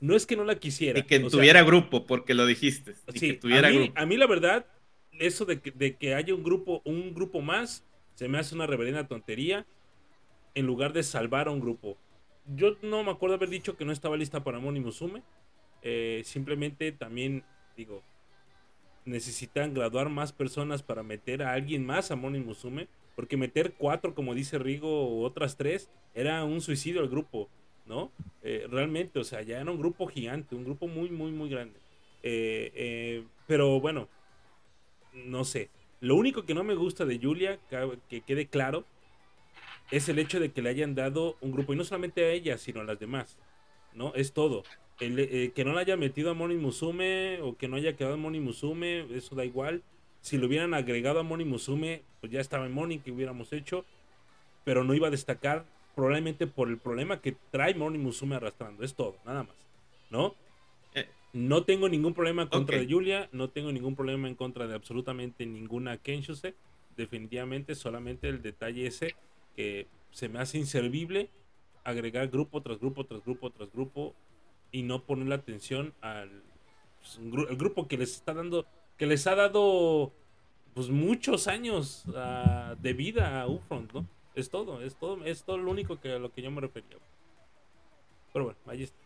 no 0.00 0.16
es 0.16 0.26
que 0.26 0.36
no 0.36 0.44
la 0.44 0.56
quisiera. 0.56 0.98
Y 0.98 1.02
que 1.02 1.20
tuviera 1.20 1.62
grupo, 1.62 2.06
porque 2.06 2.34
lo 2.34 2.46
dijiste. 2.46 2.94
sí, 3.14 3.34
tuviera 3.34 3.68
a, 3.68 3.70
mí, 3.70 3.92
a 3.94 4.06
mí 4.06 4.16
la 4.16 4.26
verdad, 4.26 4.66
eso 5.12 5.44
de 5.44 5.60
que, 5.60 6.14
haya 6.14 6.34
un 6.34 6.42
grupo, 6.42 6.80
un 6.84 7.14
grupo 7.14 7.40
más, 7.40 7.84
se 8.14 8.28
me 8.28 8.38
hace 8.38 8.54
una 8.54 8.66
reverenda 8.66 9.06
tontería 9.06 9.66
en 10.54 10.66
lugar 10.66 10.92
de 10.92 11.02
salvar 11.02 11.48
a 11.48 11.50
un 11.50 11.60
grupo. 11.60 11.96
Yo 12.56 12.76
no 12.82 13.04
me 13.04 13.10
acuerdo 13.10 13.36
haber 13.36 13.50
dicho 13.50 13.76
que 13.76 13.84
no 13.84 13.92
estaba 13.92 14.16
lista 14.16 14.42
para 14.42 14.58
Moni 14.58 14.80
Musume. 14.80 15.22
Eh, 15.82 16.22
simplemente 16.24 16.92
también, 16.92 17.44
digo, 17.76 18.02
necesitan 19.04 19.74
graduar 19.74 20.08
más 20.08 20.32
personas 20.32 20.82
para 20.82 21.02
meter 21.02 21.42
a 21.42 21.52
alguien 21.52 21.84
más 21.86 22.10
a 22.10 22.16
Moni 22.16 22.40
Musume. 22.40 22.88
Porque 23.16 23.36
meter 23.36 23.74
cuatro, 23.74 24.14
como 24.14 24.34
dice 24.34 24.58
Rigo, 24.58 25.06
o 25.06 25.24
otras 25.24 25.56
tres, 25.56 25.90
era 26.14 26.44
un 26.44 26.60
suicidio 26.60 27.00
al 27.00 27.08
grupo. 27.08 27.50
¿no? 27.90 28.12
Eh, 28.42 28.68
realmente, 28.70 29.18
o 29.18 29.24
sea, 29.24 29.42
ya 29.42 29.60
era 29.60 29.70
un 29.70 29.78
grupo 29.78 30.06
gigante, 30.06 30.54
un 30.54 30.64
grupo 30.64 30.86
muy, 30.86 31.10
muy, 31.10 31.32
muy 31.32 31.50
grande. 31.50 31.78
Eh, 32.22 32.70
eh, 32.74 33.24
pero 33.48 33.80
bueno, 33.80 34.08
no 35.12 35.44
sé. 35.44 35.70
Lo 36.00 36.14
único 36.14 36.46
que 36.46 36.54
no 36.54 36.62
me 36.62 36.76
gusta 36.76 37.04
de 37.04 37.18
Julia, 37.18 37.58
que 38.08 38.20
quede 38.22 38.46
claro, 38.46 38.84
es 39.90 40.08
el 40.08 40.20
hecho 40.20 40.38
de 40.38 40.52
que 40.52 40.62
le 40.62 40.70
hayan 40.70 40.94
dado 40.94 41.36
un 41.40 41.50
grupo, 41.50 41.72
y 41.72 41.76
no 41.76 41.84
solamente 41.84 42.24
a 42.24 42.30
ella, 42.30 42.58
sino 42.58 42.80
a 42.80 42.84
las 42.84 42.98
demás, 42.98 43.36
¿no? 43.92 44.14
Es 44.14 44.32
todo. 44.32 44.62
El, 45.00 45.52
que 45.54 45.64
no 45.64 45.72
la 45.72 45.80
haya 45.80 45.96
metido 45.96 46.30
a 46.30 46.34
Moni 46.34 46.56
Musume 46.56 47.40
o 47.40 47.56
que 47.56 47.68
no 47.68 47.76
haya 47.76 47.96
quedado 47.96 48.14
en 48.14 48.20
Moni 48.20 48.38
Musume, 48.38 49.06
eso 49.16 49.34
da 49.34 49.44
igual. 49.44 49.82
Si 50.20 50.36
lo 50.36 50.46
hubieran 50.46 50.74
agregado 50.74 51.20
a 51.20 51.22
Moni 51.22 51.44
Musume, 51.44 52.02
pues 52.20 52.30
ya 52.30 52.40
estaba 52.40 52.66
en 52.66 52.72
Moni 52.72 52.98
que 52.98 53.10
hubiéramos 53.10 53.52
hecho, 53.52 53.86
pero 54.64 54.84
no 54.84 54.94
iba 54.94 55.08
a 55.08 55.10
destacar 55.10 55.64
probablemente 55.94 56.46
por 56.46 56.68
el 56.68 56.76
problema 56.76 57.20
que 57.20 57.34
trae 57.50 57.74
Moni 57.74 57.98
Musume 57.98 58.36
arrastrando. 58.36 58.84
Es 58.84 58.94
todo, 58.94 59.16
nada 59.24 59.44
más. 59.44 59.54
¿No? 60.10 60.34
Eh, 60.94 61.08
no 61.32 61.64
tengo 61.64 61.88
ningún 61.88 62.12
problema 62.12 62.42
en 62.42 62.48
contra 62.48 62.78
de 62.78 62.86
Julia, 62.86 63.28
no 63.32 63.48
tengo 63.48 63.72
ningún 63.72 63.96
problema 63.96 64.28
en 64.28 64.34
contra 64.34 64.66
de 64.66 64.74
absolutamente 64.74 65.46
ninguna 65.46 65.96
Kenshuse. 65.96 66.54
Definitivamente, 66.96 67.74
solamente 67.74 68.28
el 68.28 68.42
detalle 68.42 68.86
ese 68.86 69.14
que 69.56 69.86
se 70.10 70.28
me 70.28 70.40
hace 70.40 70.58
inservible 70.58 71.30
agregar 71.84 72.28
grupo 72.28 72.60
tras 72.60 72.78
grupo 72.78 73.04
tras 73.04 73.24
grupo 73.24 73.50
tras 73.50 73.72
grupo 73.72 74.14
y 74.72 74.82
no 74.82 75.02
poner 75.04 75.28
la 75.28 75.36
atención 75.36 75.94
al 76.00 76.42
pues, 77.00 77.18
el 77.18 77.56
grupo 77.56 77.88
que 77.88 77.96
les 77.96 78.14
está 78.14 78.34
dando, 78.34 78.66
que 78.96 79.06
les 79.06 79.26
ha 79.26 79.34
dado 79.34 80.12
pues 80.74 80.88
muchos 80.88 81.48
años 81.48 82.04
uh, 82.08 82.76
de 82.80 82.92
vida 82.92 83.40
a 83.40 83.46
Ufront, 83.48 83.92
¿no? 83.92 84.06
Es 84.34 84.50
todo, 84.50 84.80
es 84.82 84.94
todo, 84.96 85.24
es 85.24 85.42
todo 85.42 85.58
lo 85.58 85.70
único 85.70 85.98
que 86.00 86.12
a 86.12 86.18
lo 86.18 86.32
que 86.32 86.42
yo 86.42 86.50
me 86.50 86.60
refería. 86.60 86.96
Pero 88.32 88.44
bueno, 88.44 88.58
ahí 88.66 88.84
está. 88.84 88.98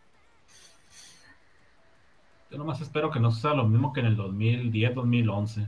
Yo 2.51 2.57
nomás 2.59 2.79
espero 2.81 3.09
que 3.09 3.19
no 3.19 3.31
sea 3.31 3.53
lo 3.53 3.65
mismo 3.65 3.91
que 3.91 4.01
en 4.01 4.05
el 4.05 4.15
2010, 4.15 4.95
2011. 4.95 5.67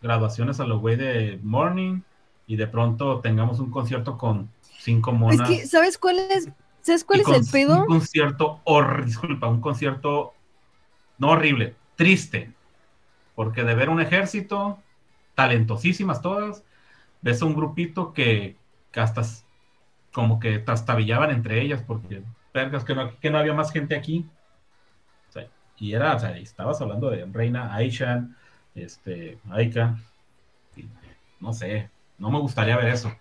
Graduaciones 0.00 0.60
a 0.60 0.64
lo 0.64 0.78
güey 0.78 0.96
de 0.96 1.40
Morning 1.42 2.00
y 2.46 2.54
de 2.54 2.68
pronto 2.68 3.20
tengamos 3.20 3.58
un 3.58 3.70
concierto 3.70 4.16
con 4.16 4.48
cinco 4.78 5.10
monas. 5.10 5.50
Es 5.50 5.60
que, 5.60 5.66
¿sabes 5.66 5.98
cuál 5.98 6.18
es? 6.18 6.48
¿Sabes 6.88 7.04
cuál 7.04 7.20
es 7.20 7.28
el 7.28 7.44
pedo? 7.52 7.82
Un 7.82 7.86
concierto, 7.86 8.62
horrible, 8.64 9.04
disculpa, 9.04 9.46
un 9.46 9.60
concierto 9.60 10.32
no 11.18 11.32
horrible, 11.32 11.74
triste. 11.96 12.50
Porque 13.34 13.62
de 13.62 13.74
ver 13.74 13.90
un 13.90 14.00
ejército, 14.00 14.78
talentosísimas 15.34 16.22
todas, 16.22 16.64
ves 17.20 17.42
un 17.42 17.54
grupito 17.54 18.14
que, 18.14 18.56
hasta 18.94 19.20
como 20.12 20.40
que 20.40 20.60
trastabillaban 20.60 21.30
entre 21.30 21.60
ellas 21.60 21.82
porque 21.86 22.22
vergas 22.54 22.84
que 22.84 22.94
no, 22.94 23.14
que 23.20 23.30
no 23.30 23.36
había 23.36 23.52
más 23.52 23.70
gente 23.70 23.94
aquí. 23.94 24.26
y 25.76 25.92
era, 25.92 26.16
o 26.16 26.18
sea, 26.18 26.38
estabas 26.38 26.80
hablando 26.80 27.10
de 27.10 27.26
Reina, 27.26 27.74
Aisha, 27.74 28.28
este, 28.74 29.38
Aika. 29.50 29.98
no 31.38 31.52
sé, 31.52 31.90
no 32.16 32.30
me 32.30 32.38
gustaría 32.38 32.78
ver 32.78 32.88
eso. 32.88 33.14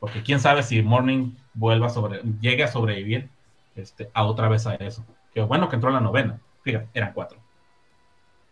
Porque 0.00 0.24
quién 0.24 0.40
sabe 0.40 0.64
si 0.64 0.82
Morning 0.82 1.30
vuelva 1.54 1.86
a 1.86 1.90
sobre, 1.90 2.20
llegue 2.40 2.64
a 2.64 2.68
sobrevivir 2.68 3.28
este, 3.76 4.10
a 4.12 4.24
otra 4.24 4.48
vez 4.48 4.66
a 4.66 4.74
eso. 4.74 5.04
Que 5.32 5.42
bueno 5.42 5.68
que 5.68 5.76
entró 5.76 5.90
en 5.90 5.94
la 5.94 6.00
novena. 6.00 6.40
Fíjate, 6.62 6.88
eran 6.94 7.12
cuatro. 7.12 7.38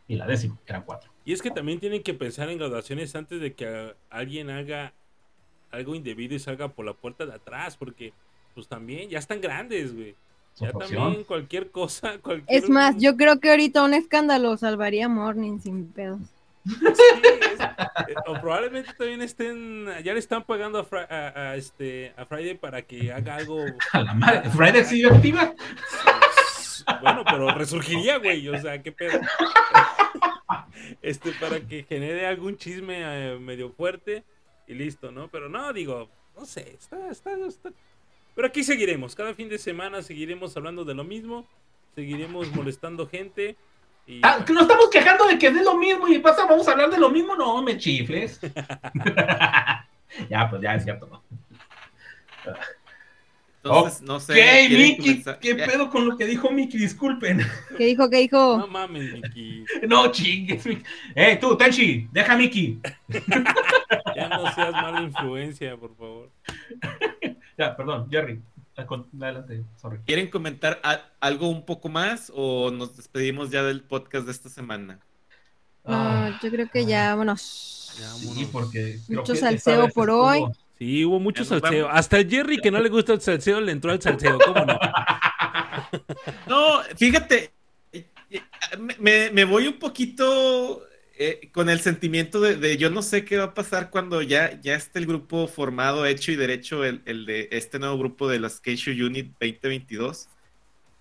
Y 0.08 0.16
la 0.16 0.26
décima, 0.26 0.58
eran 0.66 0.82
cuatro. 0.82 1.10
Y 1.24 1.32
es 1.32 1.42
que 1.42 1.50
también 1.50 1.78
tienen 1.78 2.02
que 2.02 2.14
pensar 2.14 2.48
en 2.50 2.58
graduaciones 2.58 3.14
antes 3.14 3.40
de 3.40 3.54
que 3.54 3.94
alguien 4.10 4.50
haga 4.50 4.92
algo 5.70 5.94
indebido 5.94 6.34
y 6.34 6.38
salga 6.38 6.68
por 6.68 6.84
la 6.84 6.92
puerta 6.92 7.24
de 7.24 7.34
atrás, 7.34 7.76
porque 7.76 8.12
pues 8.54 8.68
también 8.68 9.08
ya 9.08 9.18
están 9.18 9.40
grandes, 9.40 9.94
güey. 9.94 10.16
Ya 10.56 10.70
opción. 10.70 10.98
también 10.98 11.24
cualquier 11.24 11.70
cosa, 11.70 12.18
cualquier... 12.22 12.62
Es 12.62 12.68
más, 12.68 12.96
yo 12.98 13.16
creo 13.16 13.40
que 13.40 13.50
ahorita 13.50 13.82
un 13.82 13.94
escándalo 13.94 14.56
salvaría 14.56 15.06
a 15.06 15.08
Morning 15.08 15.60
sin 15.60 15.86
pedos. 15.86 16.20
Sí, 16.64 16.74
es- 17.24 18.16
o 18.26 18.34
probablemente 18.40 18.92
también 18.94 19.22
estén, 19.22 19.86
ya 20.04 20.12
le 20.12 20.18
están 20.18 20.44
pagando 20.44 20.78
a, 20.78 20.84
Fri- 20.88 21.06
a- 21.10 21.50
a 21.50 21.56
este, 21.56 22.12
a 22.16 22.24
Friday 22.26 22.56
para 22.56 22.82
que 22.82 23.12
haga 23.12 23.36
algo. 23.36 23.64
A 23.92 24.00
la 24.02 24.14
madre. 24.14 24.50
Friday 24.50 24.84
sigue 24.84 25.06
activa. 25.08 25.54
Bueno, 27.00 27.24
pero 27.24 27.50
resurgiría, 27.54 28.18
güey. 28.18 28.48
O 28.48 28.60
sea, 28.60 28.82
qué 28.82 28.92
pedo. 28.92 29.20
Este, 31.00 31.32
para 31.32 31.60
que 31.60 31.84
genere 31.84 32.26
algún 32.26 32.56
chisme 32.56 32.98
eh, 33.02 33.38
medio 33.38 33.70
fuerte 33.70 34.24
y 34.66 34.74
listo, 34.74 35.10
¿no? 35.10 35.28
Pero 35.28 35.48
no, 35.48 35.72
digo, 35.72 36.08
no 36.36 36.44
sé, 36.44 36.74
está, 36.78 37.08
está, 37.10 37.32
está. 37.46 37.70
Pero 38.34 38.46
aquí 38.48 38.62
seguiremos. 38.64 39.14
Cada 39.14 39.34
fin 39.34 39.48
de 39.48 39.58
semana 39.58 40.02
seguiremos 40.02 40.56
hablando 40.56 40.84
de 40.84 40.94
lo 40.94 41.04
mismo. 41.04 41.46
Seguiremos 41.94 42.52
molestando 42.54 43.06
gente. 43.08 43.56
Y 44.06 44.20
Ah, 44.22 44.44
nos 44.48 44.62
estamos 44.62 44.90
quejando 44.90 45.26
de 45.26 45.38
que 45.38 45.46
es 45.48 45.54
lo 45.54 45.76
mismo 45.76 46.08
y 46.08 46.18
pasa, 46.18 46.44
vamos 46.46 46.66
a 46.68 46.72
hablar 46.72 46.90
de 46.90 46.98
lo 46.98 47.10
mismo. 47.10 47.36
No, 47.36 47.62
me 47.62 47.78
chifles. 47.78 48.40
ya, 50.28 50.50
pues 50.50 50.62
ya 50.62 50.74
es 50.74 50.84
cierto, 50.84 51.06
¿no? 51.06 51.22
Entonces, 53.64 54.02
no 54.02 54.18
sé. 54.18 54.34
¿Qué, 54.34 54.66
¿quieren 54.68 54.96
Miki? 54.98 55.24
¿Qué 55.40 55.54
pedo 55.54 55.88
con 55.88 56.08
lo 56.08 56.16
que 56.16 56.26
dijo 56.26 56.50
Miki? 56.50 56.78
Disculpen. 56.78 57.46
¿Qué 57.78 57.84
dijo? 57.86 58.10
¿Qué 58.10 58.16
dijo? 58.18 58.58
no 58.58 58.66
mames, 58.66 59.12
Miki. 59.12 59.64
No 59.86 60.10
chingues. 60.10 60.66
Miki. 60.66 60.82
Eh, 61.14 61.38
tú, 61.40 61.56
Tenchi, 61.56 62.08
deja 62.10 62.32
a 62.32 62.36
Miki. 62.36 62.80
Ya 64.16 64.28
no 64.28 64.52
seas 64.52 64.72
mala 64.72 65.02
influencia, 65.02 65.76
por 65.76 65.96
favor. 65.96 66.30
Ya, 67.56 67.74
perdón, 67.76 68.08
Jerry. 68.10 68.40
Ah, 68.76 68.86
Adelante, 69.20 69.64
sorry. 69.80 69.98
¿Quieren 70.06 70.30
comentar 70.30 70.80
a- 70.82 71.02
algo 71.20 71.48
un 71.48 71.64
poco 71.66 71.88
más 71.88 72.32
o 72.34 72.70
nos 72.70 72.96
despedimos 72.96 73.50
ya 73.50 73.62
del 73.62 73.82
podcast 73.82 74.24
de 74.26 74.32
esta 74.32 74.48
semana? 74.48 74.98
Ah, 75.84 76.38
yo 76.42 76.50
creo 76.50 76.70
que 76.70 76.86
ya, 76.86 77.10
vámonos. 77.10 77.92
Ya, 77.98 78.08
sí, 78.14 78.26
vámonos. 78.28 78.50
porque. 78.50 78.98
Mucho 79.08 79.34
salseo 79.34 79.88
por 79.88 80.08
estuvo- 80.08 80.26
hoy. 80.26 80.44
Sí, 80.78 81.04
hubo 81.04 81.20
mucho 81.20 81.44
salseo. 81.44 81.84
vamos. 81.86 81.98
Hasta 82.00 82.18
el 82.18 82.28
Jerry, 82.30 82.58
que 82.58 82.70
no 82.70 82.80
le 82.80 82.88
gusta 82.88 83.12
el 83.12 83.20
salseo, 83.20 83.60
le 83.60 83.72
entró 83.72 83.92
al 83.92 84.00
salseo. 84.00 84.38
¿Cómo 84.38 84.64
no? 84.64 84.78
No, 86.46 86.80
fíjate, 86.96 87.50
eh, 87.92 88.06
eh, 88.30 88.40
me, 88.78 88.96
me- 88.98 89.30
me 89.30 89.44
voy 89.44 89.66
un 89.68 89.78
poquito 89.78 90.82
eh, 91.18 91.50
con 91.52 91.68
el 91.68 91.80
sentimiento 91.80 92.40
de, 92.40 92.56
de 92.56 92.76
yo 92.76 92.90
no 92.90 93.02
sé 93.02 93.24
qué 93.24 93.36
va 93.38 93.44
a 93.44 93.54
pasar 93.54 93.90
cuando 93.90 94.22
ya, 94.22 94.60
ya 94.60 94.74
esté 94.74 94.98
el 94.98 95.06
grupo 95.06 95.46
formado, 95.48 96.06
hecho 96.06 96.32
y 96.32 96.36
derecho, 96.36 96.84
el, 96.84 97.02
el 97.06 97.26
de 97.26 97.48
este 97.52 97.78
nuevo 97.78 97.98
grupo 97.98 98.28
de 98.28 98.40
las 98.40 98.60
Keishu 98.60 98.90
Unit 98.92 99.32
2022. 99.40 100.28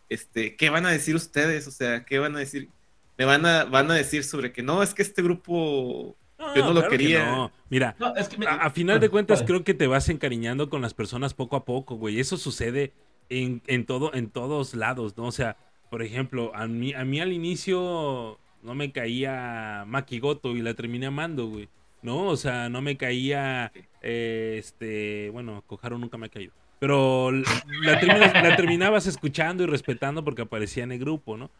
Este, 0.09 0.55
¿qué 0.55 0.69
van 0.69 0.85
a 0.85 0.91
decir 0.91 1.15
ustedes? 1.15 1.67
O 1.67 1.71
sea, 1.71 2.03
¿qué 2.05 2.19
van 2.19 2.35
a 2.35 2.39
decir? 2.39 2.69
Me 3.17 3.25
van 3.25 3.45
a, 3.45 3.63
van 3.65 3.89
a 3.91 3.95
decir 3.95 4.23
sobre 4.23 4.51
que 4.51 4.61
no, 4.63 4.83
es 4.83 4.93
que 4.93 5.01
este 5.03 5.21
grupo 5.21 6.17
Yo 6.55 6.63
no 6.65 6.73
lo 6.73 6.81
claro 6.81 6.89
que 6.89 6.97
quería. 6.97 7.25
no. 7.31 7.51
Mira, 7.69 7.95
No, 7.99 8.15
es 8.15 8.27
que 8.27 8.37
me- 8.37 8.47
a, 8.47 8.55
a 8.55 8.69
final 8.71 8.99
de 8.99 9.09
cuentas 9.09 9.39
Vale. 9.39 9.47
creo 9.47 9.63
que 9.63 9.73
te 9.73 9.87
vas 9.87 10.09
encariñando 10.09 10.69
con 10.69 10.81
las 10.81 10.93
personas 10.93 11.33
poco 11.33 11.55
a 11.55 11.63
poco, 11.65 11.95
güey. 11.95 12.19
Eso 12.19 12.37
sucede 12.37 12.93
en, 13.29 13.61
en 13.67 13.85
todo, 13.85 14.13
en 14.13 14.29
todos 14.29 14.73
lados, 14.75 15.15
¿no? 15.17 15.25
O 15.27 15.31
sea, 15.31 15.55
por 15.89 16.01
ejemplo, 16.03 16.51
a 16.55 16.67
mí, 16.67 16.93
a 16.93 17.05
mí 17.05 17.21
al 17.21 17.31
inicio 17.31 18.39
no 18.63 18.73
me 18.75 18.91
caía 18.91 19.83
Makigoto 19.87 20.51
y 20.55 20.61
la 20.61 20.73
terminé 20.73 21.05
amando, 21.07 21.47
güey. 21.47 21.69
¿No? 22.01 22.27
O 22.27 22.35
sea, 22.37 22.67
no 22.69 22.81
me 22.81 22.97
caía, 22.97 23.71
eh, 24.01 24.55
este, 24.57 25.29
bueno, 25.31 25.63
Koharu 25.67 25.99
nunca 25.99 26.17
me 26.17 26.25
ha 26.25 26.29
caído. 26.29 26.51
Pero 26.79 27.31
la, 27.31 27.99
terminas- 27.99 28.33
la 28.33 28.55
terminabas 28.55 29.05
escuchando 29.05 29.63
y 29.63 29.67
respetando 29.67 30.23
porque 30.23 30.41
aparecía 30.41 30.83
en 30.83 30.91
el 30.93 30.99
grupo, 30.99 31.37
¿no? 31.37 31.51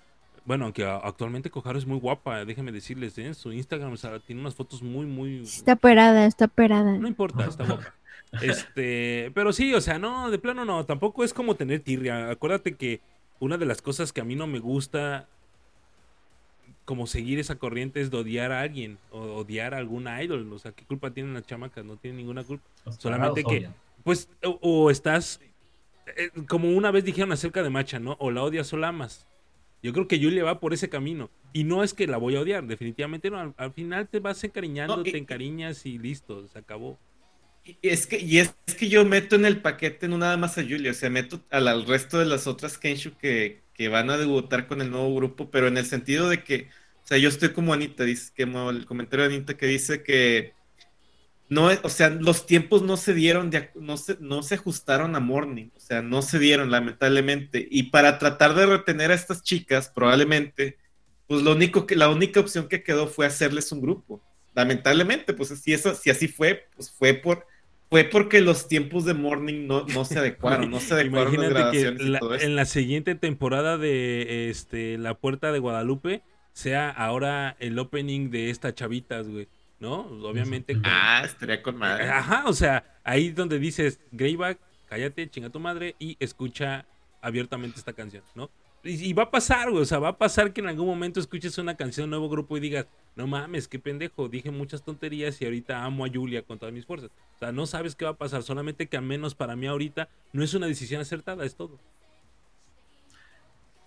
Bueno, 0.44 0.66
aunque 0.66 0.84
actualmente 0.84 1.52
Koharu 1.52 1.78
es 1.78 1.86
muy 1.86 2.00
guapa, 2.00 2.44
déjenme 2.44 2.72
decirles, 2.72 3.16
¿eh? 3.20 3.36
Su 3.36 3.52
Instagram 3.54 3.94
o 3.94 3.98
sea, 3.98 4.18
tiene 4.20 4.42
unas 4.42 4.56
fotos 4.56 4.82
muy, 4.82 5.06
muy... 5.06 5.42
Está 5.42 5.74
operada, 5.74 6.26
está 6.26 6.46
operada. 6.46 6.98
No 6.98 7.08
importa, 7.08 7.46
está 7.46 7.64
guapa. 7.66 7.94
Este, 8.42 9.30
pero 9.36 9.52
sí, 9.52 9.74
o 9.74 9.82
sea, 9.82 10.00
no, 10.00 10.32
de 10.32 10.40
plano 10.40 10.64
no, 10.64 10.86
tampoco 10.86 11.24
es 11.26 11.34
como 11.34 11.56
tener 11.56 11.82
tirria. 11.82 12.30
Acuérdate 12.30 12.76
que 12.76 13.02
una 13.40 13.58
de 13.58 13.66
las 13.66 13.82
cosas 13.82 14.14
que 14.14 14.22
a 14.22 14.24
mí 14.24 14.36
no 14.36 14.48
me 14.48 14.60
gusta 14.60 15.28
como 16.86 17.08
seguir 17.08 17.40
esa 17.40 17.56
corriente 17.56 18.02
es 18.02 18.12
de 18.12 18.18
odiar 18.18 18.52
a 18.52 18.62
alguien 18.62 18.98
o 19.12 19.20
odiar 19.20 19.74
a 19.74 19.78
algún 19.78 20.08
idol. 20.08 20.52
O 20.54 20.60
sea, 20.60 20.72
¿qué 20.72 20.84
culpa 20.86 21.12
tienen 21.12 21.34
las 21.34 21.46
chamacas? 21.46 21.86
No 21.86 21.98
tienen 21.98 22.18
ninguna 22.18 22.44
culpa. 22.44 22.66
los 22.86 22.96
solamente 22.96 23.44
que- 23.44 23.58
odian. 23.58 23.76
Pues, 24.04 24.30
o, 24.44 24.58
o 24.62 24.90
estás, 24.90 25.40
eh, 26.18 26.32
como 26.48 26.70
una 26.72 26.90
vez 26.92 27.04
dijeron 27.06 27.32
acerca 27.32 27.62
de 27.64 27.70
Macha, 27.70 28.00
¿no? 28.00 28.16
O 28.20 28.32
la 28.32 28.44
odias 28.44 28.72
o 28.74 28.78
la 28.78 28.88
amas. 28.90 29.28
Yo 29.84 29.94
creo 29.94 30.08
que 30.08 30.20
Julia 30.22 30.44
va 30.44 30.60
por 30.60 30.74
ese 30.74 30.90
camino. 30.90 31.30
Y 31.54 31.64
no 31.64 31.84
es 31.84 31.94
que 31.94 32.08
la 32.08 32.18
voy 32.18 32.36
a 32.36 32.42
odiar, 32.42 32.66
definitivamente 32.66 33.30
no. 33.30 33.40
Al, 33.40 33.54
al 33.58 33.74
final 33.74 34.08
te 34.08 34.20
vas 34.20 34.44
encariñando, 34.44 34.98
No, 34.98 35.04
y- 35.06 35.12
te 35.12 35.18
encariñas 35.18 35.86
y 35.86 35.98
listo, 36.00 36.48
se 36.48 36.58
acabó. 36.60 36.98
Y 37.64 37.78
es 37.84 38.08
que, 38.08 38.20
y 38.20 38.40
es, 38.40 38.56
es 38.66 38.74
que 38.74 38.90
yo 38.90 39.06
meto 39.06 39.36
en 39.36 39.46
el 39.46 39.62
paquete 39.62 40.08
no 40.08 40.18
nada 40.18 40.36
más 40.36 40.58
a 40.58 40.64
Julia, 40.64 40.90
o 40.92 40.94
sea, 40.96 41.12
meto 41.12 41.40
al, 41.52 41.68
al 41.68 41.86
resto 41.86 42.18
de 42.18 42.26
las 42.26 42.48
otras 42.48 42.80
Kenshu 42.80 43.12
que, 43.20 43.62
que 43.82 43.90
van 43.90 44.12
a 44.12 44.18
debutar 44.18 44.68
con 44.68 44.80
el 44.80 44.92
nuevo 44.92 45.16
grupo, 45.16 45.50
pero 45.50 45.68
en 45.68 45.76
el 45.76 45.88
sentido 45.88 46.30
de 46.30 46.44
que, 46.44 46.70
o 47.04 47.08
sea, 47.08 47.18
yo 47.18 47.30
estoy 47.30 47.50
como 47.50 47.74
Anita, 47.74 48.04
dice, 48.04 48.32
que 48.36 48.44
el 48.44 48.86
comentario 48.86 49.28
de 49.28 49.36
Anita 49.36 49.58
que 49.58 49.66
dice 49.66 50.04
que 50.04 50.54
no, 51.50 51.72
o 51.82 51.90
sea, 51.90 52.12
los 52.12 52.46
tiempos 52.46 52.84
no 52.84 52.96
se 52.96 53.16
dieron, 53.16 53.50
no 53.74 53.98
se, 53.98 54.18
no 54.20 54.44
se 54.44 54.54
ajustaron 54.54 55.16
a 55.16 55.20
Morning, 55.20 55.70
o 55.76 55.80
sea, 55.80 56.04
no 56.04 56.22
se 56.22 56.38
dieron 56.38 56.70
lamentablemente, 56.70 57.68
y 57.72 57.90
para 57.90 58.20
tratar 58.20 58.54
de 58.54 58.68
retener 58.68 59.10
a 59.10 59.16
estas 59.16 59.42
chicas, 59.42 59.90
probablemente, 59.90 60.78
pues 61.26 61.42
lo 61.42 61.54
único 61.54 61.88
que, 61.88 61.96
la 61.96 62.10
única 62.10 62.40
opción 62.40 62.68
que 62.68 62.84
quedó 62.84 63.08
fue 63.08 63.26
hacerles 63.26 63.72
un 63.72 63.82
grupo. 63.82 64.22
Lamentablemente, 64.54 65.34
pues 65.34 65.50
si 65.60 65.74
eso, 65.74 65.96
si 65.96 66.12
así 66.12 66.28
fue, 66.28 66.68
pues 66.76 66.92
fue 66.92 67.16
por, 67.16 67.48
fue 67.92 68.06
porque 68.06 68.42
los 68.42 68.68
tiempos 68.68 69.06
de 69.06 69.14
Morning 69.14 69.68
no, 69.68 69.86
no 69.86 70.06
se 70.06 70.18
adecuaron, 70.18 70.72
no 70.72 70.80
se 70.80 70.94
adecuaron 70.96 71.34
las 71.36 71.52
Imagínate 71.52 71.98
que 71.98 72.04
y 72.04 72.08
la- 72.08 72.20
todo 72.20 72.34
eso. 72.34 72.46
en 72.46 72.56
la 72.56 72.66
siguiente 72.66 73.14
temporada 73.16 73.78
de 73.78 74.50
este 74.50 74.98
La 74.98 75.14
Puerta 75.14 75.52
de 75.52 75.60
Guadalupe 75.60 76.24
sea 76.54 76.90
ahora 76.90 77.56
el 77.60 77.78
opening 77.78 78.30
de 78.32 78.50
estas 78.50 78.74
chavitas, 78.74 79.28
güey. 79.28 79.48
¿No? 79.80 80.02
Obviamente. 80.24 80.74
con- 80.74 80.84
Ah, 80.86 81.24
estaría 81.26 81.62
con 81.64 81.76
madre. 81.78 82.08
Ajá, 82.08 82.44
o 82.46 82.54
sea, 82.54 82.84
ahí 83.04 83.30
donde 83.32 83.58
dices, 83.60 84.00
Greyback, 84.12 84.60
cállate, 84.88 85.28
chinga 85.30 85.50
tu 85.50 85.60
madre 85.60 85.96
y 86.00 86.18
escucha 86.20 86.86
abiertamente 87.22 87.80
esta 87.80 87.92
canción, 87.94 88.24
¿no? 88.36 88.50
Y, 88.84 89.10
y 89.10 89.14
va 89.14 89.24
a 89.24 89.32
pasar, 89.32 89.70
güey, 89.70 89.84
o 89.84 89.86
sea, 89.86 90.00
va 90.00 90.10
a 90.10 90.18
pasar 90.18 90.54
que 90.54 90.62
en 90.62 90.68
algún 90.68 90.88
momento 90.88 91.20
escuches 91.20 91.58
una 91.60 91.76
canción, 91.78 92.06
un 92.06 92.10
nuevo 92.12 92.30
grupo 92.30 92.58
y 92.58 92.60
digas, 92.60 92.88
no 93.16 93.28
mames, 93.28 93.68
qué 93.68 93.78
pendejo, 93.80 94.28
dije 94.28 94.50
muchas 94.50 94.84
tonterías 94.84 95.40
y 95.42 95.46
ahorita 95.46 95.84
amo 95.84 96.06
a 96.06 96.10
Julia 96.12 96.42
con 96.44 96.58
todas 96.58 96.74
mis 96.74 96.86
fuerzas. 96.86 97.12
O 97.36 97.38
sea, 97.40 97.52
no 97.52 97.68
sabes 97.68 97.96
qué 97.96 98.06
va 98.06 98.12
a 98.12 98.18
pasar, 98.18 98.42
solamente 98.44 98.88
que 98.88 98.98
al 98.98 99.04
menos 99.04 99.36
para 99.36 99.56
mí 99.56 99.68
ahorita 99.68 100.10
no 100.34 100.44
es 100.44 100.54
una 100.56 100.66
decisión 100.68 101.00
acertada, 101.02 101.46
es 101.46 101.56
todo. 101.56 101.78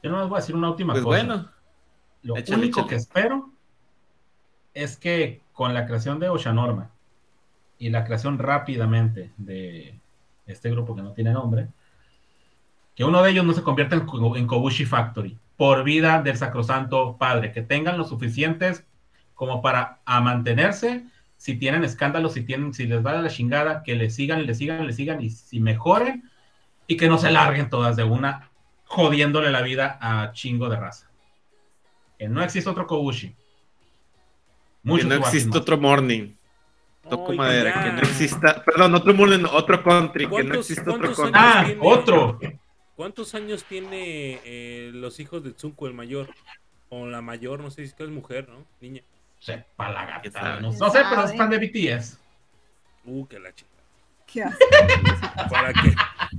Yo 0.03 0.11
no 0.11 0.21
les 0.21 0.29
voy 0.29 0.37
a 0.39 0.41
decir 0.41 0.55
una 0.55 0.71
última 0.71 0.93
Pues 0.93 1.05
cosa. 1.05 1.17
bueno, 1.25 1.51
Lo 2.23 2.37
échale, 2.37 2.59
único 2.63 2.81
échale. 2.81 2.91
que 2.91 2.95
espero 2.97 3.51
es 4.75 4.97
que 4.97 5.43
con 5.53 5.73
la 5.75 5.87
creación 5.87 6.19
de 6.19 6.29
Oshanorma 6.29 6.91
y 7.79 7.91
la 7.91 8.05
creación 8.05 8.39
rápidamente 8.39 9.33
de 9.37 9.99
este 10.47 10.71
grupo 10.71 10.95
que 10.95 11.03
no 11.03 11.13
tiene 11.13 11.33
nombre, 11.33 11.69
que 12.95 13.05
uno 13.05 13.23
de 13.23 13.31
ellos 13.31 13.45
no 13.45 13.53
se 13.53 13.63
convierta 13.63 13.97
en, 13.97 14.07
Ko- 14.07 14.37
en 14.37 14.47
Kobushi 14.47 14.85
Factory 14.85 15.37
por 15.57 15.85
vida 15.85 16.23
del 16.23 16.37
sacrosanto 16.37 17.17
padre, 17.19 17.53
que 17.53 17.63
tengan 17.63 17.99
lo 17.99 18.05
suficientes 18.05 18.85
como 19.35 19.63
para 19.63 20.01
a 20.05 20.21
mantenerse, 20.21 21.05
si 21.37 21.57
tienen 21.57 21.85
escándalos, 21.85 22.33
si 22.35 22.43
tienen, 22.43 22.73
si 22.73 22.87
les 22.87 23.05
va 23.05 23.13
a 23.13 23.23
la 23.23 23.29
chingada, 23.29 23.83
que 23.83 23.95
le 23.97 24.11
sigan, 24.11 24.47
le 24.47 24.55
sigan, 24.55 24.87
le 24.87 24.93
sigan 24.93 25.21
y 25.21 25.31
si 25.31 25.61
mejoren 25.61 26.31
y 26.87 26.97
que 26.97 27.09
no 27.09 27.19
se 27.19 27.31
larguen 27.31 27.69
todas 27.71 27.97
de 27.97 28.05
una 28.05 28.51
jodiéndole 28.87 29.51
la 29.51 29.63
vida 29.63 29.99
a 30.01 30.33
chingo 30.33 30.69
de 30.69 30.77
raza. 30.77 31.09
Que 32.19 32.29
no 32.29 32.43
existe 32.43 32.71
otro 32.71 32.87
Kobushi. 32.87 33.29
que 33.31 33.37
Muchos 34.85 35.07
no 35.09 35.15
existe 35.17 35.49
más. 35.49 35.59
otro 35.59 35.79
Morning. 35.79 36.35
Toco 37.09 37.33
madera, 37.35 37.75
ya. 37.75 37.85
que 37.85 37.93
no 37.93 37.99
exista, 38.01 38.63
perdón, 38.65 38.95
otro 38.95 39.13
Morning, 39.15 39.45
otro 39.53 39.83
country, 39.83 40.25
que 40.25 40.31
no 40.31 40.35
¿Cuántos- 40.37 40.59
existe 40.71 40.89
otro 40.91 41.13
country. 41.13 41.33
Ah, 41.35 41.67
otro. 41.81 42.39
¿Cuántos 42.97 43.35
años 43.35 43.65
tiene 43.65 44.41
eh, 44.45 44.91
los 44.95 45.19
hijos 45.21 45.43
de 45.43 45.53
Tsunko 45.53 45.87
el 45.87 45.95
mayor? 45.95 46.29
O 46.89 47.07
la 47.07 47.21
mayor, 47.23 47.61
no 47.61 47.71
sé 47.71 47.83
si 47.83 47.89
es 47.89 47.95
que 47.95 48.05
es 48.05 48.11
mujer, 48.11 48.49
¿no? 48.49 48.65
Niña. 48.81 49.03
Sepa 49.41 49.91
la 49.91 50.21
¿Quién 50.21 50.33
gata. 50.33 50.61
No, 50.61 50.69
¿Quién 50.71 50.79
no 50.79 50.91
sé, 50.91 50.99
pero 51.09 51.23
sabe? 51.23 51.33
es 51.33 51.37
fan 51.37 51.51
de 51.51 51.59
BTS. 51.59 52.19
Uh, 53.05 53.27
que 53.27 53.39
la 53.39 53.55
chica. 53.55 53.71
Qué 54.27 54.45
para 55.51 55.73
que 55.73 55.95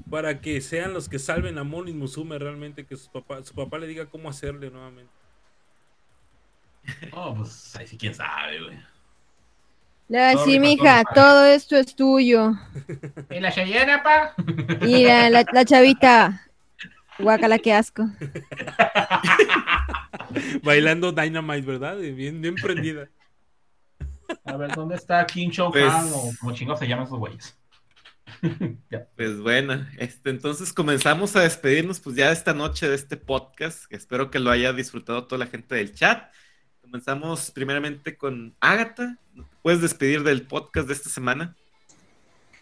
para 0.10 0.42
que 0.42 0.60
sean 0.62 0.94
los 0.94 1.08
que 1.08 1.20
salven 1.20 1.58
a 1.58 1.64
Moni 1.64 1.94
Musume 1.94 2.40
realmente 2.40 2.86
que 2.86 2.98
su 2.98 3.12
papá 3.12 3.44
su 3.44 3.54
papá 3.54 3.78
le 3.78 3.88
diga 3.88 4.08
cómo 4.08 4.28
hacerle 4.28 4.72
nuevamente 4.72 5.12
Oh, 7.14 7.36
pues 7.36 7.76
ahí 7.76 7.88
sí, 7.88 7.98
quién 7.98 8.14
sabe, 8.14 8.62
güey. 8.62 8.78
Le 10.08 10.60
mija, 10.60 11.04
todo, 11.04 11.04
pa. 11.04 11.14
todo 11.16 11.46
esto 11.46 11.78
es 11.78 11.96
tuyo. 11.96 12.54
¿Y 13.32 13.40
la 13.40 13.52
Cheyenne, 13.52 13.98
pa? 14.04 14.36
Mira, 14.82 15.30
la, 15.32 15.44
la 15.52 15.66
chavita. 15.66 16.45
Guacala, 17.20 17.60
qué 17.60 17.74
asco. 17.74 18.10
Bailando 20.64 21.12
Dynamite, 21.12 21.66
¿verdad? 21.66 21.98
Bien, 21.98 22.42
bien 22.42 22.56
prendida. 22.56 23.10
A 24.44 24.58
ver, 24.58 24.74
¿dónde 24.74 24.96
está 24.96 25.26
King 25.26 25.50
Show 25.50 25.72
Pues- 25.72 25.92
Han 25.92 26.10
o 26.14 26.32
como 26.40 26.54
chingados 26.54 26.80
se 26.80 26.88
llaman 26.88 27.06
esos 27.06 27.20
güeyes? 27.20 27.58
Ya. 28.92 29.08
Pues 29.16 29.40
bueno, 29.40 29.86
este, 29.98 30.30
entonces 30.30 30.74
comenzamos 30.74 31.36
a 31.36 31.42
despedirnos 31.42 32.00
pues 32.00 32.16
ya 32.16 32.32
esta 32.32 32.54
noche 32.54 32.88
de 32.88 32.96
este 32.96 33.18
podcast. 33.18 33.92
Espero 33.92 34.30
que 34.30 34.40
lo 34.40 34.52
haya 34.52 34.74
disfrutado 34.74 35.26
toda 35.26 35.40
la 35.40 35.48
gente 35.48 35.76
del 35.76 35.94
chat. 35.96 36.32
Comenzamos 36.82 37.50
primeramente 37.52 38.18
con 38.18 38.56
Ágata. 38.60 39.18
¿Puedes 39.64 39.82
despedir 39.82 40.24
del 40.24 40.44
podcast 40.44 40.88
de 40.88 40.94
esta 40.94 41.10
semana? 41.10 41.56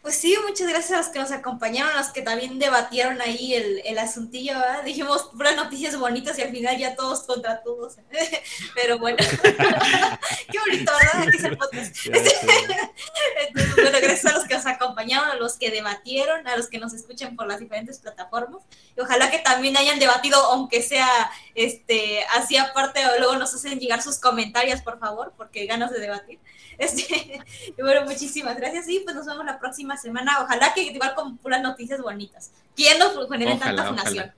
Pues 0.03 0.17
sí, 0.17 0.35
muchas 0.45 0.67
gracias 0.67 0.91
a 0.91 0.97
los 0.97 1.07
que 1.07 1.19
nos 1.19 1.31
acompañaron, 1.31 1.93
a 1.93 1.99
los 1.99 2.09
que 2.09 2.21
también 2.21 2.59
debatieron 2.59 3.21
ahí 3.21 3.53
el, 3.53 3.81
el 3.85 3.97
asuntillo, 3.97 4.59
¿verdad? 4.59 4.83
Dijimos 4.83 5.29
puras 5.31 5.55
noticias 5.55 5.97
bonitas 5.97 6.37
y 6.37 6.41
al 6.41 6.51
final 6.51 6.77
ya 6.77 6.93
todos 6.93 7.21
contra 7.21 7.63
todos. 7.63 7.95
Pero 8.75 8.99
bueno, 8.99 9.17
qué 10.51 10.59
bonito, 10.59 10.91
¿verdad? 10.91 11.25
Aquí 11.25 11.39
sé. 11.39 11.47
Entonces, 13.47 13.75
bueno, 13.75 13.97
gracias 14.01 14.25
a 14.25 14.37
los 14.37 14.45
que 14.45 14.55
nos 14.55 14.65
acompañaron, 14.65 15.31
a 15.31 15.35
los 15.35 15.55
que 15.55 15.71
debatieron, 15.71 16.49
a 16.49 16.57
los 16.57 16.67
que 16.67 16.79
nos 16.79 16.93
escuchan 16.93 17.37
por 17.37 17.47
las 17.47 17.61
diferentes 17.61 17.99
plataformas. 17.99 18.61
Y 18.97 18.99
ojalá 18.99 19.31
que 19.31 19.39
también 19.39 19.77
hayan 19.77 19.99
debatido, 19.99 20.37
aunque 20.37 20.81
sea 20.81 21.31
este, 21.55 22.25
así 22.35 22.57
aparte, 22.57 22.99
o 23.05 23.19
luego 23.19 23.37
nos 23.37 23.53
hacen 23.53 23.79
llegar 23.79 24.01
sus 24.01 24.19
comentarios, 24.19 24.81
por 24.81 24.99
favor, 24.99 25.33
porque 25.37 25.65
ganas 25.65 25.91
de 25.91 26.01
debatir. 26.01 26.39
Este, 26.77 27.41
y 27.77 27.81
bueno, 27.81 28.05
muchísimas 28.05 28.55
gracias. 28.57 28.87
Y 28.89 28.99
pues 29.01 29.15
nos 29.15 29.25
vemos 29.25 29.45
la 29.45 29.59
próxima 29.59 29.97
semana. 29.97 30.39
Ojalá 30.43 30.73
que 30.73 30.83
igual 30.83 31.13
con 31.15 31.37
puras 31.37 31.61
noticias 31.61 32.01
bonitas. 32.01 32.51
¿Quién 32.75 32.97
nos 32.99 33.13
generen 33.29 33.57
Ojalá, 33.57 33.83
tanta 33.83 33.91
ojalá. 34.01 34.03
fundación? 34.03 34.33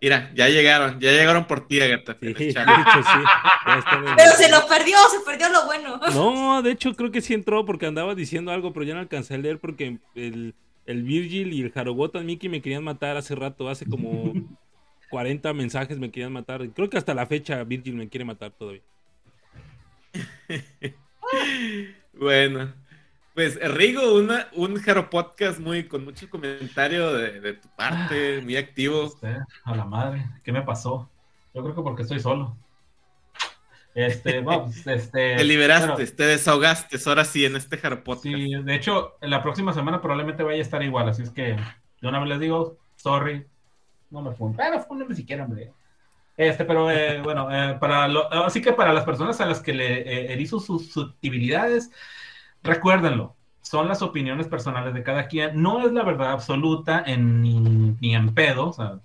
Mira, 0.00 0.30
ya 0.34 0.48
llegaron, 0.48 1.00
ya 1.00 1.10
llegaron 1.10 1.46
por 1.46 1.66
ti, 1.66 1.80
Ágata. 1.80 2.16
Sí, 2.20 2.26
en 2.26 2.34
de 2.34 2.44
el 2.44 2.50
hecho, 2.50 2.52
chat. 2.52 2.68
sí. 2.68 3.18
Ya 3.66 3.78
están 3.78 4.06
en- 4.08 4.16
Pero 4.16 4.32
se 4.32 4.50
lo 4.50 4.66
perdió, 4.68 4.96
se 5.10 5.20
perdió 5.24 5.48
lo 5.48 5.64
bueno. 5.66 5.98
No, 6.14 6.62
de 6.62 6.70
hecho 6.72 6.94
creo 6.94 7.10
que 7.10 7.22
sí 7.22 7.32
entró 7.34 7.64
porque 7.64 7.86
andaba 7.86 8.14
diciendo 8.14 8.52
algo, 8.52 8.72
pero 8.72 8.84
ya 8.84 8.94
no 8.94 9.00
alcancé 9.00 9.34
a 9.34 9.38
leer 9.38 9.58
porque 9.58 9.98
el, 10.14 10.54
el 10.84 11.02
Virgil 11.02 11.52
y 11.54 11.62
el 11.62 11.72
Harogotan 11.74 12.26
Mickey 12.26 12.48
me 12.50 12.60
querían 12.60 12.84
matar 12.84 13.16
hace 13.16 13.34
rato, 13.34 13.68
hace 13.70 13.86
como 13.86 14.32
40 15.10 15.52
mensajes 15.54 15.98
me 15.98 16.10
querían 16.10 16.32
matar. 16.32 16.68
Creo 16.70 16.90
que 16.90 16.98
hasta 16.98 17.14
la 17.14 17.26
fecha 17.26 17.64
Virgil 17.64 17.94
me 17.94 18.08
quiere 18.08 18.24
matar 18.26 18.52
todavía. 18.52 18.82
Bueno, 22.18 22.72
pues 23.34 23.58
Rigo, 23.60 24.14
una, 24.14 24.48
un 24.54 24.80
Jaro 24.80 25.10
Podcast 25.10 25.58
muy 25.58 25.86
con 25.86 26.04
mucho 26.04 26.30
comentario 26.30 27.12
de, 27.12 27.40
de 27.40 27.52
tu 27.52 27.68
parte, 27.76 28.40
muy 28.40 28.56
activo. 28.56 29.12
A 29.64 29.76
la 29.76 29.84
madre, 29.84 30.24
¿qué 30.42 30.52
me 30.52 30.62
pasó? 30.62 31.10
Yo 31.52 31.62
creo 31.62 31.74
que 31.74 31.82
porque 31.82 32.02
estoy 32.02 32.20
solo. 32.20 32.56
Este, 33.94 34.40
bueno, 34.42 34.64
pues, 34.64 34.86
este. 34.86 35.36
Te 35.36 35.44
liberaste, 35.44 35.92
bueno, 35.92 36.12
te 36.16 36.24
desahogaste, 36.24 36.98
ahora 37.06 37.24
sí, 37.24 37.44
en 37.44 37.56
este 37.56 37.76
Jaro 37.76 38.04
Podcast. 38.04 38.24
sí, 38.24 38.54
de 38.54 38.74
hecho, 38.74 39.16
la 39.20 39.42
próxima 39.42 39.72
semana 39.72 40.00
probablemente 40.00 40.42
vaya 40.42 40.58
a 40.58 40.62
estar 40.62 40.82
igual, 40.82 41.08
así 41.08 41.22
es 41.22 41.30
que 41.30 41.56
de 42.00 42.08
una 42.08 42.20
vez 42.20 42.28
les 42.28 42.40
digo, 42.40 42.78
sorry, 42.96 43.46
no 44.10 44.22
me 44.22 44.32
funden. 44.32 44.56
Bueno, 44.56 44.80
fúndenme 44.80 45.14
siquiera, 45.14 45.44
hombre. 45.44 45.72
Este, 46.36 46.64
pero 46.66 46.90
eh, 46.90 47.20
bueno, 47.22 47.48
eh, 47.50 47.76
para 47.80 48.08
lo, 48.08 48.30
así 48.32 48.60
que 48.60 48.72
para 48.72 48.92
las 48.92 49.04
personas 49.04 49.40
a 49.40 49.46
las 49.46 49.60
que 49.60 49.72
le 49.72 50.00
eh, 50.00 50.32
erizo 50.32 50.60
sus 50.60 50.92
susceptibilidades, 50.92 51.90
recuérdenlo, 52.62 53.34
son 53.62 53.88
las 53.88 54.02
opiniones 54.02 54.46
personales 54.46 54.92
de 54.92 55.02
cada 55.02 55.28
quien, 55.28 55.60
no 55.60 55.86
es 55.86 55.92
la 55.92 56.04
verdad 56.04 56.32
absoluta 56.32 57.02
en, 57.06 57.40
ni, 57.40 57.58
ni 57.58 58.14
en 58.14 58.34
pedo, 58.34 58.68
o 58.68 58.72
sea, 58.72 59.00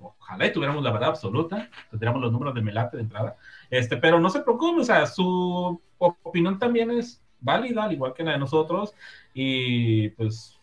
ojalá 0.00 0.46
y 0.46 0.52
tuviéramos 0.52 0.82
la 0.82 0.90
verdad 0.90 1.10
absoluta, 1.10 1.70
tendríamos 1.90 2.20
los 2.20 2.32
números 2.32 2.54
de 2.54 2.62
Melate 2.62 2.96
de 2.96 3.04
entrada, 3.04 3.36
este, 3.70 3.96
pero 3.96 4.18
no 4.18 4.28
se 4.28 4.40
preocupen, 4.40 4.80
o 4.80 4.84
sea, 4.84 5.06
su 5.06 5.80
opinión 5.98 6.58
también 6.58 6.90
es 6.90 7.22
válida, 7.40 7.84
al 7.84 7.92
igual 7.92 8.12
que 8.12 8.24
la 8.24 8.32
de 8.32 8.38
nosotros, 8.38 8.92
y 9.32 10.08
pues 10.10 10.58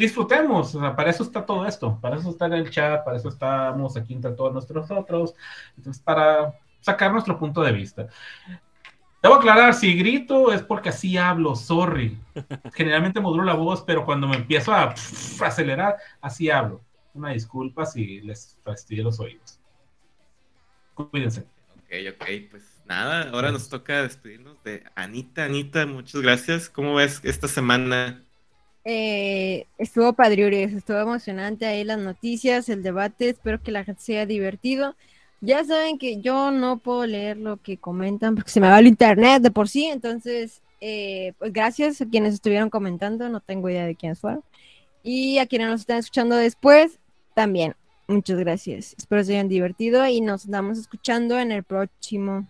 disfrutemos, 0.00 0.74
o 0.74 0.80
sea, 0.80 0.96
para 0.96 1.10
eso 1.10 1.22
está 1.22 1.44
todo 1.44 1.66
esto, 1.66 1.98
para 2.00 2.16
eso 2.16 2.30
está 2.30 2.46
el 2.46 2.70
chat, 2.70 3.04
para 3.04 3.18
eso 3.18 3.28
estamos 3.28 3.96
aquí 3.96 4.14
entre 4.14 4.32
todos 4.32 4.52
nosotros 4.52 4.90
otros, 4.90 5.34
entonces 5.76 6.02
para 6.02 6.54
sacar 6.80 7.12
nuestro 7.12 7.38
punto 7.38 7.62
de 7.62 7.72
vista. 7.72 8.08
Debo 9.22 9.34
aclarar, 9.34 9.74
si 9.74 9.94
grito 9.94 10.50
es 10.52 10.62
porque 10.62 10.88
así 10.88 11.18
hablo, 11.18 11.54
sorry. 11.54 12.18
Generalmente 12.72 13.20
modulo 13.20 13.44
la 13.44 13.52
voz, 13.52 13.82
pero 13.82 14.06
cuando 14.06 14.26
me 14.26 14.36
empiezo 14.36 14.72
a 14.72 14.94
pff, 14.94 15.42
acelerar, 15.42 15.96
así 16.22 16.50
hablo. 16.50 16.80
Una 17.12 17.30
disculpa 17.30 17.84
si 17.84 18.22
les 18.22 18.58
fastidio 18.64 19.04
los 19.04 19.20
oídos. 19.20 19.60
Cuídense. 20.94 21.40
Ok, 21.76 21.92
ok, 22.14 22.26
pues 22.50 22.80
nada, 22.86 23.28
ahora 23.30 23.52
nos 23.52 23.68
toca 23.68 24.02
despedirnos 24.02 24.62
de 24.62 24.84
Anita. 24.94 25.44
Anita, 25.44 25.84
muchas 25.84 26.22
gracias. 26.22 26.70
¿Cómo 26.70 26.94
ves 26.94 27.20
esta 27.22 27.48
semana? 27.48 28.24
Eh, 28.84 29.66
estuvo 29.76 30.14
padriures, 30.14 30.72
estuvo 30.72 30.98
emocionante 30.98 31.66
ahí 31.66 31.84
las 31.84 31.98
noticias, 31.98 32.68
el 32.68 32.82
debate, 32.82 33.30
espero 33.30 33.62
que 33.62 33.72
la 33.72 33.84
gente 33.84 34.00
se 34.02 34.12
haya 34.14 34.26
divertido. 34.26 34.96
Ya 35.42 35.64
saben 35.64 35.98
que 35.98 36.20
yo 36.20 36.50
no 36.50 36.78
puedo 36.78 37.06
leer 37.06 37.36
lo 37.38 37.58
que 37.58 37.78
comentan 37.78 38.34
porque 38.34 38.50
se 38.50 38.60
me 38.60 38.68
va 38.68 38.78
el 38.78 38.86
internet 38.86 39.42
de 39.42 39.50
por 39.50 39.68
sí, 39.68 39.86
entonces, 39.86 40.62
eh, 40.80 41.32
pues 41.38 41.52
gracias 41.52 42.00
a 42.00 42.06
quienes 42.06 42.34
estuvieron 42.34 42.70
comentando, 42.70 43.28
no 43.28 43.40
tengo 43.40 43.68
idea 43.68 43.86
de 43.86 43.96
quiénes 43.96 44.20
fueron. 44.20 44.42
Y 45.02 45.38
a 45.38 45.46
quienes 45.46 45.68
nos 45.68 45.80
están 45.80 45.98
escuchando 45.98 46.36
después, 46.36 46.98
también, 47.34 47.74
muchas 48.06 48.38
gracias. 48.38 48.94
Espero 48.98 49.24
se 49.24 49.32
hayan 49.32 49.48
divertido 49.48 50.06
y 50.06 50.20
nos 50.20 50.44
estamos 50.44 50.78
escuchando 50.78 51.38
en 51.38 51.52
el 51.52 51.64
próximo. 51.64 52.46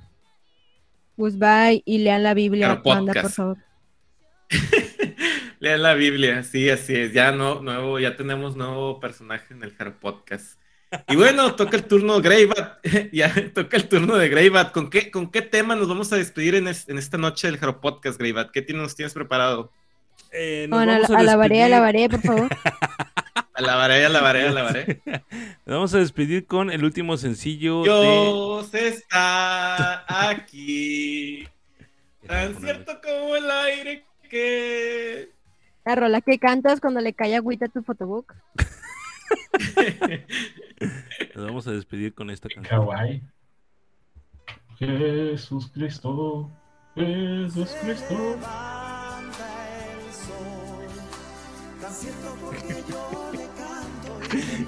Pues 1.17 1.39
bye 1.39 1.83
y 1.85 1.99
lean 1.99 2.23
la 2.23 2.35
Biblia, 2.35 2.81
banda, 2.85 3.13
por 3.13 3.31
favor. 3.31 3.59
Lean 5.61 5.83
la 5.83 5.95
Biblia, 5.95 6.43
sí, 6.43 6.69
así 6.71 6.95
es. 6.97 7.13
Ya 7.13 7.33
no, 7.33 7.61
nuevo, 7.63 7.99
ya 7.99 8.17
tenemos 8.17 8.57
nuevo 8.57 8.99
personaje 8.99 9.53
en 9.55 9.63
el 9.63 9.75
Jaro 9.77 9.99
Podcast. 10.01 10.59
Y 11.07 11.15
bueno, 11.17 11.55
toca 11.55 11.77
el 11.77 11.85
turno 11.85 12.21
Greybat. 12.21 12.85
ya 13.13 13.33
toca 13.55 13.77
el 13.77 13.89
turno 13.89 14.17
de 14.17 14.29
Greybat. 14.29 14.73
¿Con 14.73 14.91
qué, 14.91 15.11
¿Con 15.11 15.31
qué 15.31 15.43
tema 15.43 15.77
nos 15.77 15.87
vamos 15.89 16.13
a 16.13 16.17
despedir 16.17 16.55
en, 16.55 16.67
es- 16.67 16.89
en 16.89 16.99
esta 16.99 17.19
noche 17.19 17.47
del 17.47 17.59
Jaro 17.59 17.81
Podcast, 17.81 18.19
Greybat? 18.19 18.51
¿Qué 18.51 18.63
tienes, 18.63 18.83
nos 18.83 18.97
tienes 18.97 19.13
preparado? 19.15 19.71
Eh, 20.33 20.67
nos 20.69 20.79
Bueno, 20.79 20.93
vamos 20.93 21.11
a 21.11 21.23
la 21.23 21.37
varé, 21.37 21.63
a 21.63 21.69
la 21.69 21.81
varé, 21.81 22.09
por 22.09 22.21
favor. 22.21 22.49
Alabaré, 23.55 24.07
alabaré, 24.07 24.49
alabaré. 24.49 25.01
Nos 25.67 25.75
vamos 25.77 25.93
a 25.95 25.99
despedir 25.99 26.47
con 26.47 26.71
el 26.71 26.83
último 26.83 27.19
sencillo 27.19 27.83
de... 27.83 27.91
Dios 27.91 28.73
está 28.73 30.31
aquí, 30.31 31.47
tan 32.27 32.59
cierto 32.59 32.99
como 33.03 33.37
el 33.37 33.51
aire 33.51 34.05
que... 34.31 35.29
La 35.91 35.97
rola 35.97 36.21
que 36.21 36.39
cantas 36.39 36.81
cuando 36.81 37.01
le 37.01 37.15
cae 37.15 37.35
agüita 37.35 37.67
a 37.67 37.69
tu 37.69 37.83
fotobook. 37.83 38.37
Nos 41.35 41.45
vamos 41.45 41.67
a 41.67 41.73
despedir 41.73 42.15
con 42.15 42.31
esta 42.31 42.49
canción. 42.49 42.79
Kawaii. 42.79 43.21
Jesús 44.79 45.69
Cristo, 45.75 46.49
Jesús 46.95 47.75
Cristo. 47.83 48.15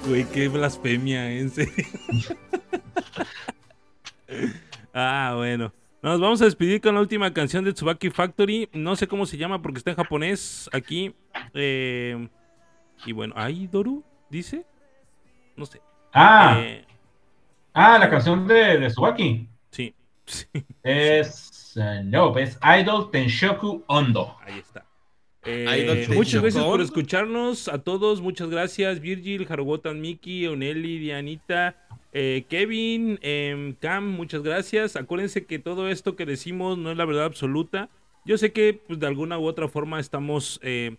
Güey, 0.05 0.25
qué 0.25 0.49
blasfemia, 0.49 1.31
en 1.31 1.49
serio. 1.49 1.85
ah, 4.93 5.35
bueno. 5.37 5.71
Nos 6.03 6.19
vamos 6.19 6.41
a 6.41 6.45
despedir 6.45 6.81
con 6.81 6.95
la 6.95 7.01
última 7.01 7.33
canción 7.33 7.63
de 7.63 7.71
Tsubaki 7.71 8.09
Factory. 8.09 8.67
No 8.73 8.95
sé 8.97 9.07
cómo 9.07 9.25
se 9.25 9.37
llama 9.37 9.61
porque 9.61 9.77
está 9.77 9.91
en 9.91 9.95
japonés 9.97 10.69
aquí. 10.73 11.15
Eh, 11.53 12.27
y 13.05 13.13
bueno, 13.13 13.33
¿ahí 13.37 13.67
Doru? 13.67 14.03
¿Dice? 14.29 14.65
No 15.55 15.65
sé. 15.65 15.81
Ah, 16.13 16.57
Eh, 16.59 16.85
ah, 17.73 17.97
la 17.97 18.09
canción 18.09 18.45
de, 18.47 18.79
de 18.79 18.87
Tsubaki. 18.89 19.47
sí, 19.71 19.95
sí, 20.25 20.45
Es, 20.83 21.73
no, 22.03 22.37
es 22.37 22.59
Idol 22.81 23.09
Tenshoku 23.09 23.83
Ondo. 23.87 24.35
ahí 24.45 24.59
está. 24.59 24.85
Eh, 25.45 26.07
muchas 26.13 26.41
gracias 26.41 26.63
por 26.63 26.81
escucharnos 26.81 27.67
a 27.67 27.77
todos. 27.81 28.21
Muchas 28.21 28.49
gracias, 28.49 28.99
Virgil, 28.99 29.45
Harugotan, 29.49 29.99
Miki, 29.99 30.47
Oneli, 30.47 30.99
Dianita, 30.99 31.82
eh, 32.13 32.45
Kevin, 32.47 33.19
em, 33.21 33.73
Cam. 33.73 34.05
Muchas 34.11 34.43
gracias. 34.43 34.95
Acuérdense 34.95 35.45
que 35.45 35.59
todo 35.59 35.89
esto 35.89 36.15
que 36.15 36.25
decimos 36.25 36.77
no 36.77 36.91
es 36.91 36.97
la 36.97 37.05
verdad 37.05 37.25
absoluta. 37.25 37.89
Yo 38.25 38.37
sé 38.37 38.53
que 38.53 38.81
pues, 38.87 38.99
de 38.99 39.07
alguna 39.07 39.37
u 39.39 39.45
otra 39.45 39.67
forma 39.67 39.99
estamos. 39.99 40.59
eh, 40.63 40.95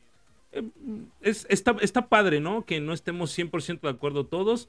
eh, 0.53 0.63
es, 1.21 1.47
está, 1.49 1.77
está 1.81 2.09
padre, 2.09 2.41
¿no? 2.41 2.65
Que 2.65 2.81
no 2.81 2.93
estemos 2.93 3.37
100% 3.37 3.81
de 3.81 3.89
acuerdo 3.89 4.27
todos. 4.27 4.69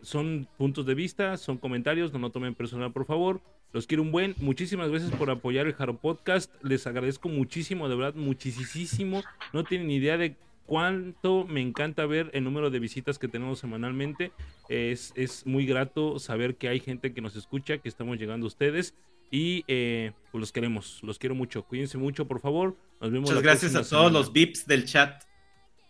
Son 0.00 0.48
puntos 0.56 0.86
de 0.86 0.94
vista, 0.94 1.36
son 1.36 1.58
comentarios, 1.58 2.10
no 2.14 2.18
lo 2.18 2.30
tomen 2.30 2.54
personal, 2.54 2.90
por 2.90 3.04
favor. 3.04 3.42
Los 3.74 3.86
quiero 3.86 4.02
un 4.02 4.10
buen. 4.10 4.34
Muchísimas 4.38 4.88
gracias 4.88 5.12
por 5.12 5.30
apoyar 5.30 5.66
el 5.66 5.74
Jaro 5.74 5.98
Podcast. 5.98 6.50
Les 6.62 6.86
agradezco 6.86 7.28
muchísimo, 7.28 7.86
de 7.86 7.96
verdad, 7.96 8.14
muchísimo. 8.14 9.22
No 9.52 9.64
tienen 9.64 9.90
idea 9.90 10.16
de 10.16 10.36
cuánto 10.68 11.46
me 11.46 11.62
encanta 11.62 12.04
ver 12.04 12.30
el 12.34 12.44
número 12.44 12.68
de 12.68 12.78
visitas 12.78 13.18
que 13.18 13.26
tenemos 13.26 13.58
semanalmente. 13.58 14.32
Es, 14.68 15.12
es 15.16 15.46
muy 15.46 15.64
grato 15.64 16.18
saber 16.18 16.56
que 16.56 16.68
hay 16.68 16.78
gente 16.78 17.14
que 17.14 17.22
nos 17.22 17.36
escucha, 17.36 17.78
que 17.78 17.88
estamos 17.88 18.18
llegando 18.18 18.44
a 18.44 18.48
ustedes. 18.48 18.94
Y 19.30 19.64
eh, 19.66 20.12
pues 20.30 20.40
los 20.40 20.52
queremos, 20.52 21.00
los 21.02 21.18
quiero 21.18 21.34
mucho. 21.34 21.62
Cuídense 21.62 21.96
mucho, 21.96 22.28
por 22.28 22.40
favor. 22.40 22.76
Nos 23.00 23.10
vemos. 23.10 23.30
Muchas 23.30 23.42
gracias 23.42 23.74
a 23.74 23.82
todos 23.82 24.12
los 24.12 24.30
VIPs 24.30 24.66
del 24.66 24.84
chat. 24.84 25.24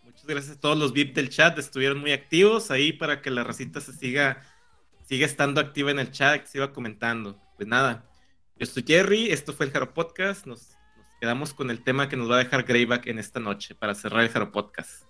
Muchas 0.05 0.25
gracias 0.25 0.57
a 0.57 0.59
todos 0.61 0.77
los 0.77 0.93
VIPs 0.93 1.13
del 1.13 1.29
chat. 1.29 1.59
Estuvieron 1.59 1.99
muy 1.99 2.13
activos 2.13 2.71
ahí 2.71 2.93
para 2.93 3.21
que 3.21 3.31
la 3.31 3.43
racita 3.43 3.81
se 3.81 3.91
siga, 3.91 4.41
siga 5.03 5.25
estando 5.25 5.59
activa 5.59 5.91
en 5.91 5.99
el 5.99 6.11
chat, 6.11 6.43
que 6.43 6.47
siga 6.47 6.71
comentando. 6.71 7.37
Pues 7.57 7.67
nada, 7.67 8.09
yo 8.57 8.65
soy 8.65 8.85
Jerry, 8.87 9.29
esto 9.29 9.51
fue 9.51 9.65
el 9.65 9.73
Jaro 9.73 9.93
Podcast. 9.93 10.45
Nos 10.45 10.78
quedamos 11.19 11.53
con 11.53 11.69
el 11.69 11.83
tema 11.83 12.09
que 12.09 12.17
nos 12.17 12.29
va 12.29 12.35
a 12.35 12.39
dejar 12.39 12.63
Greyback 12.63 13.07
en 13.07 13.19
esta 13.19 13.39
noche 13.39 13.75
para 13.75 13.93
cerrar 13.95 14.23
el 14.23 14.29
Jaro 14.29 14.51
Podcast. 14.51 15.03